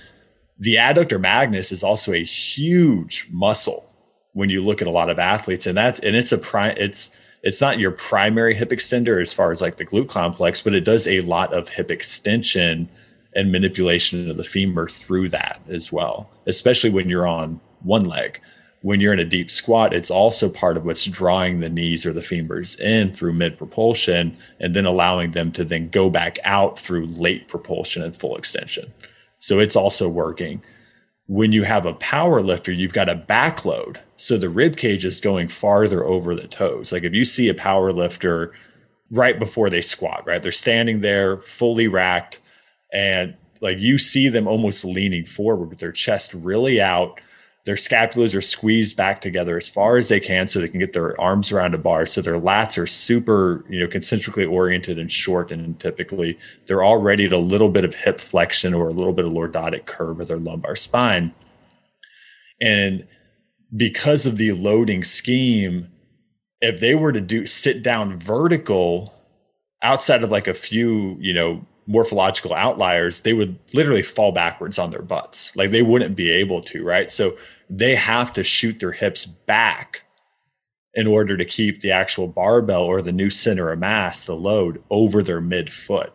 the 0.59 0.77
adductor 0.77 1.20
magnus 1.20 1.70
is 1.70 1.83
also 1.83 2.12
a 2.14 2.24
huge 2.24 3.29
muscle 3.31 3.85
when 4.33 4.49
you 4.49 4.62
look 4.62 4.81
at 4.81 4.89
a 4.89 4.91
lot 4.91 5.11
of 5.11 5.18
athletes, 5.18 5.66
and 5.66 5.77
that's 5.77 5.99
and 6.01 6.16
it's 6.16 6.33
a 6.33 6.39
prime 6.39 6.77
it's 6.79 7.11
it's 7.43 7.61
not 7.61 7.79
your 7.79 7.91
primary 7.91 8.55
hip 8.55 8.70
extender 8.70 9.20
as 9.20 9.33
far 9.33 9.51
as 9.51 9.61
like 9.61 9.77
the 9.77 9.85
glute 9.85 10.09
complex, 10.09 10.62
but 10.62 10.74
it 10.74 10.81
does 10.81 11.07
a 11.07 11.20
lot 11.20 11.53
of 11.53 11.68
hip 11.68 11.91
extension 11.91 12.89
and 13.35 13.53
manipulation 13.53 14.31
of 14.31 14.37
the 14.39 14.45
femur 14.45 14.89
through 14.89 15.29
that 15.29 15.61
as 15.68 15.93
well, 15.93 16.29
especially 16.47 16.91
when 16.91 17.09
you're 17.09 17.27
on 17.27 17.61
one 17.87 18.05
leg. 18.05 18.41
When 18.82 19.01
you're 19.01 19.12
in 19.12 19.18
a 19.18 19.24
deep 19.24 19.51
squat, 19.51 19.95
it's 19.95 20.11
also 20.11 20.49
part 20.49 20.76
of 20.76 20.84
what's 20.84 21.05
drawing 21.07 21.61
the 21.61 21.68
knees 21.68 22.07
or 22.07 22.12
the 22.12 22.20
femurs 22.20 22.78
in 22.78 23.12
through 23.12 23.32
mid 23.32 23.57
propulsion 23.57 24.37
and 24.61 24.76
then 24.76 24.87
allowing 24.87 25.32
them 25.32 25.51
to 25.53 25.64
then 25.64 25.89
go 25.89 26.11
back 26.11 26.39
out 26.45 26.78
through 26.78 27.07
late 27.07 27.49
propulsion 27.49 28.03
and 28.03 28.16
full 28.16 28.37
extension. 28.37 28.93
So 29.39 29.59
it's 29.59 29.76
also 29.76 30.09
working. 30.09 30.62
When 31.26 31.51
you 31.51 31.64
have 31.64 31.87
a 31.87 31.95
power 31.95 32.43
lifter, 32.43 32.70
you've 32.70 32.93
got 32.93 33.09
a 33.09 33.16
backload. 33.16 33.99
So 34.16 34.39
the 34.39 34.49
rib 34.49 34.76
cage 34.76 35.05
is 35.05 35.20
going 35.20 35.49
farther 35.49 36.05
over 36.05 36.34
the 36.34 36.47
toes. 36.47 36.93
Like 36.93 37.03
if 37.03 37.12
you 37.12 37.24
see 37.24 37.49
a 37.49 37.55
power 37.55 37.93
lifter 37.93 38.53
right 39.11 39.39
before 39.39 39.70
they 39.70 39.82
squat, 39.82 40.24
right? 40.26 40.43
They're 40.43 40.53
standing 40.53 41.01
there 41.01 41.39
fully 41.39 41.89
racked 41.89 42.41
and 42.93 43.34
like 43.61 43.78
you 43.78 43.99
see 43.99 44.28
them 44.28 44.47
almost 44.47 44.84
leaning 44.84 45.24
forward 45.24 45.70
with 45.70 45.78
their 45.78 45.93
chest 45.93 46.34
really 46.34 46.80
out 46.80 47.20
their 47.67 47.75
scapulas 47.75 48.33
are 48.35 48.41
squeezed 48.41 48.97
back 48.97 49.21
together 49.21 49.57
as 49.57 49.69
far 49.69 49.97
as 49.97 50.09
they 50.09 50.21
can 50.21 50.47
so 50.47 50.61
they 50.61 50.69
can 50.69 50.79
get 50.79 50.93
their 50.93 51.21
arms 51.21 51.51
around 51.51 51.75
a 51.75 51.79
bar. 51.79 52.07
So 52.07 52.23
their 52.23 52.39
lats 52.39 52.81
are 52.81 52.87
super, 52.87 53.64
you 53.69 53.81
know, 53.81 53.89
concentrically 53.89 54.45
oriented 54.45 55.01
and 55.01 55.11
short. 55.11 55.51
And 55.51 55.79
typically 55.81 56.39
they're 56.67 56.85
already 56.85 57.27
at 57.27 57.33
a 57.33 57.39
little 57.39 57.69
bit 57.69 57.85
of 57.85 57.93
hip 57.93 58.21
flexion 58.21 58.73
or 58.73 58.87
a 58.87 58.93
little 58.93 59.12
bit 59.12 59.25
of 59.25 59.33
lordotic 59.33 59.87
curve 59.87 60.21
of 60.21 60.29
their 60.29 60.39
lumbar 60.39 60.77
spine. 60.77 61.35
And 62.61 63.05
because 63.77 64.27
of 64.27 64.37
the 64.37 64.53
loading 64.53 65.03
scheme, 65.03 65.89
if 66.61 66.79
they 66.79 66.95
were 66.95 67.11
to 67.11 67.21
do 67.21 67.49
sit 67.49 67.83
down 67.83 68.21
vertical 68.21 69.12
outside 69.83 70.23
of 70.23 70.31
like 70.31 70.47
a 70.47 70.55
few, 70.55 71.17
you 71.19 71.35
know, 71.35 71.67
morphological 71.89 72.55
outliers, 72.55 73.23
they 73.23 73.33
would 73.33 73.59
literally 73.73 74.03
fall 74.03 74.33
backwards 74.33 74.79
on 74.79 74.91
their 74.91 75.03
butts. 75.03 75.55
Like 75.57 75.73
they 75.73 75.83
wouldn't 75.83 76.17
be 76.17 76.31
able 76.31 76.62
to, 76.62 76.85
right? 76.85 77.11
So 77.11 77.37
they 77.69 77.95
have 77.95 78.33
to 78.35 78.45
shoot 78.45 78.79
their 78.81 78.93
hips 78.93 79.25
back 79.27 80.03
in 80.95 81.07
order 81.07 81.37
to 81.37 81.45
keep 81.45 81.81
the 81.81 81.91
actual 81.91 82.27
barbell 82.27 82.85
or 82.85 83.03
the 83.03 83.12
new 83.12 83.29
center 83.29 83.71
of 83.71 83.79
mass, 83.79 84.25
the 84.25 84.35
load, 84.35 84.83
over 84.89 85.23
their 85.23 85.43
midfoot. 85.43 86.11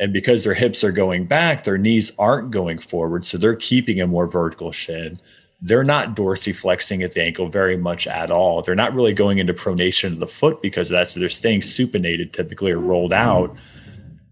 And 0.00 0.12
because 0.12 0.44
their 0.44 0.54
hips 0.54 0.82
are 0.84 0.92
going 0.92 1.26
back, 1.26 1.64
their 1.64 1.78
knees 1.78 2.12
aren't 2.18 2.50
going 2.50 2.78
forward. 2.78 3.24
So 3.24 3.38
they're 3.38 3.56
keeping 3.56 4.00
a 4.00 4.06
more 4.06 4.26
vertical 4.26 4.72
shin. 4.72 5.20
They're 5.60 5.84
not 5.84 6.14
dorsiflexing 6.16 7.04
at 7.04 7.14
the 7.14 7.22
ankle 7.22 7.48
very 7.48 7.76
much 7.76 8.06
at 8.06 8.30
all. 8.30 8.62
They're 8.62 8.76
not 8.76 8.94
really 8.94 9.12
going 9.12 9.38
into 9.38 9.54
pronation 9.54 10.12
of 10.12 10.20
the 10.20 10.26
foot 10.26 10.62
because 10.62 10.90
of 10.90 10.96
that. 10.96 11.08
So 11.08 11.18
they're 11.20 11.28
staying 11.28 11.62
supinated 11.62 12.32
typically 12.32 12.72
or 12.72 12.78
rolled 12.78 13.12
out. 13.12 13.56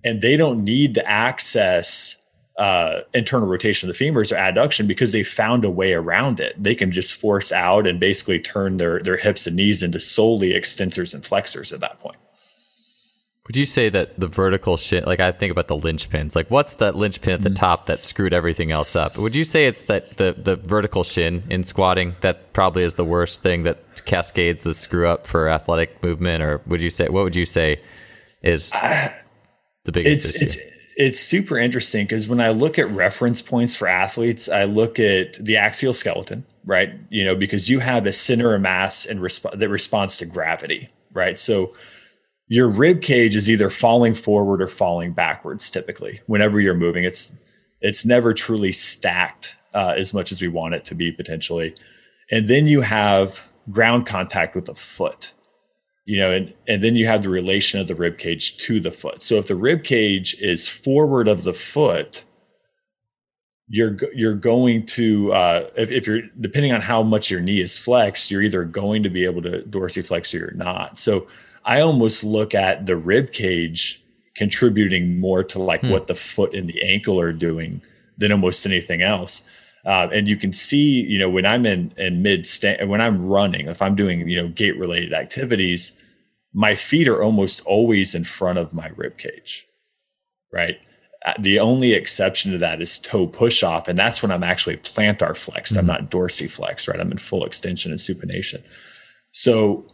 And 0.04 0.22
they 0.22 0.36
don't 0.36 0.62
need 0.62 0.94
to 0.94 1.08
access 1.08 2.16
uh, 2.58 3.00
internal 3.12 3.46
rotation 3.46 3.88
of 3.88 3.96
the 3.96 4.04
femurs 4.04 4.32
or 4.32 4.36
adduction 4.36 4.86
because 4.86 5.12
they 5.12 5.22
found 5.22 5.64
a 5.64 5.70
way 5.70 5.92
around 5.92 6.40
it. 6.40 6.60
They 6.62 6.74
can 6.74 6.90
just 6.90 7.14
force 7.14 7.52
out 7.52 7.86
and 7.86 8.00
basically 8.00 8.38
turn 8.38 8.78
their 8.78 9.00
their 9.00 9.16
hips 9.16 9.46
and 9.46 9.56
knees 9.56 9.82
into 9.82 10.00
solely 10.00 10.52
extensors 10.52 11.12
and 11.12 11.24
flexors 11.24 11.72
at 11.72 11.80
that 11.80 12.00
point. 12.00 12.16
Would 13.46 13.56
you 13.56 13.66
say 13.66 13.88
that 13.90 14.18
the 14.18 14.26
vertical 14.26 14.76
shit, 14.76 15.06
like 15.06 15.20
I 15.20 15.30
think 15.30 15.52
about 15.52 15.68
the 15.68 15.76
linchpins, 15.76 16.34
like 16.34 16.50
what's 16.50 16.74
that 16.74 16.96
linchpin 16.96 17.34
at 17.34 17.42
the 17.42 17.50
mm-hmm. 17.50 17.54
top 17.54 17.86
that 17.86 18.02
screwed 18.02 18.32
everything 18.32 18.72
else 18.72 18.96
up? 18.96 19.16
Would 19.16 19.36
you 19.36 19.44
say 19.44 19.66
it's 19.66 19.84
that 19.84 20.16
the, 20.16 20.34
the 20.36 20.56
vertical 20.56 21.04
shin 21.04 21.44
in 21.48 21.62
squatting 21.62 22.16
that 22.22 22.52
probably 22.52 22.82
is 22.82 22.94
the 22.94 23.04
worst 23.04 23.42
thing 23.42 23.62
that 23.62 24.04
cascades 24.04 24.64
that 24.64 24.74
screw 24.74 25.06
up 25.06 25.28
for 25.28 25.48
athletic 25.48 26.02
movement? 26.02 26.42
Or 26.42 26.60
would 26.66 26.82
you 26.82 26.90
say, 26.90 27.08
what 27.08 27.22
would 27.22 27.36
you 27.36 27.46
say 27.46 27.80
is 28.42 28.72
uh, 28.74 29.10
the 29.84 29.92
biggest 29.92 30.26
it's, 30.26 30.36
issue? 30.42 30.60
It's, 30.60 30.75
it's 30.96 31.20
super 31.20 31.58
interesting 31.58 32.06
because 32.06 32.26
when 32.26 32.40
I 32.40 32.50
look 32.50 32.78
at 32.78 32.90
reference 32.90 33.42
points 33.42 33.76
for 33.76 33.86
athletes, 33.86 34.48
I 34.48 34.64
look 34.64 34.98
at 34.98 35.34
the 35.34 35.56
axial 35.56 35.92
skeleton, 35.92 36.44
right? 36.64 36.94
You 37.10 37.24
know, 37.24 37.34
because 37.34 37.68
you 37.68 37.80
have 37.80 38.06
a 38.06 38.12
center 38.12 38.54
of 38.54 38.62
mass 38.62 39.04
and 39.04 39.20
resp- 39.20 39.58
that 39.58 39.68
responds 39.68 40.16
to 40.18 40.26
gravity, 40.26 40.88
right? 41.12 41.38
So 41.38 41.74
your 42.48 42.68
rib 42.68 43.02
cage 43.02 43.36
is 43.36 43.50
either 43.50 43.68
falling 43.68 44.14
forward 44.14 44.62
or 44.62 44.68
falling 44.68 45.12
backwards 45.12 45.70
typically 45.70 46.20
whenever 46.26 46.60
you're 46.60 46.74
moving. 46.74 47.04
It's 47.04 47.32
it's 47.82 48.06
never 48.06 48.32
truly 48.32 48.72
stacked 48.72 49.54
uh, 49.74 49.94
as 49.98 50.14
much 50.14 50.32
as 50.32 50.40
we 50.40 50.48
want 50.48 50.74
it 50.74 50.86
to 50.86 50.94
be 50.94 51.12
potentially. 51.12 51.74
And 52.30 52.48
then 52.48 52.66
you 52.66 52.80
have 52.80 53.50
ground 53.70 54.06
contact 54.06 54.54
with 54.54 54.64
the 54.64 54.74
foot. 54.74 55.32
You 56.06 56.20
know, 56.20 56.30
and, 56.30 56.54
and 56.68 56.82
then 56.82 56.94
you 56.94 57.06
have 57.06 57.22
the 57.22 57.28
relation 57.28 57.80
of 57.80 57.88
the 57.88 57.94
rib 57.94 58.16
cage 58.16 58.56
to 58.58 58.78
the 58.78 58.92
foot. 58.92 59.22
So 59.22 59.36
if 59.36 59.48
the 59.48 59.56
rib 59.56 59.82
cage 59.82 60.36
is 60.40 60.68
forward 60.68 61.26
of 61.26 61.42
the 61.42 61.52
foot, 61.52 62.22
you're 63.68 63.96
you're 64.14 64.36
going 64.36 64.86
to 64.86 65.32
uh, 65.32 65.70
if, 65.76 65.90
if 65.90 66.06
you're 66.06 66.22
depending 66.40 66.72
on 66.72 66.80
how 66.80 67.02
much 67.02 67.28
your 67.28 67.40
knee 67.40 67.60
is 67.60 67.76
flexed, 67.76 68.30
you're 68.30 68.42
either 68.42 68.64
going 68.64 69.02
to 69.02 69.10
be 69.10 69.24
able 69.24 69.42
to 69.42 69.62
dorsiflex 69.62 70.32
or 70.32 70.38
you're 70.38 70.50
not. 70.52 71.00
So 71.00 71.26
I 71.64 71.80
almost 71.80 72.22
look 72.22 72.54
at 72.54 72.86
the 72.86 72.96
rib 72.96 73.32
cage 73.32 74.00
contributing 74.36 75.18
more 75.18 75.42
to 75.42 75.60
like 75.60 75.80
hmm. 75.80 75.90
what 75.90 76.06
the 76.06 76.14
foot 76.14 76.54
and 76.54 76.68
the 76.68 76.80
ankle 76.84 77.18
are 77.18 77.32
doing 77.32 77.82
than 78.16 78.30
almost 78.30 78.64
anything 78.64 79.02
else. 79.02 79.42
Uh, 79.86 80.08
and 80.12 80.26
you 80.26 80.36
can 80.36 80.52
see, 80.52 81.02
you 81.02 81.18
know, 81.18 81.30
when 81.30 81.46
I'm 81.46 81.64
in 81.64 81.92
in 81.96 82.20
mid 82.20 82.46
stance, 82.46 82.84
when 82.86 83.00
I'm 83.00 83.26
running, 83.26 83.68
if 83.68 83.80
I'm 83.80 83.94
doing, 83.94 84.28
you 84.28 84.42
know, 84.42 84.48
gait 84.48 84.76
related 84.76 85.12
activities, 85.12 85.96
my 86.52 86.74
feet 86.74 87.06
are 87.06 87.22
almost 87.22 87.60
always 87.64 88.14
in 88.14 88.24
front 88.24 88.58
of 88.58 88.74
my 88.74 88.88
rib 88.96 89.16
cage, 89.16 89.64
right? 90.52 90.76
Uh, 91.24 91.34
the 91.38 91.60
only 91.60 91.92
exception 91.92 92.50
to 92.50 92.58
that 92.58 92.82
is 92.82 92.98
toe 92.98 93.28
push 93.28 93.62
off, 93.62 93.86
and 93.86 93.96
that's 93.98 94.22
when 94.22 94.32
I'm 94.32 94.42
actually 94.42 94.76
plantar 94.78 95.36
flexed. 95.36 95.72
Mm-hmm. 95.72 95.80
I'm 95.80 95.86
not 95.86 96.10
dorsiflexed, 96.10 96.88
right? 96.88 97.00
I'm 97.00 97.12
in 97.12 97.18
full 97.18 97.44
extension 97.44 97.92
and 97.92 98.00
supination. 98.00 98.64
So 99.30 99.86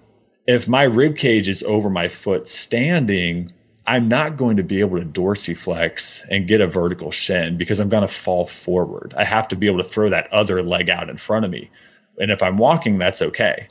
if 0.47 0.67
my 0.67 0.85
rib 0.85 1.17
cage 1.17 1.49
is 1.49 1.63
over 1.65 1.91
my 1.91 2.09
foot 2.09 2.49
standing, 2.49 3.53
I'm 3.87 4.09
not 4.09 4.37
going 4.37 4.57
to 4.59 4.63
be 4.63 4.81
able 4.81 4.99
to 4.99 5.05
dorsiflex 5.05 6.23
and 6.31 6.47
get 6.47 6.61
a 6.61 6.67
vertical 6.67 7.11
shin 7.11 7.59
because 7.59 7.81
I'm 7.81 7.89
going 7.89 8.07
to 8.07 8.15
fall 8.15 8.47
forward. 8.47 9.13
I 9.17 9.25
have 9.25 9.49
to 9.49 9.57
be 9.57 9.67
able 9.67 9.79
to 9.79 9.85
throw 9.85 10.09
that 10.11 10.33
other 10.33 10.63
leg 10.63 10.89
out 10.89 11.11
in 11.11 11.17
front 11.17 11.45
of 11.45 11.51
me. 11.51 11.71
And 12.19 12.31
if 12.31 12.43
I'm 12.43 12.59
walking, 12.59 12.99
that's 12.99 13.23
okay 13.23 13.69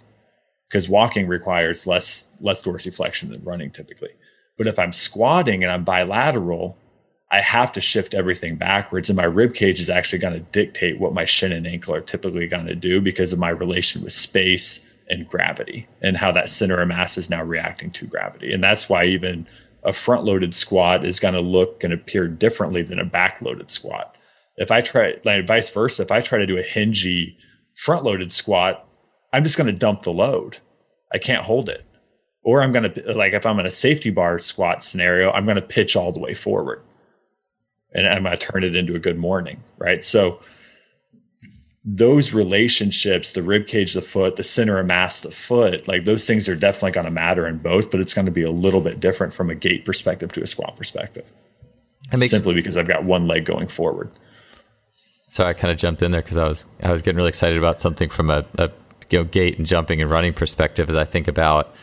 because 0.72 0.88
walking 0.88 1.28
requires 1.28 1.86
less 1.86 2.28
less 2.40 2.64
dorsiflexion 2.64 3.30
than 3.30 3.44
running 3.44 3.72
typically. 3.72 4.12
But 4.58 4.68
if 4.68 4.80
I'm 4.80 4.94
squatting 4.94 5.64
and 5.64 5.72
I'm 5.72 5.84
bilateral, 5.84 6.78
I 7.30 7.42
have 7.42 7.74
to 7.74 7.82
shift 7.82 8.14
everything 8.14 8.56
backwards, 8.56 9.10
and 9.10 9.18
my 9.18 9.24
rib 9.24 9.54
cage 9.54 9.80
is 9.80 9.90
actually 9.90 10.20
going 10.20 10.34
to 10.34 10.52
dictate 10.52 11.00
what 11.00 11.14
my 11.14 11.26
shin 11.26 11.52
and 11.52 11.68
ankle 11.68 11.96
are 11.96 12.02
typically 12.02 12.48
going 12.48 12.68
to 12.68 12.76
do 12.76 13.02
because 13.02 13.34
of 13.34 13.40
my 13.40 13.50
relation 13.50 14.04
with 14.04 14.14
space 14.14 14.86
and 15.10 15.28
gravity 15.28 15.88
and 16.02 16.16
how 16.16 16.32
that 16.32 16.50
center 16.50 16.80
of 16.82 16.88
mass 16.88 17.18
is 17.18 17.30
now 17.30 17.44
reacting 17.44 17.92
to 17.92 18.06
gravity. 18.06 18.54
And 18.54 18.64
that's 18.64 18.88
why 18.88 19.06
even 19.06 19.48
a 19.84 19.94
front 19.94 20.24
loaded 20.24 20.54
squat 20.54 21.06
is 21.06 21.20
going 21.20 21.34
to 21.34 21.42
look 21.42 21.84
and 21.84 21.94
appear 21.94 22.28
differently 22.28 22.84
than 22.84 23.00
a 23.00 23.06
back 23.06 23.42
loaded 23.42 23.72
squat. 23.72 24.16
If 24.58 24.72
I 24.72 24.82
try, 24.82 25.16
like 25.24 25.48
vice 25.48 25.70
versa, 25.70 26.04
if 26.04 26.12
I 26.12 26.22
try 26.22 26.38
to 26.38 26.46
do 26.46 26.58
a 26.58 26.64
hingy 26.64 27.36
front 27.76 28.04
loaded 28.04 28.32
squat, 28.32 28.88
I'm 29.34 29.44
just 29.44 29.58
going 29.58 29.68
to 29.68 29.74
dump 29.74 30.04
the 30.04 30.12
load. 30.12 30.58
I 31.14 31.18
can't 31.18 31.46
hold 31.46 31.70
it. 31.70 31.86
Or 32.44 32.62
I'm 32.62 32.72
going 32.72 32.92
to, 32.92 33.14
like, 33.14 33.34
if 33.34 33.46
I'm 33.46 33.60
in 33.60 33.66
a 33.66 33.72
safety 33.72 34.10
bar 34.10 34.40
squat 34.40 34.84
scenario, 34.84 35.32
I'm 35.32 35.46
going 35.46 35.56
to 35.56 35.62
pitch 35.62 35.96
all 35.96 36.12
the 36.12 36.20
way 36.20 36.34
forward 36.34 36.82
and 37.94 38.08
I'm 38.08 38.24
going 38.24 38.38
to 38.38 38.46
turn 38.46 38.64
it 38.64 38.76
into 38.76 38.96
a 38.96 39.00
good 39.00 39.18
morning. 39.18 39.64
Right. 39.78 40.04
So, 40.04 40.40
those 41.84 42.32
relationships, 42.34 43.34
the 43.34 43.42
rib 43.42 43.68
cage, 43.68 43.94
the 43.94 44.02
foot, 44.02 44.36
the 44.36 44.44
center 44.44 44.78
of 44.78 44.86
mass, 44.86 45.22
the 45.22 45.32
foot, 45.32 45.88
like 45.88 46.06
those 46.06 46.28
things 46.28 46.48
are 46.48 46.56
definitely 46.56 46.92
going 46.92 47.06
to 47.06 47.12
matter 47.12 47.48
in 47.48 47.58
both, 47.58 47.90
but 47.90 48.00
it's 48.00 48.14
going 48.14 48.28
to 48.28 48.32
be 48.32 48.44
a 48.44 48.52
little 48.52 48.82
bit 48.82 49.00
different 49.00 49.34
from 49.34 49.50
a 49.50 49.56
gait 49.56 49.84
perspective 49.86 50.32
to 50.34 50.44
a 50.44 50.48
squat 50.48 50.76
perspective. 50.76 51.26
Simply 52.32 52.54
because 52.54 52.78
I've 52.78 52.88
got 52.88 53.04
one 53.04 53.28
leg 53.28 53.46
going 53.46 53.68
forward. 53.68 54.12
So 55.30 55.46
I 55.46 55.54
kind 55.54 55.72
of 55.72 55.78
jumped 55.78 56.04
in 56.04 56.12
there 56.12 56.22
because 56.22 56.38
I 56.38 56.48
was 56.48 56.66
I 56.84 56.92
was 56.92 57.02
getting 57.02 57.16
really 57.16 57.30
excited 57.30 57.58
about 57.58 57.80
something 57.80 58.10
from 58.10 58.30
a, 58.30 58.46
a 58.58 58.70
you 59.10 59.20
know 59.20 59.24
gait 59.24 59.58
and 59.58 59.66
jumping 59.66 60.02
and 60.02 60.12
running 60.12 60.34
perspective 60.34 60.90
as 60.90 60.96
I 60.96 61.06
think 61.06 61.30
about. 61.30 61.74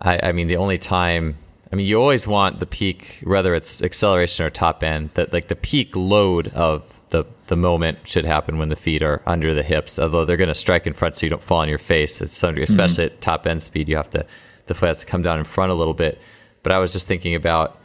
I, 0.00 0.18
I 0.22 0.32
mean, 0.32 0.48
the 0.48 0.56
only 0.56 0.78
time 0.78 1.36
I 1.70 1.76
mean, 1.76 1.86
you 1.86 2.00
always 2.00 2.26
want 2.26 2.60
the 2.60 2.66
peak, 2.66 3.20
whether 3.24 3.54
it's 3.54 3.82
acceleration 3.82 4.46
or 4.46 4.50
top 4.50 4.82
end, 4.82 5.10
that 5.14 5.32
like 5.32 5.48
the 5.48 5.56
peak 5.56 5.94
load 5.96 6.48
of 6.48 6.82
the 7.12 7.24
the 7.46 7.56
moment 7.56 7.98
should 8.04 8.24
happen 8.24 8.58
when 8.58 8.68
the 8.68 8.76
feet 8.76 9.02
are 9.02 9.22
under 9.24 9.54
the 9.54 9.62
hips. 9.62 9.98
Although 9.98 10.24
they're 10.24 10.36
going 10.36 10.48
to 10.48 10.54
strike 10.54 10.86
in 10.86 10.92
front, 10.92 11.16
so 11.16 11.26
you 11.26 11.30
don't 11.30 11.42
fall 11.42 11.60
on 11.60 11.68
your 11.68 11.78
face. 11.78 12.20
It's 12.20 12.36
some, 12.36 12.58
especially 12.58 13.06
mm-hmm. 13.06 13.14
at 13.14 13.20
top 13.20 13.46
end 13.46 13.62
speed, 13.62 13.88
you 13.88 13.96
have 13.96 14.10
to 14.10 14.26
the 14.66 14.74
foot 14.74 14.88
has 14.88 15.00
to 15.00 15.06
come 15.06 15.22
down 15.22 15.38
in 15.38 15.44
front 15.44 15.70
a 15.70 15.74
little 15.74 15.94
bit. 15.94 16.20
But 16.62 16.72
I 16.72 16.78
was 16.78 16.92
just 16.92 17.06
thinking 17.06 17.34
about 17.34 17.78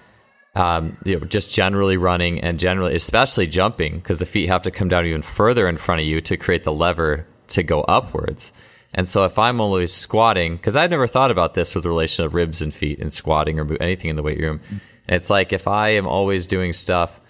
um, 0.55 0.97
you 1.05 1.19
know, 1.19 1.25
just 1.25 1.53
generally 1.53 1.97
running 1.97 2.39
and 2.41 2.57
generally, 2.57 2.95
especially 2.95 3.45
jumping, 3.45 3.97
because 3.97 4.17
the 4.17 4.25
feet 4.25 4.47
have 4.47 4.63
to 4.63 4.71
come 4.71 4.87
down 4.87 5.05
even 5.05 5.21
further 5.21 5.67
in 5.67 5.77
front 5.77 6.01
of 6.01 6.07
you 6.07 6.19
to 6.21 6.35
create 6.35 6.63
the 6.63 6.73
lever 6.73 7.27
to 7.49 7.61
go 7.61 7.81
upwards. 7.81 8.53
And 8.93 9.07
so 9.07 9.25
if 9.25 9.37
I'm 9.37 9.61
always 9.61 9.93
squatting, 9.93 10.55
because 10.55 10.75
I've 10.75 10.89
never 10.89 11.05
thought 11.05 11.29
about 11.29 11.53
this 11.53 11.75
with 11.75 11.83
the 11.83 11.89
relation 11.89 12.25
of 12.25 12.33
ribs 12.33 12.63
and 12.63 12.73
feet 12.73 12.97
and 12.99 13.13
squatting 13.13 13.59
or 13.59 13.71
anything 13.79 14.09
in 14.09 14.15
the 14.15 14.23
weight 14.23 14.39
room. 14.39 14.59
And 15.07 15.15
it's 15.15 15.29
like 15.29 15.53
if 15.53 15.67
I 15.67 15.89
am 15.89 16.07
always 16.07 16.47
doing 16.47 16.73
stuff 16.73 17.21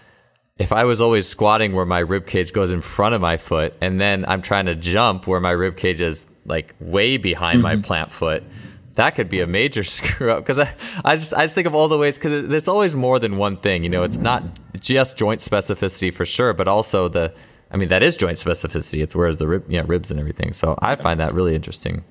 if 0.60 0.72
I 0.72 0.86
was 0.86 1.00
always 1.02 1.28
squatting 1.28 1.74
where 1.74 1.86
my 1.86 2.00
rib 2.00 2.26
cage 2.26 2.52
goes 2.52 2.72
in 2.72 2.82
front 2.82 3.14
of 3.14 3.22
my 3.22 3.38
foot, 3.38 3.76
and 3.82 4.02
then 4.02 4.26
I'm 4.28 4.42
trying 4.42 4.66
to 4.66 4.76
jump 4.76 5.28
where 5.28 5.40
my 5.40 5.52
rib 5.52 5.78
cage 5.78 6.02
is 6.02 6.28
like 6.46 6.74
way 6.80 7.18
behind 7.18 7.58
mm-hmm. 7.58 7.78
my 7.78 7.82
plant 7.82 8.12
foot, 8.12 8.44
that 8.96 9.12
could 9.16 9.30
be 9.30 9.42
a 9.42 9.48
major 9.48 9.84
screw 9.84 10.32
up. 10.32 10.46
Because 10.46 10.60
I, 10.60 10.74
I 11.06 11.16
just 11.16 11.34
I 11.34 11.44
just 11.44 11.56
think 11.56 11.68
of 11.68 11.76
all 11.76 11.88
the 11.88 11.98
ways 11.98 12.18
because 12.18 12.48
there's 12.48 12.68
always 12.68 12.96
more 12.96 13.20
than 13.20 13.38
one 13.38 13.58
thing. 13.58 13.84
You 13.84 13.90
know, 13.90 14.04
it's 14.04 14.18
not 14.18 14.44
just 14.80 15.18
joint 15.18 15.42
specificity 15.42 16.14
for 16.14 16.26
sure, 16.26 16.54
but 16.54 16.68
also 16.68 17.08
the 17.08 17.34
I 17.70 17.78
mean 17.78 17.90
that 17.90 18.02
is 18.02 18.18
joint 18.18 18.38
specificity. 18.38 19.04
It's 19.04 19.16
where's 19.16 19.38
the 19.38 19.48
rib, 19.48 19.66
yeah, 19.68 19.84
ribs 19.86 20.12
and 20.12 20.20
everything. 20.20 20.54
So 20.54 20.78
I 20.82 20.96
find 20.96 21.20
that 21.20 21.34
really 21.34 21.56
interesting. 21.56 22.04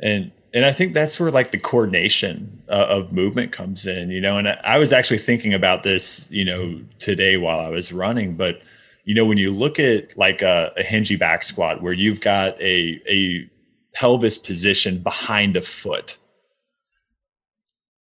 And 0.00 0.32
and 0.54 0.64
I 0.64 0.72
think 0.72 0.92
that's 0.92 1.18
where 1.18 1.30
like 1.30 1.50
the 1.50 1.58
coordination 1.58 2.62
uh, 2.68 2.86
of 2.88 3.12
movement 3.12 3.52
comes 3.52 3.86
in, 3.86 4.10
you 4.10 4.20
know. 4.20 4.38
And 4.38 4.48
I 4.48 4.78
was 4.78 4.92
actually 4.92 5.18
thinking 5.18 5.54
about 5.54 5.82
this, 5.82 6.30
you 6.30 6.44
know, 6.44 6.80
today 6.98 7.36
while 7.36 7.58
I 7.58 7.70
was 7.70 7.92
running. 7.92 8.36
But 8.36 8.60
you 9.04 9.14
know, 9.14 9.24
when 9.24 9.38
you 9.38 9.50
look 9.50 9.78
at 9.78 10.16
like 10.16 10.42
a, 10.42 10.72
a 10.76 10.82
hingy 10.82 11.18
back 11.18 11.42
squat 11.42 11.82
where 11.82 11.92
you've 11.92 12.20
got 12.20 12.60
a 12.60 13.00
a 13.08 13.50
pelvis 13.94 14.38
position 14.38 14.98
behind 14.98 15.56
a 15.56 15.62
foot, 15.62 16.18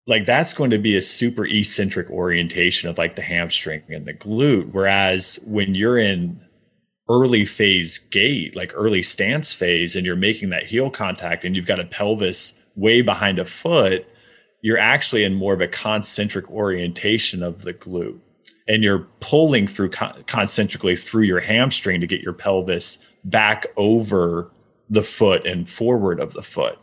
like 0.05 0.25
that's 0.25 0.53
going 0.53 0.71
to 0.71 0.79
be 0.79 0.95
a 0.95 1.01
super 1.01 1.45
eccentric 1.45 2.09
orientation 2.09 2.89
of 2.89 2.97
like 2.97 3.17
the 3.17 3.21
hamstring 3.21 3.83
and 3.89 4.05
the 4.05 4.13
glute. 4.13 4.71
Whereas 4.71 5.37
when 5.43 5.75
you're 5.75 5.97
in 5.97 6.39
early 7.09 7.45
phase 7.45 7.97
gait, 7.97 8.55
like 8.55 8.73
early 8.75 9.01
stance 9.01 9.53
phase, 9.53 9.95
and 9.95 10.05
you're 10.05 10.15
making 10.15 10.49
that 10.49 10.65
heel 10.65 10.89
contact 10.89 11.45
and 11.45 11.55
you've 11.55 11.65
got 11.65 11.79
a 11.79 11.85
pelvis 11.85 12.53
way 12.75 13.01
behind 13.01 13.39
a 13.39 13.45
foot, 13.45 14.05
you're 14.61 14.77
actually 14.77 15.23
in 15.23 15.33
more 15.33 15.53
of 15.53 15.61
a 15.61 15.67
concentric 15.67 16.49
orientation 16.49 17.43
of 17.43 17.63
the 17.63 17.73
glute. 17.73 18.19
And 18.67 18.83
you're 18.83 19.07
pulling 19.21 19.65
through 19.65 19.91
con- 19.91 20.23
concentrically 20.27 20.97
through 20.97 21.23
your 21.23 21.39
hamstring 21.39 22.01
to 22.01 22.07
get 22.07 22.21
your 22.21 22.33
pelvis 22.33 22.97
back 23.23 23.65
over 23.77 24.51
the 24.89 25.03
foot 25.03 25.45
and 25.45 25.69
forward 25.69 26.19
of 26.19 26.33
the 26.33 26.43
foot. 26.43 26.77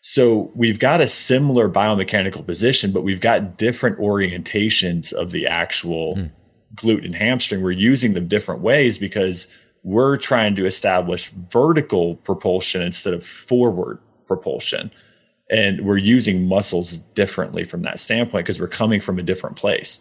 So 0.00 0.50
we've 0.56 0.80
got 0.80 1.00
a 1.00 1.08
similar 1.08 1.68
biomechanical 1.68 2.44
position, 2.44 2.90
but 2.90 3.02
we've 3.02 3.20
got 3.20 3.56
different 3.56 3.98
orientations 3.98 5.12
of 5.12 5.30
the 5.30 5.46
actual 5.46 6.16
mm 6.16 6.30
glute 6.74 7.04
and 7.04 7.14
hamstring, 7.14 7.62
we're 7.62 7.70
using 7.72 8.14
them 8.14 8.28
different 8.28 8.60
ways 8.60 8.98
because 8.98 9.48
we're 9.82 10.16
trying 10.16 10.54
to 10.56 10.66
establish 10.66 11.30
vertical 11.30 12.16
propulsion 12.16 12.82
instead 12.82 13.14
of 13.14 13.26
forward 13.26 13.98
propulsion. 14.26 14.90
And 15.50 15.84
we're 15.84 15.98
using 15.98 16.46
muscles 16.46 16.98
differently 16.98 17.64
from 17.64 17.82
that 17.82 18.00
standpoint 18.00 18.46
because 18.46 18.60
we're 18.60 18.68
coming 18.68 19.00
from 19.00 19.18
a 19.18 19.22
different 19.22 19.56
place. 19.56 19.98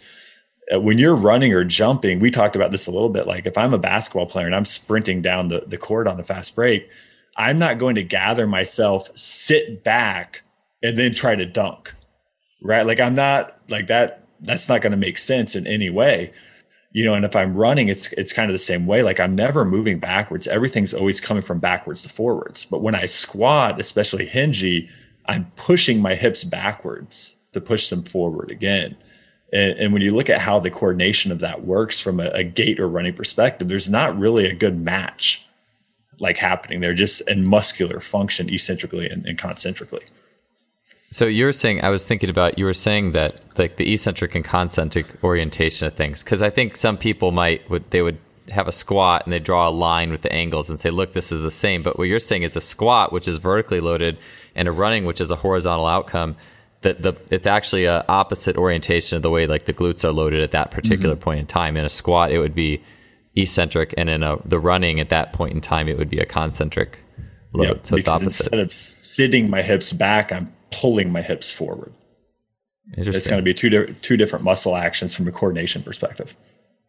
Uh, 0.74 0.80
when 0.80 0.98
you're 0.98 1.16
running 1.16 1.54
or 1.54 1.64
jumping, 1.64 2.20
we 2.20 2.32
talked 2.32 2.56
about 2.56 2.72
this 2.72 2.88
a 2.88 2.92
little 2.92 3.10
bit. 3.10 3.28
Like 3.28 3.46
if 3.46 3.58
I'm 3.58 3.74
a 3.74 3.80
basketball 3.80 4.28
player 4.28 4.46
and 4.46 4.56
I'm 4.56 4.66
sprinting 4.66 5.22
down 5.22 5.48
the, 5.48 5.64
the 5.68 5.78
court 5.78 6.08
on 6.08 6.20
a 6.20 6.24
fast 6.24 6.56
break, 6.56 6.88
I'm 7.36 7.60
not 7.60 7.80
going 7.80 7.96
to 7.96 8.04
gather 8.04 8.46
myself, 8.46 9.10
sit 9.18 9.84
back, 9.84 10.44
and 10.84 10.98
then 10.98 11.14
try 11.14 11.36
to 11.36 11.46
dunk. 11.46 11.92
Right. 12.64 12.86
Like 12.86 13.00
I'm 13.00 13.16
not 13.16 13.58
like 13.68 13.88
that. 13.88 14.28
That's 14.40 14.70
not 14.70 14.82
going 14.82 14.92
to 14.92 14.98
make 14.98 15.18
sense 15.18 15.56
in 15.56 15.68
any 15.68 15.90
way 15.90 16.32
you 16.92 17.06
know 17.06 17.14
and 17.14 17.26
if 17.26 17.36
i'm 17.36 17.56
running 17.56 17.88
it's 17.88 18.12
it's 18.14 18.34
kind 18.34 18.50
of 18.50 18.54
the 18.54 18.60
same 18.60 18.86
way. 18.86 19.04
Like 19.04 19.20
i'm 19.20 19.36
never 19.36 19.66
moving 19.66 20.00
backwards. 20.00 20.48
Everything's 20.48 20.94
always 20.94 21.22
coming 21.22 21.44
from 21.44 21.60
backwards 21.60 22.04
to 22.04 22.10
forwards. 22.10 22.66
But 22.66 22.82
when 22.82 22.96
i 22.96 23.06
squat 23.06 23.80
especially 23.80 24.28
hingy 24.28 24.89
i'm 25.26 25.52
pushing 25.56 26.02
my 26.02 26.16
hips 26.16 26.44
backwards 26.44 27.36
to 27.54 27.62
push 27.62 27.89
them 27.89 28.04
forward 28.04 28.50
again. 28.52 28.96
And, 29.54 29.78
and 29.78 29.94
when 29.94 30.02
you 30.02 30.12
look 30.12 30.30
at 30.30 30.39
how 30.39 30.60
the 30.60 30.72
coordination 30.72 31.32
of 31.32 31.39
that 31.39 31.66
works 31.66 32.00
from 32.00 32.22
a, 32.22 32.30
a 32.30 32.44
gait 32.44 32.80
or 32.80 32.88
running 32.88 33.14
perspective 33.14 33.68
there's 33.68 33.89
not 33.89 34.18
really 34.18 34.46
a 34.46 34.56
good 34.56 34.80
match 34.80 35.46
like 36.20 36.38
happening 36.38 36.82
there 36.82 36.94
just 36.94 37.22
in 37.28 37.46
muscular 37.46 38.00
function 38.00 38.50
eccentrically 38.50 39.10
and, 39.10 39.26
and 39.26 39.38
concentrically 39.38 40.04
so 41.12 41.28
you 41.28 41.45
were 41.45 41.53
saying, 41.53 41.84
I 41.84 41.89
was 41.89 42.05
thinking 42.05 42.30
about, 42.30 42.57
you 42.57 42.66
were 42.66 42.74
saying 42.74 43.12
that 43.12 43.36
like 43.57 43.78
the 43.78 43.93
eccentric 43.93 44.34
and 44.34 44.43
concentric 44.43 45.24
orientation 45.24 45.88
of 45.88 45.93
things, 45.93 46.24
because 46.24 46.41
I 46.41 46.49
think 46.49 46.76
some 46.76 46.97
people 46.97 47.32
might, 47.32 47.70
would, 47.70 47.91
they 47.91 48.01
would 48.01 48.18
have 48.49 48.68
a 48.68 48.72
squat 48.72 49.26
and 49.26 49.34
they 49.34 49.39
draw 49.39 49.68
a 49.68 49.72
line 49.72 50.12
with 50.12 50.22
the 50.22 50.32
angles 50.32 50.70
and 50.70 50.80
say, 50.80 50.89
look, 50.89 51.14
this 51.14 51.32
is 51.32 51.41
the 51.41 51.51
same. 51.51 51.84
But 51.84 51.97
what 51.97 52.07
you're 52.07 52.20
saying 52.20 52.43
is 52.43 52.55
a 52.55 52.62
squat, 52.62 53.14
which 53.14 53.28
is 53.28 53.38
vertically 53.38 53.80
loaded, 53.80 54.18
and 54.55 54.68
a 54.68 54.72
running, 54.72 55.05
which 55.05 55.22
is 55.22 55.32
a 55.32 55.36
horizontal 55.36 55.86
outcome. 55.86 56.36
That 56.82 57.03
the 57.03 57.14
it's 57.30 57.45
actually 57.45 57.86
a 57.86 58.03
opposite 58.09 58.57
orientation 58.57 59.16
of 59.16 59.22
the 59.22 59.30
way 59.30 59.45
like 59.45 59.66
the 59.66 59.74
glutes 59.74 60.03
are 60.03 60.12
loaded 60.12 60.41
at 60.41 60.51
that 60.51 60.72
particular 60.72 61.14
mm-hmm. 61.14 61.24
point 61.24 61.39
in 61.41 61.45
time. 61.45 61.78
In 61.78 61.86
a 61.86 61.89
squat, 61.89 62.32
it 62.32 62.39
would 62.39 62.55
be 62.55 62.82
eccentric, 63.36 63.93
and 63.97 64.09
in 64.09 64.24
a 64.24 64.38
the 64.45 64.59
running 64.59 64.99
at 64.99 65.09
that 65.09 65.32
point 65.32 65.53
in 65.53 65.62
time, 65.62 65.88
it 65.88 65.97
would 65.99 66.09
be 66.09 66.18
a 66.18 66.26
concentric 66.26 66.97
load. 67.53 67.68
Yep, 67.68 67.88
so 67.88 67.95
it's 67.97 68.07
opposite. 68.07 68.45
Instead 68.45 68.59
of 68.59 68.74
sitting 68.74 69.49
my 69.49 69.62
hips 69.62 69.93
back, 69.93 70.32
I'm 70.32 70.51
pulling 70.72 71.12
my 71.12 71.22
hips 71.22 71.52
forward. 71.52 71.94
It's 72.94 73.28
going 73.28 73.40
to 73.40 73.44
be 73.44 73.54
two 73.54 73.70
di- 73.70 73.94
two 74.02 74.18
different 74.18 74.44
muscle 74.44 74.76
actions 74.76 75.14
from 75.14 75.28
a 75.28 75.32
coordination 75.32 75.84
perspective. 75.84 76.36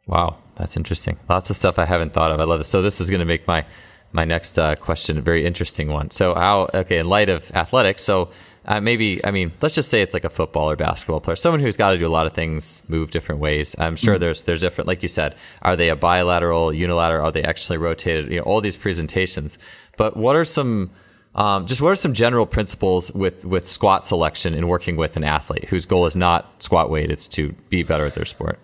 Wow, 0.06 0.38
that's 0.56 0.76
interesting. 0.76 1.16
Lots 1.28 1.50
of 1.50 1.56
stuff 1.56 1.78
I 1.78 1.84
haven't 1.84 2.12
thought 2.12 2.32
of. 2.32 2.40
I 2.40 2.44
love 2.44 2.58
this. 2.58 2.68
So 2.68 2.82
this 2.82 3.00
is 3.00 3.10
going 3.10 3.20
to 3.20 3.26
make 3.26 3.46
my 3.46 3.64
my 4.12 4.24
next 4.24 4.58
uh, 4.58 4.74
question 4.76 5.18
a 5.18 5.20
very 5.20 5.44
interesting 5.44 5.88
one. 5.88 6.10
So 6.10 6.34
how? 6.34 6.68
Okay, 6.74 6.98
in 6.98 7.08
light 7.08 7.28
of 7.28 7.50
athletics, 7.52 8.02
so 8.02 8.30
uh, 8.64 8.80
maybe 8.80 9.24
I 9.24 9.30
mean, 9.30 9.52
let's 9.60 9.74
just 9.74 9.90
say 9.90 10.02
it's 10.02 10.14
like 10.14 10.24
a 10.24 10.30
football 10.30 10.70
or 10.70 10.76
basketball 10.76 11.20
player, 11.20 11.36
someone 11.36 11.60
who's 11.60 11.76
got 11.76 11.90
to 11.90 11.98
do 11.98 12.06
a 12.06 12.08
lot 12.08 12.26
of 12.26 12.32
things, 12.32 12.82
move 12.88 13.10
different 13.10 13.40
ways. 13.40 13.76
I'm 13.78 13.96
sure 13.96 14.14
mm-hmm. 14.14 14.22
there's 14.22 14.42
there's 14.42 14.60
different, 14.60 14.88
like 14.88 15.02
you 15.02 15.08
said, 15.08 15.36
are 15.62 15.76
they 15.76 15.88
a 15.88 15.96
bilateral, 15.96 16.72
unilateral? 16.72 17.26
Are 17.26 17.32
they 17.32 17.44
actually 17.44 17.78
rotated? 17.78 18.30
You 18.30 18.38
know, 18.38 18.44
all 18.44 18.60
these 18.60 18.76
presentations. 18.76 19.58
But 19.96 20.16
what 20.16 20.36
are 20.36 20.44
some 20.44 20.90
um, 21.34 21.66
just 21.66 21.80
what 21.80 21.90
are 21.90 21.94
some 21.94 22.12
general 22.12 22.46
principles 22.46 23.10
with 23.12 23.44
with 23.44 23.66
squat 23.66 24.04
selection 24.04 24.54
in 24.54 24.68
working 24.68 24.96
with 24.96 25.16
an 25.16 25.24
athlete 25.24 25.64
whose 25.66 25.86
goal 25.86 26.04
is 26.06 26.14
not 26.14 26.62
squat 26.62 26.90
weight; 26.90 27.10
it's 27.10 27.26
to 27.28 27.52
be 27.70 27.82
better 27.82 28.04
at 28.04 28.14
their 28.14 28.24
sport? 28.24 28.58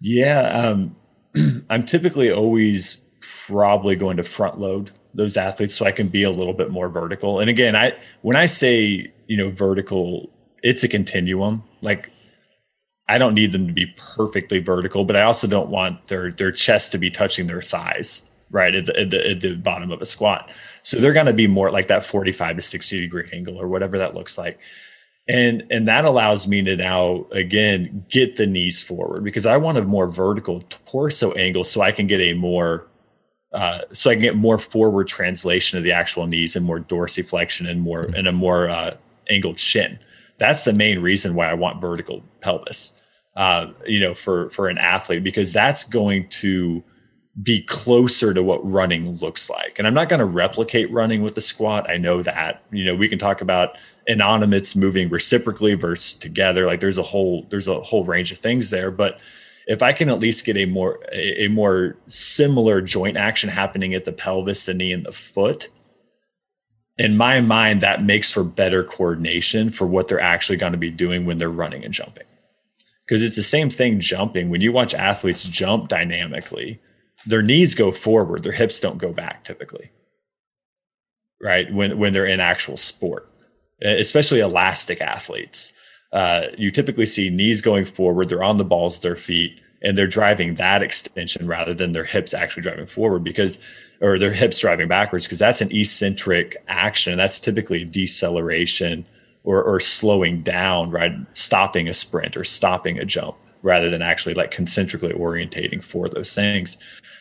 Yeah, 0.00 0.40
um, 0.48 0.96
I'm 1.70 1.84
typically 1.84 2.30
always 2.30 2.98
probably 3.20 3.96
going 3.96 4.16
to 4.16 4.24
front 4.24 4.58
load 4.58 4.90
those 5.14 5.36
athletes 5.36 5.74
so 5.74 5.86
I 5.86 5.92
can 5.92 6.08
be 6.08 6.22
a 6.22 6.30
little 6.30 6.52
bit 6.52 6.70
more 6.70 6.88
vertical. 6.88 7.40
And 7.40 7.50
again, 7.50 7.76
I 7.76 7.92
when 8.22 8.36
I 8.36 8.46
say 8.46 9.12
you 9.26 9.36
know 9.36 9.50
vertical, 9.50 10.30
it's 10.62 10.82
a 10.82 10.88
continuum. 10.88 11.62
Like 11.82 12.10
I 13.08 13.18
don't 13.18 13.34
need 13.34 13.52
them 13.52 13.66
to 13.66 13.72
be 13.72 13.86
perfectly 13.96 14.60
vertical, 14.60 15.04
but 15.04 15.16
I 15.16 15.22
also 15.22 15.46
don't 15.46 15.68
want 15.68 16.06
their 16.08 16.32
their 16.32 16.52
chest 16.52 16.92
to 16.92 16.98
be 16.98 17.10
touching 17.10 17.46
their 17.46 17.62
thighs 17.62 18.22
right 18.50 18.74
at 18.74 18.86
the, 18.86 19.00
at 19.00 19.10
the, 19.10 19.30
at 19.30 19.40
the 19.40 19.54
bottom 19.56 19.90
of 19.90 20.00
a 20.00 20.06
squat. 20.06 20.52
So 20.86 20.98
they're 20.98 21.12
going 21.12 21.26
to 21.26 21.32
be 21.32 21.48
more 21.48 21.70
like 21.70 21.88
that 21.88 22.04
45 22.04 22.56
to 22.56 22.62
60 22.62 23.00
degree 23.00 23.28
angle 23.32 23.60
or 23.60 23.66
whatever 23.66 23.98
that 23.98 24.14
looks 24.14 24.38
like 24.38 24.58
and 25.28 25.64
and 25.70 25.88
that 25.88 26.04
allows 26.04 26.46
me 26.46 26.62
to 26.62 26.76
now 26.76 27.26
again 27.32 28.04
get 28.08 28.36
the 28.36 28.46
knees 28.46 28.82
forward 28.82 29.24
because 29.24 29.46
I 29.46 29.56
want 29.56 29.78
a 29.78 29.82
more 29.82 30.06
vertical 30.06 30.62
torso 30.86 31.32
angle 31.32 31.64
so 31.64 31.80
I 31.80 31.92
can 31.92 32.06
get 32.06 32.20
a 32.20 32.34
more 32.34 32.86
uh, 33.52 33.80
so 33.92 34.10
I 34.10 34.14
can 34.14 34.22
get 34.22 34.36
more 34.36 34.58
forward 34.58 35.08
translation 35.08 35.78
of 35.78 35.84
the 35.84 35.92
actual 35.92 36.26
knees 36.26 36.56
and 36.56 36.64
more 36.64 36.80
dorsiflexion 36.80 37.68
and 37.68 37.80
more 37.80 38.04
mm-hmm. 38.04 38.14
and 38.14 38.28
a 38.28 38.32
more 38.32 38.68
uh, 38.68 38.96
angled 39.30 39.58
shin. 39.58 39.98
That's 40.38 40.64
the 40.64 40.72
main 40.72 40.98
reason 40.98 41.34
why 41.34 41.50
I 41.50 41.54
want 41.54 41.80
vertical 41.80 42.22
pelvis. 42.40 42.92
Uh, 43.34 43.72
you 43.86 44.00
know, 44.00 44.14
for 44.14 44.50
for 44.50 44.68
an 44.68 44.78
athlete 44.78 45.24
because 45.24 45.52
that's 45.52 45.84
going 45.84 46.28
to 46.28 46.82
be 47.42 47.62
closer 47.62 48.32
to 48.32 48.42
what 48.42 48.68
running 48.70 49.12
looks 49.18 49.50
like. 49.50 49.78
And 49.78 49.86
I'm 49.86 49.94
not 49.94 50.08
going 50.08 50.20
to 50.20 50.26
replicate 50.26 50.90
running 50.90 51.22
with 51.22 51.34
the 51.34 51.40
squat. 51.42 51.88
I 51.88 51.98
know 51.98 52.22
that. 52.22 52.62
You 52.72 52.84
know, 52.84 52.94
we 52.94 53.08
can 53.08 53.18
talk 53.18 53.40
about 53.40 53.76
anonymous 54.08 54.74
moving 54.74 55.08
reciprocally 55.10 55.74
versus 55.74 56.14
together. 56.14 56.66
Like 56.66 56.80
there's 56.80 56.98
a 56.98 57.02
whole 57.02 57.46
there's 57.50 57.68
a 57.68 57.80
whole 57.80 58.04
range 58.04 58.32
of 58.32 58.38
things 58.38 58.70
there, 58.70 58.90
but 58.90 59.20
if 59.66 59.82
I 59.82 59.92
can 59.92 60.08
at 60.08 60.20
least 60.20 60.44
get 60.44 60.56
a 60.56 60.64
more 60.64 61.00
a, 61.12 61.44
a 61.44 61.48
more 61.48 61.96
similar 62.06 62.80
joint 62.80 63.16
action 63.16 63.50
happening 63.50 63.94
at 63.94 64.04
the 64.04 64.12
pelvis, 64.12 64.64
the 64.64 64.74
knee, 64.74 64.92
and 64.92 65.04
the 65.04 65.12
foot, 65.12 65.68
in 66.96 67.16
my 67.16 67.40
mind, 67.42 67.82
that 67.82 68.02
makes 68.02 68.30
for 68.30 68.44
better 68.44 68.82
coordination 68.82 69.70
for 69.70 69.86
what 69.86 70.08
they're 70.08 70.20
actually 70.20 70.56
going 70.56 70.72
to 70.72 70.78
be 70.78 70.90
doing 70.90 71.26
when 71.26 71.36
they're 71.36 71.50
running 71.50 71.84
and 71.84 71.92
jumping. 71.92 72.24
Because 73.04 73.22
it's 73.22 73.36
the 73.36 73.42
same 73.42 73.68
thing 73.68 74.00
jumping. 74.00 74.48
When 74.48 74.62
you 74.62 74.72
watch 74.72 74.94
athletes 74.94 75.44
jump 75.44 75.88
dynamically, 75.88 76.80
their 77.24 77.42
knees 77.42 77.74
go 77.74 77.92
forward, 77.92 78.42
their 78.42 78.52
hips 78.52 78.80
don't 78.80 78.98
go 78.98 79.12
back 79.12 79.44
typically. 79.44 79.90
Right? 81.40 81.72
When 81.72 81.98
when 81.98 82.12
they're 82.12 82.26
in 82.26 82.40
actual 82.40 82.76
sport, 82.76 83.28
especially 83.82 84.40
elastic 84.40 85.00
athletes. 85.00 85.72
Uh, 86.12 86.46
you 86.56 86.70
typically 86.70 87.06
see 87.06 87.30
knees 87.30 87.60
going 87.60 87.84
forward, 87.84 88.28
they're 88.28 88.42
on 88.42 88.58
the 88.58 88.64
balls 88.64 88.96
of 88.96 89.02
their 89.02 89.16
feet, 89.16 89.60
and 89.82 89.98
they're 89.98 90.06
driving 90.06 90.54
that 90.54 90.82
extension 90.82 91.46
rather 91.46 91.74
than 91.74 91.92
their 91.92 92.04
hips 92.04 92.32
actually 92.32 92.62
driving 92.62 92.86
forward 92.86 93.22
because 93.22 93.58
or 94.00 94.18
their 94.18 94.32
hips 94.32 94.58
driving 94.58 94.88
backwards 94.88 95.24
because 95.24 95.38
that's 95.38 95.60
an 95.60 95.74
eccentric 95.74 96.56
action. 96.68 97.16
That's 97.16 97.38
typically 97.38 97.84
deceleration 97.84 99.06
or, 99.44 99.62
or 99.62 99.80
slowing 99.80 100.42
down, 100.42 100.90
right? 100.90 101.12
Stopping 101.34 101.88
a 101.88 101.94
sprint 101.94 102.36
or 102.36 102.44
stopping 102.44 102.98
a 102.98 103.04
jump 103.04 103.36
rather 103.62 103.90
than 103.90 104.02
actually 104.02 104.34
like 104.34 104.50
concentrically 104.50 105.12
orientating 105.12 105.82
for 105.82 106.08
those 106.08 106.34
things. 106.34 106.76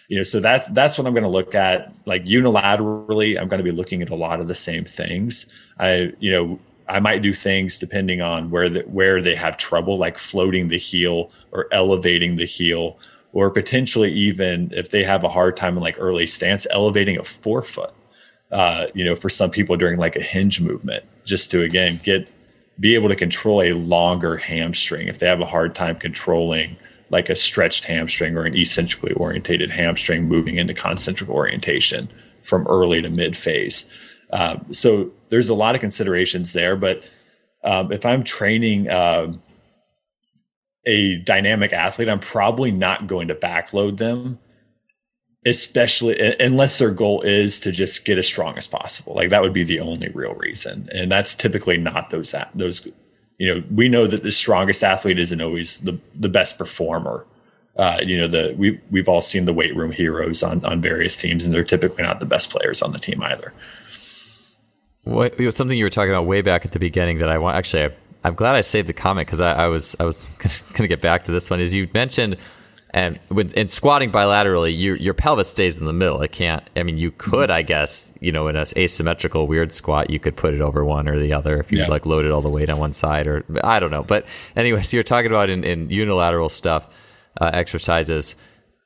You 0.07 0.17
know 0.17 0.23
so 0.23 0.39
that's 0.39 0.67
that's 0.69 0.97
what 0.97 1.07
i'm 1.07 1.13
going 1.13 1.23
to 1.23 1.29
look 1.29 1.55
at 1.55 1.91
like 2.05 2.25
unilaterally 2.25 3.39
i'm 3.39 3.47
going 3.47 3.57
to 3.57 3.63
be 3.63 3.71
looking 3.71 4.03
at 4.03 4.11
a 4.11 4.15
lot 4.15 4.39
of 4.39 4.47
the 4.47 4.55
same 4.55 4.85
things. 4.85 5.47
I 5.79 6.13
you 6.19 6.31
know 6.31 6.59
i 6.87 6.99
might 6.99 7.23
do 7.23 7.33
things 7.33 7.79
depending 7.79 8.21
on 8.21 8.51
where 8.51 8.69
the, 8.69 8.81
where 8.81 9.21
they 9.21 9.35
have 9.35 9.57
trouble 9.57 9.97
like 9.97 10.19
floating 10.19 10.67
the 10.67 10.77
heel 10.77 11.31
or 11.51 11.67
elevating 11.71 12.35
the 12.35 12.45
heel 12.45 12.99
or 13.33 13.49
potentially 13.49 14.11
even 14.13 14.71
if 14.73 14.91
they 14.91 15.03
have 15.03 15.23
a 15.23 15.29
hard 15.29 15.57
time 15.57 15.75
in 15.75 15.81
like 15.81 15.95
early 15.99 16.25
stance 16.27 16.65
elevating 16.71 17.17
a 17.17 17.23
forefoot. 17.23 17.93
Uh, 18.51 18.85
you 18.93 19.03
know 19.03 19.15
for 19.15 19.27
some 19.27 19.49
people 19.49 19.75
during 19.75 19.97
like 19.97 20.15
a 20.15 20.21
hinge 20.21 20.61
movement 20.61 21.03
just 21.25 21.49
to 21.49 21.63
again 21.63 21.99
get 22.03 22.29
be 22.79 22.95
able 22.95 23.09
to 23.09 23.15
control 23.15 23.61
a 23.61 23.73
longer 23.73 24.37
hamstring 24.37 25.07
if 25.07 25.19
they 25.19 25.27
have 25.27 25.41
a 25.41 25.45
hard 25.45 25.75
time 25.75 25.95
controlling 25.95 26.75
like 27.09 27.29
a 27.29 27.35
stretched 27.35 27.85
hamstring 27.85 28.35
or 28.35 28.45
an 28.45 28.55
eccentrically 28.55 29.13
orientated 29.13 29.69
hamstring 29.69 30.23
moving 30.23 30.57
into 30.57 30.73
concentric 30.73 31.29
orientation 31.29 32.09
from 32.43 32.67
early 32.67 33.01
to 33.01 33.09
mid 33.09 33.37
phase. 33.37 33.89
Um, 34.31 34.65
so 34.73 35.11
there's 35.29 35.49
a 35.49 35.53
lot 35.53 35.75
of 35.75 35.81
considerations 35.81 36.53
there, 36.53 36.75
but 36.75 37.03
um, 37.63 37.91
if 37.91 38.05
I'm 38.05 38.23
training 38.23 38.89
um, 38.89 39.41
a 40.85 41.17
dynamic 41.17 41.73
athlete, 41.73 42.09
I'm 42.09 42.19
probably 42.19 42.71
not 42.71 43.07
going 43.07 43.27
to 43.27 43.35
backload 43.35 43.97
them, 43.97 44.39
especially 45.45 46.19
unless 46.39 46.79
their 46.79 46.91
goal 46.91 47.21
is 47.21 47.59
to 47.59 47.71
just 47.71 48.05
get 48.05 48.17
as 48.17 48.25
strong 48.25 48.57
as 48.57 48.67
possible. 48.67 49.13
Like 49.13 49.29
that 49.29 49.41
would 49.41 49.53
be 49.53 49.63
the 49.63 49.79
only 49.79 50.09
real 50.09 50.33
reason, 50.33 50.89
and 50.91 51.11
that's 51.11 51.35
typically 51.35 51.77
not 51.77 52.09
those 52.09 52.33
those 52.53 52.87
you 53.37 53.53
know, 53.53 53.63
we 53.73 53.89
know 53.89 54.07
that 54.07 54.23
the 54.23 54.31
strongest 54.31 54.83
athlete 54.83 55.19
isn't 55.19 55.41
always 55.41 55.79
the 55.79 55.99
the 56.15 56.29
best 56.29 56.57
performer. 56.57 57.25
Uh, 57.75 57.99
you 58.01 58.17
know, 58.17 58.27
the 58.27 58.55
we 58.57 58.79
we've 58.89 59.09
all 59.09 59.21
seen 59.21 59.45
the 59.45 59.53
weight 59.53 59.75
room 59.75 59.91
heroes 59.91 60.41
on 60.41 60.63
on 60.63 60.81
various 60.81 61.17
teams, 61.17 61.43
and 61.43 61.53
they're 61.53 61.63
typically 61.63 62.03
not 62.03 62.19
the 62.19 62.25
best 62.25 62.49
players 62.49 62.81
on 62.81 62.93
the 62.93 62.99
team 62.99 63.21
either. 63.21 63.53
What, 65.03 65.35
something 65.53 65.77
you 65.77 65.83
were 65.83 65.89
talking 65.89 66.11
about 66.11 66.25
way 66.25 66.41
back 66.41 66.65
at 66.65 66.71
the 66.71 66.79
beginning 66.79 67.19
that 67.19 67.29
I 67.29 67.37
want 67.37 67.57
actually. 67.57 67.83
I, 67.83 67.91
I'm 68.23 68.33
glad 68.33 68.55
I 68.55 68.61
saved 68.61 68.89
the 68.89 68.93
comment 68.93 69.27
because 69.27 69.39
I, 69.39 69.65
I 69.65 69.67
was 69.67 69.95
I 69.99 70.05
was 70.05 70.33
to 70.75 70.87
get 70.87 71.01
back 71.01 71.25
to 71.25 71.31
this 71.31 71.51
one. 71.51 71.59
Is 71.59 71.73
you 71.73 71.89
mentioned 71.93 72.37
and 72.95 73.19
with 73.27 73.53
in 73.55 73.67
squatting 73.67 74.09
bilaterally, 74.09 74.73
your 74.73 74.95
your 74.95 75.13
pelvis 75.13 75.49
stays 75.49 75.77
in 75.77 75.85
the 75.85 75.91
middle. 75.91 76.21
It 76.21 76.31
can't. 76.31 76.63
I 76.77 76.83
mean, 76.83 76.97
you 76.97 77.11
could, 77.11 77.51
I 77.51 77.61
guess, 77.61 78.09
you 78.21 78.31
know, 78.31 78.47
in 78.47 78.55
an 78.55 78.65
asymmetrical 78.77 79.47
weird 79.47 79.73
squat, 79.73 80.09
you 80.09 80.17
could 80.17 80.37
put 80.37 80.53
it 80.53 80.61
over 80.61 80.85
one 80.85 81.09
or 81.09 81.19
the 81.19 81.33
other 81.33 81.59
if 81.59 81.73
you 81.73 81.79
yeah. 81.79 81.87
like 81.87 82.05
loaded 82.05 82.31
all 82.31 82.39
the 82.39 82.49
weight 82.49 82.69
on 82.69 82.79
one 82.79 82.93
side, 82.93 83.27
or 83.27 83.43
I 83.65 83.81
don't 83.81 83.91
know. 83.91 84.03
But 84.03 84.25
anyway, 84.55 84.81
so 84.81 84.95
you're 84.97 85.03
talking 85.03 85.29
about 85.29 85.49
in, 85.49 85.65
in 85.65 85.89
unilateral 85.89 86.47
stuff, 86.47 86.97
uh, 87.41 87.51
exercises. 87.53 88.37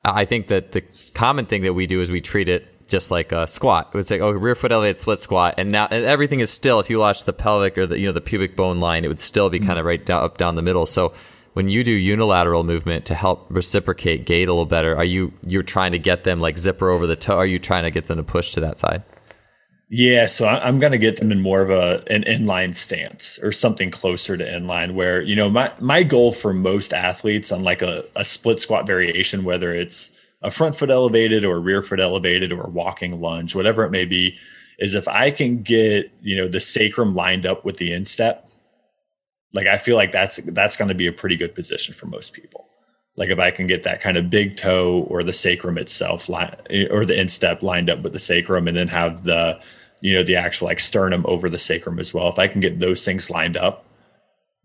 I 0.04 0.24
think 0.24 0.48
that 0.48 0.72
the 0.72 0.82
common 1.14 1.46
thing 1.46 1.62
that 1.62 1.74
we 1.74 1.86
do 1.86 2.00
is 2.00 2.10
we 2.10 2.20
treat 2.20 2.48
it 2.48 2.88
just 2.88 3.12
like 3.12 3.30
a 3.30 3.46
squat. 3.46 3.92
It's 3.94 4.10
like 4.10 4.22
oh, 4.22 4.32
rear 4.32 4.56
foot 4.56 4.72
elevated 4.72 4.98
split 4.98 5.20
squat, 5.20 5.54
and 5.56 5.70
now 5.70 5.86
and 5.88 6.04
everything 6.04 6.40
is 6.40 6.50
still. 6.50 6.80
If 6.80 6.90
you 6.90 6.98
watch 6.98 7.26
the 7.26 7.32
pelvic 7.32 7.78
or 7.78 7.86
the 7.86 7.96
you 7.96 8.06
know 8.06 8.12
the 8.12 8.20
pubic 8.20 8.56
bone 8.56 8.80
line, 8.80 9.04
it 9.04 9.08
would 9.08 9.20
still 9.20 9.50
be 9.50 9.60
mm-hmm. 9.60 9.68
kind 9.68 9.78
of 9.78 9.86
right 9.86 10.04
down, 10.04 10.24
up 10.24 10.36
down 10.36 10.56
the 10.56 10.62
middle. 10.62 10.84
So 10.84 11.12
when 11.54 11.68
you 11.68 11.82
do 11.82 11.92
unilateral 11.92 12.64
movement 12.64 13.04
to 13.06 13.14
help 13.14 13.46
reciprocate 13.50 14.24
gait 14.26 14.48
a 14.48 14.52
little 14.52 14.66
better, 14.66 14.96
are 14.96 15.04
you 15.04 15.32
you're 15.46 15.62
trying 15.62 15.92
to 15.92 15.98
get 15.98 16.24
them 16.24 16.40
like 16.40 16.58
zipper 16.58 16.90
over 16.90 17.06
the 17.06 17.16
toe? 17.16 17.36
Are 17.36 17.46
you 17.46 17.58
trying 17.58 17.84
to 17.84 17.90
get 17.90 18.06
them 18.06 18.18
to 18.18 18.22
push 18.22 18.50
to 18.52 18.60
that 18.60 18.78
side? 18.78 19.02
Yeah, 19.92 20.26
so 20.26 20.46
I'm 20.46 20.78
going 20.78 20.92
to 20.92 20.98
get 20.98 21.16
them 21.16 21.32
in 21.32 21.40
more 21.40 21.62
of 21.62 21.70
a 21.70 22.04
an 22.08 22.22
inline 22.22 22.76
stance 22.76 23.40
or 23.42 23.50
something 23.50 23.90
closer 23.90 24.36
to 24.36 24.44
inline. 24.44 24.94
Where 24.94 25.20
you 25.20 25.34
know 25.34 25.50
my 25.50 25.72
my 25.80 26.04
goal 26.04 26.32
for 26.32 26.52
most 26.52 26.92
athletes 26.92 27.50
on 27.50 27.64
like 27.64 27.82
a, 27.82 28.04
a 28.14 28.24
split 28.24 28.60
squat 28.60 28.86
variation, 28.86 29.42
whether 29.42 29.74
it's 29.74 30.12
a 30.42 30.52
front 30.52 30.76
foot 30.76 30.90
elevated 30.90 31.44
or 31.44 31.60
rear 31.60 31.82
foot 31.82 32.00
elevated 32.00 32.52
or 32.52 32.68
walking 32.68 33.20
lunge, 33.20 33.56
whatever 33.56 33.84
it 33.84 33.90
may 33.90 34.04
be, 34.04 34.36
is 34.78 34.94
if 34.94 35.08
I 35.08 35.32
can 35.32 35.62
get 35.62 36.12
you 36.22 36.36
know 36.36 36.46
the 36.46 36.60
sacrum 36.60 37.14
lined 37.14 37.44
up 37.44 37.64
with 37.64 37.78
the 37.78 37.92
instep 37.92 38.49
like 39.52 39.66
I 39.66 39.78
feel 39.78 39.96
like 39.96 40.12
that's 40.12 40.38
that's 40.46 40.76
going 40.76 40.88
to 40.88 40.94
be 40.94 41.06
a 41.06 41.12
pretty 41.12 41.36
good 41.36 41.54
position 41.54 41.94
for 41.94 42.06
most 42.06 42.32
people. 42.32 42.68
like 43.16 43.30
if 43.30 43.38
I 43.38 43.50
can 43.50 43.66
get 43.66 43.82
that 43.84 44.00
kind 44.00 44.16
of 44.16 44.30
big 44.30 44.56
toe 44.56 45.06
or 45.08 45.22
the 45.22 45.32
sacrum 45.32 45.78
itself 45.78 46.28
line, 46.28 46.56
or 46.90 47.04
the 47.04 47.20
instep 47.20 47.62
lined 47.62 47.90
up 47.90 48.02
with 48.02 48.12
the 48.12 48.18
sacrum 48.18 48.68
and 48.68 48.76
then 48.76 48.88
have 48.88 49.24
the 49.24 49.60
you 50.00 50.14
know 50.14 50.22
the 50.22 50.36
actual 50.36 50.66
like 50.68 50.80
sternum 50.80 51.24
over 51.26 51.50
the 51.50 51.58
sacrum 51.58 51.98
as 51.98 52.14
well 52.14 52.28
if 52.28 52.38
I 52.38 52.48
can 52.48 52.60
get 52.60 52.80
those 52.80 53.04
things 53.04 53.30
lined 53.30 53.56
up 53.56 53.84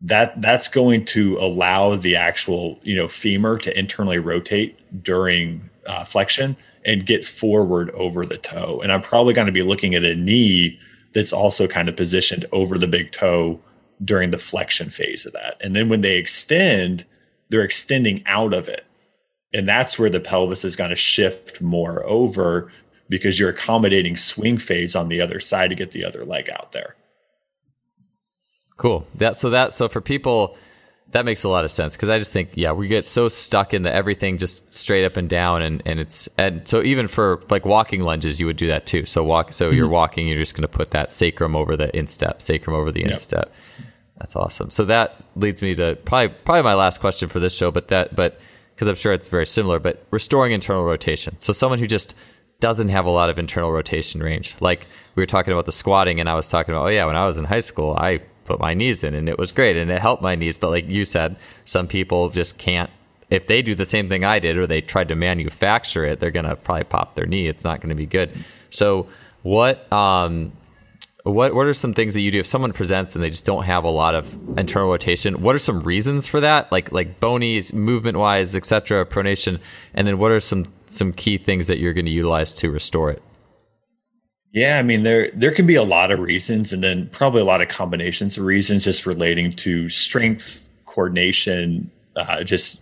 that 0.01 0.39
that's 0.41 0.67
going 0.67 1.05
to 1.05 1.37
allow 1.37 1.95
the 1.95 2.15
actual 2.15 2.79
you 2.83 2.95
know 2.95 3.07
femur 3.07 3.57
to 3.59 3.77
internally 3.77 4.19
rotate 4.19 4.77
during 5.03 5.69
uh, 5.87 6.05
flexion 6.05 6.55
and 6.85 7.05
get 7.05 7.25
forward 7.25 7.89
over 7.91 8.25
the 8.25 8.37
toe 8.37 8.79
and 8.81 8.91
I'm 8.91 9.01
probably 9.01 9.33
going 9.33 9.47
to 9.47 9.51
be 9.51 9.63
looking 9.63 9.95
at 9.95 10.03
a 10.03 10.15
knee 10.15 10.79
that's 11.13 11.33
also 11.33 11.67
kind 11.67 11.89
of 11.89 11.95
positioned 11.95 12.45
over 12.51 12.77
the 12.77 12.87
big 12.87 13.11
toe 13.11 13.59
during 14.03 14.31
the 14.31 14.37
flexion 14.37 14.89
phase 14.89 15.25
of 15.25 15.33
that 15.33 15.55
and 15.61 15.75
then 15.75 15.89
when 15.89 16.01
they 16.01 16.15
extend 16.15 17.05
they're 17.49 17.63
extending 17.63 18.23
out 18.25 18.53
of 18.53 18.67
it. 18.67 18.85
And 19.53 19.67
that's 19.67 19.97
where 19.97 20.09
the 20.09 20.19
pelvis 20.19 20.65
is 20.65 20.75
going 20.75 20.89
to 20.89 20.95
shift 20.95 21.61
more 21.61 22.05
over 22.05 22.71
because 23.07 23.39
you're 23.39 23.49
accommodating 23.49 24.17
swing 24.17 24.57
phase 24.57 24.95
on 24.95 25.09
the 25.09 25.21
other 25.21 25.39
side 25.39 25.69
to 25.69 25.75
get 25.75 25.91
the 25.91 26.03
other 26.03 26.25
leg 26.25 26.49
out 26.49 26.71
there. 26.71 26.95
Cool. 28.77 29.07
That 29.15 29.37
so 29.37 29.51
that 29.51 29.73
so 29.73 29.87
for 29.87 30.01
people 30.01 30.57
that 31.11 31.23
makes 31.23 31.45
a 31.45 31.49
lot 31.49 31.63
of 31.63 31.71
sense 31.71 31.95
because 31.95 32.09
I 32.09 32.17
just 32.17 32.33
think 32.33 32.49
yeah 32.55 32.73
we 32.73 32.89
get 32.89 33.05
so 33.05 33.29
stuck 33.29 33.73
in 33.73 33.83
the 33.83 33.93
everything 33.93 34.37
just 34.37 34.73
straight 34.73 35.05
up 35.05 35.15
and 35.15 35.29
down 35.29 35.61
and 35.61 35.81
and 35.85 35.99
it's 35.99 36.27
and 36.37 36.67
so 36.67 36.83
even 36.83 37.07
for 37.07 37.41
like 37.49 37.65
walking 37.65 38.01
lunges 38.01 38.41
you 38.41 38.47
would 38.47 38.57
do 38.57 38.67
that 38.67 38.85
too 38.85 39.05
so 39.05 39.23
walk 39.23 39.53
so 39.53 39.67
mm-hmm. 39.67 39.77
you're 39.77 39.87
walking 39.87 40.27
you're 40.27 40.39
just 40.39 40.55
going 40.55 40.63
to 40.63 40.67
put 40.67 40.91
that 40.91 41.13
sacrum 41.13 41.55
over 41.55 41.77
the 41.77 41.95
instep 41.95 42.41
sacrum 42.41 42.75
over 42.75 42.91
the 42.91 43.01
yep. 43.01 43.11
That's 44.17 44.35
awesome. 44.35 44.69
So 44.69 44.85
that 44.85 45.15
leads 45.35 45.61
me 45.61 45.75
to 45.75 45.97
probably 46.05 46.29
probably 46.45 46.63
my 46.63 46.73
last 46.73 46.99
question 46.99 47.29
for 47.29 47.39
this 47.39 47.55
show, 47.55 47.71
but 47.71 47.89
that 47.89 48.15
but 48.15 48.39
because 48.73 48.87
I'm 48.87 48.95
sure 48.95 49.13
it's 49.13 49.29
very 49.29 49.45
similar, 49.45 49.79
but 49.79 50.05
restoring 50.11 50.51
internal 50.51 50.83
rotation. 50.83 51.37
So 51.39 51.53
someone 51.53 51.79
who 51.79 51.87
just 51.87 52.15
doesn't 52.59 52.89
have 52.89 53.05
a 53.05 53.09
lot 53.09 53.29
of 53.29 53.37
internal 53.37 53.71
rotation 53.71 54.21
range. 54.21 54.55
Like 54.59 54.87
we 55.15 55.21
were 55.21 55.27
talking 55.27 55.53
about 55.53 55.65
the 55.65 55.71
squatting 55.71 56.19
and 56.19 56.29
I 56.29 56.35
was 56.35 56.49
talking 56.49 56.73
about, 56.73 56.85
oh 56.85 56.89
yeah, 56.89 57.05
when 57.05 57.15
I 57.15 57.27
was 57.27 57.37
in 57.37 57.45
high 57.45 57.59
school, 57.59 57.95
I 57.97 58.21
put 58.45 58.59
my 58.59 58.73
knees 58.73 59.03
in 59.03 59.13
and 59.13 59.27
it 59.27 59.37
was 59.37 59.51
great 59.51 59.75
and 59.75 59.91
it 59.91 60.01
helped 60.01 60.21
my 60.21 60.35
knees, 60.35 60.57
but 60.57 60.69
like 60.69 60.89
you 60.89 61.03
said, 61.03 61.37
some 61.65 61.87
people 61.87 62.29
just 62.29 62.57
can't 62.57 62.89
if 63.31 63.47
they 63.47 63.63
do 63.63 63.73
the 63.73 63.87
same 63.87 64.07
thing 64.07 64.23
I 64.23 64.37
did 64.37 64.55
or 64.55 64.67
they 64.67 64.81
tried 64.81 65.07
to 65.07 65.15
manufacture 65.15 66.05
it, 66.05 66.19
they're 66.19 66.29
going 66.29 66.45
to 66.45 66.55
probably 66.55 66.83
pop 66.83 67.15
their 67.15 67.25
knee. 67.25 67.47
It's 67.47 67.63
not 67.63 67.81
going 67.81 67.89
to 67.89 67.95
be 67.95 68.05
good. 68.05 68.31
So 68.69 69.07
what 69.41 69.91
um 69.91 70.51
what 71.31 71.55
what 71.55 71.65
are 71.65 71.73
some 71.73 71.93
things 71.93 72.13
that 72.13 72.21
you 72.21 72.29
do 72.29 72.39
if 72.39 72.45
someone 72.45 72.71
presents 72.71 73.15
and 73.15 73.23
they 73.23 73.31
just 73.31 73.45
don't 73.45 73.63
have 73.63 73.83
a 73.83 73.89
lot 73.89 74.13
of 74.13 74.31
internal 74.59 74.89
rotation? 74.89 75.41
What 75.41 75.55
are 75.55 75.59
some 75.59 75.81
reasons 75.81 76.27
for 76.27 76.39
that? 76.39 76.71
Like 76.71 76.91
like 76.91 77.19
bonies, 77.19 77.73
movement 77.73 78.17
wise, 78.17 78.55
etc., 78.55 79.05
pronation, 79.07 79.59
and 79.95 80.07
then 80.07 80.19
what 80.19 80.31
are 80.31 80.39
some 80.39 80.71
some 80.85 81.11
key 81.11 81.37
things 81.37 81.65
that 81.65 81.79
you're 81.79 81.93
going 81.93 82.05
to 82.05 82.11
utilize 82.11 82.53
to 82.55 82.69
restore 82.69 83.09
it? 83.09 83.23
Yeah, 84.51 84.77
I 84.77 84.83
mean 84.83 85.01
there 85.01 85.31
there 85.33 85.51
can 85.51 85.65
be 85.65 85.75
a 85.75 85.83
lot 85.83 86.11
of 86.11 86.19
reasons, 86.19 86.71
and 86.71 86.83
then 86.83 87.09
probably 87.11 87.41
a 87.41 87.45
lot 87.45 87.59
of 87.59 87.69
combinations 87.69 88.37
of 88.37 88.45
reasons 88.45 88.83
just 88.83 89.07
relating 89.07 89.51
to 89.53 89.89
strength, 89.89 90.69
coordination, 90.85 91.89
uh, 92.15 92.43
just 92.43 92.81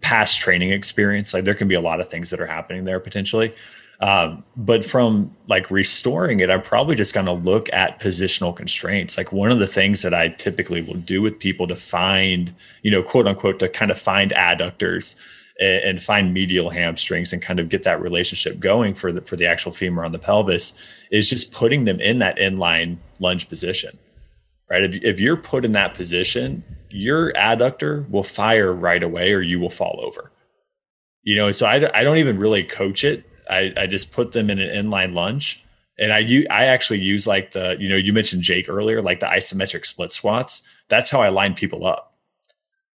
past 0.00 0.40
training 0.40 0.72
experience. 0.72 1.32
Like 1.32 1.44
there 1.44 1.54
can 1.54 1.68
be 1.68 1.74
a 1.74 1.80
lot 1.80 2.00
of 2.00 2.08
things 2.08 2.30
that 2.30 2.40
are 2.40 2.46
happening 2.46 2.84
there 2.84 2.98
potentially. 2.98 3.54
Um, 4.02 4.42
but 4.56 4.84
from 4.84 5.34
like 5.46 5.70
restoring 5.70 6.40
it, 6.40 6.50
I'm 6.50 6.60
probably 6.60 6.96
just 6.96 7.14
going 7.14 7.26
to 7.26 7.32
look 7.32 7.72
at 7.72 8.00
positional 8.00 8.54
constraints. 8.54 9.16
Like 9.16 9.30
one 9.30 9.52
of 9.52 9.60
the 9.60 9.66
things 9.68 10.02
that 10.02 10.12
I 10.12 10.28
typically 10.30 10.82
will 10.82 10.96
do 10.96 11.22
with 11.22 11.38
people 11.38 11.68
to 11.68 11.76
find, 11.76 12.52
you 12.82 12.90
know, 12.90 13.00
quote 13.00 13.28
unquote, 13.28 13.60
to 13.60 13.68
kind 13.68 13.92
of 13.92 13.98
find 14.00 14.32
adductors 14.32 15.14
and, 15.60 15.84
and 15.84 16.02
find 16.02 16.34
medial 16.34 16.68
hamstrings 16.68 17.32
and 17.32 17.40
kind 17.40 17.60
of 17.60 17.68
get 17.68 17.84
that 17.84 18.02
relationship 18.02 18.58
going 18.58 18.92
for 18.92 19.12
the 19.12 19.20
for 19.20 19.36
the 19.36 19.46
actual 19.46 19.70
femur 19.70 20.04
on 20.04 20.10
the 20.10 20.18
pelvis 20.18 20.72
is 21.12 21.30
just 21.30 21.52
putting 21.52 21.84
them 21.84 22.00
in 22.00 22.18
that 22.18 22.36
inline 22.38 22.96
lunge 23.20 23.48
position. 23.48 23.96
Right. 24.68 24.82
If, 24.82 24.94
if 25.04 25.20
you're 25.20 25.36
put 25.36 25.64
in 25.64 25.72
that 25.72 25.94
position, 25.94 26.64
your 26.90 27.32
adductor 27.34 28.08
will 28.10 28.24
fire 28.24 28.72
right 28.72 29.02
away 29.02 29.32
or 29.32 29.42
you 29.42 29.60
will 29.60 29.70
fall 29.70 30.00
over. 30.02 30.32
You 31.22 31.36
know, 31.36 31.52
so 31.52 31.66
I, 31.66 31.88
I 31.96 32.02
don't 32.02 32.18
even 32.18 32.36
really 32.36 32.64
coach 32.64 33.04
it 33.04 33.24
I, 33.48 33.72
I 33.76 33.86
just 33.86 34.12
put 34.12 34.32
them 34.32 34.50
in 34.50 34.58
an 34.58 34.86
inline 34.86 35.14
lunge. 35.14 35.64
And 35.98 36.12
I 36.12 36.44
I 36.50 36.64
actually 36.64 37.00
use 37.00 37.26
like 37.26 37.52
the, 37.52 37.76
you 37.78 37.88
know, 37.88 37.96
you 37.96 38.12
mentioned 38.12 38.42
Jake 38.42 38.68
earlier, 38.68 39.02
like 39.02 39.20
the 39.20 39.26
isometric 39.26 39.86
split 39.86 40.12
squats. 40.12 40.62
That's 40.88 41.10
how 41.10 41.20
I 41.20 41.28
line 41.28 41.54
people 41.54 41.86
up. 41.86 42.14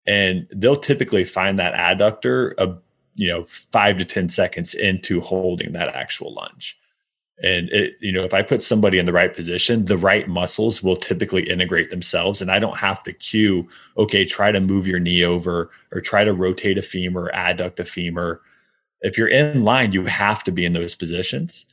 And 0.07 0.47
they'll 0.53 0.77
typically 0.77 1.25
find 1.25 1.59
that 1.59 1.75
adductor, 1.75 2.55
a, 2.59 2.77
you 3.15 3.29
know, 3.29 3.45
five 3.45 3.99
to 3.99 4.05
10 4.05 4.29
seconds 4.29 4.75
into 4.75 5.21
holding 5.21 5.73
that 5.73 5.89
actual 5.89 6.35
lunge. 6.35 6.79
And 7.43 7.69
it, 7.69 7.95
you 8.01 8.13
know, 8.13 8.25
if 8.25 8.33
I 8.33 8.43
put 8.43 8.63
somebody 8.63 8.99
in 8.99 9.05
the 9.05 9.13
right 9.13 9.35
position, 9.35 9.85
the 9.85 9.99
right 9.99 10.27
muscles 10.27 10.83
will 10.83 10.97
typically 10.97 11.49
integrate 11.49 11.91
themselves. 11.91 12.41
And 12.41 12.51
I 12.51 12.59
don't 12.59 12.79
have 12.79 13.03
to 13.05 13.13
cue, 13.13 13.69
okay, 13.99 14.25
try 14.25 14.53
to 14.53 14.61
move 14.61 14.87
your 14.87 15.01
knee 15.01 15.23
over 15.23 15.71
or 15.93 16.01
try 16.01 16.25
to 16.25 16.33
rotate 16.33 16.79
a 16.79 16.83
femur, 16.83 17.31
adduct 17.35 17.79
a 17.79 17.85
femur 17.85 18.41
if 19.01 19.19
you're 19.19 19.29
in 19.29 19.65
line, 19.65 19.93
you 19.93 20.05
have 20.07 20.45
to 20.45 20.53
be 20.53 20.65
in 20.65 20.73
those 20.73 20.95
positions. 20.95 21.67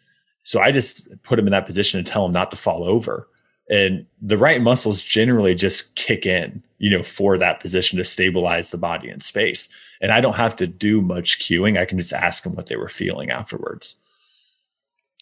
So 0.43 0.59
I 0.59 0.71
just 0.71 1.07
put 1.23 1.37
them 1.37 1.47
in 1.47 1.51
that 1.51 1.65
position 1.65 1.97
and 1.97 2.07
tell 2.07 2.23
them 2.23 2.33
not 2.33 2.51
to 2.51 2.57
fall 2.57 2.83
over. 2.83 3.27
And 3.69 4.05
the 4.21 4.37
right 4.37 4.61
muscles 4.61 5.01
generally 5.01 5.55
just 5.55 5.95
kick 5.95 6.25
in, 6.25 6.61
you 6.79 6.89
know, 6.89 7.01
for 7.01 7.37
that 7.37 7.61
position 7.61 7.97
to 7.97 8.03
stabilize 8.03 8.71
the 8.71 8.77
body 8.77 9.09
in 9.09 9.21
space. 9.21 9.69
And 10.01 10.11
I 10.11 10.19
don't 10.19 10.35
have 10.35 10.55
to 10.57 10.67
do 10.67 11.01
much 11.01 11.39
cueing. 11.39 11.79
I 11.79 11.85
can 11.85 11.97
just 11.97 12.11
ask 12.11 12.43
them 12.43 12.55
what 12.55 12.65
they 12.65 12.75
were 12.75 12.89
feeling 12.89 13.31
afterwards. 13.31 13.95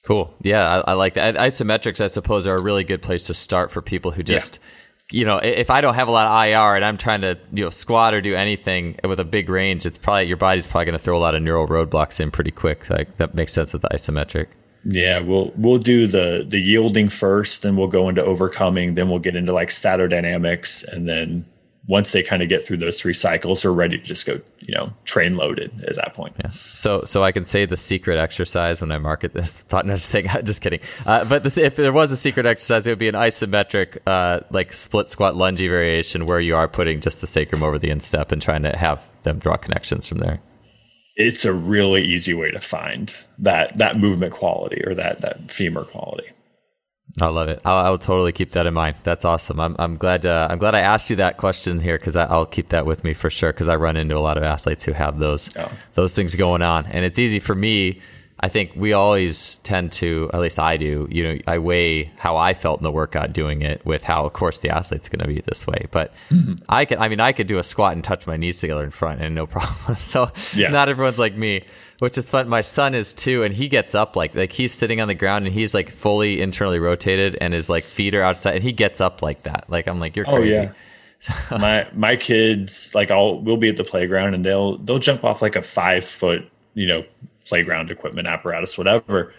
Cool. 0.04 0.34
Yeah, 0.41 0.68
I, 0.68 0.91
I 0.91 0.93
like 0.93 1.14
that. 1.14 1.36
Isometrics, 1.36 2.02
I 2.02 2.08
suppose, 2.08 2.47
are 2.47 2.58
a 2.58 2.62
really 2.62 2.84
good 2.84 3.04
place 3.04 3.28
to 3.28 3.36
start 3.36 3.70
for 3.70 3.84
people 3.84 4.10
who 4.10 4.24
just 4.24 4.58
yeah 4.60 4.80
you 5.12 5.26
know, 5.26 5.38
if 5.38 5.70
I 5.70 5.82
don't 5.82 5.95
have 5.95 6.07
a 6.07 6.12
lot 6.12 6.28
of 6.28 6.49
IR 6.49 6.76
and 6.76 6.86
I'm 6.86 6.97
trying 6.97 7.22
to, 7.22 7.38
you 7.53 7.64
know, 7.64 7.70
squat 7.70 8.14
or 8.14 8.22
do 8.22 8.36
anything 8.36 8.97
with 9.03 9.20
a 9.20 9.26
big 9.26 9.49
range, 9.49 9.86
it's 9.86 9.97
probably 9.97 10.26
your 10.26 10.38
body's 10.38 10.68
probably 10.68 10.86
going 10.86 10.97
to 10.97 11.03
throw 11.03 11.18
a 11.18 11.20
lot 11.20 11.36
of 11.36 11.41
neural 11.41 11.68
roadblocks 11.68 12.20
in 12.20 12.32
pretty 12.32 12.51
quick. 12.51 12.89
Like 12.89 13.18
that 13.18 13.36
makes 13.36 13.53
sense 13.53 13.74
with 13.74 13.82
the 13.82 13.89
isometric. 13.89 14.47
Yeah, 14.84 15.20
we'll 15.20 15.53
we'll 15.55 15.78
do 15.78 16.07
the 16.07 16.43
the 16.47 16.59
yielding 16.59 17.09
first, 17.09 17.62
then 17.62 17.76
we'll 17.76 17.88
go 17.88 18.09
into 18.09 18.24
overcoming, 18.24 18.95
then 18.95 19.09
we'll 19.09 19.20
get 19.20 19.36
into 19.36 19.53
like 19.53 19.70
statodynamics, 19.70 20.84
and 20.86 21.07
then 21.07 21.45
once 21.88 22.11
they 22.11 22.21
kind 22.21 22.43
of 22.43 22.49
get 22.49 22.65
through 22.65 22.77
those 22.77 22.99
three 23.01 23.13
cycles, 23.13 23.63
they're 23.63 23.73
ready 23.73 23.97
to 23.97 24.03
just 24.03 24.25
go, 24.25 24.39
you 24.59 24.75
know, 24.75 24.93
train 25.05 25.36
loaded 25.36 25.84
at 25.84 25.95
that 25.95 26.13
point. 26.13 26.36
Yeah. 26.39 26.51
So, 26.73 27.03
so 27.05 27.23
I 27.23 27.32
can 27.32 27.43
say 27.43 27.65
the 27.65 27.77
secret 27.77 28.17
exercise 28.17 28.82
when 28.82 28.91
I 28.91 28.99
market 28.99 29.34
this. 29.34 29.65
Not 29.71 29.86
just 29.88 30.09
saying, 30.09 30.27
just 30.43 30.61
kidding. 30.61 30.79
Uh, 31.05 31.25
but 31.25 31.43
this, 31.43 31.57
if 31.57 31.75
there 31.75 31.91
was 31.91 32.11
a 32.11 32.17
secret 32.17 32.45
exercise, 32.45 32.86
it 32.86 32.91
would 32.91 32.99
be 32.99 33.07
an 33.07 33.15
isometric, 33.15 33.97
uh, 34.05 34.41
like 34.51 34.73
split 34.73 35.09
squat 35.09 35.36
lunge 35.36 35.59
variation 35.59 36.25
where 36.25 36.39
you 36.39 36.55
are 36.55 36.67
putting 36.67 37.01
just 37.01 37.19
the 37.21 37.27
sacrum 37.27 37.63
over 37.63 37.79
the 37.79 37.89
instep 37.89 38.32
and 38.32 38.41
trying 38.41 38.61
to 38.63 38.77
have 38.77 39.09
them 39.23 39.39
draw 39.39 39.57
connections 39.57 40.07
from 40.07 40.19
there. 40.19 40.39
It's 41.15 41.45
a 41.45 41.53
really 41.53 42.03
easy 42.03 42.34
way 42.34 42.51
to 42.51 42.59
find 42.59 43.13
that 43.39 43.77
that 43.77 43.97
movement 43.97 44.34
quality 44.34 44.82
or 44.86 44.95
that 44.95 45.21
that 45.21 45.51
femur 45.51 45.84
quality. 45.84 46.29
I 47.20 47.28
love 47.28 47.49
it. 47.49 47.59
I'll, 47.66 47.86
I'll, 47.86 47.97
totally 47.97 48.32
keep 48.32 48.51
that 48.51 48.66
in 48.66 48.74
mind. 48.74 48.95
That's 49.03 49.26
awesome. 49.26 49.59
I'm, 49.59 49.76
I'm 49.80 49.97
glad. 49.97 50.26
Uh, 50.26 50.47
I'm 50.49 50.59
glad 50.59 50.76
I 50.76 50.80
asked 50.80 51.09
you 51.09 51.18
that 51.18 51.38
question 51.38 51.80
here 51.80 51.97
because 51.97 52.16
I'll 52.16 52.45
keep 52.45 52.70
that 52.70 52.86
with 52.86 53.03
me 53.03 53.14
for 53.14 53.30
sure. 53.30 53.51
Because 53.51 53.68
I 53.68 53.76
run 53.76 53.97
into 53.97 54.16
a 54.16 54.20
lot 54.20 54.38
of 54.38 54.43
athletes 54.43 54.84
who 54.84 54.93
have 54.93 55.20
those 55.20 55.55
oh. 55.57 55.72
those 55.95 56.16
things 56.16 56.36
going 56.36 56.62
on, 56.62 56.86
and 56.86 57.03
it's 57.03 57.20
easy 57.20 57.39
for 57.39 57.55
me. 57.55 57.99
I 58.43 58.49
think 58.49 58.72
we 58.76 58.93
always 58.93 59.57
tend 59.57 59.91
to, 59.93 60.32
at 60.34 60.39
least 60.39 60.57
I 60.57 60.76
do. 60.76 61.07
You 61.12 61.24
know, 61.24 61.39
I 61.45 61.59
weigh 61.59 62.05
how 62.18 62.38
I 62.38 62.55
felt 62.55 62.80
in 62.80 62.84
the 62.84 62.91
workout 62.91 63.34
doing 63.34 63.62
it 63.62 63.86
with 63.86 64.03
how, 64.03 64.26
of 64.26 64.34
course, 64.34 64.57
the 64.59 64.70
athlete's 64.70 65.09
going 65.09 65.20
to 65.20 65.28
be 65.28 65.41
this 65.41 65.68
way. 65.68 65.86
But 65.91 66.12
mm-hmm. 66.30 66.55
I 66.68 66.86
can. 66.86 66.99
I 66.99 67.09
mean, 67.09 67.20
I 67.20 67.34
could 67.34 67.47
do 67.47 67.59
a 67.59 67.64
squat 67.64 67.93
and 67.93 68.03
touch 68.03 68.26
my 68.26 68.38
knees 68.38 68.59
together 68.59 68.84
in 68.84 68.89
front, 68.89 69.22
and 69.22 69.36
no 69.36 69.45
problem. 69.47 69.95
so 69.95 70.32
yeah. 70.55 70.70
not 70.70 70.88
everyone's 70.88 71.20
like 71.20 71.36
me 71.36 71.66
which 72.02 72.18
is 72.18 72.32
fun. 72.32 72.49
My 72.49 72.62
son 72.62 72.95
is 72.95 73.14
too, 73.14 73.43
and 73.43 73.54
he 73.54 73.70
gets 73.70 73.93
up 73.93 74.16
like 74.16 74.34
like 74.34 74.52
he's 74.52 74.73
sitting 74.73 74.99
on 75.02 75.07
the 75.07 75.14
ground 75.14 75.45
and 75.45 75.53
he's 75.53 75.76
like 75.76 75.91
fully 75.91 76.41
internally 76.41 76.80
rotated, 76.80 77.38
and 77.40 77.53
his 77.53 77.69
like 77.69 77.84
feet 77.84 78.15
are 78.15 78.23
outside, 78.23 78.56
and 78.56 78.64
he 78.64 78.73
gets 78.73 78.99
up 78.99 79.22
like 79.22 79.44
that. 79.44 79.65
Like 79.69 79.88
I'm 79.88 79.99
like, 79.99 80.15
you're 80.15 80.28
oh, 80.28 80.38
crazy. 80.38 80.57
Oh, 80.57 80.72
yeah. 81.52 81.57
my 81.60 81.88
my 81.94 82.15
kids 82.15 82.95
like 82.95 83.11
I'll 83.11 83.40
we'll 83.41 83.57
be 83.57 83.69
at 83.69 83.78
the 83.78 83.84
playground 83.84 84.34
and 84.34 84.44
they'll 84.44 84.80
they'll 84.80 84.98
jump 84.98 85.23
off 85.23 85.44
like 85.44 85.56
a 85.56 85.61
five 85.61 86.03
foot 86.03 86.49
you 86.73 86.88
know 86.88 87.03
playground 87.45 87.91
equipment 87.91 88.28
apparatus 88.28 88.76
whatever 88.76 89.32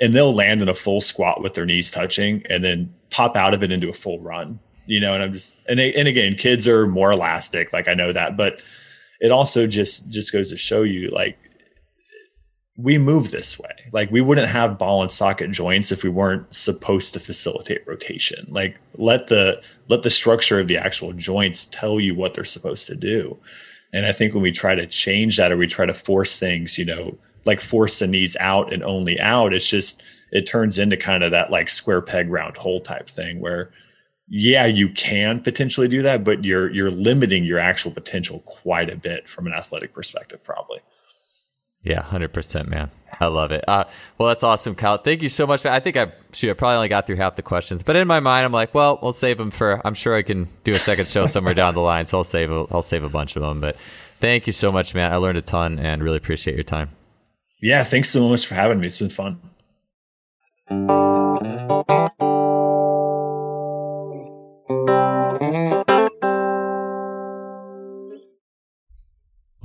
and 0.00 0.14
they'll 0.14 0.32
land 0.32 0.62
in 0.62 0.68
a 0.68 0.74
full 0.74 1.00
squat 1.00 1.42
with 1.42 1.54
their 1.54 1.66
knees 1.66 1.90
touching 1.90 2.44
and 2.48 2.62
then 2.62 2.94
pop 3.10 3.34
out 3.34 3.54
of 3.54 3.64
it 3.64 3.72
into 3.72 3.88
a 3.88 3.92
full 3.92 4.20
run 4.20 4.60
you 4.86 5.00
know 5.00 5.14
and 5.14 5.22
i'm 5.24 5.32
just 5.32 5.56
and, 5.68 5.80
they, 5.80 5.92
and 5.94 6.06
again 6.06 6.36
kids 6.36 6.68
are 6.68 6.86
more 6.86 7.10
elastic 7.10 7.72
like 7.72 7.88
i 7.88 7.94
know 7.94 8.12
that 8.12 8.36
but 8.36 8.62
it 9.20 9.32
also 9.32 9.66
just 9.66 10.08
just 10.08 10.32
goes 10.32 10.50
to 10.50 10.56
show 10.56 10.84
you 10.84 11.08
like 11.08 11.36
we 12.76 12.98
move 12.98 13.30
this 13.30 13.58
way. 13.58 13.70
Like 13.92 14.10
we 14.10 14.20
wouldn't 14.20 14.48
have 14.48 14.78
ball 14.78 15.02
and 15.02 15.10
socket 15.10 15.50
joints 15.50 15.92
if 15.92 16.04
we 16.04 16.10
weren't 16.10 16.54
supposed 16.54 17.14
to 17.14 17.20
facilitate 17.20 17.86
rotation. 17.86 18.46
Like 18.50 18.76
let 18.94 19.28
the 19.28 19.62
let 19.88 20.02
the 20.02 20.10
structure 20.10 20.60
of 20.60 20.68
the 20.68 20.76
actual 20.76 21.12
joints 21.12 21.66
tell 21.66 21.98
you 21.98 22.14
what 22.14 22.34
they're 22.34 22.44
supposed 22.44 22.86
to 22.88 22.94
do. 22.94 23.38
And 23.92 24.04
I 24.04 24.12
think 24.12 24.34
when 24.34 24.42
we 24.42 24.52
try 24.52 24.74
to 24.74 24.86
change 24.86 25.38
that 25.38 25.52
or 25.52 25.56
we 25.56 25.66
try 25.66 25.86
to 25.86 25.94
force 25.94 26.38
things, 26.38 26.76
you 26.76 26.84
know, 26.84 27.16
like 27.46 27.60
force 27.60 27.98
the 27.98 28.06
knees 28.06 28.36
out 28.40 28.72
and 28.72 28.82
only 28.82 29.18
out, 29.20 29.54
it's 29.54 29.68
just 29.68 30.02
it 30.32 30.46
turns 30.46 30.78
into 30.78 30.96
kind 30.96 31.24
of 31.24 31.30
that 31.30 31.50
like 31.50 31.70
square 31.70 32.02
peg 32.02 32.30
round 32.30 32.58
hole 32.58 32.80
type 32.80 33.08
thing 33.08 33.40
where 33.40 33.70
yeah, 34.28 34.66
you 34.66 34.88
can 34.88 35.40
potentially 35.40 35.86
do 35.86 36.02
that, 36.02 36.24
but 36.24 36.44
you're 36.44 36.70
you're 36.72 36.90
limiting 36.90 37.44
your 37.44 37.58
actual 37.58 37.92
potential 37.92 38.40
quite 38.40 38.90
a 38.90 38.96
bit 38.96 39.28
from 39.28 39.46
an 39.46 39.54
athletic 39.54 39.94
perspective, 39.94 40.42
probably. 40.44 40.80
Yeah, 41.86 42.02
hundred 42.02 42.32
percent, 42.32 42.68
man. 42.68 42.90
I 43.20 43.26
love 43.26 43.52
it. 43.52 43.64
Uh, 43.68 43.84
well, 44.18 44.26
that's 44.28 44.42
awesome, 44.42 44.74
Kyle. 44.74 44.98
Thank 44.98 45.22
you 45.22 45.28
so 45.28 45.46
much. 45.46 45.64
I 45.64 45.78
think 45.78 45.96
I 45.96 46.10
should. 46.32 46.50
I 46.50 46.54
probably 46.54 46.74
only 46.74 46.88
got 46.88 47.06
through 47.06 47.14
half 47.14 47.36
the 47.36 47.42
questions, 47.42 47.84
but 47.84 47.94
in 47.94 48.08
my 48.08 48.18
mind, 48.18 48.44
I'm 48.44 48.50
like, 48.50 48.74
well, 48.74 48.98
we'll 49.00 49.12
save 49.12 49.38
them 49.38 49.52
for. 49.52 49.80
I'm 49.86 49.94
sure 49.94 50.16
I 50.16 50.22
can 50.22 50.48
do 50.64 50.74
a 50.74 50.80
second 50.80 51.06
show 51.06 51.26
somewhere 51.26 51.54
down 51.54 51.74
the 51.74 51.80
line, 51.80 52.06
so 52.06 52.18
I'll 52.18 52.24
save. 52.24 52.50
I'll 52.50 52.82
save 52.82 53.04
a 53.04 53.08
bunch 53.08 53.36
of 53.36 53.42
them. 53.42 53.60
But 53.60 53.76
thank 54.18 54.48
you 54.48 54.52
so 54.52 54.72
much, 54.72 54.96
man. 54.96 55.12
I 55.12 55.16
learned 55.16 55.38
a 55.38 55.42
ton 55.42 55.78
and 55.78 56.02
really 56.02 56.16
appreciate 56.16 56.54
your 56.54 56.64
time. 56.64 56.90
Yeah, 57.62 57.84
thanks 57.84 58.10
so 58.10 58.28
much 58.28 58.46
for 58.46 58.56
having 58.56 58.80
me. 58.80 58.88
It's 58.88 58.98
been 58.98 59.08
fun. 59.08 59.40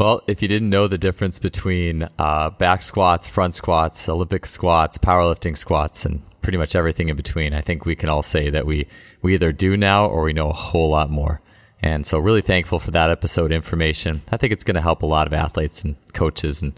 Well, 0.01 0.23
if 0.25 0.41
you 0.41 0.47
didn't 0.47 0.71
know 0.71 0.87
the 0.87 0.97
difference 0.97 1.37
between 1.37 2.09
uh, 2.17 2.49
back 2.49 2.81
squats, 2.81 3.29
front 3.29 3.53
squats, 3.53 4.09
Olympic 4.09 4.47
squats, 4.47 4.97
powerlifting 4.97 5.55
squats, 5.55 6.07
and 6.07 6.23
pretty 6.41 6.57
much 6.57 6.75
everything 6.75 7.09
in 7.09 7.15
between, 7.15 7.53
I 7.53 7.61
think 7.61 7.85
we 7.85 7.95
can 7.95 8.09
all 8.09 8.23
say 8.23 8.49
that 8.49 8.65
we, 8.65 8.87
we 9.21 9.35
either 9.35 9.51
do 9.51 9.77
now 9.77 10.07
or 10.07 10.23
we 10.23 10.33
know 10.33 10.49
a 10.49 10.53
whole 10.53 10.89
lot 10.89 11.11
more. 11.11 11.39
And 11.83 12.03
so, 12.03 12.17
really 12.17 12.41
thankful 12.41 12.79
for 12.79 12.89
that 12.89 13.11
episode 13.11 13.51
information. 13.51 14.23
I 14.31 14.37
think 14.37 14.51
it's 14.51 14.63
going 14.63 14.73
to 14.73 14.81
help 14.81 15.03
a 15.03 15.05
lot 15.05 15.27
of 15.27 15.35
athletes 15.35 15.83
and 15.83 15.95
coaches 16.13 16.63
and 16.63 16.73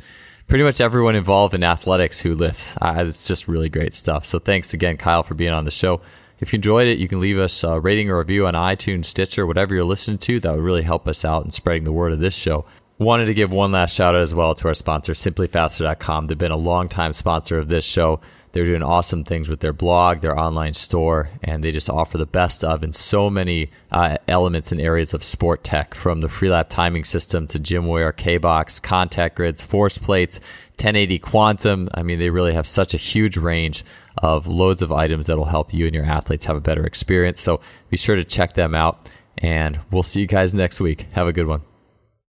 pretty 0.49 0.65
much 0.65 0.81
everyone 0.81 1.15
involved 1.15 1.53
in 1.53 1.63
athletics 1.63 2.19
who 2.19 2.35
lifts. 2.35 2.75
Uh, 2.81 3.05
it's 3.07 3.25
just 3.25 3.47
really 3.47 3.69
great 3.69 3.93
stuff. 3.93 4.25
So, 4.25 4.37
thanks 4.37 4.73
again, 4.73 4.97
Kyle, 4.97 5.23
for 5.23 5.33
being 5.33 5.53
on 5.53 5.63
the 5.63 5.71
show. 5.71 6.01
If 6.41 6.51
you 6.51 6.57
enjoyed 6.57 6.89
it, 6.89 6.99
you 6.99 7.07
can 7.07 7.21
leave 7.21 7.37
us 7.37 7.63
a 7.63 7.79
rating 7.79 8.09
or 8.09 8.19
review 8.19 8.47
on 8.47 8.53
iTunes, 8.53 9.05
Stitcher, 9.05 9.47
whatever 9.47 9.73
you're 9.73 9.85
listening 9.85 10.17
to. 10.17 10.41
That 10.41 10.55
would 10.55 10.63
really 10.63 10.81
help 10.81 11.07
us 11.07 11.23
out 11.23 11.45
in 11.45 11.51
spreading 11.51 11.85
the 11.85 11.93
word 11.93 12.11
of 12.11 12.19
this 12.19 12.35
show. 12.35 12.65
Wanted 13.03 13.25
to 13.25 13.33
give 13.33 13.51
one 13.51 13.73
last 13.73 13.95
shout 13.95 14.15
out 14.15 14.21
as 14.21 14.33
well 14.33 14.55
to 14.55 14.69
our 14.69 14.73
sponsor, 14.73 15.11
simplifaster.com. 15.11 16.27
They've 16.27 16.37
been 16.37 16.51
a 16.51 16.57
long-time 16.57 17.11
sponsor 17.11 17.59
of 17.59 17.67
this 17.67 17.83
show. 17.83 18.21
They're 18.53 18.63
doing 18.63 18.81
awesome 18.81 19.25
things 19.25 19.49
with 19.49 19.59
their 19.59 19.73
blog, 19.73 20.21
their 20.21 20.39
online 20.39 20.71
store, 20.71 21.29
and 21.43 21.61
they 21.61 21.73
just 21.73 21.89
offer 21.89 22.17
the 22.17 22.25
best 22.25 22.63
of 22.63 22.81
in 22.81 22.93
so 22.93 23.29
many 23.29 23.71
uh, 23.91 24.15
elements 24.29 24.71
and 24.71 24.79
areas 24.79 25.13
of 25.13 25.21
sport 25.21 25.65
tech 25.65 25.95
from 25.95 26.21
the 26.21 26.29
Freelap 26.29 26.69
timing 26.69 27.03
system 27.03 27.45
to 27.47 27.59
GymAware, 27.59 28.15
K 28.15 28.37
box, 28.37 28.79
contact 28.79 29.35
grids, 29.35 29.61
force 29.61 29.97
plates, 29.97 30.39
1080 30.75 31.19
quantum. 31.19 31.89
I 31.93 32.03
mean, 32.03 32.19
they 32.19 32.29
really 32.29 32.53
have 32.53 32.65
such 32.65 32.93
a 32.93 32.97
huge 32.97 33.35
range 33.35 33.83
of 34.19 34.47
loads 34.47 34.81
of 34.81 34.93
items 34.93 35.27
that 35.27 35.35
will 35.35 35.43
help 35.43 35.73
you 35.73 35.87
and 35.87 35.93
your 35.93 36.05
athletes 36.05 36.45
have 36.45 36.55
a 36.55 36.61
better 36.61 36.85
experience. 36.85 37.41
So 37.41 37.59
be 37.89 37.97
sure 37.97 38.15
to 38.15 38.23
check 38.23 38.53
them 38.53 38.73
out, 38.73 39.11
and 39.39 39.77
we'll 39.91 40.03
see 40.03 40.21
you 40.21 40.27
guys 40.27 40.53
next 40.53 40.79
week. 40.79 41.07
Have 41.11 41.27
a 41.27 41.33
good 41.33 41.47
one. 41.47 41.63